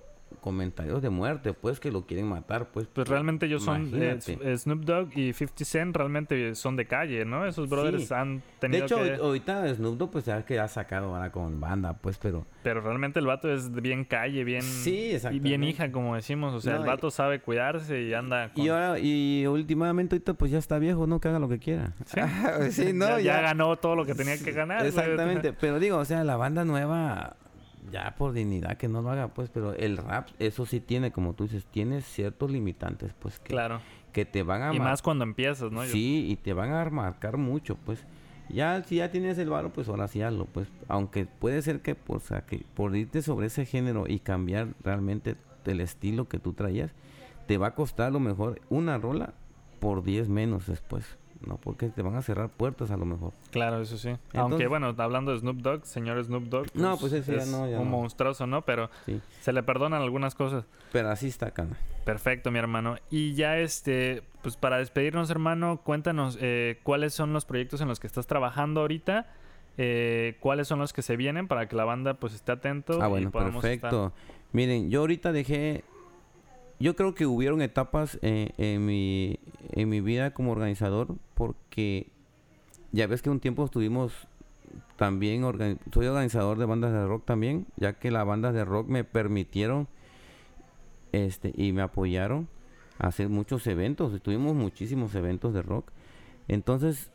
comentarios 0.49 1.03
de 1.03 1.11
muerte, 1.11 1.53
pues 1.53 1.79
que 1.79 1.91
lo 1.93 2.07
quieren 2.07 2.27
matar, 2.27 2.71
pues. 2.73 2.87
Pues 2.87 3.07
realmente 3.07 3.45
ellos 3.45 3.63
son 3.65 3.91
eh, 3.95 4.19
Snoop 4.57 4.85
Dogg 4.85 5.11
y 5.19 5.35
50 5.35 5.65
Cent 5.67 5.95
realmente 5.97 6.55
son 6.55 6.75
de 6.77 6.87
calle, 6.87 7.25
¿no? 7.27 7.45
Esos 7.47 7.69
brothers 7.69 8.09
Sí. 8.09 8.15
han 8.15 8.39
De 8.39 8.43
tenido 8.61 8.85
hecho, 8.87 8.97
que... 9.03 9.15
ahorita- 9.17 9.75
Snoop 9.75 9.99
Dogg, 9.99 10.11
pues 10.11 10.25
ya 10.25 10.43
que 10.47 10.59
ha 10.59 10.69
sacado 10.69 11.15
ahora 11.15 11.31
con 11.31 11.61
banda, 11.61 11.93
pues, 11.99 12.17
pero 12.17 12.47
Pero 12.63 12.81
realmente 12.81 13.19
el 13.21 13.27
vato 13.27 13.53
es 13.53 13.71
bien 13.73 14.05
calle, 14.05 14.43
bien... 14.45 14.63
Sí, 14.63 15.13
Y 15.31 15.39
bien 15.41 15.63
hija, 15.65 15.93
como 15.93 16.15
decimos. 16.15 16.55
O 16.55 16.61
sea, 16.61 16.75
No, 16.75 16.79
el 16.81 16.85
y- 16.87 16.89
vato 16.89 17.11
sabe 17.11 17.41
cuidarse 17.41 18.01
y 18.03 18.15
anda 18.15 18.53
con... 18.55 18.65
Y 18.65 18.69
ahora, 18.71 18.99
y 18.99 19.47
últimamente 19.47 20.15
ahorita 20.17 20.33
pues 20.35 20.51
ya 20.51 20.59
está 20.59 20.79
viejo, 20.79 21.07
¿no? 21.07 21.21
Que 21.21 21.29
haga 21.29 21.39
lo 21.39 21.49
que 21.49 21.59
quiera. 21.59 21.93
Sí. 22.07 22.21
Sí, 22.71 22.93
no, 22.93 23.07
ya, 23.07 23.17
ya. 23.19 23.23
ya 23.37 23.41
ganó 23.43 23.77
todo 23.77 23.97
lo 23.97 24.05
que 24.07 24.15
tenía 24.15 24.39
que 24.43 24.53
ganar. 24.53 24.85
Exactamente. 24.87 25.53
Pero 25.53 25.79
digo, 25.79 25.99
o 25.99 26.05
sea, 26.05 26.23
la 26.25 26.37
banda 26.37 26.65
nueva, 26.65 27.37
ya 27.91 28.15
por 28.17 28.33
dignidad 28.33 28.77
que 28.77 28.89
no 28.89 29.03
lo 29.03 29.11
haga, 29.11 29.29
pues, 29.29 29.51
pero 29.51 29.75
el 29.75 29.97
rap, 29.97 30.29
eso 30.39 30.67
sí 30.67 30.81
tiene, 30.81 31.11
como 31.13 31.35
tú 31.35 31.45
dices, 31.45 31.65
tiene 31.67 32.01
ciertos 32.01 32.51
limitantes, 32.51 33.13
pues, 33.19 33.39
que, 33.39 33.49
Claro. 33.49 33.81
que 34.13 34.25
te 34.25 34.43
van 34.43 34.63
a 34.63 34.75
Y 34.75 34.81
más 34.81 35.03
cuando 35.03 35.25
empiezas, 35.25 35.71
¿no? 35.73 35.83
Sí, 35.85 36.27
y 36.29 36.37
te 36.37 36.53
van 36.53 36.73
a 36.73 36.89
marcar 36.91 37.37
mucho, 37.37 37.77
pues. 37.77 38.05
Ya, 38.49 38.83
si 38.83 38.97
ya 38.97 39.11
tienes 39.11 39.37
el 39.39 39.51
varo, 39.51 39.71
pues 39.73 39.89
ahora 39.89 40.09
sí 40.09 40.23
hazlo, 40.23 40.47
pues. 40.47 40.69
Aunque 40.89 41.27
puede 41.27 41.61
ser 41.63 41.81
que, 41.83 41.95
pues, 41.95 42.25
o 42.25 42.27
sea, 42.29 42.41
que 42.43 42.65
por 42.75 42.97
irte 42.97 43.21
sobre 43.21 43.49
ese 43.49 43.67
género 43.67 44.05
y 44.09 44.21
cambiar 44.21 44.69
realmente 44.83 45.37
el 45.67 45.81
estilo 45.81 46.29
que 46.29 46.39
tú 46.39 46.55
traías, 46.55 46.93
te 47.47 47.59
va 47.59 47.69
a 47.69 47.75
costar 47.75 48.07
a 48.07 48.11
lo 48.11 48.21
mejor 48.21 48.61
una 48.71 48.97
rola 48.97 49.35
por 49.81 50.03
10 50.03 50.29
menos 50.31 50.67
después. 50.67 51.19
¿No? 51.47 51.57
Porque 51.57 51.89
te 51.89 52.03
van 52.03 52.15
a 52.17 52.23
cerrar 52.23 52.49
puertas 52.51 52.91
a 52.91 52.97
lo 52.97 53.05
mejor. 53.05 53.33
Claro, 53.51 53.81
eso 53.81 53.97
sí. 53.99 54.17
Aunque 54.35 54.67
bueno, 54.67 54.95
hablando 54.99 55.33
de 55.33 55.39
Snoop 55.39 55.59
Dogg, 55.59 55.85
señor 55.87 56.23
Snoop 56.25 56.45
Dogg. 56.45 56.67
No, 56.75 56.97
pues 56.99 57.13
ese 57.13 57.37
ya 57.37 57.43
es 57.43 57.49
no, 57.49 57.69
ya 57.69 57.79
un 57.79 57.91
no. 57.91 57.99
monstruoso, 57.99 58.47
¿no? 58.47 58.63
Pero 58.63 58.91
Sí. 59.07 59.21
se 59.41 59.53
le 59.53 59.63
perdonan 59.63 60.03
algunas 60.03 60.35
cosas. 60.35 60.65
Pero 60.93 61.11
así 61.11 61.29
está, 61.29 61.51
Cana. 61.53 61.77
Perfecto, 62.05 62.51
mi 62.51 62.59
hermano. 62.59 62.97
Y 63.11 63.35
ya 63.35 63.59
este, 63.59 64.23
pues 64.43 64.57
para 64.57 64.79
despedirnos, 64.79 65.31
hermano, 65.31 65.81
cuéntanos 65.85 66.39
eh, 66.41 66.79
cuáles 66.83 67.15
son 67.15 67.33
los 67.33 67.45
proyectos 67.45 67.81
en 67.81 67.89
los 67.89 68.01
que 68.01 68.07
estás 68.07 68.27
trabajando 68.27 68.81
ahorita, 68.81 69.27
eh, 69.77 70.37
cuáles 70.41 70.67
son 70.67 70.79
los 70.79 70.93
que 70.93 71.03
se 71.03 71.17
vienen 71.17 71.47
para 71.49 71.69
que 71.69 71.77
la 71.77 71.85
banda 71.85 72.15
pues 72.15 72.35
esté 72.35 72.53
atento. 72.53 72.99
Ah, 73.01 73.07
y 73.07 73.11
bueno, 73.11 73.29
estar- 73.29 73.53
perfecto. 73.53 74.13
Miren, 74.53 74.91
yo 74.91 75.01
ahorita 75.01 75.31
dejé... 75.33 75.85
Yo 76.81 76.95
creo 76.95 77.15
que 77.15 77.27
hubieron 77.27 77.61
etapas 77.61 78.19
eh, 78.23 78.53
en, 78.57 78.87
mi, 78.87 79.41
en 79.73 79.89
mi 79.89 80.01
vida 80.01 80.33
como 80.33 80.53
organizador 80.53 81.17
porque 81.35 82.13
ya 82.93 83.07
ves 83.07 83.23
que 83.23 83.31
un 83.31 83.41
tiempo 83.41 83.65
estuvimos 83.65 84.13
también... 84.97 85.43
soy 85.93 86.07
organizador 86.07 86.59
de 86.59 86.67
bandas 86.67 86.93
de 86.93 87.07
rock 87.07 87.25
también, 87.25 87.67
ya 87.77 87.95
que 87.95 88.11
las 88.11 88.27
bandas 88.27 88.55
de 88.55 88.65
rock 88.65 88.89
me 88.89 89.05
permitieron 89.05 89.89
este 91.13 91.53
y 91.57 91.73
me 91.73 91.83
apoyaron 91.83 92.49
a 92.99 93.09
hacer 93.09 93.29
muchos 93.29 93.67
eventos. 93.67 94.21
Tuvimos 94.23 94.55
muchísimos 94.55 95.15
eventos 95.15 95.55
de 95.55 95.63
rock. 95.63 95.91
Entonces, 96.49 97.11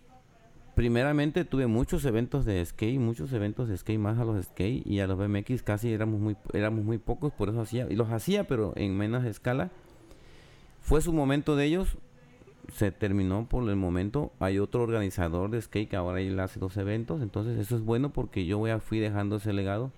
primeramente 0.76 1.46
tuve 1.46 1.68
muchos 1.68 2.06
eventos 2.06 2.46
de 2.46 2.64
skate, 2.66 3.00
muchos 3.00 3.32
eventos 3.34 3.68
de 3.70 3.78
skate 3.78 4.00
más 4.00 4.18
a 4.20 4.26
los 4.26 4.44
skate 4.44 4.86
y 4.86 5.00
a 5.00 5.08
los 5.08 5.18
BMX 5.18 5.64
casi 5.64 5.92
éramos 5.92 6.20
muy 6.20 6.36
éramos 6.54 6.84
muy 6.84 6.98
pocos, 6.98 7.32
por 7.32 7.50
eso 7.50 7.62
hacía 7.62 7.86
los 7.90 8.10
hacía 8.12 8.46
pero 8.46 8.74
en 8.76 8.98
menos 8.98 9.26
escala. 9.26 9.72
Fue 10.82 11.02
su 11.02 11.14
momento 11.14 11.56
de 11.56 11.66
ellos, 11.66 11.98
se 12.74 12.92
terminó 12.92 13.48
por 13.48 13.70
el 13.70 13.76
momento. 13.76 14.34
Hay 14.40 14.60
otro 14.60 14.84
organizador 14.84 15.50
de 15.50 15.62
skate 15.62 15.90
que 15.90 15.96
ahora 15.96 16.20
él 16.20 16.40
hace 16.40 16.60
los 16.60 16.76
eventos, 16.78 17.22
entonces 17.22 17.58
eso 17.58 17.76
es 17.76 17.84
bueno 17.84 18.12
porque 18.12 18.46
yo 18.46 18.58
voy 18.58 18.72
a 18.72 18.80
fui 18.80 19.00
dejando 19.00 19.38
ese 19.38 19.54
legado 19.54 19.92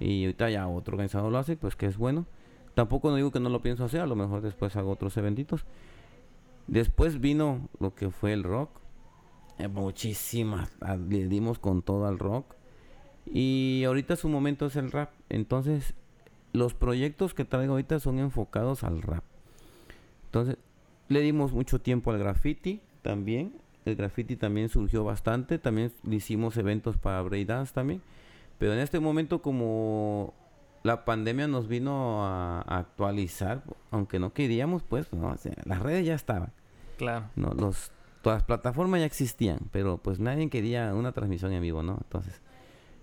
y 0.00 0.24
ahorita 0.24 0.50
ya 0.50 0.68
otro 0.68 0.94
organizador 0.94 1.32
lo 1.32 1.38
hace, 1.38 1.56
pues 1.56 1.76
que 1.76 1.86
es 1.86 1.96
bueno. 1.96 2.26
Tampoco 2.74 3.10
no 3.10 3.16
digo 3.16 3.30
que 3.30 3.40
no 3.40 3.48
lo 3.48 3.62
pienso 3.62 3.84
hacer, 3.84 4.00
a 4.00 4.06
lo 4.06 4.16
mejor 4.16 4.42
después 4.42 4.74
hago 4.76 4.90
otros 4.90 5.16
eventitos. 5.16 5.64
Después 6.66 7.20
vino 7.20 7.68
lo 7.78 7.94
que 7.94 8.10
fue 8.10 8.32
el 8.32 8.42
rock. 8.42 8.70
Eh, 9.58 9.68
muchísimas. 9.68 10.70
ah, 10.80 10.96
Le 10.96 11.26
dimos 11.28 11.58
con 11.58 11.82
todo 11.82 12.06
al 12.06 12.18
rock. 12.18 12.54
Y 13.26 13.84
ahorita 13.86 14.16
su 14.16 14.28
momento 14.28 14.66
es 14.66 14.76
el 14.76 14.90
rap. 14.90 15.10
Entonces, 15.28 15.94
los 16.52 16.74
proyectos 16.74 17.34
que 17.34 17.44
traigo 17.44 17.72
ahorita 17.72 18.00
son 18.00 18.18
enfocados 18.18 18.84
al 18.84 19.02
rap. 19.02 19.24
Entonces, 20.26 20.58
le 21.08 21.20
dimos 21.20 21.52
mucho 21.52 21.80
tiempo 21.80 22.10
al 22.10 22.18
graffiti 22.18 22.80
también. 23.02 23.56
El 23.84 23.96
graffiti 23.96 24.36
también 24.36 24.68
surgió 24.68 25.04
bastante. 25.04 25.58
También 25.58 25.92
le 26.02 26.16
hicimos 26.16 26.56
eventos 26.56 26.96
para 26.96 27.22
breakdance 27.22 27.72
también. 27.72 28.02
Pero 28.58 28.72
en 28.72 28.78
este 28.80 29.00
momento, 29.00 29.42
como 29.42 30.34
la 30.82 31.04
pandemia 31.04 31.48
nos 31.48 31.66
vino 31.66 32.24
a, 32.24 32.60
a 32.60 32.78
actualizar, 32.78 33.62
aunque 33.90 34.18
no 34.18 34.32
queríamos, 34.32 34.82
pues, 34.82 35.12
no, 35.12 35.28
o 35.28 35.36
sea, 35.36 35.54
las 35.64 35.80
redes 35.80 36.06
ya 36.06 36.14
estaban. 36.14 36.52
Claro. 36.98 37.30
No, 37.36 37.52
los, 37.54 37.90
todas 38.24 38.38
las 38.38 38.44
plataformas 38.44 39.00
ya 39.00 39.06
existían, 39.06 39.58
pero 39.70 39.98
pues 39.98 40.18
nadie 40.18 40.48
quería 40.48 40.94
una 40.94 41.12
transmisión 41.12 41.52
en 41.52 41.60
vivo, 41.60 41.82
¿no? 41.82 41.98
Entonces, 42.02 42.40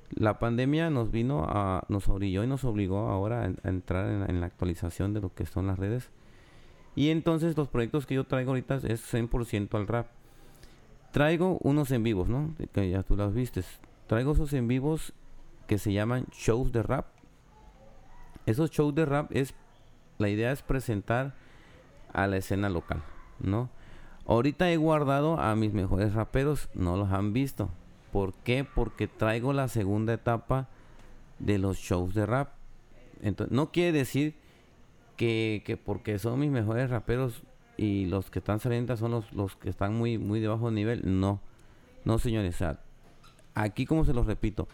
la 0.09 0.39
pandemia 0.39 0.89
nos 0.89 1.11
vino 1.11 1.45
a, 1.47 1.85
nos 1.89 2.09
orilló 2.09 2.43
y 2.43 2.47
nos 2.47 2.65
obligó 2.65 3.07
ahora 3.07 3.43
a, 3.43 3.67
a 3.67 3.69
entrar 3.69 4.09
en, 4.09 4.27
en 4.27 4.41
la 4.41 4.47
actualización 4.47 5.13
de 5.13 5.21
lo 5.21 5.31
que 5.33 5.45
son 5.45 5.67
las 5.67 5.77
redes. 5.77 6.09
Y 6.95 7.09
entonces 7.09 7.55
los 7.55 7.67
proyectos 7.67 8.07
que 8.07 8.15
yo 8.15 8.23
traigo 8.25 8.49
ahorita 8.49 8.77
es 8.87 9.13
100% 9.13 9.75
al 9.75 9.87
rap. 9.87 10.07
Traigo 11.11 11.59
unos 11.61 11.91
en 11.91 12.01
vivos, 12.01 12.27
¿no? 12.27 12.55
Que 12.73 12.89
ya 12.89 13.03
tú 13.03 13.15
las 13.15 13.33
vistes. 13.33 13.79
Traigo 14.07 14.31
esos 14.31 14.51
en 14.53 14.67
vivos 14.67 15.13
que 15.67 15.77
se 15.77 15.93
llaman 15.93 16.25
shows 16.31 16.71
de 16.71 16.81
rap. 16.81 17.05
Esos 18.47 18.71
shows 18.71 18.95
de 18.95 19.05
rap 19.05 19.31
es, 19.31 19.53
la 20.17 20.29
idea 20.29 20.51
es 20.51 20.63
presentar 20.63 21.35
a 22.11 22.25
la 22.25 22.37
escena 22.37 22.69
local, 22.69 23.03
¿no? 23.39 23.69
Ahorita 24.31 24.71
he 24.71 24.77
guardado 24.77 25.37
a 25.37 25.53
mis 25.57 25.73
mejores 25.73 26.13
raperos, 26.13 26.69
no 26.73 26.95
los 26.95 27.11
han 27.11 27.33
visto. 27.33 27.69
¿Por 28.13 28.33
qué? 28.33 28.63
Porque 28.63 29.09
traigo 29.09 29.51
la 29.51 29.67
segunda 29.67 30.13
etapa 30.13 30.69
de 31.39 31.57
los 31.57 31.75
shows 31.75 32.13
de 32.13 32.25
rap. 32.25 32.53
Entonces, 33.21 33.53
no 33.53 33.73
quiere 33.73 33.91
decir 33.91 34.35
que, 35.17 35.63
que 35.65 35.75
porque 35.75 36.17
son 36.17 36.39
mis 36.39 36.49
mejores 36.49 36.89
raperos 36.89 37.43
y 37.75 38.05
los 38.05 38.31
que 38.31 38.39
están 38.39 38.61
saliendo 38.61 38.95
son 38.95 39.11
los, 39.11 39.33
los 39.33 39.57
que 39.57 39.69
están 39.69 39.95
muy, 39.95 40.17
muy 40.17 40.39
de 40.39 40.47
bajo 40.47 40.71
nivel. 40.71 41.01
No, 41.03 41.41
no 42.05 42.17
señores. 42.17 42.55
O 42.55 42.57
sea, 42.57 42.79
aquí 43.53 43.85
como 43.85 44.05
se 44.05 44.13
los 44.13 44.27
repito, 44.27 44.69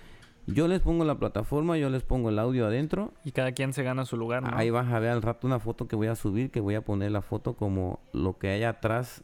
yo 0.46 0.68
les 0.68 0.82
pongo 0.82 1.04
la 1.04 1.18
plataforma, 1.18 1.80
yo 1.80 1.90
les 1.90 2.04
pongo 2.04 2.30
el 2.30 2.38
audio 2.38 2.68
adentro 2.68 3.12
Y 3.26 3.32
cada 3.32 3.54
quien 3.54 3.74
se 3.74 3.82
gana 3.82 4.06
su 4.06 4.18
lugar, 4.18 4.44
¿no? 4.44 4.56
Ahí 4.56 4.70
vas 4.70 4.94
a 4.94 5.00
ver 5.00 5.10
al 5.10 5.24
rato 5.24 5.48
una 5.48 5.60
foto 5.60 5.88
que 5.88 5.96
voy 5.96 6.08
a 6.08 6.16
subir, 6.16 6.52
que 6.52 6.60
voy 6.60 6.76
a 6.76 6.82
poner 6.82 7.12
la 7.12 7.24
foto 7.24 7.56
como 7.56 8.00
lo 8.14 8.38
que 8.38 8.50
hay 8.50 8.64
atrás 8.64 9.24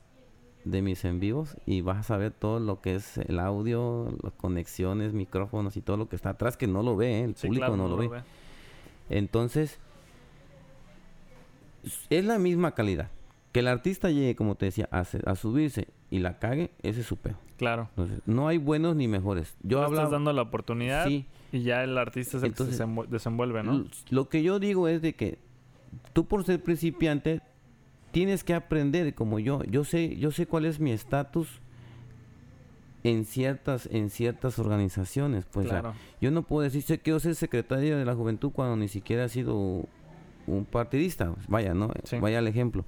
de 0.66 0.82
mis 0.82 1.04
en 1.06 1.20
vivos 1.20 1.58
y 1.66 1.82
vas 1.82 1.98
a 1.98 2.04
saber 2.04 2.32
todo 2.32 2.60
lo 2.60 2.80
que 2.82 2.96
es 2.96 3.18
el 3.18 3.40
audio, 3.40 4.16
las 4.24 4.34
conexiones, 4.34 5.14
micrófonos 5.14 5.76
y 5.78 5.82
todo 5.82 5.98
lo 5.98 6.08
que 6.10 6.16
está 6.16 6.30
atrás 6.32 6.56
que 6.58 6.68
no 6.68 6.84
lo 6.84 6.96
ve, 6.96 7.20
¿eh? 7.20 7.24
el 7.26 7.36
Sí, 7.36 7.48
público 7.48 7.66
claro, 7.68 7.78
no, 7.78 7.84
no 7.90 7.90
lo 7.90 7.98
ve. 7.98 8.08
ve. 8.08 8.24
Entonces, 9.10 9.80
es 12.10 12.26
la 12.26 12.40
misma 12.40 12.74
calidad. 12.74 13.10
Que 13.52 13.60
el 13.60 13.68
artista 13.68 14.10
llegue, 14.10 14.36
como 14.36 14.56
te 14.56 14.66
decía, 14.66 14.88
a, 14.92 15.04
se- 15.04 15.22
a 15.26 15.36
subirse 15.36 15.88
y 16.10 16.20
la 16.20 16.40
cague, 16.40 16.72
ese 16.82 17.02
es 17.02 17.06
su 17.06 17.18
peor. 17.18 17.36
Claro. 17.58 17.88
Entonces, 17.90 18.20
no 18.26 18.48
hay 18.48 18.58
buenos 18.58 18.96
ni 18.96 19.08
mejores. 19.08 19.56
Yo 19.62 19.78
Tú 19.80 19.84
hablaba... 19.84 20.04
estás 20.04 20.12
dando 20.12 20.34
la 20.34 20.42
oportunidad 20.42 21.06
Sí, 21.08 21.28
y 21.52 21.62
ya 21.62 21.84
el 21.84 21.98
artista 21.98 22.38
es 22.38 22.44
el 22.44 22.50
Entonces, 22.50 22.80
que 22.80 22.84
se 23.04 23.08
desenvuelve, 23.12 23.62
¿no? 23.64 23.86
Lo 24.10 24.28
que 24.30 24.42
yo 24.42 24.60
digo 24.60 24.88
es 24.88 25.02
de 25.02 25.14
que 25.14 25.38
tú 26.14 26.26
por 26.26 26.44
ser 26.46 26.64
principiante 26.64 27.42
tienes 28.14 28.44
que 28.44 28.54
aprender 28.54 29.14
como 29.16 29.40
yo. 29.40 29.64
Yo 29.64 29.84
sé, 29.84 30.16
yo 30.16 30.32
sé 30.32 30.46
cuál 30.46 30.66
es 30.66 30.80
mi 30.80 30.92
estatus 30.92 31.60
en 33.04 33.26
ciertas, 33.26 33.90
en 33.92 34.12
ciertas 34.12 34.60
organizaciones. 34.60 35.46
Pues 35.52 35.66
o 35.66 35.70
sea, 35.70 35.82
claro. 35.82 35.98
yo 36.22 36.32
no 36.32 36.44
puedo 36.44 36.62
decir 36.62 36.84
sé 36.84 37.00
que 37.00 37.10
yo 37.10 37.20
soy 37.20 37.34
secretario 37.34 37.98
de 37.98 38.06
la 38.06 38.16
juventud 38.16 38.52
cuando 38.52 38.78
ni 38.78 38.88
siquiera 38.88 39.26
he 39.26 39.30
sido 39.30 39.86
un 40.46 40.66
partidista. 40.70 41.34
Vaya, 41.48 41.74
¿no? 41.74 41.92
Sí. 42.04 42.18
Vaya 42.20 42.40
el 42.40 42.48
ejemplo. 42.48 42.86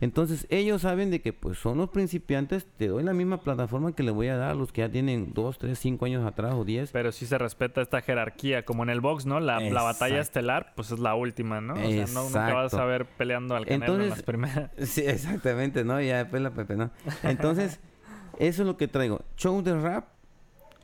Entonces 0.00 0.46
ellos 0.48 0.82
saben 0.82 1.10
de 1.10 1.20
que 1.20 1.32
pues 1.32 1.58
son 1.58 1.78
los 1.78 1.88
principiantes, 1.90 2.66
te 2.76 2.86
doy 2.86 3.02
la 3.02 3.12
misma 3.12 3.40
plataforma 3.40 3.92
que 3.92 4.04
le 4.04 4.12
voy 4.12 4.28
a 4.28 4.36
dar 4.36 4.50
a 4.52 4.54
los 4.54 4.70
que 4.70 4.82
ya 4.82 4.88
tienen 4.88 5.32
dos, 5.34 5.58
tres, 5.58 5.78
cinco 5.80 6.04
años 6.04 6.24
atrás 6.24 6.54
o 6.54 6.64
diez. 6.64 6.92
Pero 6.92 7.10
sí 7.10 7.26
se 7.26 7.36
respeta 7.36 7.82
esta 7.82 8.00
jerarquía, 8.00 8.64
como 8.64 8.84
en 8.84 8.90
el 8.90 9.00
box, 9.00 9.26
¿no? 9.26 9.40
La, 9.40 9.58
la 9.58 9.82
batalla 9.82 10.20
estelar, 10.20 10.72
pues 10.76 10.92
es 10.92 11.00
la 11.00 11.16
última, 11.16 11.60
¿no? 11.60 11.74
O 11.74 11.90
sea, 11.90 12.06
no, 12.14 12.24
nunca 12.24 12.54
vas 12.54 12.74
a 12.74 12.84
ver 12.84 13.06
peleando 13.06 13.56
al 13.56 13.66
Canelo 13.66 13.84
en 13.86 13.90
Entonces- 14.02 14.10
las 14.10 14.22
primeras. 14.22 14.70
Sí, 14.78 15.02
exactamente, 15.04 15.82
¿no? 15.84 16.00
Ya 16.00 16.18
después 16.18 16.42
la 16.42 16.50
Pepe, 16.50 16.76
¿no? 16.76 16.90
Entonces, 17.24 17.80
eso 18.38 18.62
es 18.62 18.66
lo 18.66 18.76
que 18.76 18.86
traigo. 18.86 19.22
Show 19.36 19.62
de 19.62 19.80
rap, 19.80 20.06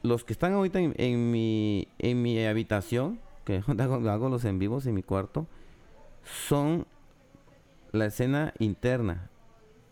los 0.03 0.25
que 0.25 0.33
están 0.33 0.53
ahorita 0.55 0.81
en, 0.81 0.93
en 0.97 1.31
mi, 1.31 1.87
en 2.01 2.21
mi 2.21 2.45
habitación, 2.45 3.21
que 3.45 3.63
hago, 3.79 4.11
hago 4.11 4.29
los 4.29 4.45
en 4.45 4.59
vivos 4.59 4.87
en 4.87 4.95
mi 4.95 5.05
cuarto, 5.05 5.47
son 6.49 6.87
la 7.95 8.07
escena 8.07 8.53
interna. 8.59 9.31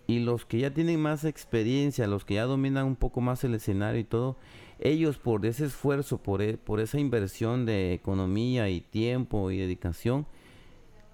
Y 0.06 0.18
los 0.18 0.44
que 0.44 0.58
ya 0.58 0.74
tienen 0.74 1.00
más 1.00 1.24
experiencia, 1.24 2.06
los 2.06 2.24
que 2.24 2.34
ya 2.34 2.44
dominan 2.44 2.86
un 2.86 2.96
poco 2.96 3.20
más 3.20 3.44
el 3.44 3.54
escenario 3.54 4.00
y 4.00 4.04
todo, 4.04 4.36
ellos 4.80 5.16
por 5.16 5.46
ese 5.46 5.66
esfuerzo, 5.66 6.18
por, 6.18 6.42
e, 6.42 6.56
por 6.58 6.80
esa 6.80 6.98
inversión 6.98 7.64
de 7.64 7.92
economía 7.92 8.68
y 8.68 8.80
tiempo 8.80 9.50
y 9.50 9.58
dedicación, 9.58 10.26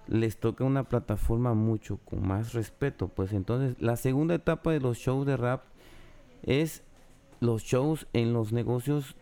les 0.07 0.37
toca 0.37 0.63
una 0.63 0.85
plataforma 0.85 1.53
mucho 1.53 1.99
con 2.03 2.27
más 2.27 2.53
respeto. 2.53 3.09
Pues 3.09 3.31
entonces 3.31 3.79
la 3.79 3.95
segunda 3.95 4.33
etapa 4.33 4.71
de 4.71 4.79
los 4.79 4.97
shows 4.97 5.25
de 5.27 5.37
rap 5.37 5.63
es 6.41 6.83
los 7.39 7.63
shows 7.63 8.07
en 8.13 8.33
los 8.33 8.51
negocios 8.51 9.15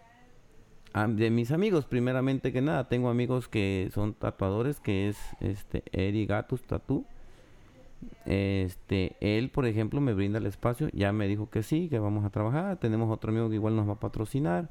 de 1.09 1.29
mis 1.29 1.51
amigos. 1.51 1.85
Primeramente 1.85 2.53
que 2.53 2.61
nada, 2.61 2.87
tengo 2.87 3.09
amigos 3.09 3.49
que 3.49 3.89
son 3.93 4.13
tatuadores, 4.13 4.79
que 4.79 5.09
es 5.09 5.17
este 5.41 5.83
Eri 5.91 6.25
Gatus 6.25 6.63
Tatu. 6.63 7.05
Este, 8.25 9.15
él, 9.21 9.49
por 9.49 9.65
ejemplo, 9.65 10.01
me 10.01 10.13
brinda 10.13 10.39
el 10.39 10.45
espacio, 10.45 10.89
ya 10.93 11.11
me 11.13 11.27
dijo 11.27 11.49
que 11.49 11.63
sí, 11.63 11.87
que 11.89 11.99
vamos 11.99 12.25
a 12.25 12.29
trabajar. 12.29 12.77
Tenemos 12.77 13.11
otro 13.11 13.31
amigo 13.31 13.49
que 13.49 13.55
igual 13.55 13.75
nos 13.75 13.87
va 13.87 13.93
a 13.93 13.99
patrocinar. 13.99 14.69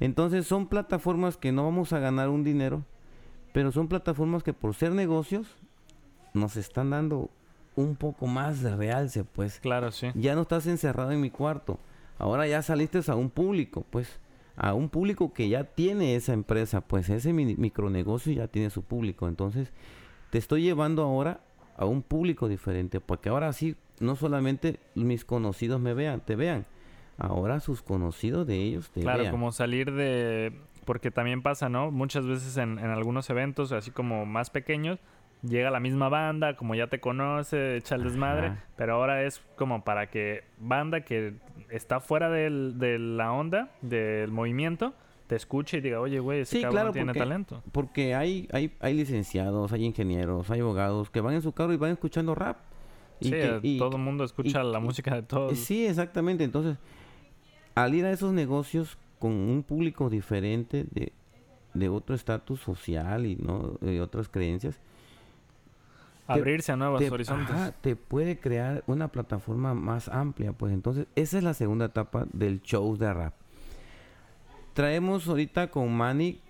Entonces 0.00 0.46
son 0.46 0.66
plataformas 0.66 1.36
que 1.36 1.52
no 1.52 1.64
vamos 1.64 1.92
a 1.92 1.98
ganar 1.98 2.30
un 2.30 2.42
dinero, 2.42 2.84
pero 3.52 3.70
son 3.70 3.88
plataformas 3.88 4.42
que 4.42 4.52
por 4.52 4.74
ser 4.74 4.92
negocios 4.92 5.56
nos 6.32 6.56
están 6.56 6.90
dando 6.90 7.30
un 7.76 7.96
poco 7.96 8.26
más 8.26 8.62
de 8.62 8.74
realce, 8.74 9.24
pues. 9.24 9.60
Claro, 9.60 9.92
sí. 9.92 10.08
Ya 10.14 10.34
no 10.34 10.42
estás 10.42 10.66
encerrado 10.66 11.12
en 11.12 11.20
mi 11.20 11.30
cuarto. 11.30 11.78
Ahora 12.18 12.46
ya 12.46 12.62
saliste 12.62 13.00
a 13.06 13.14
un 13.14 13.30
público, 13.30 13.86
pues. 13.90 14.20
A 14.56 14.74
un 14.74 14.88
público 14.88 15.32
que 15.32 15.48
ya 15.48 15.64
tiene 15.64 16.16
esa 16.16 16.32
empresa, 16.32 16.82
pues 16.82 17.08
ese 17.08 17.32
micronegocio 17.32 18.32
ya 18.32 18.48
tiene 18.48 18.70
su 18.70 18.82
público. 18.82 19.28
Entonces, 19.28 19.72
te 20.30 20.38
estoy 20.38 20.62
llevando 20.62 21.02
ahora 21.02 21.40
a 21.80 21.86
un 21.86 22.02
público 22.02 22.46
diferente, 22.46 23.00
porque 23.00 23.30
ahora 23.30 23.50
sí, 23.54 23.74
no 24.00 24.14
solamente 24.14 24.78
mis 24.94 25.24
conocidos 25.24 25.80
me 25.80 25.94
vean, 25.94 26.20
te 26.20 26.36
vean, 26.36 26.66
ahora 27.16 27.58
sus 27.58 27.80
conocidos 27.82 28.46
de 28.46 28.56
ellos 28.56 28.90
te 28.90 29.00
vean. 29.00 29.16
Claro, 29.16 29.30
como 29.30 29.50
salir 29.50 29.90
de, 29.90 30.52
porque 30.84 31.10
también 31.10 31.40
pasa, 31.40 31.70
¿no? 31.70 31.90
Muchas 31.90 32.26
veces 32.26 32.58
en, 32.58 32.78
en 32.78 32.90
algunos 32.90 33.30
eventos, 33.30 33.72
así 33.72 33.90
como 33.90 34.26
más 34.26 34.50
pequeños, 34.50 34.98
llega 35.42 35.70
la 35.70 35.80
misma 35.80 36.10
banda, 36.10 36.54
como 36.54 36.74
ya 36.74 36.88
te 36.88 37.00
conoce, 37.00 37.78
echa 37.78 37.94
el 37.94 38.04
desmadre, 38.04 38.52
pero 38.76 38.96
ahora 38.96 39.24
es 39.24 39.40
como 39.56 39.82
para 39.82 40.10
que 40.10 40.44
banda 40.58 41.00
que 41.00 41.32
está 41.70 42.00
fuera 42.00 42.28
del, 42.28 42.78
de 42.78 42.98
la 42.98 43.32
onda, 43.32 43.70
del 43.80 44.30
movimiento, 44.32 44.92
te 45.30 45.36
escuche 45.36 45.76
y 45.76 45.80
diga, 45.80 46.00
oye, 46.00 46.18
güey, 46.18 46.40
ese 46.40 46.60
cabrón 46.60 46.92
tiene 46.92 47.14
talento. 47.14 47.62
Porque 47.70 48.16
hay, 48.16 48.48
hay, 48.50 48.72
hay 48.80 48.94
licenciados, 48.94 49.70
hay 49.72 49.84
ingenieros, 49.84 50.50
hay 50.50 50.58
abogados 50.58 51.08
que 51.08 51.20
van 51.20 51.34
en 51.34 51.42
su 51.42 51.52
carro 51.52 51.72
y 51.72 51.76
van 51.76 51.92
escuchando 51.92 52.34
rap. 52.34 52.56
Y 53.20 53.28
sí, 53.28 53.76
todo 53.78 53.96
el 53.96 54.02
mundo 54.02 54.24
escucha 54.24 54.64
la 54.64 54.80
música 54.80 55.14
de 55.14 55.22
todos. 55.22 55.56
Sí, 55.56 55.86
exactamente. 55.86 56.42
Entonces, 56.42 56.78
al 57.76 57.94
ir 57.94 58.06
a 58.06 58.10
esos 58.10 58.32
negocios 58.32 58.98
con 59.20 59.30
un 59.30 59.62
público 59.62 60.10
diferente 60.10 60.84
de, 60.90 61.12
de 61.74 61.88
otro 61.88 62.16
estatus 62.16 62.58
social 62.58 63.24
y 63.24 63.36
no 63.36 63.78
de 63.80 64.00
otras 64.00 64.28
creencias, 64.28 64.80
abrirse 66.26 66.72
a 66.72 66.76
nuevos 66.76 67.08
horizontes. 67.08 67.54
te 67.82 67.94
puede 67.94 68.40
crear 68.40 68.82
una 68.88 69.06
plataforma 69.06 69.74
más 69.74 70.08
amplia, 70.08 70.52
pues 70.52 70.72
entonces 70.72 71.06
esa 71.14 71.38
es 71.38 71.44
la 71.44 71.54
segunda 71.54 71.84
etapa 71.84 72.26
del 72.32 72.62
show 72.62 72.96
de 72.96 73.14
rap. 73.14 73.39
Traemos 74.74 75.28
ahorita 75.28 75.70
con 75.70 75.92
Manny, 75.92 76.40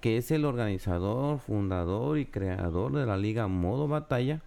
que 0.00 0.16
es 0.16 0.30
el 0.30 0.44
organizador, 0.44 1.38
fundador 1.38 2.18
y 2.18 2.26
creador 2.26 2.92
de 2.92 3.06
la 3.06 3.16
liga 3.16 3.46
Modo 3.46 3.88
Batalla, 3.88 4.42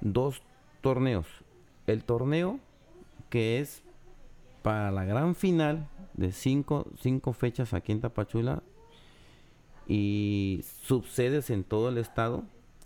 dos 0.00 0.42
torneos. 0.80 1.26
El 1.86 2.04
torneo 2.04 2.60
que 3.28 3.60
es 3.60 3.82
para 4.62 4.90
la 4.90 5.04
gran 5.04 5.34
final 5.34 5.88
de 6.14 6.32
cinco, 6.32 6.86
cinco 6.98 7.32
fechas 7.32 7.74
aquí 7.74 7.92
en 7.92 8.00
Tapachula 8.00 8.62
y 9.86 10.64
subsedes 10.82 11.50
en 11.50 11.64
todo 11.64 11.90
el 11.90 11.98
estado 11.98 12.44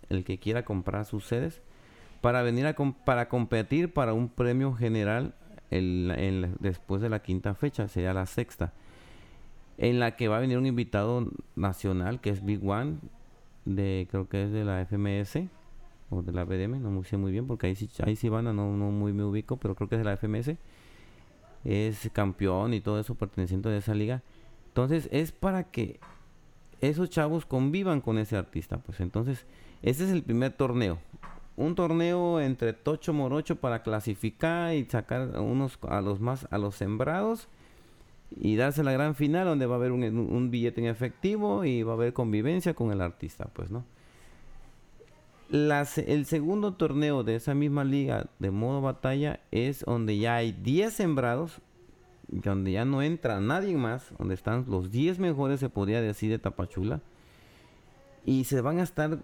el 0.09 0.23
que 0.23 0.39
quiera 0.39 0.65
comprar 0.65 1.05
sus 1.05 1.25
sedes, 1.25 1.61
para 2.21 2.41
venir 2.41 2.67
a 2.67 2.75
para 3.05 3.29
competir 3.29 3.93
para 3.93 4.13
un 4.13 4.27
premio 4.27 4.73
general 4.73 5.35
el, 5.71 6.55
después 6.59 7.01
de 7.01 7.09
la 7.09 7.21
quinta 7.21 7.53
fecha, 7.53 7.87
sería 7.87 8.13
la 8.13 8.25
sexta, 8.25 8.73
en 9.79 9.99
la 9.99 10.17
que 10.17 10.27
va 10.27 10.37
a 10.37 10.39
venir 10.41 10.57
un 10.57 10.65
invitado 10.65 11.25
nacional 11.55 12.19
que 12.19 12.29
es 12.29 12.43
Big 12.43 12.63
One, 12.67 12.97
de 13.63 14.07
creo 14.11 14.27
que 14.27 14.43
es 14.43 14.51
de 14.51 14.65
la 14.65 14.85
FMS 14.85 15.47
o 16.09 16.21
de 16.21 16.33
la 16.33 16.43
BDM, 16.43 16.81
no 16.81 17.03
sé 17.05 17.15
muy 17.15 17.31
bien 17.31 17.47
porque 17.47 17.67
ahí 17.67 17.75
sí, 17.75 17.89
ahí 18.03 18.17
sí 18.17 18.27
van, 18.27 18.43
no, 18.43 18.53
no 18.53 18.91
muy 18.91 19.13
me 19.13 19.23
ubico, 19.23 19.57
pero 19.57 19.75
creo 19.75 19.87
que 19.87 19.95
es 19.95 19.99
de 19.99 20.05
la 20.05 20.17
FMS. 20.17 20.57
Es 21.63 22.09
campeón 22.11 22.73
y 22.73 22.81
todo 22.81 22.99
eso 22.99 23.15
perteneciente 23.15 23.69
a 23.69 23.77
esa 23.77 23.93
liga. 23.93 24.21
Entonces 24.67 25.07
es 25.11 25.31
para 25.31 25.71
que 25.71 25.99
esos 26.81 27.09
chavos 27.09 27.45
convivan 27.45 28.01
con 28.01 28.17
ese 28.17 28.35
artista, 28.35 28.79
pues 28.79 28.99
entonces 28.99 29.45
este 29.81 30.03
es 30.03 30.11
el 30.11 30.23
primer 30.23 30.51
torneo. 30.51 30.99
Un 31.55 31.75
torneo 31.75 32.41
entre 32.41 32.73
Tocho 32.73 33.13
Morocho 33.13 33.55
para 33.57 33.81
clasificar 33.81 34.75
y 34.75 34.83
sacar 34.85 35.39
unos 35.39 35.79
a 35.87 36.01
los 36.01 36.19
más 36.19 36.47
a 36.51 36.57
los 36.57 36.75
sembrados 36.75 37.47
y 38.35 38.55
darse 38.55 38.83
la 38.83 38.91
gran 38.91 39.15
final 39.15 39.47
donde 39.47 39.65
va 39.65 39.75
a 39.75 39.77
haber 39.77 39.91
un, 39.91 40.51
billete 40.51 40.81
en 40.81 40.87
efectivo 40.87 41.65
y 41.65 41.83
va 41.83 41.93
a 41.93 41.95
haber 41.95 42.13
convivencia 42.13 42.73
con 42.73 42.91
el 42.91 43.01
artista, 43.01 43.45
pues, 43.53 43.71
¿no? 43.71 43.85
el 45.51 46.25
segundo 46.27 46.75
torneo 46.75 47.23
de 47.23 47.33
esa 47.35 47.55
misma 47.55 47.83
liga 47.83 48.27
de 48.37 48.51
modo 48.51 48.81
batalla 48.81 49.39
es 49.49 49.83
donde 49.83 50.19
ya 50.19 50.35
hay 50.35 50.51
10 50.51 50.93
sembrados, 50.93 51.59
donde 52.27 52.73
ya 52.73 52.85
no 52.85 53.01
entra 53.01 53.39
nadie 53.39 53.75
más, 53.75 54.13
donde 54.19 54.35
están 54.35 54.65
los 54.67 54.91
10 54.91 55.17
mejores, 55.17 55.59
se 55.59 55.69
podría 55.69 56.01
decir, 56.01 56.29
de 56.29 56.37
Tapachula. 56.37 57.01
Y 58.25 58.43
se 58.43 58.61
van 58.61 58.77
a 58.77 58.83
estar 58.83 59.23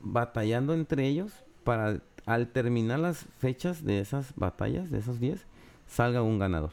batallando 0.00 0.74
entre 0.74 1.06
ellos 1.06 1.44
para 1.62 2.00
al 2.26 2.48
terminar 2.48 2.98
las 2.98 3.26
fechas 3.38 3.84
de 3.84 4.00
esas 4.00 4.34
batallas, 4.34 4.90
de 4.90 4.98
esos 4.98 5.20
10, 5.20 5.46
salga 5.86 6.22
un 6.22 6.38
ganador. 6.38 6.70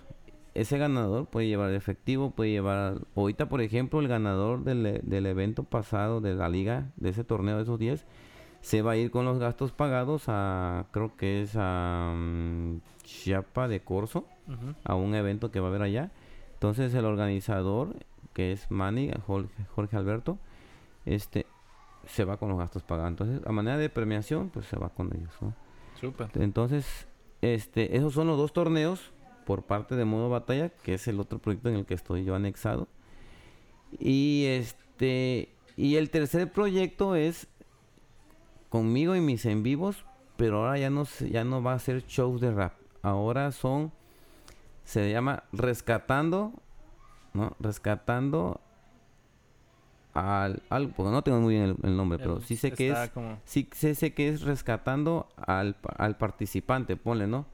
Ese 0.54 0.78
ganador 0.78 1.28
puede 1.28 1.48
llevar 1.48 1.72
efectivo, 1.72 2.32
puede 2.32 2.52
llevar... 2.52 3.00
Ahorita, 3.16 3.48
por 3.48 3.62
ejemplo, 3.62 4.00
el 4.00 4.08
ganador 4.08 4.64
del, 4.64 5.02
del 5.04 5.26
evento 5.26 5.64
pasado 5.64 6.20
de 6.20 6.36
la 6.36 6.50
liga, 6.50 6.92
de 6.98 7.10
ese 7.10 7.24
torneo 7.24 7.56
de 7.58 7.64
esos 7.64 7.80
10, 7.80 8.06
se 8.62 8.82
va 8.82 8.92
a 8.92 8.98
ir 8.98 9.12
con 9.12 9.26
los 9.26 9.40
gastos 9.40 9.72
pagados 9.72 10.26
a, 10.28 10.86
creo 10.92 11.16
que 11.18 11.42
es 11.42 11.54
a 11.56 12.12
um, 12.14 12.80
Chiapa 13.04 13.68
de 13.68 13.82
Corso, 13.82 14.26
a 14.84 14.96
un 14.96 15.16
evento 15.16 15.52
que 15.52 15.60
va 15.60 15.68
a 15.68 15.70
haber 15.70 15.82
allá. 15.82 16.12
Entonces 16.54 16.94
el 16.94 17.06
organizador, 17.06 17.96
que 18.34 18.52
es 18.52 18.70
Manny, 18.70 19.12
Jorge, 19.26 19.66
Jorge 19.76 19.98
Alberto, 19.98 20.38
este, 21.06 21.48
se 22.06 22.24
va 22.24 22.38
con 22.38 22.50
los 22.50 22.58
gastos 22.58 22.84
pagados. 22.84 23.10
Entonces, 23.10 23.42
a 23.46 23.52
manera 23.52 23.78
de 23.78 23.90
premiación, 23.90 24.50
pues 24.50 24.68
se 24.68 24.78
va 24.78 24.90
con 24.90 25.08
ellos, 25.16 25.34
¿no? 25.42 25.54
Entonces, 26.36 27.08
este, 27.42 27.98
esos 27.98 28.14
son 28.14 28.28
los 28.28 28.38
dos 28.38 28.54
torneos 28.54 29.12
por 29.46 29.64
parte 29.64 29.96
de 29.96 30.06
Modo 30.06 30.30
Batalla, 30.30 30.70
que 30.70 30.96
es 30.96 31.08
el 31.08 31.20
otro 31.20 31.40
proyecto 31.40 31.70
en 31.70 31.76
el 31.76 31.86
que 31.86 31.94
estoy 31.94 32.24
yo 32.24 32.36
anexado. 32.36 32.88
Y 34.00 34.46
este, 34.48 35.50
y 35.76 35.96
el 35.96 36.10
tercer 36.10 36.52
proyecto 36.52 37.16
es 37.16 37.48
conmigo 38.70 39.16
y 39.16 39.22
mis 39.22 39.46
en 39.46 39.64
vivos, 39.64 40.06
pero 40.38 40.60
ahora 40.60 40.78
ya 40.78 40.90
no 40.90 41.06
ya 41.30 41.44
no 41.44 41.62
va 41.62 41.74
a 41.74 41.80
ser 41.80 42.06
shows 42.08 42.42
de 42.42 42.52
rap. 42.52 42.74
Ahora 43.02 43.52
son 43.52 43.92
se 44.84 45.12
llama 45.12 45.44
Rescatando, 45.52 46.54
¿no? 47.34 47.56
Rescatando 47.60 48.60
al, 50.14 50.62
al 50.70 50.90
porque 50.90 51.12
no 51.12 51.22
tengo 51.22 51.40
muy 51.40 51.56
bien 51.56 51.78
el, 51.84 51.96
nombre, 51.96 52.20
pero 52.20 52.42
sí 52.42 52.56
sé 52.56 52.72
que 52.72 52.90
es 52.90 53.12
sí 53.46 53.68
sé, 53.72 54.14
que 54.14 54.30
es 54.30 54.42
rescatando 54.42 55.28
al, 55.38 55.78
al 55.98 56.18
participante, 56.18 56.98
ponle, 56.98 57.28
¿no? 57.28 57.46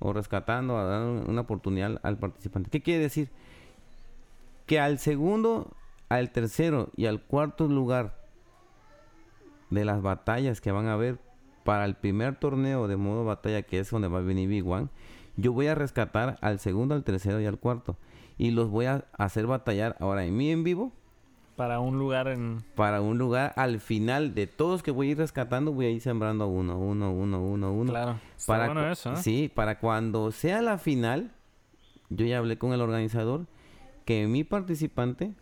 O 0.00 0.12
rescatando 0.12 0.76
a 0.76 0.84
dar 0.84 1.02
una 1.02 1.42
oportunidad 1.42 2.00
al 2.02 2.18
participante. 2.18 2.70
¿Qué 2.70 2.82
quiere 2.82 3.02
decir? 3.02 3.30
Que 4.66 4.80
al 4.80 4.98
segundo, 4.98 5.68
al 6.08 6.30
tercero 6.30 6.90
y 6.96 7.06
al 7.06 7.22
cuarto 7.22 7.68
lugar 7.68 8.18
de 9.70 9.84
las 9.84 10.02
batallas 10.02 10.60
que 10.60 10.72
van 10.72 10.88
a 10.88 10.94
haber 10.94 11.18
para 11.64 11.84
el 11.84 11.94
primer 11.94 12.34
torneo 12.36 12.88
de 12.88 12.96
modo 12.96 13.24
batalla, 13.24 13.62
que 13.62 13.78
es 13.78 13.90
donde 13.90 14.08
va 14.08 14.18
a 14.18 14.22
venir 14.22 14.48
Big 14.48 14.66
One, 14.66 14.88
yo 15.36 15.52
voy 15.52 15.68
a 15.68 15.74
rescatar 15.74 16.38
al 16.40 16.58
segundo, 16.58 16.94
al 16.94 17.04
tercero 17.04 17.40
y 17.40 17.46
al 17.46 17.58
cuarto. 17.58 17.96
Y 18.38 18.50
los 18.50 18.70
voy 18.70 18.86
a 18.86 19.04
hacer 19.12 19.46
batallar 19.46 19.96
ahora 20.00 20.24
en 20.24 20.36
mí 20.36 20.50
en 20.50 20.64
vivo 20.64 20.92
para 21.60 21.78
un 21.78 21.98
lugar 21.98 22.28
en... 22.28 22.64
Para 22.74 23.02
un 23.02 23.18
lugar 23.18 23.52
al 23.54 23.80
final 23.80 24.34
de 24.34 24.46
todos 24.46 24.82
que 24.82 24.92
voy 24.92 25.08
a 25.08 25.10
ir 25.10 25.18
rescatando, 25.18 25.74
voy 25.74 25.84
a 25.84 25.90
ir 25.90 26.00
sembrando 26.00 26.46
uno, 26.46 26.78
uno, 26.78 27.12
uno, 27.12 27.42
uno, 27.44 27.70
uno. 27.74 27.92
Claro. 27.92 28.18
para 28.46 28.64
bueno 28.64 28.90
eso, 28.90 29.12
¿eh? 29.12 29.16
Sí, 29.18 29.52
para 29.54 29.78
cuando 29.78 30.32
sea 30.32 30.62
la 30.62 30.78
final, 30.78 31.32
yo 32.08 32.24
ya 32.24 32.38
hablé 32.38 32.56
con 32.56 32.72
el 32.72 32.80
organizador, 32.80 33.44
que 34.06 34.26
mi 34.26 34.42
participante 34.42 35.34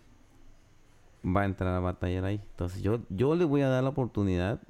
va 1.24 1.42
a 1.42 1.44
entrar 1.44 1.72
a 1.72 1.78
batallar 1.78 2.24
ahí. 2.24 2.40
Entonces 2.50 2.82
yo, 2.82 2.98
yo 3.10 3.36
le 3.36 3.44
voy 3.44 3.60
a 3.60 3.68
dar 3.68 3.84
la 3.84 3.90
oportunidad 3.90 4.60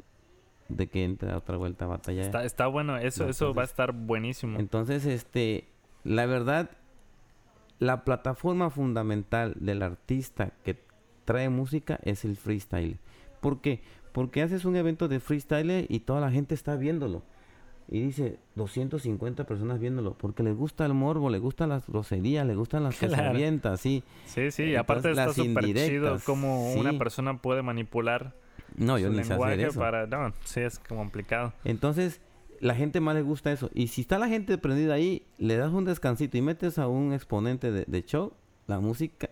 de 0.69 0.89
que 0.89 1.03
entre 1.03 1.33
a 1.33 1.39
otra 1.39 1.57
vuelta 1.57 1.87
a 1.87 1.89
batallar. 1.89 2.27
Está, 2.27 2.45
está 2.45 2.66
bueno, 2.66 2.99
eso, 2.99 3.27
eso 3.27 3.55
va 3.55 3.62
a 3.62 3.65
estar 3.65 3.93
buenísimo. 3.93 4.59
Entonces, 4.59 5.07
este, 5.07 5.66
la 6.05 6.27
verdad, 6.27 6.73
la 7.79 8.05
plataforma 8.05 8.69
fundamental 8.69 9.55
del 9.59 9.83
artista 9.83 10.53
que 10.62 10.87
trae 11.28 11.50
música 11.50 12.00
es 12.05 12.24
el 12.24 12.36
freestyle. 12.36 12.98
¿Por 13.42 13.60
qué? 13.60 13.82
Porque 14.12 14.40
haces 14.40 14.64
un 14.64 14.76
evento 14.76 15.09
de 15.09 15.20
freestyle 15.20 15.84
y 15.86 16.00
toda 16.00 16.22
la 16.22 16.30
gente 16.30 16.55
está 16.55 16.74
viéndolo. 16.76 17.22
Y 17.86 18.00
dice 18.00 18.38
250 18.55 19.44
personas 19.44 19.78
viéndolo. 19.78 20.14
Porque 20.14 20.42
les 20.42 20.56
gusta 20.56 20.86
el 20.86 20.94
morbo, 20.94 21.28
les 21.28 21.42
gustan 21.42 21.68
las 21.68 21.86
groserías, 21.88 22.46
les 22.46 22.56
gustan 22.56 22.82
las 22.82 23.02
herramientas, 23.02 23.78
sí. 23.78 24.02
Sí, 24.24 24.50
sí, 24.50 24.74
aparte 24.74 25.10
está 25.10 25.30
súper 25.34 25.66
chido 25.66 26.18
cómo 26.24 26.72
una 26.72 26.96
persona 26.96 27.42
puede 27.42 27.60
manipular 27.60 28.34
no, 28.76 28.98
yo 28.98 29.10
ni 29.10 29.18
lenguaje 29.18 29.66
eso. 29.66 29.78
para... 29.78 30.06
No, 30.06 30.32
sí, 30.44 30.60
es 30.60 30.78
complicado. 30.78 31.52
Entonces, 31.64 32.22
la 32.60 32.74
gente 32.74 33.00
más 33.00 33.14
le 33.14 33.22
gusta 33.22 33.52
eso. 33.52 33.70
Y 33.74 33.88
si 33.88 34.00
está 34.00 34.18
la 34.18 34.28
gente 34.28 34.56
prendida 34.56 34.94
ahí, 34.94 35.26
le 35.36 35.56
das 35.56 35.72
un 35.72 35.84
descansito 35.84 36.38
y 36.38 36.42
metes 36.42 36.78
a 36.78 36.88
un 36.88 37.12
exponente 37.12 37.70
de, 37.70 38.02
show, 38.05 38.32
la 38.69 38.78
música, 38.78 39.28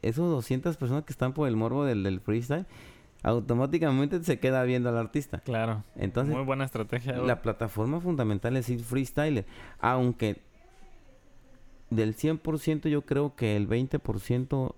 esos 0.00 0.30
200 0.30 0.76
personas 0.76 1.04
que 1.04 1.12
están 1.12 1.34
por 1.34 1.48
el 1.48 1.56
morbo 1.56 1.84
del, 1.84 2.04
del 2.04 2.20
freestyle, 2.20 2.66
automáticamente 3.22 4.22
se 4.22 4.38
queda 4.38 4.62
viendo 4.62 4.88
al 4.88 4.96
artista. 4.96 5.40
Claro. 5.40 5.84
Entonces, 5.96 6.34
muy 6.34 6.44
buena 6.44 6.64
estrategia. 6.64 7.18
La 7.18 7.42
plataforma 7.42 8.00
fundamental 8.00 8.56
es 8.56 8.68
ir 8.70 8.80
freestyle, 8.80 9.44
aunque 9.80 10.40
del 11.90 12.16
100% 12.16 12.88
yo 12.88 13.02
creo 13.02 13.34
que 13.34 13.56
el 13.56 13.68
20% 13.68 14.74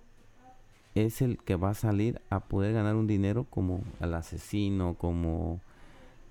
es 0.95 1.23
el 1.23 1.39
que 1.39 1.57
va 1.57 1.71
a 1.71 1.75
salir 1.75 2.21
a 2.31 2.41
poder 2.41 2.73
ganar 2.73 2.97
un 2.97 3.07
dinero 3.07 3.45
como 3.45 3.85
al 4.01 4.15
asesino, 4.15 4.95
como 4.95 5.61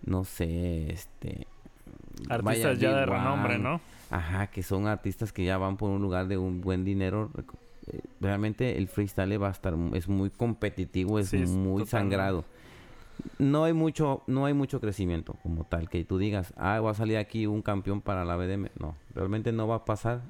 no 0.03 0.23
sé, 0.23 0.91
este 0.91 1.47
artistas 2.29 2.79
ya 2.79 2.95
de 2.95 3.05
renombre, 3.05 3.57
¿no? 3.57 3.81
Ajá, 4.09 4.47
que 4.47 4.61
son 4.63 4.87
artistas 4.87 5.31
que 5.31 5.45
ya 5.45 5.57
van 5.57 5.77
por 5.77 5.89
un 5.89 6.01
lugar 6.01 6.27
de 6.27 6.37
un 6.37 6.61
buen 6.61 6.83
dinero 6.83 7.31
realmente 8.19 8.77
el 8.77 8.87
freestyle 8.87 9.41
va 9.41 9.49
a 9.49 9.51
estar 9.51 9.73
es 9.93 10.07
muy 10.07 10.29
competitivo, 10.29 11.19
es 11.19 11.33
muy 11.33 11.85
sangrado. 11.85 12.45
No 13.37 13.65
hay 13.65 13.73
mucho 13.73 14.23
no 14.27 14.45
hay 14.45 14.53
mucho 14.53 14.79
crecimiento 14.79 15.35
como 15.43 15.63
tal 15.63 15.89
que 15.89 16.03
tú 16.03 16.17
digas, 16.17 16.53
"Ah, 16.57 16.79
va 16.79 16.91
a 16.91 16.95
salir 16.95 17.17
aquí 17.17 17.45
un 17.45 17.61
campeón 17.61 18.01
para 18.01 18.25
la 18.25 18.35
BDM." 18.35 18.69
No, 18.79 18.95
realmente 19.13 19.51
no 19.51 19.67
va 19.67 19.75
a 19.75 19.85
pasar. 19.85 20.21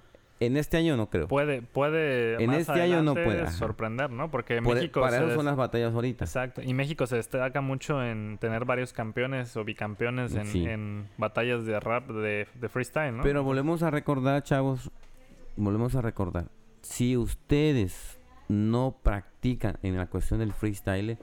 En 0.41 0.57
este 0.57 0.75
año 0.75 0.97
no 0.97 1.09
creo. 1.09 1.27
Puede, 1.27 1.61
puede. 1.61 2.43
En 2.43 2.51
este 2.53 2.81
año 2.81 3.01
no 3.01 3.13
puede. 3.13 3.49
Sorprender, 3.51 4.09
¿no? 4.09 4.29
Porque 4.29 4.59
México. 4.59 4.99
Para 4.99 5.17
eso 5.17 5.35
son 5.35 5.45
las 5.45 5.55
batallas 5.55 5.93
ahorita. 5.93 6.25
Exacto. 6.25 6.61
Y 6.61 6.73
México 6.73 7.07
se 7.07 7.15
destaca 7.15 7.61
mucho 7.61 8.03
en 8.03 8.37
tener 8.39 8.65
varios 8.65 8.91
campeones 8.91 9.55
o 9.55 9.63
bicampeones 9.63 10.35
en, 10.35 11.07
batallas 11.17 11.65
de 11.65 11.79
rap, 11.79 12.09
de, 12.09 12.47
de, 12.53 12.69
freestyle, 12.69 13.15
¿no? 13.15 13.23
Pero 13.23 13.43
volvemos 13.43 13.83
a 13.83 13.89
recordar, 13.89 14.43
chavos. 14.43 14.91
Volvemos 15.55 15.95
a 15.95 16.01
recordar 16.01 16.47
si 16.81 17.17
ustedes 17.17 18.19
no 18.47 18.97
practican 19.03 19.77
en 19.83 19.97
la 19.97 20.07
cuestión 20.07 20.39
del 20.39 20.53
freestyle, 20.53 21.17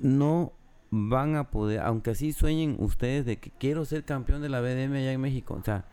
no 0.00 0.52
van 0.90 1.36
a 1.36 1.50
poder, 1.50 1.80
aunque 1.80 2.10
así 2.10 2.32
sueñen 2.32 2.76
ustedes 2.78 3.26
de 3.26 3.38
que 3.38 3.50
quiero 3.50 3.84
ser 3.84 4.04
campeón 4.04 4.42
de 4.42 4.48
la 4.48 4.60
BDM 4.60 4.94
allá 4.94 5.12
en 5.12 5.20
México, 5.20 5.54
o 5.54 5.62
sea, 5.62 5.84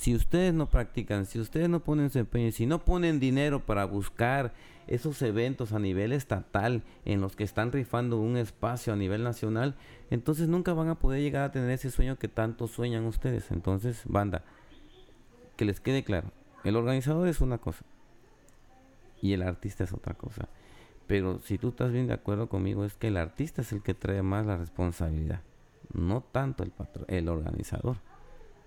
si 0.00 0.14
ustedes 0.14 0.54
no 0.54 0.70
practican, 0.70 1.26
si 1.26 1.38
ustedes 1.38 1.68
no 1.68 1.80
ponen 1.80 2.08
su 2.08 2.18
empeño, 2.18 2.50
si 2.52 2.64
no 2.64 2.86
ponen 2.86 3.20
dinero 3.20 3.66
para 3.66 3.84
buscar 3.84 4.54
esos 4.86 5.20
eventos 5.20 5.74
a 5.74 5.78
nivel 5.78 6.12
estatal 6.12 6.82
en 7.04 7.20
los 7.20 7.36
que 7.36 7.44
están 7.44 7.70
rifando 7.70 8.18
un 8.18 8.38
espacio 8.38 8.94
a 8.94 8.96
nivel 8.96 9.22
nacional, 9.22 9.76
entonces 10.08 10.48
nunca 10.48 10.72
van 10.72 10.88
a 10.88 10.98
poder 10.98 11.20
llegar 11.20 11.42
a 11.42 11.52
tener 11.52 11.68
ese 11.68 11.90
sueño 11.90 12.18
que 12.18 12.28
tanto 12.28 12.66
sueñan 12.66 13.04
ustedes. 13.04 13.50
Entonces, 13.50 14.00
banda, 14.06 14.42
que 15.58 15.66
les 15.66 15.80
quede 15.80 16.02
claro, 16.02 16.32
el 16.64 16.76
organizador 16.76 17.28
es 17.28 17.42
una 17.42 17.58
cosa 17.58 17.84
y 19.20 19.34
el 19.34 19.42
artista 19.42 19.84
es 19.84 19.92
otra 19.92 20.14
cosa. 20.14 20.48
Pero 21.06 21.40
si 21.40 21.58
tú 21.58 21.68
estás 21.68 21.92
bien 21.92 22.06
de 22.06 22.14
acuerdo 22.14 22.48
conmigo, 22.48 22.86
es 22.86 22.94
que 22.94 23.08
el 23.08 23.18
artista 23.18 23.60
es 23.60 23.70
el 23.72 23.82
que 23.82 23.92
trae 23.92 24.22
más 24.22 24.46
la 24.46 24.56
responsabilidad, 24.56 25.42
no 25.92 26.22
tanto 26.22 26.62
el, 26.62 26.72
el 27.08 27.28
organizador. 27.28 27.98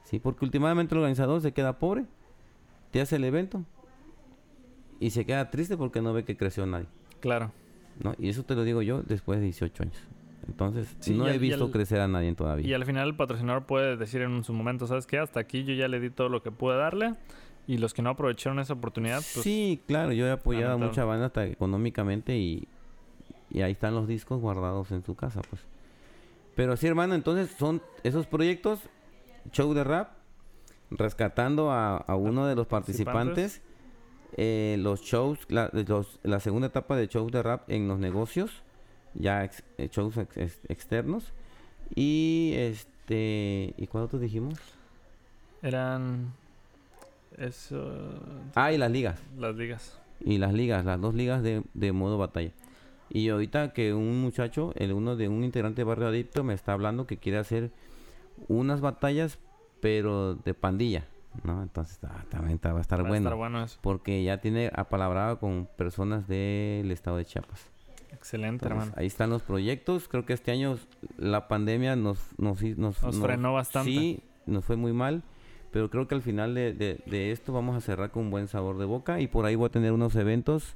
¿Sí? 0.03 0.19
Porque 0.19 0.45
últimamente 0.45 0.93
el 0.95 0.99
organizador 0.99 1.41
se 1.41 1.53
queda 1.53 1.79
pobre, 1.79 2.05
te 2.91 3.01
hace 3.01 3.15
el 3.15 3.23
evento 3.23 3.63
y 4.99 5.11
se 5.11 5.25
queda 5.25 5.49
triste 5.49 5.77
porque 5.77 6.01
no 6.01 6.13
ve 6.13 6.23
que 6.23 6.37
creció 6.37 6.65
nadie. 6.65 6.87
Claro. 7.19 7.51
¿no? 8.01 8.13
Y 8.17 8.29
eso 8.29 8.43
te 8.43 8.55
lo 8.55 8.63
digo 8.63 8.81
yo 8.81 9.01
después 9.03 9.39
de 9.39 9.45
18 9.45 9.83
años. 9.83 9.97
Entonces, 10.47 10.95
no 11.09 11.27
he 11.27 11.37
visto 11.37 11.71
crecer 11.71 12.01
a 12.01 12.07
nadie 12.07 12.33
todavía. 12.35 12.67
Y 12.67 12.73
al 12.73 12.85
final 12.85 13.07
el 13.07 13.15
patrocinador 13.15 13.65
puede 13.65 13.95
decir 13.95 14.21
en 14.21 14.43
su 14.43 14.53
momento, 14.53 14.87
¿sabes 14.87 15.07
qué? 15.07 15.17
Hasta 15.17 15.39
aquí 15.39 15.63
yo 15.63 15.73
ya 15.73 15.87
le 15.87 15.99
di 15.99 16.09
todo 16.09 16.27
lo 16.27 16.43
que 16.43 16.51
pude 16.51 16.75
darle 16.75 17.15
y 17.65 17.77
los 17.77 17.93
que 17.93 18.01
no 18.01 18.09
aprovecharon 18.09 18.59
esa 18.59 18.73
oportunidad, 18.73 19.23
pues, 19.33 19.43
Sí, 19.43 19.81
claro, 19.87 20.11
yo 20.11 20.27
he 20.27 20.31
apoyado 20.31 20.73
a 20.73 20.77
mucha 20.77 21.05
banda 21.05 21.27
hasta 21.27 21.45
económicamente 21.45 22.35
y, 22.37 22.67
y 23.49 23.61
ahí 23.61 23.71
están 23.71 23.95
los 23.95 24.07
discos 24.07 24.41
guardados 24.41 24.91
en 24.91 25.03
su 25.03 25.15
casa, 25.15 25.41
pues. 25.49 25.61
Pero 26.55 26.75
sí, 26.75 26.87
hermano, 26.87 27.15
entonces 27.15 27.55
son 27.57 27.81
esos 28.03 28.27
proyectos, 28.27 28.81
show 29.51 29.73
de 29.73 29.83
rap, 29.83 30.11
rescatando 30.89 31.71
a, 31.71 32.03
uno 32.15 32.45
de 32.47 32.55
los 32.55 32.67
participantes, 32.67 33.61
eh, 34.37 34.77
los 34.79 35.01
shows, 35.01 35.39
la, 35.49 35.71
la 36.23 36.39
segunda 36.39 36.67
etapa 36.67 36.95
de 36.95 37.07
shows 37.07 37.31
de 37.31 37.43
rap 37.43 37.69
en 37.69 37.87
los 37.87 37.99
negocios, 37.99 38.63
ya 39.13 39.45
eh, 39.45 39.89
shows 39.91 40.17
externos, 40.17 41.33
y 41.95 42.53
este, 42.55 43.73
¿y 43.77 43.87
cuál 43.87 44.05
otros 44.05 44.21
dijimos? 44.21 44.59
Eran 45.61 46.33
eso. 47.37 48.19
Ah, 48.55 48.71
y 48.71 48.77
las 48.77 48.91
ligas. 48.91 49.19
Las 49.37 49.55
ligas. 49.55 49.99
Y 50.19 50.37
las 50.37 50.53
ligas, 50.53 50.85
las 50.85 50.99
dos 50.99 51.13
ligas 51.13 51.43
de, 51.43 51.63
de 51.73 51.91
modo 51.91 52.17
batalla. 52.17 52.51
Y 53.09 53.29
ahorita 53.29 53.73
que 53.73 53.93
un 53.93 54.21
muchacho, 54.21 54.73
el 54.75 54.91
uno 54.91 55.15
de 55.15 55.27
un 55.27 55.43
integrante 55.43 55.81
de 55.81 55.85
Barrio 55.85 56.07
Adicto, 56.07 56.43
me 56.43 56.53
está 56.53 56.73
hablando 56.73 57.05
que 57.05 57.17
quiere 57.17 57.37
hacer 57.37 57.71
unas 58.47 58.81
batallas, 58.81 59.39
pero 59.81 60.35
de 60.35 60.53
pandilla. 60.53 61.05
¿no? 61.43 61.63
Entonces 61.63 61.99
ah, 62.03 62.23
también 62.29 62.59
va 62.63 62.77
a 62.77 62.81
estar 62.81 63.03
va 63.03 63.07
bueno. 63.07 63.27
A 63.27 63.29
estar 63.29 63.37
bueno 63.37 63.63
eso. 63.63 63.79
Porque 63.81 64.23
ya 64.23 64.39
tiene 64.39 64.71
apalabrado 64.73 65.39
con 65.39 65.67
personas 65.77 66.27
del 66.27 66.91
estado 66.91 67.17
de 67.17 67.25
Chiapas. 67.25 67.69
Excelente, 68.11 68.65
hermano. 68.67 68.93
Ahí 68.95 69.07
están 69.07 69.29
los 69.31 69.41
proyectos. 69.41 70.07
Creo 70.07 70.25
que 70.25 70.33
este 70.33 70.51
año 70.51 70.77
la 71.17 71.47
pandemia 71.47 71.95
nos, 71.95 72.19
nos, 72.37 72.61
nos, 72.61 73.01
nos 73.01 73.19
frenó 73.19 73.53
bastante. 73.53 73.91
Sí, 73.91 74.23
nos 74.45 74.63
fue 74.63 74.75
muy 74.75 74.93
mal. 74.93 75.23
Pero 75.71 75.89
creo 75.89 76.07
que 76.07 76.13
al 76.13 76.21
final 76.21 76.53
de, 76.53 77.01
esto 77.31 77.51
vamos 77.51 77.75
a 77.75 77.81
cerrar 77.81 78.11
con 78.11 78.25
un 78.25 78.31
buen 78.31 78.47
sabor 78.47 78.77
de 78.77 78.85
boca 78.85 79.19
y 79.19 79.27
por 79.27 79.45
ahí 79.45 79.55
voy 79.55 79.65
a 79.65 79.71
tener 79.71 79.91
unos 79.91 80.15
eventos. 80.15 80.75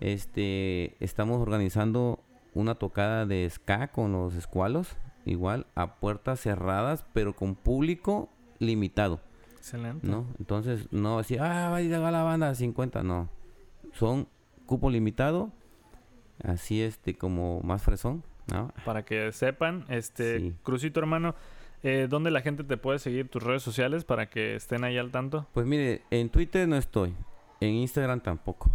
Este, 0.00 0.96
estamos 0.98 1.40
organizando 1.40 2.18
una 2.52 2.74
tocada 2.74 3.24
de 3.24 3.48
ska 3.48 3.88
con 3.88 4.10
los 4.10 4.34
escualos, 4.34 4.96
igual 5.26 5.66
a 5.74 5.96
puertas 5.96 6.40
cerradas, 6.40 7.04
pero 7.12 7.34
con 7.34 7.54
público 7.54 8.30
limitado. 8.58 9.20
Excelente. 9.56 10.06
¿No? 10.06 10.26
Entonces, 10.38 10.88
no 10.92 11.18
así, 11.18 11.36
ah, 11.36 11.68
va 11.70 11.76
a 11.76 11.80
llegar 11.82 12.12
la 12.12 12.22
banda 12.22 12.54
50, 12.54 13.02
no. 13.02 13.28
Son 13.92 14.28
cupo 14.64 14.88
limitado, 14.88 15.52
así 16.42 16.80
este 16.80 17.16
como 17.16 17.60
más 17.60 17.82
fresón, 17.82 18.22
¿no? 18.50 18.72
Para 18.84 19.04
que 19.04 19.32
sepan, 19.32 19.84
este, 19.88 20.54
Crucito 20.62 21.00
hermano, 21.00 21.34
eh, 21.82 22.06
¿Dónde 22.08 22.30
la 22.30 22.40
gente 22.40 22.64
te 22.64 22.76
puede 22.76 22.98
seguir 22.98 23.28
tus 23.28 23.42
redes 23.42 23.62
sociales 23.62 24.04
para 24.04 24.28
que 24.28 24.56
estén 24.56 24.82
ahí 24.82 24.98
al 24.98 25.10
tanto? 25.10 25.46
Pues 25.52 25.66
mire, 25.66 26.02
en 26.10 26.30
Twitter 26.30 26.66
no 26.66 26.76
estoy, 26.76 27.14
en 27.60 27.74
Instagram 27.74 28.20
tampoco. 28.20 28.70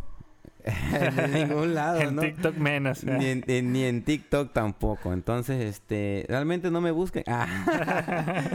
en 0.94 1.34
ningún 1.34 1.74
lado, 1.74 2.00
en 2.00 2.18
TikTok 2.18 2.56
menos. 2.58 3.04
Ni 3.04 3.26
en, 3.26 3.74
ni 3.74 3.84
en, 3.84 4.04
TikTok 4.04 4.54
tampoco. 4.54 5.14
Entonces, 5.14 5.64
este, 5.64 6.26
realmente 6.28 6.70
no 6.72 6.82
me 6.82 6.92
busquen. 6.92 7.24
Ah. 7.28 7.48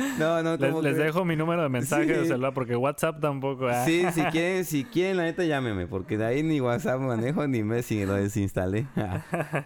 no, 0.19 0.43
no, 0.43 0.57
les, 0.57 0.75
les, 0.83 0.97
dejo 0.97 1.25
mi 1.25 1.37
número 1.37 1.63
de 1.63 1.69
mensaje 1.69 2.07
de 2.07 2.27
celular 2.27 2.55
porque 2.55 2.77
WhatsApp 2.77 3.21
tampoco. 3.21 3.69
Ah. 3.69 3.85
Sí, 3.85 4.05
si 4.13 4.23
quieren, 4.33 4.65
si 4.65 4.85
quieren, 4.85 5.17
la 5.17 5.25
neta 5.25 5.45
llámeme, 5.45 5.87
porque 5.87 6.19
de 6.19 6.27
ahí 6.27 6.43
ni 6.43 6.61
WhatsApp 6.61 7.01
manejo 7.01 7.47
ni 7.47 7.63
Messi 7.63 8.05
lo 8.05 8.15
desinstalé. 8.15 8.87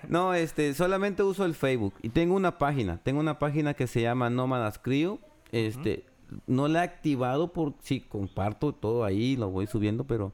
no, 0.08 0.34
este, 0.34 0.74
solamente 0.74 1.22
uso 1.22 1.44
el 1.44 1.54
Facebook 1.54 1.94
y 2.02 2.10
tengo 2.10 2.34
una 2.34 2.58
página, 2.58 2.98
tengo 3.02 3.20
una 3.20 3.38
página 3.38 3.74
que 3.74 3.86
se 3.86 4.02
llama 4.02 4.30
Nómadas 4.30 4.78
Crew. 4.78 5.18
Este, 5.52 6.04
no 6.46 6.68
la 6.68 6.80
he 6.80 6.84
activado 6.84 7.52
por 7.52 7.74
si 7.80 8.00
comparto 8.00 8.72
todo 8.72 9.04
ahí, 9.04 9.36
lo 9.36 9.50
voy 9.50 9.66
subiendo, 9.66 10.04
pero 10.04 10.32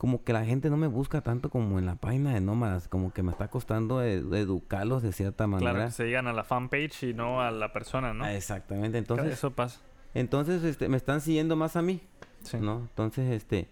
como 0.00 0.24
que 0.24 0.32
la 0.32 0.46
gente 0.46 0.70
no 0.70 0.78
me 0.78 0.86
busca 0.86 1.20
tanto 1.20 1.50
como 1.50 1.78
en 1.78 1.84
la 1.84 1.94
página 1.94 2.32
de 2.32 2.40
Nómadas, 2.40 2.88
como 2.88 3.12
que 3.12 3.22
me 3.22 3.32
está 3.32 3.48
costando 3.48 4.02
educarlos 4.02 5.02
de 5.02 5.12
cierta 5.12 5.46
manera. 5.46 5.72
Claro, 5.72 5.86
que 5.88 5.92
se 5.92 6.06
llegan 6.06 6.26
a 6.26 6.32
la 6.32 6.42
fanpage 6.42 7.02
y 7.02 7.12
no 7.12 7.42
a 7.42 7.50
la 7.50 7.74
persona, 7.74 8.14
¿no? 8.14 8.26
exactamente, 8.26 8.96
entonces... 8.96 9.30
Eso 9.30 9.50
pasa. 9.50 9.78
Entonces, 10.14 10.64
este, 10.64 10.88
me 10.88 10.96
están 10.96 11.20
siguiendo 11.20 11.54
más 11.54 11.76
a 11.76 11.82
mí, 11.82 12.00
sí. 12.44 12.56
¿no? 12.56 12.78
Entonces, 12.78 13.30
este, 13.30 13.68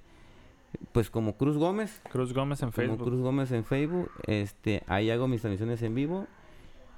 pues 0.92 1.08
como 1.08 1.38
Cruz 1.38 1.56
Gómez. 1.56 2.02
Cruz 2.10 2.34
Gómez 2.34 2.62
en 2.62 2.72
Facebook. 2.72 3.04
Cruz 3.04 3.22
Gómez 3.22 3.50
en 3.52 3.64
Facebook, 3.64 4.10
este, 4.26 4.82
ahí 4.86 5.10
hago 5.10 5.28
mis 5.28 5.40
transmisiones 5.40 5.80
en 5.80 5.94
vivo 5.94 6.26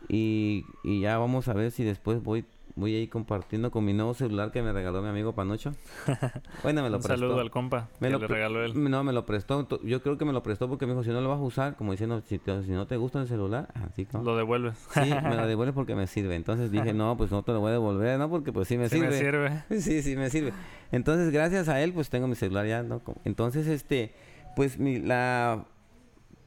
y, 0.09 0.65
y 0.82 1.02
ya 1.02 1.19
vamos 1.19 1.47
a 1.47 1.52
ver 1.52 1.70
si 1.70 1.85
después 1.85 2.20
voy 2.20 2.44
voy 2.81 2.94
a 2.97 3.01
ir 3.01 3.09
compartiendo 3.11 3.70
con 3.70 3.85
mi 3.85 3.93
nuevo 3.93 4.15
celular 4.15 4.51
que 4.51 4.62
me 4.62 4.73
regaló 4.73 5.01
mi 5.02 5.09
amigo 5.09 5.32
Panocho. 5.35 5.73
Bueno, 6.62 6.82
me 6.82 6.90
lo 6.90 6.97
Un 6.97 7.02
prestó. 7.02 7.20
saludo 7.27 7.40
al 7.40 7.51
compa 7.51 7.89
Me 8.01 8.09
que 8.09 8.12
lo 8.15 8.19
le 8.19 8.27
regaló 8.27 8.65
él. 8.65 8.90
No, 8.90 9.05
me 9.05 9.12
lo 9.12 9.24
prestó. 9.27 9.66
Yo 9.85 10.02
creo 10.02 10.19
que 10.19 10.24
me 10.24 10.32
lo 10.32 10.43
prestó 10.43 10.69
porque 10.69 10.86
me 10.86 10.93
dijo, 10.93 11.05
si 11.05 11.11
no 11.11 11.20
lo 11.20 11.28
vas 11.28 11.39
a 11.39 11.43
usar, 11.43 11.77
como 11.77 11.93
diciendo, 11.93 12.20
si, 12.27 12.39
te- 12.39 12.62
si 12.65 12.70
no 12.73 12.86
te 12.86 12.97
gusta 12.97 13.20
el 13.20 13.28
celular, 13.28 13.69
así 13.74 14.05
como... 14.07 14.24
Lo 14.24 14.36
devuelves. 14.36 14.77
Sí, 14.93 15.01
me 15.01 15.36
lo 15.36 15.47
devuelves 15.47 15.74
porque 15.74 15.94
me 15.94 16.07
sirve. 16.07 16.35
Entonces 16.35 16.70
dije, 16.70 16.93
no, 16.93 17.16
pues 17.16 17.31
no 17.31 17.43
te 17.43 17.52
lo 17.52 17.61
voy 17.61 17.69
a 17.69 17.73
devolver, 17.73 18.19
¿no? 18.19 18.28
Porque 18.28 18.52
pues 18.52 18.66
sí 18.69 18.77
me 18.77 18.89
Sí 18.89 18.97
sirve. 18.97 19.11
me 19.11 19.19
sirve. 19.19 19.65
Sí, 19.81 20.02
sí, 20.02 20.16
me 20.16 20.31
sirve. 20.31 20.52
Entonces, 20.93 21.31
gracias 21.31 21.69
a 21.69 21.81
él, 21.81 21.93
pues 21.93 22.11
tengo 22.11 22.27
mi 22.27 22.35
celular 22.35 22.66
ya, 22.66 22.82
¿no? 22.82 23.01
Entonces, 23.24 23.66
este, 23.69 24.15
pues 24.57 24.78
mi, 24.78 24.98
la, 24.98 25.66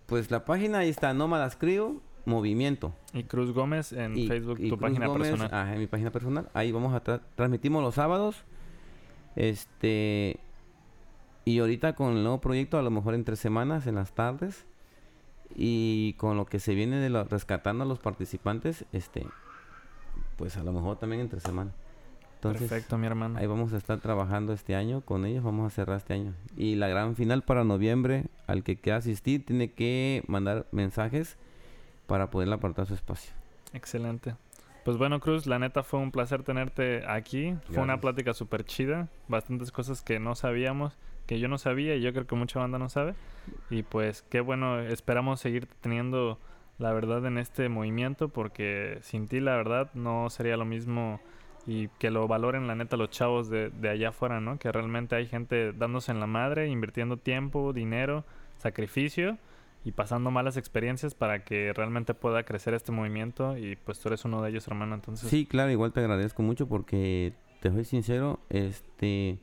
pues 0.05 0.29
la 0.31 0.45
página 0.45 0.79
ahí 0.79 0.89
está, 0.89 1.13
Nómadas 1.13 1.55
Crew, 1.55 2.01
Movimiento. 2.25 2.93
Y 3.13 3.23
Cruz 3.23 3.51
Gómez 3.51 3.91
en 3.93 4.17
Y- 4.17 4.27
Facebook, 4.27 4.57
y 4.59 4.69
tu 4.69 4.77
Cruz 4.77 4.89
página 4.89 5.07
Gómez, 5.07 5.29
personal. 5.31 5.73
En 5.73 5.79
mi 5.79 5.87
página 5.87 6.11
personal. 6.11 6.49
Ahí 6.53 6.71
vamos 6.71 6.93
a 6.93 7.03
tra- 7.03 7.21
transmitimos 7.35 7.81
los 7.83 7.95
sábados. 7.95 8.43
Este, 9.35 10.39
y 11.45 11.59
ahorita 11.59 11.93
con 11.95 12.13
el 12.15 12.23
nuevo 12.23 12.39
proyecto, 12.39 12.77
a 12.77 12.81
lo 12.81 12.91
mejor 12.91 13.13
en 13.15 13.23
tres 13.23 13.39
semanas, 13.39 13.87
en 13.87 13.95
las 13.95 14.13
tardes. 14.13 14.65
Y 15.55 16.13
con 16.13 16.37
lo 16.37 16.45
que 16.45 16.59
se 16.59 16.73
viene 16.73 16.97
de 16.97 17.09
lo- 17.09 17.25
rescatando 17.25 17.83
a 17.83 17.87
los 17.87 17.99
participantes, 17.99 18.85
este, 18.91 19.25
pues 20.37 20.57
a 20.57 20.63
lo 20.63 20.71
mejor 20.71 20.97
también 20.97 21.21
entre 21.21 21.39
semana. 21.39 21.71
Entonces, 22.35 22.67
Perfecto, 22.69 22.97
mi 22.97 23.05
hermano. 23.07 23.37
Ahí 23.39 23.47
vamos 23.47 23.71
a 23.71 23.77
estar 23.77 23.99
trabajando 23.99 24.51
este 24.51 24.75
año 24.75 25.01
con 25.01 25.25
ellos, 25.25 25.43
vamos 25.43 25.71
a 25.71 25.75
cerrar 25.75 25.97
este 25.97 26.13
año. 26.13 26.33
Y 26.57 26.75
la 26.75 26.87
gran 26.89 27.15
final 27.15 27.41
para 27.43 27.63
noviembre, 27.63 28.25
al 28.47 28.63
que 28.63 28.75
quiera 28.77 28.97
asistir, 28.97 29.45
tiene 29.45 29.71
que 29.71 30.23
mandar 30.27 30.65
mensajes 30.71 31.37
para 32.07 32.29
poder 32.29 32.51
apartar 32.51 32.85
su 32.85 32.93
espacio. 32.93 33.33
Excelente. 33.73 34.35
Pues 34.83 34.97
bueno, 34.97 35.19
Cruz, 35.19 35.47
la 35.47 35.59
neta 35.59 35.81
fue 35.83 35.99
un 35.99 36.11
placer 36.11 36.43
tenerte 36.43 37.05
aquí. 37.07 37.55
Fue 37.67 37.77
una 37.77 37.93
Gracias. 37.93 38.01
plática 38.01 38.33
súper 38.33 38.65
chida. 38.65 39.07
Bastantes 39.29 39.71
cosas 39.71 40.01
que 40.01 40.19
no 40.19 40.35
sabíamos, 40.35 40.97
que 41.25 41.39
yo 41.39 41.47
no 41.47 41.57
sabía 41.57 41.95
y 41.95 42.01
yo 42.01 42.11
creo 42.11 42.27
que 42.27 42.35
mucha 42.35 42.59
banda 42.59 42.79
no 42.79 42.89
sabe. 42.89 43.15
Y 43.69 43.83
pues 43.83 44.23
qué 44.23 44.41
bueno, 44.41 44.79
esperamos 44.81 45.39
seguir 45.39 45.67
teniendo 45.79 46.37
la 46.79 46.91
verdad 46.91 47.25
en 47.25 47.37
este 47.37 47.69
movimiento 47.69 48.29
porque 48.29 48.97
sin 49.01 49.27
ti 49.27 49.39
la 49.39 49.55
verdad 49.55 49.89
no 49.93 50.29
sería 50.29 50.57
lo 50.57 50.65
mismo 50.65 51.21
y 51.65 51.87
que 51.99 52.11
lo 52.11 52.27
valoren 52.27 52.67
la 52.67 52.75
neta 52.75 52.97
los 52.97 53.09
chavos 53.09 53.49
de, 53.49 53.69
de 53.69 53.89
allá 53.89 54.09
afuera, 54.09 54.41
¿no? 54.41 54.59
Que 54.59 54.69
realmente 54.69 55.15
hay 55.15 55.27
gente 55.27 55.71
dándose 55.71 56.11
en 56.11 56.19
la 56.19 56.27
madre, 56.27 56.67
invirtiendo 56.67 57.15
tiempo, 57.15 57.71
dinero, 57.71 58.25
sacrificio 58.57 59.37
y 59.85 59.91
pasando 59.91 60.31
malas 60.31 60.57
experiencias 60.57 61.13
para 61.13 61.43
que 61.43 61.73
realmente 61.73 62.13
pueda 62.13 62.43
crecer 62.43 62.73
este 62.73 62.91
movimiento 62.91 63.57
y 63.57 63.75
pues 63.75 63.99
tú 63.99 64.09
eres 64.09 64.23
uno 64.25 64.41
de 64.41 64.49
ellos, 64.49 64.67
hermano, 64.67 64.95
entonces 64.95 65.29
Sí, 65.29 65.45
claro, 65.45 65.71
igual 65.71 65.91
te 65.91 65.99
agradezco 65.99 66.41
mucho 66.41 66.67
porque 66.67 67.33
te 67.61 67.71
soy 67.71 67.85
sincero, 67.85 68.39
este, 68.49 69.39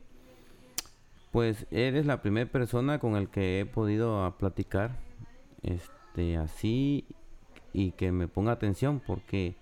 pues 1.31 1.67
eres 1.71 2.05
la 2.05 2.21
primera 2.21 2.49
persona 2.49 2.99
con 2.99 3.15
el 3.15 3.29
que 3.29 3.59
he 3.59 3.65
podido 3.65 4.23
a 4.25 4.37
platicar, 4.37 4.97
este, 5.61 6.37
así 6.37 7.05
y 7.73 7.91
que 7.91 8.11
me 8.11 8.27
ponga 8.27 8.51
atención 8.51 9.01
porque 9.05 9.55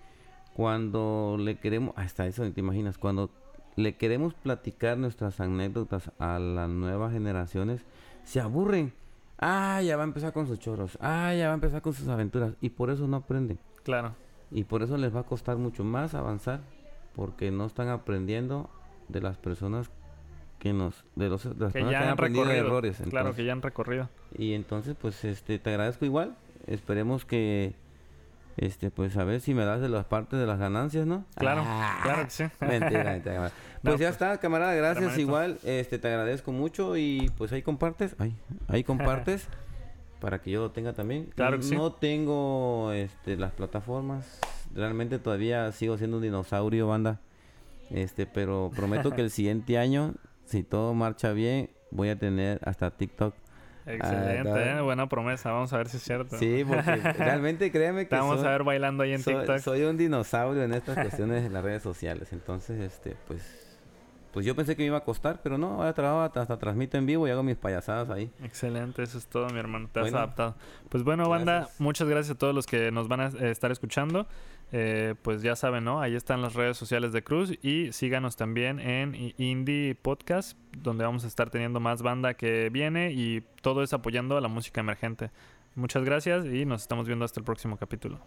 cuando 0.53 1.38
le 1.39 1.57
queremos, 1.57 1.93
hasta 1.97 2.26
eso 2.26 2.49
te 2.51 2.60
imaginas, 2.60 2.97
cuando 2.97 3.30
le 3.76 3.95
queremos 3.95 4.34
platicar 4.34 4.97
nuestras 4.97 5.39
anécdotas 5.39 6.11
a 6.19 6.38
las 6.39 6.69
nuevas 6.69 7.14
generaciones, 7.14 7.85
se 8.23 8.39
aburren. 8.41 8.93
Ah, 9.40 9.82
ya 9.82 9.95
va 9.95 10.03
a 10.03 10.06
empezar 10.06 10.34
con 10.34 10.48
sus 10.48 10.60
choros. 10.60 10.98
Ah, 11.02 11.34
ya 11.34 11.45
va 11.48 11.52
a 11.52 11.56
empezar 11.56 11.82
con 11.82 11.94
sus 11.94 12.07
aventuras. 12.07 12.53
Y 12.61 12.70
por 12.70 12.90
eso 12.90 13.07
no 13.07 13.18
aprenden. 13.18 13.57
claro, 13.84 14.14
Y 14.52 14.64
por 14.66 14.84
eso 14.84 14.98
les 14.98 15.16
va 15.16 15.22
a 15.22 15.24
costar 15.24 15.57
mucho 15.57 15.84
más 15.84 16.14
avanzar, 16.14 16.61
porque 17.16 17.52
no 17.52 17.66
están 17.66 17.88
aprendiendo 17.90 18.70
de 19.07 19.22
las 19.22 19.38
personas 19.38 19.90
que 20.60 20.74
nos, 20.74 21.06
de 21.16 21.30
los, 21.30 21.44
de 21.44 21.49
las 21.52 21.74
que 21.74 21.80
personas 21.80 21.88
que 21.88 21.91
ya 22.06 22.11
han 22.11 22.18
recorrido. 22.18 22.52
errores. 22.52 23.02
claro, 23.10 23.34
que 23.34 23.45
ya 23.45 23.53
han 23.53 23.61
recorrido. 23.61 24.10
Y 24.38 24.53
entonces, 24.53 24.95
pues, 24.99 25.24
este, 25.24 25.57
te 25.60 25.70
agradezco 25.70 26.03
igual. 26.06 26.36
Esperemos 26.68 27.24
que, 27.26 27.76
este, 28.60 28.91
pues, 28.91 29.15
a 29.18 29.23
ver 29.23 29.41
si 29.41 29.53
me 29.53 29.64
das 29.65 29.81
de 29.81 29.90
las 29.90 30.06
partes 30.06 30.40
de 30.40 30.45
las 30.45 30.60
ganancias, 30.60 31.06
¿no? 31.07 31.26
Claro, 31.36 31.64
Ah, 31.65 31.99
claro 32.03 32.23
que 32.26 32.30
sí. 32.30 32.44
Mentira, 32.60 33.03
mentira, 33.03 33.34
camarada. 33.34 33.52
No, 33.84 33.91
Pues 33.91 33.99
ya 34.02 34.07
pues, 34.07 34.11
está, 34.11 34.38
camarada, 34.40 34.73
gracias 34.73 34.98
hermanito. 35.03 35.22
igual. 35.22 35.60
Este, 35.64 35.99
te 35.99 36.07
agradezco 36.10 36.52
mucho 36.52 36.98
y 36.98 37.31
pues 37.38 37.52
ahí 37.53 37.61
compartes, 37.61 38.14
ahí, 38.19 38.36
ahí 38.68 38.84
compartes 38.84 39.48
para 40.19 40.41
que 40.41 40.52
yo 40.52 40.60
lo 40.61 40.72
tenga 40.72 40.91
también. 40.94 41.30
Claro 41.36 41.57
que 41.57 41.64
sí. 41.64 41.76
No 41.76 41.94
tengo 41.94 42.91
este 42.91 43.38
las 43.38 43.53
plataformas. 43.53 44.40
Realmente 44.76 45.18
todavía 45.18 45.72
sigo 45.72 45.98
siendo 45.98 46.18
un 46.18 46.23
dinosaurio, 46.23 46.88
banda. 46.88 47.22
Este, 47.90 48.26
pero 48.26 48.69
prometo 48.76 49.11
que 49.11 49.22
el 49.22 49.31
siguiente 49.31 49.77
año, 49.77 50.14
si 50.45 50.61
todo 50.64 50.94
marcha 50.94 51.31
bien, 51.31 51.69
voy 51.90 52.10
a 52.10 52.19
tener 52.19 52.60
hasta 52.65 52.91
TikTok. 52.91 53.34
Excelente, 53.95 54.49
está- 54.49 54.78
¿eh? 54.80 54.82
buena 54.82 55.07
promesa. 55.10 55.52
Vamos 55.52 55.72
a 55.74 55.78
ver 55.78 55.90
si 55.90 55.98
es 55.98 56.03
cierto. 56.03 56.38
Sí, 56.38 56.64
porque 56.68 56.82
realmente 57.18 57.72
créeme 57.72 58.03
que 58.03 58.10
Te 58.10 58.16
vamos 58.16 58.38
soy- 58.40 58.48
a 58.48 58.52
ver 58.52 58.64
bailando 58.64 59.03
ahí 59.03 59.14
en 59.14 59.22
soy, 59.22 59.36
TikTok. 59.36 59.60
soy 59.60 59.84
un 59.84 59.98
dinosaurio 59.98 60.64
en 60.64 60.74
estas 60.74 60.95
cuestiones 60.95 61.44
de 61.44 61.49
las 61.49 61.64
redes 61.64 61.82
sociales. 61.84 62.32
Entonces, 62.34 62.80
este, 62.80 63.16
pues, 63.28 63.66
pues 64.32 64.45
yo 64.45 64.56
pensé 64.56 64.76
que 64.76 64.84
me 64.84 64.88
iba 64.88 64.98
a 64.98 65.03
costar, 65.03 65.40
pero 65.41 65.57
no, 65.57 65.76
ahora 65.76 65.94
trabajo 65.94 66.22
hasta, 66.22 66.41
hasta 66.41 66.57
transmito 66.60 66.98
en 66.98 67.06
vivo 67.07 67.28
y 67.28 67.32
hago 67.32 67.41
mis 67.44 67.57
payasadas 67.57 68.10
ahí. 68.11 68.32
Excelente, 68.44 69.02
eso 69.02 69.18
es 69.18 69.26
todo, 69.28 69.48
mi 69.49 69.57
hermano. 69.60 69.90
Te 69.91 69.99
has 70.02 70.14
adaptado. 70.14 70.56
Pues 70.90 71.03
bueno, 71.03 71.28
banda, 71.28 71.60
Gracias. 71.61 71.82
muchas 71.82 72.07
gracias 72.07 72.36
a 72.36 72.38
todos 72.38 72.53
los 72.53 72.66
que 72.68 72.91
nos 72.91 73.07
van 73.07 73.22
a 73.22 73.28
eh, 73.28 73.49
estar 73.49 73.72
escuchando. 73.72 74.28
Eh, 74.72 75.16
pues 75.22 75.41
ya 75.41 75.56
saben, 75.56 75.84
¿no? 75.84 76.00
Ahí 76.02 76.16
están 76.16 76.41
las 76.41 76.54
redes 76.54 76.78
sociales 76.78 77.12
de 77.12 77.24
Cruz 77.24 77.58
y 77.64 77.91
síganos 77.91 78.36
también 78.36 78.80
en 78.80 79.34
Indie 79.38 79.96
Podcast, 79.96 80.58
donde 80.78 81.04
vamos 81.04 81.24
a 81.24 81.28
estar 81.28 81.50
teniendo 81.50 81.80
más 81.80 82.02
banda 82.02 82.36
que 82.36 82.70
viene 82.70 83.12
y 83.12 83.41
todo 83.62 83.82
es 83.82 83.94
apoyando 83.94 84.38
a 84.38 84.41
la 84.41 84.48
música 84.48 84.82
emergente. 84.82 85.32
Muchas 85.76 86.04
gracias 86.04 86.46
y 86.46 86.66
nos 86.66 86.82
estamos 86.82 87.08
viendo 87.08 87.26
hasta 87.26 87.40
el 87.40 87.46
próximo 87.46 87.78
capítulo. 87.78 88.20